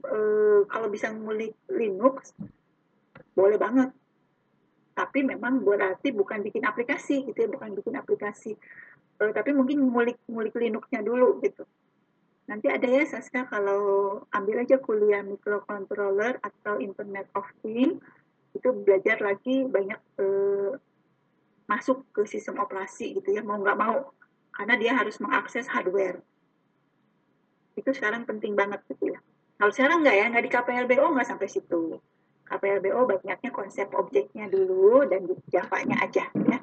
eh, 0.05 0.61
kalau 0.69 0.87
bisa 0.93 1.09
ngulik 1.09 1.57
Linux 1.73 2.37
boleh 3.33 3.57
banget. 3.57 3.89
Tapi 4.93 5.25
memang 5.25 5.65
berarti 5.65 6.13
bukan 6.13 6.45
bikin 6.45 6.63
aplikasi 6.63 7.25
gitu 7.25 7.37
ya, 7.37 7.49
bukan 7.49 7.73
bikin 7.73 7.97
aplikasi. 7.97 8.53
Eh, 9.21 9.31
tapi 9.33 9.53
mungkin 9.53 9.81
ngulik 9.89 10.21
ngulik 10.29 10.53
Linux-nya 10.53 11.01
dulu 11.01 11.41
gitu. 11.41 11.65
Nanti 12.49 12.67
ada 12.67 12.85
ya 12.85 13.03
Saska 13.07 13.47
kalau 13.47 14.21
ambil 14.29 14.67
aja 14.67 14.77
kuliah 14.77 15.23
microcontroller 15.23 16.37
atau 16.43 16.77
Internet 16.77 17.31
of 17.33 17.47
Things 17.63 18.03
itu 18.53 18.69
belajar 18.69 19.17
lagi 19.17 19.65
banyak 19.65 19.99
eh, 20.21 20.71
masuk 21.65 22.05
ke 22.13 22.27
sistem 22.29 22.61
operasi 22.61 23.17
gitu 23.17 23.33
ya 23.33 23.41
mau 23.41 23.57
nggak 23.57 23.79
mau 23.79 24.13
karena 24.53 24.75
dia 24.77 24.91
harus 24.93 25.17
mengakses 25.17 25.65
hardware 25.65 26.21
itu 27.73 27.89
sekarang 27.89 28.29
penting 28.29 28.53
banget 28.53 28.85
gitu 28.91 29.15
ya 29.15 29.19
kalau 29.57 29.71
sekarang 29.73 30.05
nggak 30.05 30.15
ya 30.15 30.25
nggak 30.29 30.45
di 30.45 30.51
KPLBO 30.53 31.05
nggak 31.17 31.27
sampai 31.33 31.47
situ 31.49 31.97
KPLBO 32.53 33.09
banyaknya 33.09 33.49
konsep 33.49 33.89
objeknya 33.97 34.45
dulu 34.45 35.09
dan 35.09 35.25
di 35.25 35.33
Java-nya 35.49 35.97
aja 36.05 36.29
ya. 36.29 36.59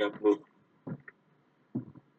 Ya, 0.00 0.08
Bu. 0.10 0.34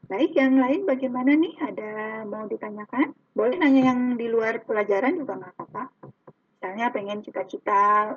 baik 0.07 0.35
yang 0.35 0.59
lain 0.59 0.83
bagaimana 0.87 1.35
nih? 1.35 1.55
Ada 1.59 2.23
mau 2.27 2.47
ditanyakan? 2.47 3.15
Boleh 3.35 3.59
nanya 3.59 3.91
yang 3.91 4.15
di 4.15 4.27
luar 4.31 4.63
pelajaran 4.63 5.19
juga 5.19 5.39
nggak 5.39 5.53
apa-apa. 5.55 5.83
Misalnya 6.31 6.93
pengen 6.93 7.23
cita-cita 7.23 8.15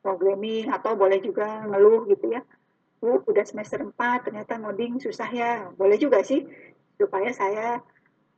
programming 0.00 0.70
atau 0.70 0.94
boleh 0.94 1.20
juga 1.22 1.62
ngeluh 1.66 2.06
gitu 2.10 2.32
ya. 2.32 2.42
Bu, 2.98 3.22
udah 3.22 3.44
semester 3.46 3.82
4 3.82 4.30
ternyata 4.30 4.58
ngoding 4.58 4.98
susah 4.98 5.30
ya. 5.30 5.70
Boleh 5.74 5.98
juga 5.98 6.22
sih 6.26 6.42
supaya 6.98 7.30
saya 7.30 7.82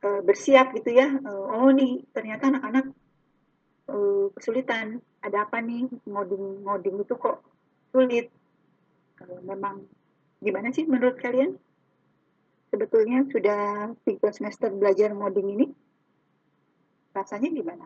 eh, 0.03 0.21
bersiap 0.21 0.73
gitu 0.77 0.93
ya. 0.93 1.09
Eh, 1.09 1.45
oh 1.57 1.71
nih 1.71 2.05
ternyata 2.11 2.49
anak-anak 2.49 2.91
eh, 3.89 4.25
kesulitan. 4.35 5.01
Ada 5.21 5.49
apa 5.49 5.61
nih? 5.61 5.89
Ngoding 6.05 6.65
ngoding 6.65 6.95
itu 7.01 7.13
kok 7.17 7.41
sulit. 7.93 8.29
Eh, 9.21 9.41
memang 9.45 9.85
gimana 10.41 10.69
sih 10.73 10.85
menurut 10.85 11.17
kalian? 11.17 11.57
Sebetulnya 12.71 13.27
sudah 13.27 13.91
tiga 14.07 14.29
semester 14.31 14.71
belajar 14.71 15.11
ngoding 15.11 15.59
ini 15.59 15.67
rasanya 17.11 17.51
gimana? 17.51 17.85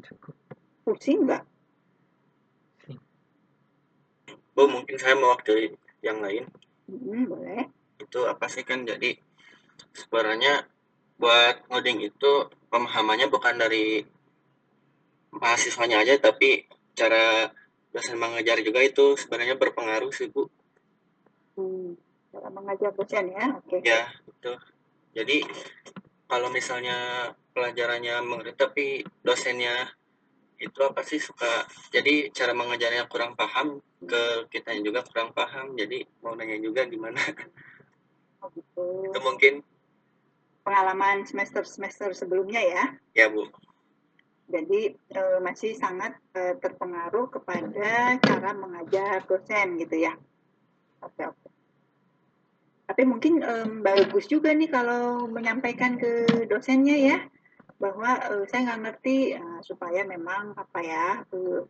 Cukup. 0.00 0.34
Pusing 0.88 1.28
nggak. 1.28 1.44
Bu, 4.56 4.66
mungkin 4.66 4.96
saya 4.98 5.14
mewakili 5.14 5.78
yang 6.02 6.18
lain. 6.18 6.48
Hmm, 6.90 7.30
boleh. 7.30 7.68
Itu 8.00 8.26
apa 8.26 8.50
sih 8.50 8.66
kan? 8.66 8.82
Jadi 8.82 9.14
sebenarnya 9.94 10.66
buat 11.18 11.66
ngoding 11.68 11.98
itu 12.06 12.32
pemahamannya 12.70 13.26
bukan 13.28 13.58
dari 13.58 14.06
mahasiswanya 15.34 16.00
aja 16.02 16.14
tapi 16.18 16.64
cara 16.94 17.50
dosen 17.92 18.16
mengajar 18.16 18.58
juga 18.62 18.80
itu 18.82 19.18
sebenarnya 19.18 19.58
berpengaruh 19.58 20.10
sih 20.14 20.30
Bu. 20.30 20.46
hmm, 21.58 21.90
dalam 22.30 22.52
mengajar 22.54 22.94
dosen 22.94 23.34
ya 23.34 23.44
oke 23.58 23.82
Ya, 23.82 24.06
itu. 24.26 24.52
Jadi 25.16 25.42
kalau 26.30 26.52
misalnya 26.52 27.32
pelajarannya 27.50 28.22
mengerti 28.22 28.54
tapi 28.54 28.86
dosennya 29.24 29.90
itu 30.58 30.78
apa 30.82 31.02
sih 31.06 31.18
suka 31.22 31.66
jadi 31.90 32.30
cara 32.34 32.50
mengajarnya 32.50 33.06
kurang 33.06 33.34
paham 33.38 33.78
ke 34.02 34.46
kitanya 34.50 34.82
juga 34.82 35.00
kurang 35.06 35.30
paham 35.30 35.74
jadi 35.74 36.02
mau 36.22 36.34
nanya 36.34 36.58
juga 36.58 36.86
gimana 36.86 37.18
Oh, 38.38 38.46
gitu. 38.54 39.02
itu 39.02 39.18
mungkin 39.18 39.54
pengalaman 40.68 41.24
semester 41.24 41.64
semester 41.64 42.12
sebelumnya 42.12 42.60
ya. 42.60 42.84
Ya 43.16 43.26
Bu. 43.32 43.48
Jadi 44.52 44.92
eh, 44.92 45.38
masih 45.40 45.72
sangat 45.72 46.20
eh, 46.36 46.60
terpengaruh 46.60 47.32
kepada 47.32 48.20
cara 48.20 48.52
mengajar 48.52 49.24
dosen 49.24 49.80
gitu 49.80 49.96
ya. 49.96 50.12
Oke 51.00 51.24
oke. 51.24 51.48
Tapi 52.88 53.02
mungkin 53.04 53.40
em, 53.40 53.80
bagus 53.80 54.28
juga 54.28 54.52
nih 54.52 54.68
kalau 54.68 55.28
menyampaikan 55.28 55.96
ke 55.96 56.44
dosennya 56.48 56.96
ya 56.96 57.18
bahwa 57.80 58.20
eh, 58.28 58.44
saya 58.52 58.68
nggak 58.68 58.80
ngerti 58.84 59.36
eh, 59.40 59.60
supaya 59.64 60.04
memang 60.04 60.52
apa 60.52 60.80
ya 60.84 61.06
eh, 61.32 61.64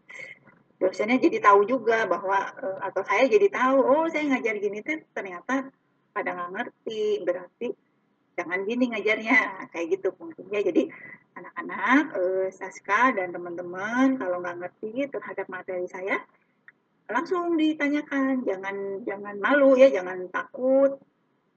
dosennya 0.79 1.19
jadi 1.19 1.39
tahu 1.43 1.66
juga 1.66 2.07
bahwa 2.07 2.51
eh, 2.62 2.79
atau 2.83 3.03
saya 3.03 3.27
jadi 3.31 3.47
tahu 3.51 3.79
oh 3.79 4.07
saya 4.11 4.27
ngajar 4.27 4.59
gini 4.59 4.83
tuh 4.83 5.03
ternyata 5.15 5.70
pada 6.15 6.31
nggak 6.35 6.51
ngerti. 6.55 7.27
Berarti 7.27 7.88
jangan 8.39 8.62
gini 8.62 8.94
ngajarnya. 8.94 9.66
Kayak 9.74 9.86
gitu 9.98 10.15
mungkin 10.15 10.47
ya 10.55 10.62
jadi 10.62 10.86
anak-anak 11.35 12.05
eh, 12.15 12.48
Saska 12.55 13.19
dan 13.19 13.35
teman-teman 13.35 14.15
kalau 14.23 14.39
nggak 14.39 14.56
ngerti 14.62 15.10
terhadap 15.10 15.51
materi 15.51 15.90
saya 15.90 16.23
langsung 17.10 17.59
ditanyakan. 17.59 18.47
Jangan 18.47 19.02
jangan 19.02 19.35
malu 19.43 19.74
ya 19.74 19.90
jangan 19.90 20.31
takut. 20.31 21.02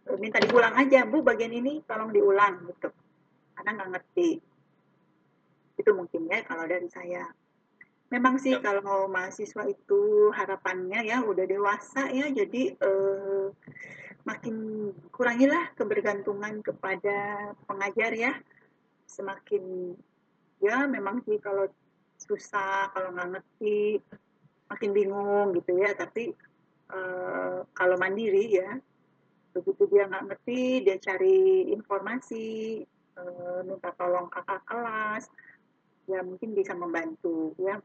Eh, 0.10 0.18
minta 0.18 0.42
diulang 0.42 0.74
aja 0.74 1.06
bu 1.06 1.22
bagian 1.22 1.54
ini 1.54 1.86
tolong 1.86 2.10
diulang 2.10 2.66
gitu. 2.66 2.90
Karena 3.54 3.70
nggak 3.78 3.90
ngerti. 3.94 4.30
Itu 5.78 5.94
mungkin 5.94 6.26
ya 6.26 6.42
kalau 6.42 6.66
dari 6.66 6.90
saya. 6.90 7.30
Memang 8.12 8.36
sih 8.44 8.60
Ya. 8.60 8.60
kalau 8.60 9.08
mahasiswa 9.08 9.64
itu 9.72 10.36
harapannya 10.36 11.00
ya 11.08 11.24
udah 11.24 11.48
dewasa 11.48 12.12
ya 12.12 12.28
jadi 12.28 12.76
eh, 12.76 13.46
makin 14.24 14.56
kurangilah 15.10 15.74
kebergantungan 15.76 16.62
kepada 16.62 17.52
pengajar 17.66 18.12
ya. 18.14 18.34
Semakin 19.10 19.96
ya 20.62 20.86
memang 20.88 21.26
sih 21.26 21.42
kalau 21.42 21.68
susah 22.22 22.94
kalau 22.94 23.12
nggak 23.18 23.30
ngerti 23.38 24.00
makin 24.70 24.92
bingung 24.94 25.48
gitu 25.58 25.72
ya. 25.78 25.92
Tapi 25.98 26.32
eh, 26.92 27.58
kalau 27.74 27.96
mandiri 27.98 28.46
ya 28.52 28.78
begitu 29.52 29.84
dia 29.92 30.08
nggak 30.08 30.32
ngerti 30.32 30.88
dia 30.88 30.96
cari 30.96 31.68
informasi 31.76 32.48
eh, 33.18 33.60
minta 33.68 33.92
tolong 34.00 34.32
kakak 34.32 34.64
kelas 34.64 35.28
ya 36.08 36.24
mungkin 36.24 36.56
bisa 36.56 36.78
membantu 36.78 37.58
ya. 37.60 37.82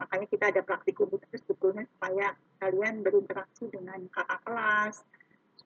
Makanya 0.00 0.26
kita 0.32 0.44
ada 0.48 0.64
praktikum 0.64 1.12
itu 1.12 1.28
sebetulnya 1.36 1.84
supaya 1.84 2.32
kalian 2.56 3.04
berinteraksi 3.04 3.68
dengan 3.68 4.00
kakak 4.08 4.40
kelas 4.48 5.04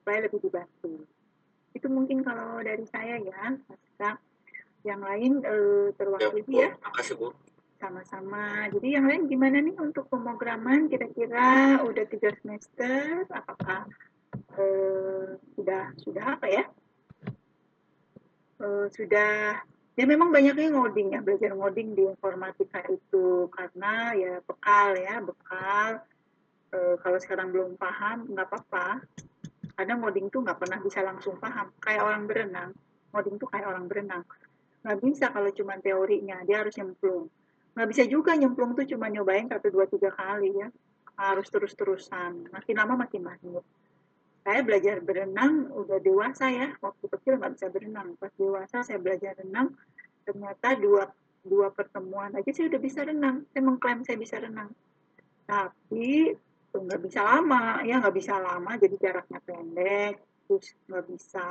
supaya 0.05 0.21
lebih 0.29 0.37
dibantu 0.37 1.01
itu 1.73 1.87
mungkin 1.89 2.21
kalau 2.21 2.61
dari 2.61 2.85
saya 2.93 3.17
ya 3.17 3.57
Mas 3.57 4.21
yang 4.85 5.01
lain 5.01 5.41
eh, 5.41 5.89
Ya, 5.89 5.97
terwakili 5.97 6.61
ya 6.61 6.77
Makasih, 6.77 7.17
Bu. 7.17 7.33
sama-sama. 7.81 8.69
Jadi 8.69 8.87
yang 8.95 9.09
lain 9.09 9.25
gimana 9.25 9.57
nih 9.59 9.73
untuk 9.81 10.05
pemrograman? 10.13 10.85
Kira-kira 10.87 11.81
udah 11.81 12.05
tiga 12.05 12.29
semester, 12.37 13.25
apakah 13.33 13.89
eh, 14.55 15.41
sudah 15.57 15.89
sudah 15.99 16.37
apa 16.37 16.47
ya? 16.47 16.63
Eh, 18.61 18.85
sudah 18.93 19.59
ya 19.97 20.05
memang 20.05 20.29
banyaknya 20.29 20.69
ngoding 20.69 21.17
ya 21.17 21.19
belajar 21.25 21.55
ngoding 21.57 21.95
di 21.97 22.03
informatika 22.05 22.83
itu 22.87 23.49
karena 23.51 24.13
ya 24.13 24.33
bekal 24.45 24.95
ya 24.95 25.17
bekal. 25.19 25.89
Eh, 26.71 26.95
kalau 27.01 27.17
sekarang 27.17 27.49
belum 27.49 27.73
paham 27.75 28.29
nggak 28.31 28.47
apa-apa. 28.53 29.01
Karena 29.75 29.93
ngoding 29.99 30.27
tuh 30.31 30.41
nggak 30.43 30.57
pernah 30.59 30.79
bisa 30.79 31.03
langsung 31.03 31.35
paham. 31.37 31.71
Kayak 31.83 32.01
orang 32.07 32.23
berenang. 32.25 32.71
Ngoding 33.11 33.35
tuh 33.35 33.47
kayak 33.51 33.67
orang 33.67 33.85
berenang. 33.85 34.23
Nggak 34.81 34.97
bisa 35.03 35.25
kalau 35.29 35.49
cuma 35.51 35.75
teorinya, 35.79 36.41
dia 36.47 36.63
harus 36.63 36.75
nyemplung. 36.79 37.27
Nggak 37.75 37.87
bisa 37.91 38.03
juga 38.07 38.31
nyemplung 38.39 38.71
tuh 38.73 38.87
cuma 38.87 39.11
nyobain 39.11 39.51
satu 39.51 39.67
dua 39.69 39.85
tiga 39.91 40.15
kali 40.15 40.55
ya. 40.55 40.71
Harus 41.15 41.47
terus 41.47 41.71
terusan 41.75 42.51
makin 42.51 42.75
lama 42.75 43.07
makin 43.07 43.23
mahir 43.23 43.63
saya 44.45 44.61
belajar 44.61 45.01
berenang 45.01 45.73
udah 45.73 45.97
dewasa 45.97 46.53
ya. 46.53 46.77
Waktu 46.77 47.05
kecil 47.17 47.41
nggak 47.41 47.57
bisa 47.57 47.67
berenang. 47.73 48.13
Pas 48.21 48.29
dewasa 48.37 48.85
saya 48.85 49.01
belajar 49.01 49.33
renang. 49.41 49.73
Ternyata 50.21 50.77
dua 50.77 51.09
dua 51.41 51.73
pertemuan 51.73 52.29
aja 52.37 52.53
saya 52.53 52.69
udah 52.69 52.81
bisa 52.81 53.01
renang. 53.01 53.41
Saya 53.49 53.65
mengklaim 53.65 54.05
saya 54.05 54.21
bisa 54.21 54.37
renang. 54.37 54.69
Tapi 55.49 56.37
nggak 56.83 57.01
bisa 57.05 57.21
lama 57.23 57.79
ya 57.87 58.01
nggak 58.03 58.15
bisa 58.15 58.33
lama 58.39 58.71
jadi 58.75 58.95
jaraknya 58.99 59.39
pendek 59.43 60.19
terus 60.45 60.75
nggak 60.89 61.05
bisa 61.09 61.45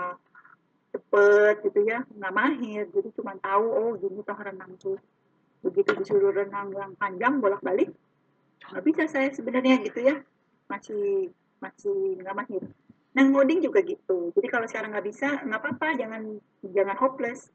cepet 0.95 1.55
gitu 1.67 1.81
ya 1.83 2.07
nggak 2.07 2.35
mahir 2.35 2.85
jadi 2.93 3.09
cuma 3.19 3.35
tahu 3.41 3.67
oh 3.67 3.91
gini 3.99 4.23
toh 4.23 4.39
renang 4.39 4.79
tuh 4.79 4.99
begitu 5.65 5.97
disuruh 5.97 6.31
renang 6.31 6.71
yang 6.77 6.93
panjang 6.95 7.41
bolak-balik 7.41 7.91
nggak 8.71 8.85
bisa 8.85 9.03
saya 9.11 9.29
sebenarnya 9.33 9.81
gitu 9.83 10.01
ya 10.05 10.17
masih 10.69 11.29
masih 11.61 12.21
nggak 12.21 12.37
mahir. 12.37 12.63
Nah 13.15 13.25
ngoding 13.29 13.61
juga 13.65 13.81
gitu 13.85 14.33
jadi 14.33 14.47
kalau 14.49 14.67
sekarang 14.69 14.93
nggak 14.93 15.07
bisa 15.07 15.41
nggak 15.45 15.61
apa-apa 15.61 15.89
jangan 15.99 16.23
jangan 16.63 16.97
hopeless. 17.01 17.49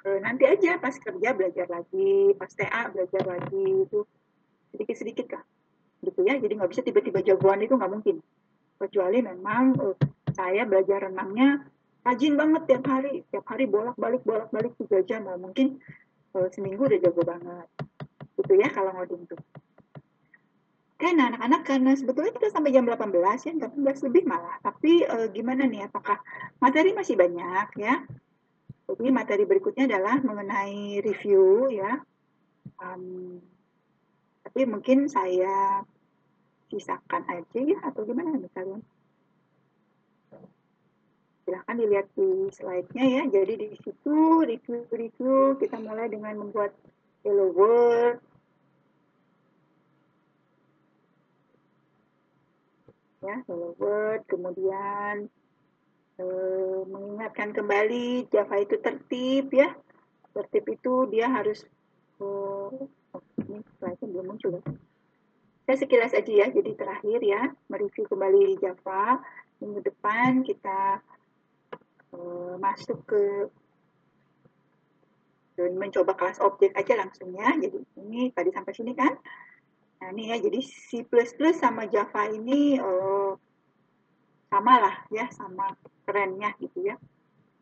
Eh, 0.00 0.16
nanti 0.24 0.48
aja 0.48 0.80
pas 0.80 0.96
kerja 0.96 1.36
belajar 1.36 1.68
lagi 1.68 2.32
pas 2.40 2.48
TA 2.56 2.88
belajar 2.88 3.20
lagi 3.20 3.84
itu 3.84 4.00
sedikit-sedikit 4.72 5.28
lah 5.36 5.44
gitu 6.00 6.20
ya 6.24 6.40
jadi 6.40 6.52
nggak 6.56 6.70
bisa 6.72 6.82
tiba-tiba 6.84 7.20
jagoan 7.20 7.60
itu 7.60 7.76
nggak 7.76 7.92
mungkin 7.92 8.16
kecuali 8.80 9.18
memang 9.20 9.64
eh, 9.76 9.96
saya 10.32 10.64
belajar 10.64 11.12
renangnya 11.12 11.68
rajin 12.00 12.34
banget 12.40 12.62
tiap 12.64 12.84
hari 12.88 13.20
tiap 13.28 13.44
hari 13.44 13.68
bolak-balik 13.68 14.24
bolak-balik 14.24 14.72
tiga 14.80 15.04
jam 15.04 15.28
oh, 15.28 15.36
mungkin 15.36 15.76
eh, 16.36 16.48
seminggu 16.52 16.88
udah 16.88 17.00
jago 17.00 17.22
banget 17.22 17.68
gitu 18.40 18.52
ya 18.56 18.68
kalau 18.72 18.96
ngoding 18.96 19.24
tuh 19.28 19.40
Oke, 21.00 21.16
nah 21.16 21.32
anak-anak 21.32 21.64
karena 21.64 21.96
sebetulnya 21.96 22.28
kita 22.36 22.52
sampai 22.52 22.76
jam 22.76 22.84
18 22.84 23.08
ya, 23.48 23.52
18 23.56 24.04
lebih 24.12 24.28
malah. 24.28 24.60
Tapi 24.60 25.00
eh, 25.00 25.32
gimana 25.32 25.64
nih, 25.64 25.88
apakah 25.88 26.20
materi 26.60 26.92
masih 26.92 27.16
banyak 27.16 27.72
ya? 27.80 28.04
Jadi 28.84 29.08
materi 29.08 29.48
berikutnya 29.48 29.88
adalah 29.88 30.20
mengenai 30.20 31.00
review 31.00 31.72
ya. 31.72 32.04
Em, 32.84 33.40
tapi 34.50 34.66
mungkin 34.66 35.06
saya 35.06 35.86
sisakan 36.74 37.22
aja 37.30 37.60
ya, 37.62 37.78
atau 37.86 38.02
gimana 38.02 38.34
nih 38.34 38.50
kalian? 38.50 38.82
Silahkan 41.46 41.78
dilihat 41.78 42.10
di 42.18 42.50
slide-nya 42.50 43.04
ya. 43.06 43.22
Jadi 43.30 43.52
di 43.62 43.78
situ 43.78 44.42
review-review 44.42 45.54
kita 45.54 45.78
mulai 45.78 46.10
dengan 46.10 46.34
membuat 46.42 46.74
hello 47.22 47.54
world, 47.54 48.18
ya 53.22 53.38
hello 53.46 53.78
world 53.78 54.26
kemudian 54.26 55.30
eh, 56.18 56.80
mengingatkan 56.90 57.54
kembali 57.54 58.26
Java 58.34 58.56
itu 58.58 58.80
tertib 58.82 59.46
ya 59.54 59.76
tertib 60.32 60.64
itu 60.72 61.06
dia 61.06 61.28
harus 61.28 61.62
oh, 62.18 62.88
oh, 63.14 63.22
ini 63.46 63.62
slide 63.78 64.00
belum 64.02 64.26
muncul 64.34 64.50
ya. 64.58 64.62
saya 65.66 65.76
sekilas 65.80 66.12
aja 66.16 66.32
ya 66.32 66.46
jadi 66.50 66.70
terakhir 66.74 67.20
ya 67.22 67.42
mereview 67.70 68.04
kembali 68.10 68.58
Java 68.58 69.22
minggu 69.62 69.80
depan 69.84 70.42
kita 70.42 71.00
eh, 72.16 72.54
masuk 72.58 72.98
ke 73.06 73.22
dan 75.60 75.76
mencoba 75.76 76.16
kelas 76.16 76.40
objek 76.40 76.72
aja 76.72 76.96
langsung 76.96 77.36
ya 77.36 77.52
jadi 77.58 77.78
ini 78.00 78.32
tadi 78.32 78.50
sampai 78.54 78.72
sini 78.72 78.96
kan 78.96 79.14
Nah, 80.00 80.08
ini 80.16 80.32
ya, 80.32 80.36
jadi 80.40 80.60
C++ 80.64 81.04
sama 81.52 81.84
Java 81.84 82.22
ini 82.32 82.80
eh, 82.80 83.32
sama 84.48 84.74
lah 84.80 84.96
ya, 85.12 85.28
sama 85.28 85.76
kerennya 86.08 86.56
gitu 86.56 86.88
ya. 86.88 86.96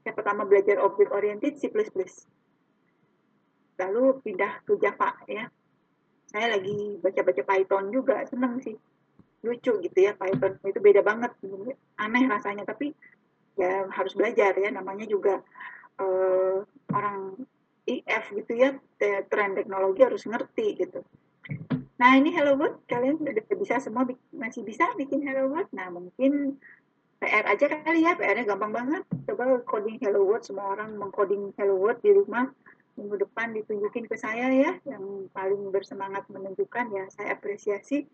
Yang 0.06 0.14
pertama 0.22 0.46
belajar 0.46 0.78
object 0.78 1.10
oriented 1.10 1.58
C++. 1.58 1.66
Lalu 3.78 4.20
pindah 4.22 4.62
ke 4.66 4.74
Java 4.82 5.14
ya. 5.30 5.46
Saya 6.28 6.58
lagi 6.58 7.00
baca-baca 7.00 7.42
Python 7.46 7.88
juga, 7.88 8.20
seneng 8.28 8.60
sih. 8.60 8.76
Lucu 9.46 9.80
gitu 9.80 9.98
ya, 9.98 10.12
Python 10.18 10.60
itu 10.66 10.78
beda 10.82 11.00
banget. 11.00 11.32
Aneh 11.96 12.24
rasanya, 12.28 12.68
tapi 12.68 12.92
ya 13.56 13.88
harus 13.90 14.12
belajar 14.14 14.52
ya, 14.54 14.70
namanya 14.70 15.08
juga 15.08 15.40
eh, 15.98 16.58
orang 16.92 17.34
IF 17.88 18.24
gitu 18.36 18.52
ya, 18.52 18.76
tren 19.00 19.56
teknologi 19.56 20.04
harus 20.04 20.28
ngerti 20.28 20.76
gitu. 20.76 21.00
Nah, 21.98 22.14
ini 22.14 22.30
Hello 22.30 22.54
World, 22.54 22.86
kalian 22.86 23.18
udah 23.18 23.34
bisa 23.58 23.82
semua 23.82 24.06
masih 24.30 24.62
bisa 24.62 24.86
bikin 24.94 25.24
Hello 25.24 25.50
World. 25.50 25.72
Nah, 25.74 25.90
mungkin 25.90 26.60
PR 27.18 27.42
aja 27.50 27.66
kali 27.66 28.06
ya, 28.06 28.14
PR-nya 28.14 28.46
gampang 28.46 28.70
banget. 28.70 29.02
Coba 29.26 29.58
coding 29.66 29.98
Hello 29.98 30.22
World, 30.22 30.46
semua 30.46 30.78
orang 30.78 30.94
mengcoding 30.94 31.50
Hello 31.58 31.74
World 31.74 31.98
di 31.98 32.14
rumah. 32.14 32.46
Minggu 32.98 33.14
depan 33.14 33.54
ditunjukin 33.54 34.10
ke 34.10 34.18
saya 34.18 34.50
ya, 34.50 34.74
yang 34.82 35.30
paling 35.30 35.70
bersemangat 35.70 36.26
menunjukkan 36.26 36.90
ya, 36.90 37.06
saya 37.14 37.38
apresiasi. 37.38 38.10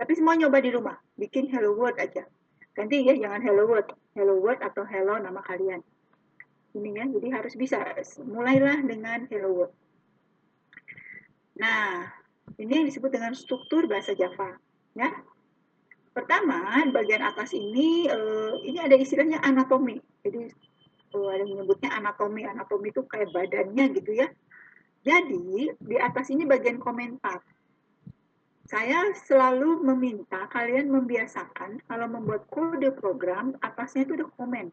Tapi 0.00 0.12
semua 0.16 0.32
nyoba 0.34 0.64
di 0.64 0.72
rumah, 0.72 0.96
bikin 1.20 1.52
Hello 1.52 1.76
World 1.76 2.00
aja. 2.00 2.24
Ganti 2.72 3.04
ya, 3.04 3.12
jangan 3.20 3.44
Hello 3.44 3.68
World, 3.68 3.92
Hello 4.16 4.40
World 4.40 4.64
atau 4.64 4.82
Hello 4.88 5.20
nama 5.20 5.44
kalian. 5.44 5.84
Ini 6.72 6.90
ya, 6.96 7.04
jadi 7.06 7.28
harus 7.36 7.52
bisa. 7.54 7.84
Mulailah 8.24 8.80
dengan 8.82 9.28
Hello 9.28 9.52
World. 9.52 9.74
Nah, 11.60 12.08
ini 12.58 12.82
yang 12.82 12.86
disebut 12.88 13.12
dengan 13.12 13.36
struktur 13.36 13.86
bahasa 13.86 14.16
Java, 14.16 14.56
ya. 14.96 15.12
Pertama, 16.14 16.82
bagian 16.94 17.26
atas 17.26 17.52
ini 17.52 18.06
eh, 18.06 18.52
ini 18.62 18.78
ada 18.78 18.94
istilahnya 18.94 19.42
anatomi. 19.42 19.98
Jadi 20.22 20.50
ada 21.22 21.42
yang 21.46 21.54
menyebutnya 21.54 21.90
anatomi. 21.94 22.42
Anatomi 22.48 22.90
itu 22.90 23.02
kayak 23.06 23.30
badannya 23.30 23.84
gitu 23.94 24.12
ya. 24.14 24.28
Jadi 25.04 25.70
di 25.76 25.96
atas 26.00 26.32
ini 26.32 26.48
bagian 26.48 26.80
komentar. 26.80 27.44
Saya 28.64 29.12
selalu 29.12 29.84
meminta 29.84 30.48
kalian 30.48 30.88
membiasakan 30.88 31.84
kalau 31.84 32.08
membuat 32.08 32.48
kode 32.48 32.88
program 32.96 33.52
atasnya 33.60 34.08
itu 34.08 34.16
ada 34.16 34.26
komen. 34.32 34.72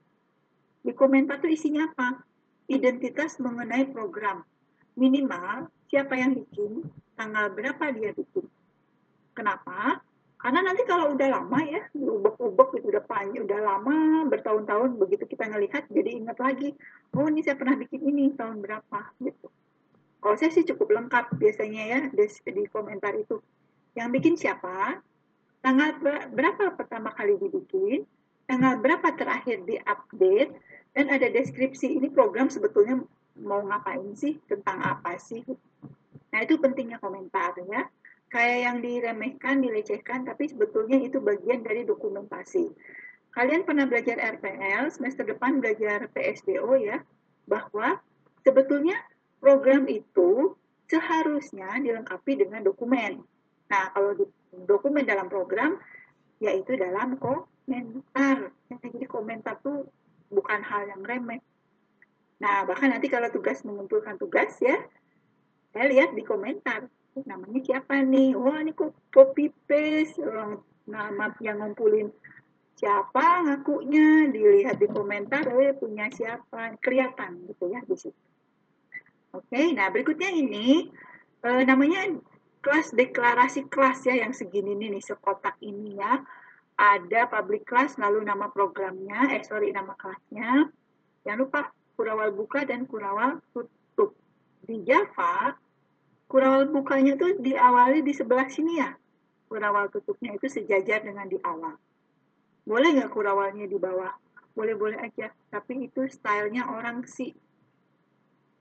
Di 0.82 0.96
komentar 0.96 1.44
tuh 1.44 1.52
isinya 1.52 1.92
apa? 1.92 2.24
Identitas 2.72 3.36
mengenai 3.44 3.92
program. 3.92 4.48
Minimal 4.96 5.68
siapa 5.92 6.16
yang 6.16 6.40
bikin, 6.40 6.88
tanggal 7.20 7.52
berapa 7.52 7.92
dia 7.92 8.16
bikin. 8.16 8.48
Kenapa? 9.36 10.00
Karena 10.42 10.66
nanti 10.66 10.82
kalau 10.90 11.14
udah 11.14 11.28
lama 11.38 11.60
ya, 11.62 11.86
ubek-ubek 11.94 12.82
itu 12.82 12.90
udah 12.90 13.06
panjang, 13.06 13.46
udah 13.46 13.62
lama, 13.62 14.26
bertahun-tahun 14.26 14.98
begitu 14.98 15.30
kita 15.30 15.46
ngelihat 15.46 15.86
jadi 15.94 16.18
ingat 16.18 16.42
lagi, 16.42 16.74
oh 17.14 17.30
ini 17.30 17.46
saya 17.46 17.54
pernah 17.62 17.78
bikin 17.78 18.02
ini 18.02 18.34
tahun 18.34 18.58
berapa 18.58 19.00
gitu. 19.22 19.54
Kalau 20.18 20.36
saya 20.42 20.50
sih 20.50 20.66
cukup 20.66 20.98
lengkap 20.98 21.38
biasanya 21.38 21.82
ya 21.86 22.00
di, 22.10 22.26
di 22.26 22.64
komentar 22.74 23.14
itu. 23.14 23.38
Yang 23.94 24.10
bikin 24.18 24.34
siapa, 24.34 24.98
tanggal 25.62 26.02
berapa 26.34 26.74
pertama 26.74 27.14
kali 27.14 27.38
dibikin, 27.38 28.10
tanggal 28.50 28.82
berapa 28.82 29.14
terakhir 29.14 29.62
diupdate, 29.70 30.58
dan 30.98 31.06
ada 31.14 31.30
deskripsi 31.30 32.02
ini 32.02 32.10
program 32.10 32.50
sebetulnya 32.50 32.98
mau 33.38 33.62
ngapain 33.62 34.18
sih, 34.18 34.42
tentang 34.50 34.82
apa 34.82 35.22
sih. 35.22 35.46
Nah 36.34 36.40
itu 36.42 36.58
pentingnya 36.58 36.98
komentar 36.98 37.54
ya 37.62 37.86
kayak 38.32 38.60
yang 38.64 38.78
diremehkan, 38.80 39.60
dilecehkan, 39.60 40.24
tapi 40.24 40.48
sebetulnya 40.48 41.04
itu 41.04 41.20
bagian 41.20 41.68
dari 41.68 41.84
dokumentasi. 41.84 42.72
Kalian 43.36 43.68
pernah 43.68 43.88
belajar 43.88 44.20
RPL, 44.40 44.88
semester 44.92 45.28
depan 45.28 45.60
belajar 45.60 46.08
PSBO 46.16 46.80
ya, 46.80 47.04
bahwa 47.48 48.00
sebetulnya 48.48 48.96
program 49.44 49.88
itu 49.92 50.56
seharusnya 50.88 51.76
dilengkapi 51.80 52.40
dengan 52.40 52.64
dokumen. 52.64 53.24
Nah, 53.68 53.84
kalau 53.96 54.16
dokumen 54.68 55.04
dalam 55.08 55.28
program, 55.32 55.80
yaitu 56.40 56.76
dalam 56.76 57.16
komentar. 57.20 58.52
Jadi 58.68 59.08
komentar 59.08 59.60
tuh 59.64 59.88
bukan 60.32 60.60
hal 60.64 60.88
yang 60.92 61.04
remeh. 61.04 61.40
Nah, 62.40 62.68
bahkan 62.68 62.92
nanti 62.92 63.08
kalau 63.08 63.32
tugas 63.32 63.64
mengumpulkan 63.64 64.18
tugas 64.20 64.56
ya, 64.60 64.76
saya 65.72 65.86
lihat 65.88 66.12
di 66.18 66.24
komentar 66.26 66.92
namanya 67.28 67.60
siapa 67.60 68.00
nih? 68.00 68.34
Wah 68.40 68.64
ini 68.64 68.72
kok 68.72 68.96
copy 69.12 69.52
paste 69.68 70.24
orang 70.24 70.64
nama 70.88 71.36
yang 71.44 71.60
ngumpulin 71.60 72.08
siapa 72.80 73.44
ngakunya? 73.46 74.32
Dilihat 74.32 74.80
di 74.80 74.88
komentar 74.88 75.52
oh 75.52 75.60
punya 75.76 76.08
siapa? 76.10 76.80
Kelihatan 76.80 77.52
gitu 77.52 77.68
ya 77.68 77.84
di 77.84 77.96
situ. 78.00 78.22
Oke 79.32 79.72
nah 79.76 79.88
berikutnya 79.92 80.32
ini 80.32 80.92
eh, 81.44 81.64
namanya 81.68 82.08
kelas 82.62 82.94
deklarasi 82.94 83.68
kelas 83.68 84.06
ya 84.06 84.28
yang 84.28 84.32
segini 84.36 84.78
nih, 84.78 84.96
nih 84.96 85.04
sekotak 85.04 85.60
ini 85.64 86.00
ya. 86.00 86.24
Ada 86.82 87.30
public 87.30 87.68
class 87.68 88.00
lalu 88.00 88.26
nama 88.26 88.50
programnya 88.50 89.36
eh 89.36 89.44
sorry 89.44 89.70
nama 89.76 89.94
kelasnya. 90.00 90.72
Jangan 91.28 91.40
lupa 91.40 91.62
kurawal 91.94 92.34
buka 92.34 92.66
dan 92.66 92.90
kurawal 92.90 93.38
tutup 93.54 94.18
di 94.66 94.82
Java 94.82 95.54
Kurawal 96.32 96.72
bukanya 96.72 97.20
tuh 97.20 97.36
diawali 97.44 98.08
di 98.08 98.16
sebelah 98.16 98.48
sini 98.48 98.80
ya. 98.80 98.96
Kurawal 99.52 99.92
tutupnya 99.92 100.32
itu 100.32 100.48
sejajar 100.48 101.04
dengan 101.04 101.28
di 101.28 101.36
awal. 101.44 101.76
Boleh 102.64 102.96
nggak 102.96 103.12
kurawalnya 103.12 103.68
di 103.68 103.76
bawah? 103.76 104.16
Boleh-boleh 104.56 104.96
aja. 104.96 105.36
Tapi 105.52 105.92
itu 105.92 106.08
stylenya 106.08 106.72
orang 106.72 107.04
si. 107.04 107.36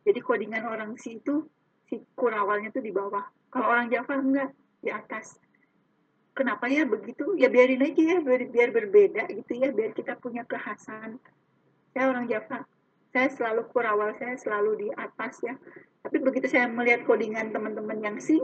Jadi 0.03 0.19
codingan 0.19 0.67
orang 0.67 0.99
si 0.99 1.23
itu 1.23 1.47
si 1.87 2.03
kurawalnya 2.19 2.75
tuh 2.75 2.83
di 2.83 2.91
bawah. 2.91 3.23
Kalau 3.55 3.71
orang 3.71 3.87
Java 3.87 4.19
enggak, 4.19 4.51
di 4.83 4.91
atas. 4.91 5.39
Kenapa 6.35 6.67
ya 6.67 6.83
begitu? 6.83 7.39
Ya 7.39 7.47
biarin 7.47 7.87
aja 7.87 8.03
ya, 8.03 8.19
biar, 8.19 8.51
biar 8.51 8.71
berbeda 8.75 9.31
gitu 9.31 9.63
ya, 9.63 9.71
biar 9.71 9.95
kita 9.95 10.19
punya 10.19 10.43
kekhasan. 10.43 11.23
Saya 11.95 12.11
orang 12.11 12.27
Java, 12.27 12.67
saya 13.11 13.29
selalu 13.35 13.67
kurawal 13.75 14.15
saya 14.17 14.39
selalu 14.39 14.87
di 14.87 14.89
atas 14.95 15.43
ya. 15.43 15.55
Tapi 16.01 16.17
begitu 16.23 16.47
saya 16.47 16.71
melihat 16.71 17.05
codingan 17.05 17.51
teman-teman 17.51 17.99
yang 18.01 18.17
sih, 18.23 18.41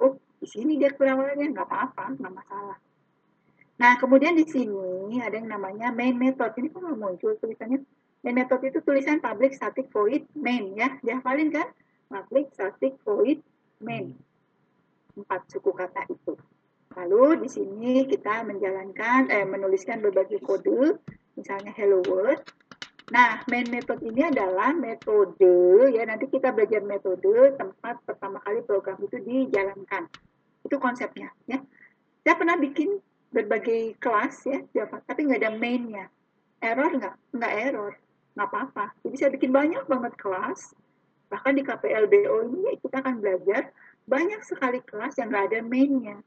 oh 0.00 0.16
di 0.40 0.48
sini 0.48 0.78
dia 0.80 0.94
kurawalnya 0.94 1.50
nggak 1.52 1.66
apa-apa, 1.66 2.14
nggak 2.16 2.34
masalah. 2.34 2.78
Nah 3.76 3.92
kemudian 4.00 4.38
di 4.38 4.48
sini 4.48 5.20
ada 5.20 5.36
yang 5.36 5.50
namanya 5.50 5.92
main 5.92 6.16
method. 6.16 6.54
Ini 6.56 6.72
kok 6.72 6.80
nggak 6.80 6.96
muncul 6.96 7.32
tulisannya? 7.36 7.84
Main 8.24 8.34
method 8.42 8.60
itu 8.64 8.78
tulisan 8.80 9.20
public 9.20 9.52
static 9.52 9.92
void 9.92 10.24
main 10.32 10.72
ya. 10.72 10.96
Dihafalin 11.04 11.52
kan? 11.52 11.68
Public 12.08 12.54
static 12.56 12.96
void 13.04 13.42
main. 13.82 14.16
Empat 15.18 15.44
suku 15.52 15.70
kata 15.74 16.08
itu. 16.08 16.38
Lalu 16.96 17.44
di 17.44 17.48
sini 17.52 18.08
kita 18.08 18.40
menjalankan, 18.48 19.28
eh, 19.28 19.44
menuliskan 19.44 20.00
berbagai 20.00 20.40
kode, 20.40 20.96
misalnya 21.36 21.68
hello 21.76 22.00
world, 22.08 22.40
Nah, 23.06 23.38
main 23.46 23.70
method 23.70 24.02
ini 24.02 24.26
adalah 24.26 24.74
metode 24.74 25.94
ya 25.94 26.02
nanti 26.02 26.26
kita 26.26 26.50
belajar 26.50 26.82
metode 26.82 27.54
tempat 27.54 28.02
pertama 28.02 28.42
kali 28.42 28.66
program 28.66 28.98
itu 28.98 29.22
dijalankan. 29.22 30.10
Itu 30.66 30.82
konsepnya 30.82 31.30
ya. 31.46 31.62
Saya 32.26 32.34
pernah 32.34 32.58
bikin 32.58 32.98
berbagai 33.30 33.94
kelas 34.02 34.42
ya 34.50 34.58
Java, 34.74 34.98
tapi 35.06 35.30
nggak 35.30 35.38
ada 35.38 35.52
mainnya. 35.54 36.10
Error 36.58 36.90
nggak? 36.98 37.14
Nggak 37.30 37.52
error, 37.62 37.92
nggak 38.34 38.48
apa-apa. 38.50 38.84
Jadi 39.06 39.14
saya 39.14 39.30
bikin 39.30 39.54
banyak 39.54 39.86
banget 39.86 40.12
kelas. 40.18 40.74
Bahkan 41.30 41.52
di 41.54 41.62
KPLBO 41.62 42.34
ini 42.50 42.74
kita 42.82 43.06
akan 43.06 43.22
belajar 43.22 43.70
banyak 44.10 44.42
sekali 44.42 44.82
kelas 44.82 45.14
yang 45.22 45.30
nggak 45.30 45.54
ada 45.54 45.58
mainnya. 45.62 46.18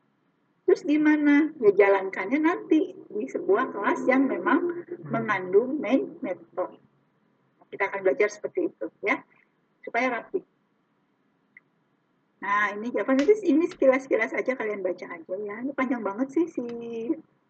Terus 0.70 0.86
gimana? 0.86 1.50
Ya 1.58 1.74
jalankannya 1.74 2.46
nanti 2.46 2.94
di 2.94 3.26
sebuah 3.26 3.74
kelas 3.74 4.06
yang 4.06 4.30
memang 4.30 4.86
mengandung 5.02 5.82
main 5.82 6.14
method. 6.22 6.78
Kita 7.74 7.90
akan 7.90 8.06
belajar 8.06 8.30
seperti 8.30 8.70
itu 8.70 8.86
ya, 9.02 9.18
supaya 9.82 10.14
rapi. 10.22 10.46
Nah, 12.46 12.78
ini 12.78 12.94
jawaban 12.94 13.18
nanti 13.18 13.34
ini 13.50 13.66
sekilas-sekilas 13.66 14.30
aja 14.38 14.54
kalian 14.54 14.86
baca 14.86 15.10
aja 15.10 15.36
ya. 15.42 15.58
Ini 15.58 15.74
panjang 15.74 16.06
banget 16.06 16.38
sih 16.38 16.46
si 16.46 16.66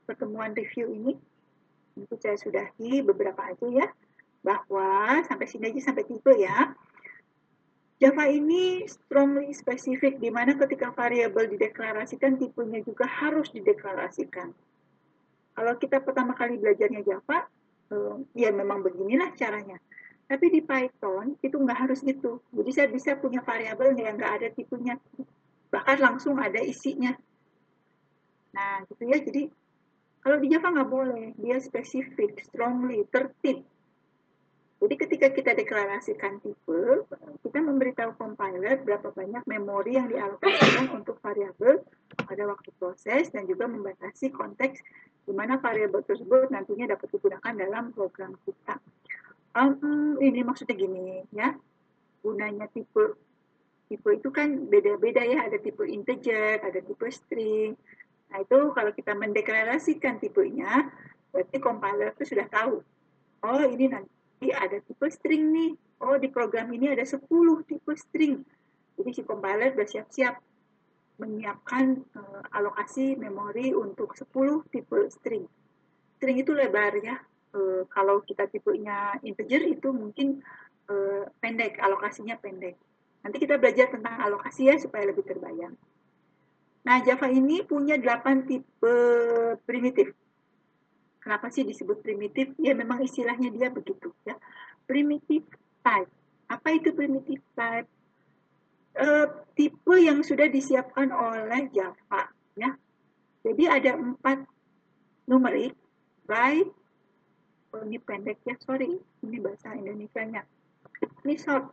pertemuan 0.07 0.55
review 0.55 0.87
ini. 0.87 1.19
Nanti 1.99 2.15
saya 2.23 2.39
sudahi 2.39 3.03
beberapa 3.03 3.51
aja 3.51 3.67
ya. 3.67 3.91
Bahwa 4.39 5.19
sampai 5.27 5.43
sini 5.43 5.75
aja 5.75 5.91
sampai 5.91 6.07
tipe 6.07 6.39
ya. 6.39 6.71
Java 7.99 8.31
ini 8.31 8.87
strongly 8.87 9.51
spesifik, 9.51 10.23
di 10.23 10.31
mana 10.31 10.55
ketika 10.55 10.95
variabel 10.95 11.51
dideklarasikan, 11.51 12.39
tipenya 12.39 12.79
juga 12.79 13.03
harus 13.03 13.51
dideklarasikan. 13.51 14.55
Kalau 15.51 15.73
kita 15.75 15.99
pertama 15.99 16.31
kali 16.31 16.55
belajarnya 16.55 17.03
Java, 17.03 17.43
eh, 17.91 18.15
ya 18.39 18.55
memang 18.55 18.79
beginilah 18.79 19.35
caranya. 19.35 19.75
Tapi 20.31 20.45
di 20.47 20.63
Python 20.63 21.35
itu 21.43 21.59
nggak 21.59 21.79
harus 21.89 21.99
gitu. 21.99 22.39
Jadi 22.55 22.71
saya 22.71 22.87
bisa 22.87 23.19
punya 23.19 23.43
variabel 23.43 23.91
yang 23.99 24.15
nggak 24.15 24.33
ada 24.39 24.47
tipenya. 24.55 24.95
Bahkan 25.67 25.97
langsung 25.99 26.39
ada 26.39 26.63
isinya. 26.63 27.11
Nah 28.55 28.87
gitu 28.87 29.03
ya, 29.11 29.19
jadi 29.19 29.51
kalau 30.23 30.37
di 30.39 30.47
Java 30.47 30.71
nggak 30.71 30.87
boleh. 30.87 31.25
Dia 31.35 31.59
spesifik, 31.59 32.39
strongly, 32.47 33.03
tertib. 33.11 33.67
Jadi 34.79 34.95
ketika 34.95 35.27
kita 35.35 35.51
deklarasikan 35.59 36.39
tipe, 36.39 37.03
kita 37.43 37.59
memberitahu 37.59 38.15
compiler 38.15 38.79
berapa 38.79 39.11
banyak 39.11 39.43
memori 39.43 39.99
yang 39.99 40.07
dialokasikan 40.07 40.87
untuk 40.95 41.19
variabel 41.19 41.83
pada 42.15 42.43
waktu 42.47 42.71
proses 42.79 43.27
dan 43.27 43.43
juga 43.43 43.67
membatasi 43.67 44.31
konteks 44.31 44.79
di 45.27 45.35
mana 45.35 45.59
variabel 45.59 45.99
tersebut 46.07 46.47
nantinya 46.47 46.95
dapat 46.95 47.11
digunakan 47.11 47.53
dalam 47.59 47.91
program 47.91 48.39
kita. 48.47 48.79
Um, 49.51 50.15
ini 50.23 50.47
maksudnya 50.47 50.79
gini 50.79 51.27
ya, 51.35 51.59
gunanya 52.23 52.71
tipe 52.71 53.19
tipe 53.91 54.09
itu 54.15 54.29
kan 54.31 54.69
beda-beda 54.69 55.25
ya, 55.27 55.43
ada 55.43 55.59
tipe 55.59 55.83
integer, 55.83 56.63
ada 56.63 56.79
tipe 56.79 57.03
string. 57.11 57.75
Nah 58.31 58.37
itu 58.39 58.71
kalau 58.71 58.95
kita 58.95 59.11
mendeklarasikan 59.11 60.23
tipenya, 60.23 60.87
berarti 61.35 61.57
compiler 61.59 62.15
itu 62.15 62.31
sudah 62.31 62.47
tahu. 62.47 62.79
Oh 63.43 63.63
ini 63.65 63.91
nanti 63.91 64.18
ada 64.47 64.79
tipe 64.79 65.07
string 65.11 65.51
nih. 65.51 65.71
Oh, 65.99 66.15
di 66.15 66.31
program 66.31 66.71
ini 66.71 66.95
ada 66.95 67.03
10 67.03 67.19
tipe 67.67 67.91
string. 67.99 68.39
Jadi 68.95 69.09
si 69.11 69.21
compiler 69.27 69.75
sudah 69.75 69.87
siap-siap 69.87 70.35
menyiapkan 71.19 71.99
uh, 72.15 72.41
alokasi 72.55 73.19
memori 73.19 73.75
untuk 73.75 74.15
10 74.15 74.31
tipe 74.71 74.99
string. 75.11 75.43
String 76.15 76.37
itu 76.39 76.55
lebar 76.55 76.95
ya. 77.03 77.19
Uh, 77.51 77.83
kalau 77.91 78.23
kita 78.23 78.47
tipenya 78.47 79.19
integer 79.27 79.67
itu 79.67 79.91
mungkin 79.91 80.39
uh, 80.87 81.27
pendek, 81.43 81.75
alokasinya 81.83 82.39
pendek. 82.39 82.79
Nanti 83.19 83.37
kita 83.43 83.59
belajar 83.59 83.91
tentang 83.91 84.15
alokasi 84.23 84.71
ya 84.71 84.79
supaya 84.79 85.11
lebih 85.11 85.27
terbayang. 85.27 85.75
Nah, 86.87 87.03
Java 87.03 87.27
ini 87.27 87.59
punya 87.67 87.99
8 87.99 88.47
tipe 88.47 88.95
primitif. 89.67 90.15
Kenapa 91.29 91.53
sih 91.53 91.61
disebut 91.61 92.01
primitif? 92.01 92.57
Ya 92.57 92.73
memang 92.73 93.05
istilahnya 93.05 93.53
dia 93.53 93.69
begitu 93.69 94.09
ya. 94.25 94.33
Primitive 94.89 95.45
type. 95.85 96.09
Apa 96.49 96.73
itu 96.73 96.89
primitive 96.89 97.45
type? 97.53 97.85
E, 98.97 99.05
tipe 99.53 99.95
yang 100.01 100.25
sudah 100.25 100.49
disiapkan 100.49 101.13
oleh 101.13 101.69
Java 101.69 102.33
ya. 102.57 102.73
Jadi 103.45 103.69
ada 103.69 103.93
empat 103.93 104.41
numerik, 105.29 105.77
byte, 106.25 106.73
oh, 107.73 107.85
ini 107.85 108.01
pendek 108.01 108.41
ya 108.45 108.57
sorry 108.65 108.97
ini 109.21 109.37
bahasa 109.37 109.77
Indonesia 109.77 110.21
nya 110.25 110.41
ini 111.25 111.35
short 111.37 111.69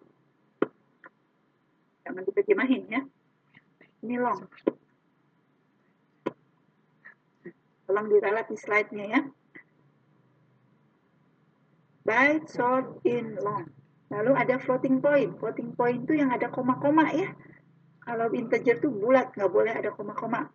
jangan 2.04 2.22
diterjemahin 2.28 2.84
ya 2.92 3.00
ini 4.04 4.16
long 4.20 4.44
tolong 7.86 8.06
diralat 8.10 8.46
di 8.50 8.56
slide-nya 8.58 9.06
ya 9.08 9.20
byte 12.06 12.46
short 12.54 13.02
in 13.02 13.34
long 13.42 13.66
lalu 14.06 14.32
ada 14.38 14.62
floating 14.62 15.02
point 15.02 15.34
floating 15.42 15.74
point 15.74 16.06
itu 16.06 16.22
yang 16.22 16.30
ada 16.30 16.46
koma-koma 16.46 17.10
ya 17.10 17.34
kalau 18.06 18.30
integer 18.30 18.78
tuh 18.78 18.94
bulat 18.94 19.34
nggak 19.34 19.50
boleh 19.50 19.74
ada 19.74 19.90
koma-koma 19.90 20.46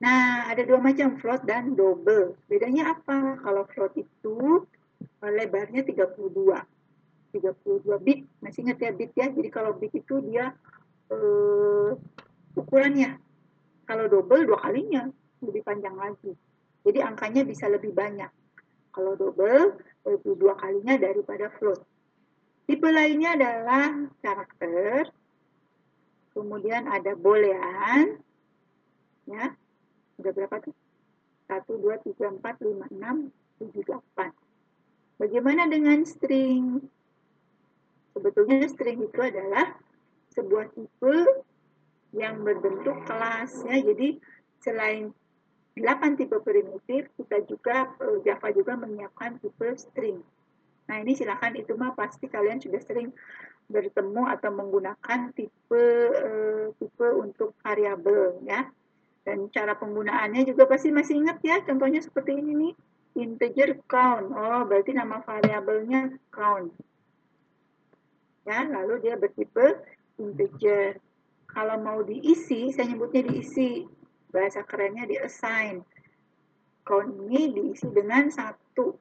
Nah, 0.00 0.48
ada 0.48 0.64
dua 0.64 0.80
macam 0.80 1.20
float 1.20 1.44
dan 1.44 1.76
double. 1.76 2.40
Bedanya 2.48 2.96
apa? 2.96 3.36
Kalau 3.44 3.68
float 3.68 4.00
itu 4.00 4.64
lebarnya 5.20 5.84
32. 5.84 6.56
32 7.36 8.00
bit. 8.00 8.24
Masih 8.40 8.64
ingat 8.64 8.80
ya 8.80 8.90
bit 8.96 9.12
ya? 9.12 9.28
Jadi 9.28 9.48
kalau 9.52 9.76
bit 9.76 9.92
itu 9.92 10.24
dia 10.24 10.56
uh, 11.12 11.92
ukurannya. 12.56 13.20
Kalau 13.84 14.08
double 14.08 14.48
dua 14.48 14.58
kalinya 14.64 15.04
lebih 15.44 15.60
panjang 15.68 16.00
lagi. 16.00 16.32
Jadi 16.80 16.98
angkanya 17.04 17.44
bisa 17.44 17.68
lebih 17.68 17.92
banyak. 17.92 18.32
Kalau 18.90 19.14
double 19.14 19.78
itu 20.06 20.34
dua 20.34 20.58
kalinya 20.58 20.98
daripada 20.98 21.50
float. 21.58 21.80
Tipe 22.66 22.88
lainnya 22.90 23.38
adalah 23.38 24.10
karakter. 24.22 25.10
Kemudian 26.34 26.86
ada 26.86 27.14
boolean. 27.18 28.18
Ya, 29.30 29.54
Udah 30.20 30.32
berapa 30.36 30.56
tuh? 30.60 30.76
1, 31.48 31.64
2, 31.64 31.96
3, 32.12 32.38
4, 32.38 32.60
5, 32.60 32.92
6, 32.92 33.32
7, 33.72 33.88
8. 33.88 34.30
Bagaimana 35.16 35.64
dengan 35.64 36.04
string? 36.04 36.84
Sebetulnya 38.12 38.68
string 38.68 39.00
itu 39.00 39.20
adalah 39.20 39.80
sebuah 40.36 40.76
tipe 40.76 41.16
yang 42.12 42.44
berbentuk 42.44 43.00
kelas 43.08 43.64
ya. 43.64 43.80
Jadi 43.80 44.20
selain 44.60 45.16
8 45.78 46.18
tipe 46.18 46.36
primitif, 46.42 47.06
kita 47.14 47.46
juga 47.46 47.94
eh, 48.02 48.18
Java 48.26 48.48
juga 48.50 48.74
menyiapkan 48.74 49.38
tipe 49.38 49.68
string. 49.78 50.18
Nah, 50.90 50.96
ini 50.98 51.14
silakan 51.14 51.54
itu 51.54 51.78
mah 51.78 51.94
pasti 51.94 52.26
kalian 52.26 52.58
sudah 52.58 52.82
sering 52.82 53.14
bertemu 53.70 54.26
atau 54.26 54.50
menggunakan 54.50 55.30
tipe 55.30 55.84
uh, 56.10 56.74
tipe 56.74 57.06
untuk 57.14 57.54
variabel 57.62 58.42
ya. 58.42 58.66
Dan 59.22 59.46
cara 59.54 59.78
penggunaannya 59.78 60.42
juga 60.42 60.66
pasti 60.66 60.90
masih 60.90 61.22
ingat 61.22 61.38
ya, 61.46 61.62
contohnya 61.62 62.02
seperti 62.02 62.34
ini 62.34 62.52
nih, 62.58 62.72
integer 63.22 63.78
count. 63.86 64.34
Oh, 64.34 64.66
berarti 64.66 64.90
nama 64.90 65.22
variabelnya 65.22 66.18
count. 66.34 66.74
Ya, 68.42 68.66
lalu 68.66 69.06
dia 69.06 69.14
bertipe 69.14 69.78
integer. 70.18 70.98
Kalau 71.46 71.78
mau 71.78 72.02
diisi, 72.02 72.74
saya 72.74 72.90
nyebutnya 72.90 73.30
diisi. 73.30 73.86
Bahasa 74.30 74.62
kerennya 74.64 75.06
di 75.06 75.18
assign. 75.18 75.82
Count 76.86 77.10
ini 77.28 77.52
diisi 77.52 77.86
dengan 77.90 78.30
satu. 78.30 78.96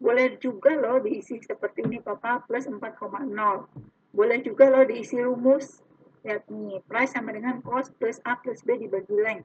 Boleh 0.00 0.38
juga 0.40 0.74
loh 0.74 0.98
diisi 1.02 1.38
seperti 1.42 1.86
ini, 1.86 2.02
Papa, 2.02 2.42
plus 2.42 2.66
4,0. 2.66 3.30
Boleh 4.14 4.38
juga 4.42 4.70
loh 4.70 4.86
diisi 4.86 5.18
rumus 5.20 5.84
lihat 6.24 6.48
nih 6.48 6.80
price 6.88 7.12
sama 7.12 7.36
dengan 7.36 7.60
cost 7.60 7.92
plus 8.00 8.16
A 8.24 8.40
plus 8.40 8.64
B 8.64 8.80
dibagi 8.80 9.12
length 9.12 9.44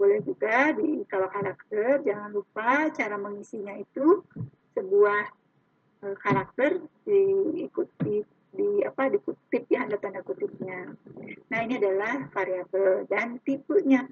boleh 0.00 0.24
juga 0.24 0.72
di 0.72 1.04
kalau 1.04 1.28
karakter 1.28 2.00
jangan 2.00 2.32
lupa 2.32 2.88
cara 2.88 3.20
mengisinya 3.20 3.76
itu 3.76 4.24
sebuah 4.72 5.28
uh, 6.08 6.16
karakter 6.16 6.80
diikuti 7.04 8.24
di 8.50 8.82
apa 8.82 9.10
dikutip 9.10 9.64
ya 9.70 9.86
ada 9.86 9.96
tanda 9.98 10.20
kutipnya. 10.26 10.90
Nah 11.50 11.58
ini 11.62 11.78
adalah 11.78 12.26
variabel 12.34 13.06
dan 13.06 13.38
tipenya 13.46 14.06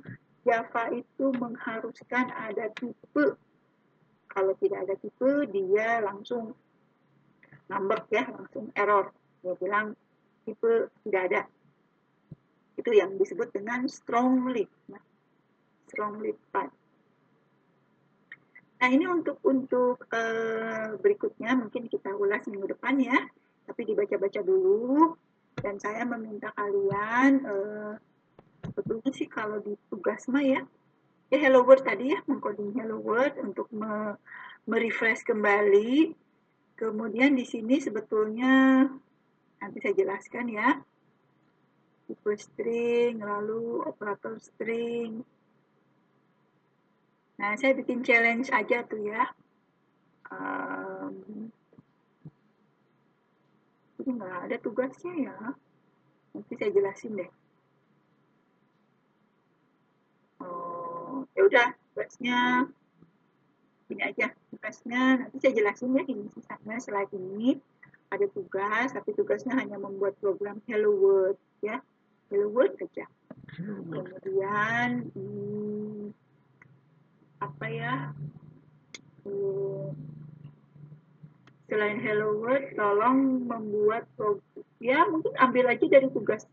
Java 0.46 0.94
itu 0.94 1.34
mengharuskan 1.36 2.30
ada 2.32 2.70
tipe. 2.72 3.36
Kalau 4.28 4.52
tidak 4.62 4.86
ada 4.86 4.94
tipe 4.96 5.46
dia 5.50 6.00
langsung 6.00 6.54
ngambek 7.68 8.04
ya 8.14 8.24
langsung 8.30 8.70
error. 8.78 9.10
Dia 9.42 9.54
bilang 9.58 9.92
tipe 10.48 10.88
tidak 11.04 11.22
ada 11.28 11.40
itu 12.78 12.90
yang 12.94 13.18
disebut 13.18 13.50
dengan 13.50 13.90
strong 13.90 14.46
lead 14.54 14.70
nah, 14.86 15.02
strong 15.90 16.22
lead 16.22 16.38
part 16.54 16.70
nah 18.78 18.86
ini 18.86 19.10
untuk 19.10 19.42
untuk 19.42 20.06
uh, 20.14 20.94
berikutnya 21.02 21.58
mungkin 21.58 21.90
kita 21.90 22.14
ulas 22.14 22.46
minggu 22.46 22.70
depan 22.78 22.94
ya 23.02 23.18
tapi 23.68 23.84
dibaca-baca 23.84 24.40
dulu 24.40 25.12
dan 25.60 25.76
saya 25.76 26.08
meminta 26.08 26.48
kalian 26.56 27.44
uh, 27.44 27.94
sebetulnya 28.64 29.10
sih 29.12 29.28
kalau 29.28 29.60
di 29.60 29.76
tugas 29.92 30.24
mah 30.32 30.40
ya 30.40 30.64
ya 31.28 31.38
hello 31.38 31.62
world 31.68 31.84
tadi 31.84 32.16
ya 32.16 32.24
mengcoding 32.24 32.72
hello 32.72 32.96
world 32.96 33.36
untuk 33.36 33.68
me, 33.68 34.16
merefresh 34.64 35.20
kembali 35.28 36.16
kemudian 36.80 37.36
di 37.36 37.44
sini 37.44 37.76
sebetulnya 37.76 38.88
nanti 39.60 39.78
saya 39.84 39.92
jelaskan 39.92 40.46
ya 40.48 40.80
tipe 42.08 42.32
string, 42.40 43.20
lalu 43.20 43.84
operator 43.84 44.40
string. 44.40 45.20
Nah, 47.36 47.52
saya 47.60 47.76
bikin 47.76 48.00
challenge 48.00 48.48
aja 48.48 48.80
tuh 48.88 49.04
ya. 49.04 49.28
Um, 50.32 51.47
ini 54.08 54.16
nggak 54.16 54.48
ada 54.48 54.56
tugasnya 54.56 55.12
ya. 55.28 55.36
Nanti 56.32 56.52
saya 56.56 56.70
jelasin 56.72 57.20
deh. 57.20 57.30
Oh, 60.40 61.28
ya 61.36 61.44
udah, 61.44 61.68
tugasnya 61.92 62.64
ini 63.92 64.00
aja. 64.00 64.32
Tugasnya 64.48 65.28
nanti 65.28 65.36
saya 65.44 65.52
jelasin 65.52 65.92
ya 65.92 66.08
ini 66.08 66.24
sisanya 66.32 66.80
slide 66.80 67.12
ini 67.12 67.60
ada 68.08 68.24
tugas, 68.32 68.96
tapi 68.96 69.12
tugasnya 69.12 69.52
hanya 69.60 69.76
membuat 69.76 70.16
program 70.16 70.64
Hello 70.64 70.96
World 70.96 71.36
ya 71.60 71.84
hello 72.28 72.52
world 72.52 72.76
aja 72.76 73.08
kemudian 73.56 75.08
hmm, 75.16 76.12
apa 77.40 77.66
ya 77.72 78.12
hmm, 79.24 79.96
selain 81.68 82.00
hello 82.00 82.40
world 82.40 82.64
tolong 82.74 83.44
membuat 83.44 84.08
ya 84.80 85.04
mungkin 85.04 85.36
ambil 85.36 85.68
aja 85.68 85.84
dari 85.84 86.08
tugas 86.08 86.48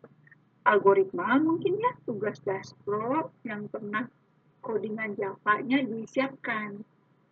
algoritma 0.67 1.39
mungkin 1.39 1.79
ya 1.79 1.91
tugas 2.03 2.37
dashboard 2.43 3.31
yang 3.47 3.71
pernah 3.71 4.11
codingan 4.59 5.15
Java-nya 5.15 5.87
disiapkan 5.87 6.83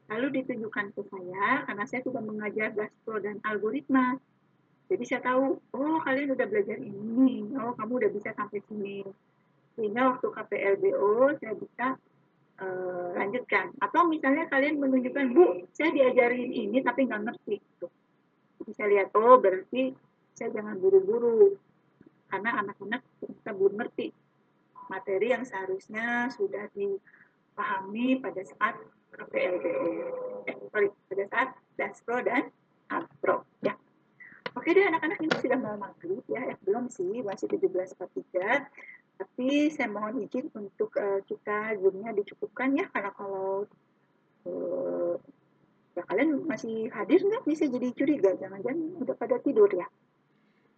lalu 0.07 0.27
ditunjukkan 0.41 0.95
ke 0.95 1.01
saya 1.11 1.67
karena 1.67 1.83
saya 1.83 2.01
sudah 2.07 2.23
mengajar 2.23 2.71
dashboard 2.71 3.27
dan 3.27 3.37
algoritma 3.43 4.15
jadi 4.91 5.03
saya 5.07 5.21
tahu, 5.23 5.57
oh 5.73 5.97
kalian 6.03 6.35
udah 6.37 6.45
belajar 6.45 6.77
ini, 6.77 7.49
oh 7.57 7.73
kamu 7.73 8.03
udah 8.03 8.11
bisa 8.13 8.29
sampai 8.35 8.59
sini. 8.67 9.01
Sehingga 9.73 10.13
waktu 10.13 10.27
KPLBO 10.29 11.33
saya 11.41 11.53
bisa 11.57 11.87
uh, 12.61 13.09
lanjutkan. 13.17 13.73
Atau 13.79 14.05
misalnya 14.09 14.45
kalian 14.51 14.77
menunjukkan, 14.77 15.25
Bu, 15.33 15.65
saya 15.73 15.89
diajarin 15.95 16.51
ini 16.51 16.83
tapi 16.83 17.07
nggak 17.09 17.23
ngerti. 17.31 17.55
Gitu. 17.61 17.87
Bisa 18.63 18.83
lihat, 18.85 19.15
oh 19.17 19.39
berarti 19.39 19.95
saya 20.35 20.49
jangan 20.53 20.77
buru-buru. 20.77 21.57
Karena 22.29 22.65
anak-anak 22.65 23.01
kita 23.21 23.53
belum 23.53 23.77
ngerti 23.77 24.09
materi 24.89 25.31
yang 25.31 25.45
seharusnya 25.47 26.29
sudah 26.33 26.67
dipahami 26.73 28.19
pada 28.19 28.41
saat 28.43 28.75
KPLBO. 29.13 29.87
Eh, 30.49 30.55
sorry, 30.73 30.89
pada 31.09 31.23
saat 31.29 31.49
Daspro 31.77 32.17
dan 32.25 32.49
Apro. 32.89 33.45
Ya. 33.61 33.77
Oke 34.53 34.69
deh 34.69 34.85
anak-anak 34.85 35.17
ini 35.17 35.33
sudah 35.41 35.57
mau 35.57 35.73
maghrib 35.77 36.21
ya, 36.29 36.53
eh, 36.53 36.57
belum 36.61 36.89
sih, 36.89 37.25
masih 37.25 37.49
17.43. 37.49 38.69
Tapi 39.13 39.69
saya 39.69 39.87
mohon 39.87 40.25
izin 40.25 40.49
untuk 40.57 40.93
uh, 40.97 41.21
kita 41.23 41.77
zoomnya 41.79 42.11
dicukupkan 42.11 42.73
ya, 42.73 42.89
karena 42.89 43.13
kalau 43.13 43.69
uh, 44.49 45.15
ya 45.93 46.03
kalian 46.09 46.43
masih 46.49 46.89
hadir 46.89 47.21
nggak 47.21 47.45
bisa 47.45 47.69
jadi 47.69 47.93
curiga, 47.93 48.33
jangan-jangan 48.35 48.97
udah 48.99 49.15
pada 49.15 49.37
tidur 49.39 49.69
ya. 49.69 49.85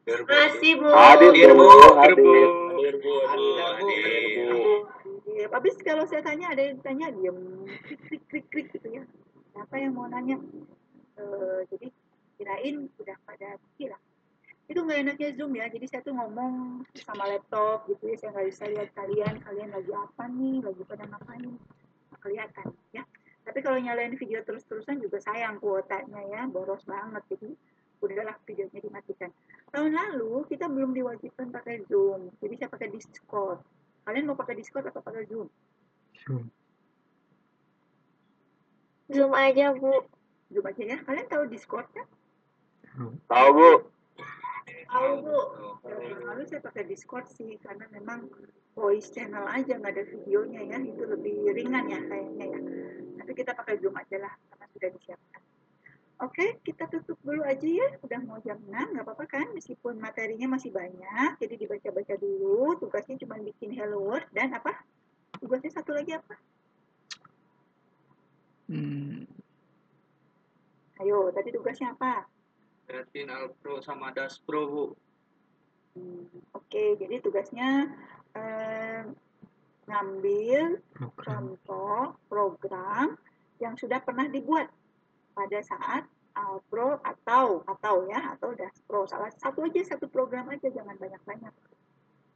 Masih 0.06 0.78
Bu. 0.78 0.88
Hadir 0.92 1.34
Bu, 1.56 1.66
hadir 1.98 2.18
Bu. 2.20 2.34
Hadir 2.76 2.96
Bu, 3.02 3.14
hadir 3.26 4.48
Bu. 4.52 4.64
Habis 5.56 5.76
kalau 5.82 6.04
saya 6.06 6.22
tanya 6.22 6.52
ada 6.52 6.62
yang 6.62 6.78
tanya 6.84 7.08
diam 7.16 7.66
krik 7.88 8.02
krik 8.06 8.24
krik 8.28 8.46
krik 8.52 8.68
gitu 8.76 9.02
ya. 9.02 9.04
Siapa 9.56 9.80
yang 9.80 9.96
mau 9.96 10.06
nanya? 10.12 10.38
Uh, 11.16 11.64
jadi 11.72 11.88
kirain 12.36 12.92
udah 13.00 13.18
pada 13.24 13.56
hilang 13.80 14.04
itu 14.66 14.80
nggak 14.82 15.00
enaknya 15.06 15.30
zoom 15.38 15.54
ya 15.54 15.70
jadi 15.70 15.86
saya 15.86 16.02
tuh 16.02 16.18
ngomong 16.18 16.84
sama 16.98 17.30
laptop 17.30 17.86
gitu 17.86 18.10
ya 18.10 18.16
saya 18.18 18.30
nggak 18.34 18.48
bisa 18.50 18.64
lihat 18.70 18.90
kalian 18.98 19.34
kalian 19.46 19.70
lagi 19.70 19.92
apa 19.94 20.24
nih 20.26 20.58
lagi 20.66 20.82
pada 20.86 21.04
ngapain 21.06 21.46
nggak 21.46 22.22
kelihatan 22.22 22.68
ya 22.90 23.06
tapi 23.46 23.62
Tapi 23.62 23.72
kalau 23.72 23.78
nyalain 23.78 24.18
video 24.18 24.42
terus-terusan 24.42 24.98
juga 24.98 25.22
sayang 25.22 25.62
kuotanya 25.62 26.18
ya, 26.34 26.42
boros 26.50 26.82
banget. 26.84 27.22
Jadi 27.30 27.54
udahlah 28.02 28.36
videonya 28.42 28.82
dimatikan. 28.82 29.30
Tahun 29.70 29.94
lalu 29.94 30.50
kita 30.50 30.66
belum 30.66 30.98
diwajibkan 30.98 31.54
pakai 31.54 31.86
Zoom, 31.86 32.34
jadi 32.42 32.66
saya 32.66 32.70
pakai 32.74 32.90
Discord. 32.90 33.62
Kalian 34.04 34.26
mau 34.26 34.36
pakai 34.36 34.58
Discord 34.58 34.90
atau 34.90 35.00
pakai 35.00 35.30
Zoom? 35.30 35.48
Zoom. 36.26 36.50
Zoom 39.14 39.32
aja, 39.38 39.78
Bu. 39.78 40.04
Zoom 40.50 40.66
aja 40.66 40.82
ya. 40.82 40.98
Kalian 41.06 41.28
tahu 41.30 41.46
Discord 41.46 41.88
kan? 41.94 42.10
Tahu, 43.30 43.50
Bu. 43.54 43.70
Tahu, 44.96 45.12
Bu. 45.28 45.40
lalu 46.24 46.48
saya 46.48 46.64
pakai 46.64 46.88
Discord 46.88 47.28
sih, 47.28 47.60
karena 47.60 47.84
memang 47.92 48.32
voice 48.80 49.12
channel 49.12 49.44
aja, 49.44 49.76
nggak 49.76 49.92
ada 49.92 50.06
videonya 50.08 50.62
ya. 50.72 50.78
Itu 50.80 51.04
lebih 51.04 51.52
ringan 51.52 51.92
ya 51.92 52.00
kayaknya 52.00 52.46
ya. 52.48 52.60
Tapi 53.20 53.32
kita 53.36 53.52
pakai 53.52 53.76
Zoom 53.84 54.00
aja 54.00 54.18
lah, 54.24 54.34
karena 54.52 54.66
sudah 54.72 54.90
disiapkan. 54.96 55.42
Oke, 56.24 56.64
kita 56.64 56.88
tutup 56.88 57.20
dulu 57.28 57.44
aja 57.44 57.68
ya. 57.68 58.00
Udah 58.00 58.24
mau 58.24 58.40
jam 58.40 58.56
6, 58.64 58.72
nggak 58.72 59.04
apa-apa 59.04 59.26
kan? 59.28 59.52
Meskipun 59.52 60.00
materinya 60.00 60.56
masih 60.56 60.72
banyak, 60.72 61.44
jadi 61.44 61.56
dibaca-baca 61.60 62.16
dulu. 62.16 62.80
Tugasnya 62.80 63.20
cuma 63.20 63.36
bikin 63.44 63.76
hello 63.76 64.00
world 64.00 64.24
dan 64.32 64.56
apa? 64.56 64.80
Tugasnya 65.44 65.76
satu 65.76 65.92
lagi 65.92 66.16
apa? 66.16 66.40
Hmm, 68.72 69.28
Ayo, 71.04 71.28
tadi 71.36 71.52
tugasnya 71.52 71.92
apa? 71.92 72.24
Retin 72.86 73.34
Alpro 73.34 73.82
sama 73.82 74.14
Das 74.14 74.38
Pro, 74.38 74.62
Bu. 74.70 74.86
Hmm, 75.96 76.28
Oke, 76.54 77.00
jadi 77.00 77.24
tugasnya 77.24 77.90
eh, 78.36 79.02
ngambil 79.88 80.82
Program. 80.92 81.24
contoh 81.24 82.20
program 82.28 83.16
yang 83.64 83.80
sudah 83.80 84.04
pernah 84.04 84.28
dibuat 84.28 84.68
pada 85.32 85.60
saat 85.64 86.04
Alpro 86.36 87.00
atau 87.00 87.64
atau 87.64 87.96
ya 88.12 88.36
atau 88.36 88.52
Daspro 88.52 89.08
salah 89.08 89.32
satu 89.40 89.64
aja 89.64 89.96
satu 89.96 90.12
program 90.12 90.52
aja 90.52 90.68
jangan 90.68 91.00
banyak-banyak. 91.00 91.54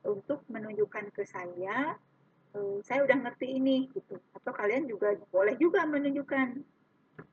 Untuk 0.07 0.47
menunjukkan 0.47 1.11
ke 1.11 1.27
saya 1.27 1.99
eh, 2.55 2.77
saya 2.87 3.03
udah 3.03 3.17
ngerti 3.27 3.59
ini 3.59 3.91
gitu. 3.91 4.15
Atau 4.33 4.55
kalian 4.55 4.87
juga 4.87 5.19
boleh 5.29 5.59
juga 5.59 5.83
menunjukkan 5.83 6.63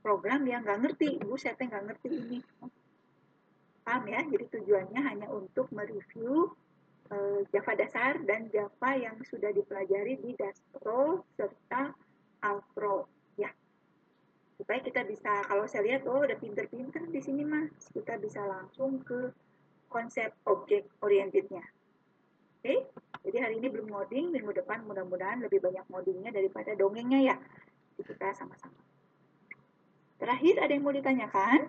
program 0.02 0.42
yang 0.42 0.66
nggak 0.66 0.82
ngerti. 0.82 1.22
Ibu 1.22 1.38
saya 1.38 1.54
teh 1.54 1.70
nggak 1.70 1.86
ngerti 1.86 2.08
ini 2.10 2.38
paham 3.86 4.04
ya. 4.10 4.20
Jadi 4.26 4.44
tujuannya 4.50 5.00
hanya 5.06 5.26
untuk 5.30 5.70
mereview 5.70 6.50
eh, 7.14 7.40
Java 7.54 7.72
dasar 7.78 8.18
dan 8.26 8.50
Java 8.50 8.90
yang 8.98 9.22
sudah 9.22 9.54
dipelajari 9.54 10.18
di 10.18 10.34
Daspro 10.34 11.22
serta 11.38 11.94
Alpro 12.42 13.06
ya. 13.38 13.54
Supaya 14.58 14.82
kita 14.82 15.06
bisa 15.06 15.46
kalau 15.46 15.70
saya 15.70 15.86
lihat 15.86 16.02
oh 16.10 16.26
udah 16.26 16.34
pinter-pinter 16.42 17.06
di 17.06 17.20
sini 17.22 17.46
mah 17.46 17.70
kita 17.94 18.18
bisa 18.18 18.42
langsung 18.42 18.98
ke 19.06 19.30
konsep 19.86 20.34
objek 20.50 20.90
orientednya. 20.98 21.62
Oke? 22.60 22.90
Jadi 23.26 23.38
hari 23.38 23.54
ini 23.62 23.70
belum 23.70 23.90
ngoding 23.90 24.34
minggu 24.34 24.50
depan 24.54 24.82
mudah-mudahan 24.86 25.38
lebih 25.42 25.62
banyak 25.62 25.86
ngodingnya 25.86 26.34
daripada 26.34 26.74
dongengnya 26.74 27.34
ya. 27.34 27.36
Jadi 27.94 28.02
kita 28.10 28.34
sama-sama. 28.34 28.76
Terakhir 30.16 30.54
ada 30.58 30.72
yang 30.72 30.82
mau 30.82 30.94
ditanyakan 30.94 31.68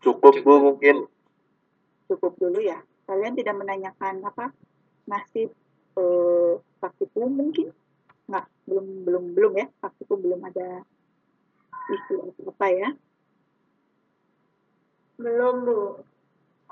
Cukup, 0.00 0.34
Bu, 0.42 0.54
mungkin. 0.60 1.06
cukup 2.10 2.34
dulu 2.42 2.58
ya 2.58 2.82
kalian 3.06 3.38
tidak 3.38 3.54
menanyakan 3.54 4.18
apa 4.26 4.50
nasib 5.06 5.54
eh, 5.94 6.52
praktikum 6.82 7.30
mungkin 7.30 7.70
nggak 8.26 8.46
belum 8.66 9.06
belum 9.06 9.24
belum 9.38 9.52
ya 9.54 9.66
praktikum 9.78 10.18
belum 10.18 10.42
ada 10.42 10.82
isu 11.86 12.34
atau 12.34 12.50
apa 12.50 12.66
ya 12.74 12.90
Belum, 15.20 15.68
Bu. 15.68 15.80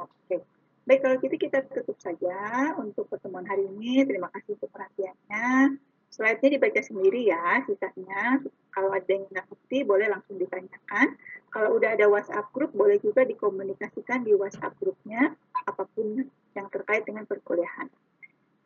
Oke. 0.00 0.40
Baik, 0.88 1.05
kalau 1.05 1.20
gitu 1.20 1.36
kita 1.36 1.68
tutup 1.68 2.00
saja 2.00 2.72
untuk 2.80 3.05
pertemuan 3.12 3.44
hari 3.44 3.68
ini. 3.68 4.09
Terima 4.09 4.32
kasih 4.32 4.56
untuk 4.56 4.72
perhatiannya. 4.72 5.76
Slide-nya 6.09 6.48
dibaca 6.56 6.80
sendiri 6.80 7.28
ya, 7.28 7.62
sisanya. 7.68 8.40
Kalau 8.72 8.90
ada 8.90 9.09
yang 9.09 9.28
nggak 9.28 9.44
ngerti, 9.44 9.85
boleh 9.85 10.09
langsung 10.09 10.40
ditanyakan. 10.40 11.16
Kalau 11.52 11.76
udah 11.76 11.97
ada 11.97 12.09
WhatsApp 12.09 12.48
group, 12.52 12.72
boleh 12.72 12.97
juga 13.01 13.24
dikomunikasikan 13.24 14.24
di 14.24 14.32
WhatsApp 14.32 14.76
grupnya, 14.80 15.36
apa 15.68 15.85
pun 15.85 16.28
yang 16.56 16.66
terkait 16.72 17.05
dengan 17.05 17.28
perkuliahan. 17.28 17.89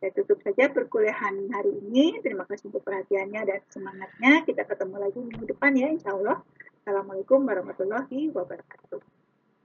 Saya 0.02 0.18
tutup 0.18 0.42
saja 0.42 0.66
perkuliahan 0.66 1.46
hari 1.54 1.78
ini. 1.78 2.18
Terima 2.18 2.42
kasih 2.42 2.74
untuk 2.74 2.82
perhatiannya 2.82 3.46
dan 3.46 3.62
semangatnya. 3.70 4.42
Kita 4.42 4.66
ketemu 4.66 4.98
lagi 4.98 5.18
minggu 5.22 5.46
depan 5.46 5.78
ya, 5.78 5.94
insya 5.94 6.18
Allah. 6.18 6.42
Assalamualaikum 6.82 7.46
warahmatullahi 7.46 8.34
wabarakatuh. 8.34 8.98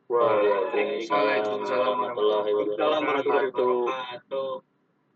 Waalaikumsalam 0.07 1.93
warahmatullahi 1.97 2.53
wabarakatuh. 2.53 4.76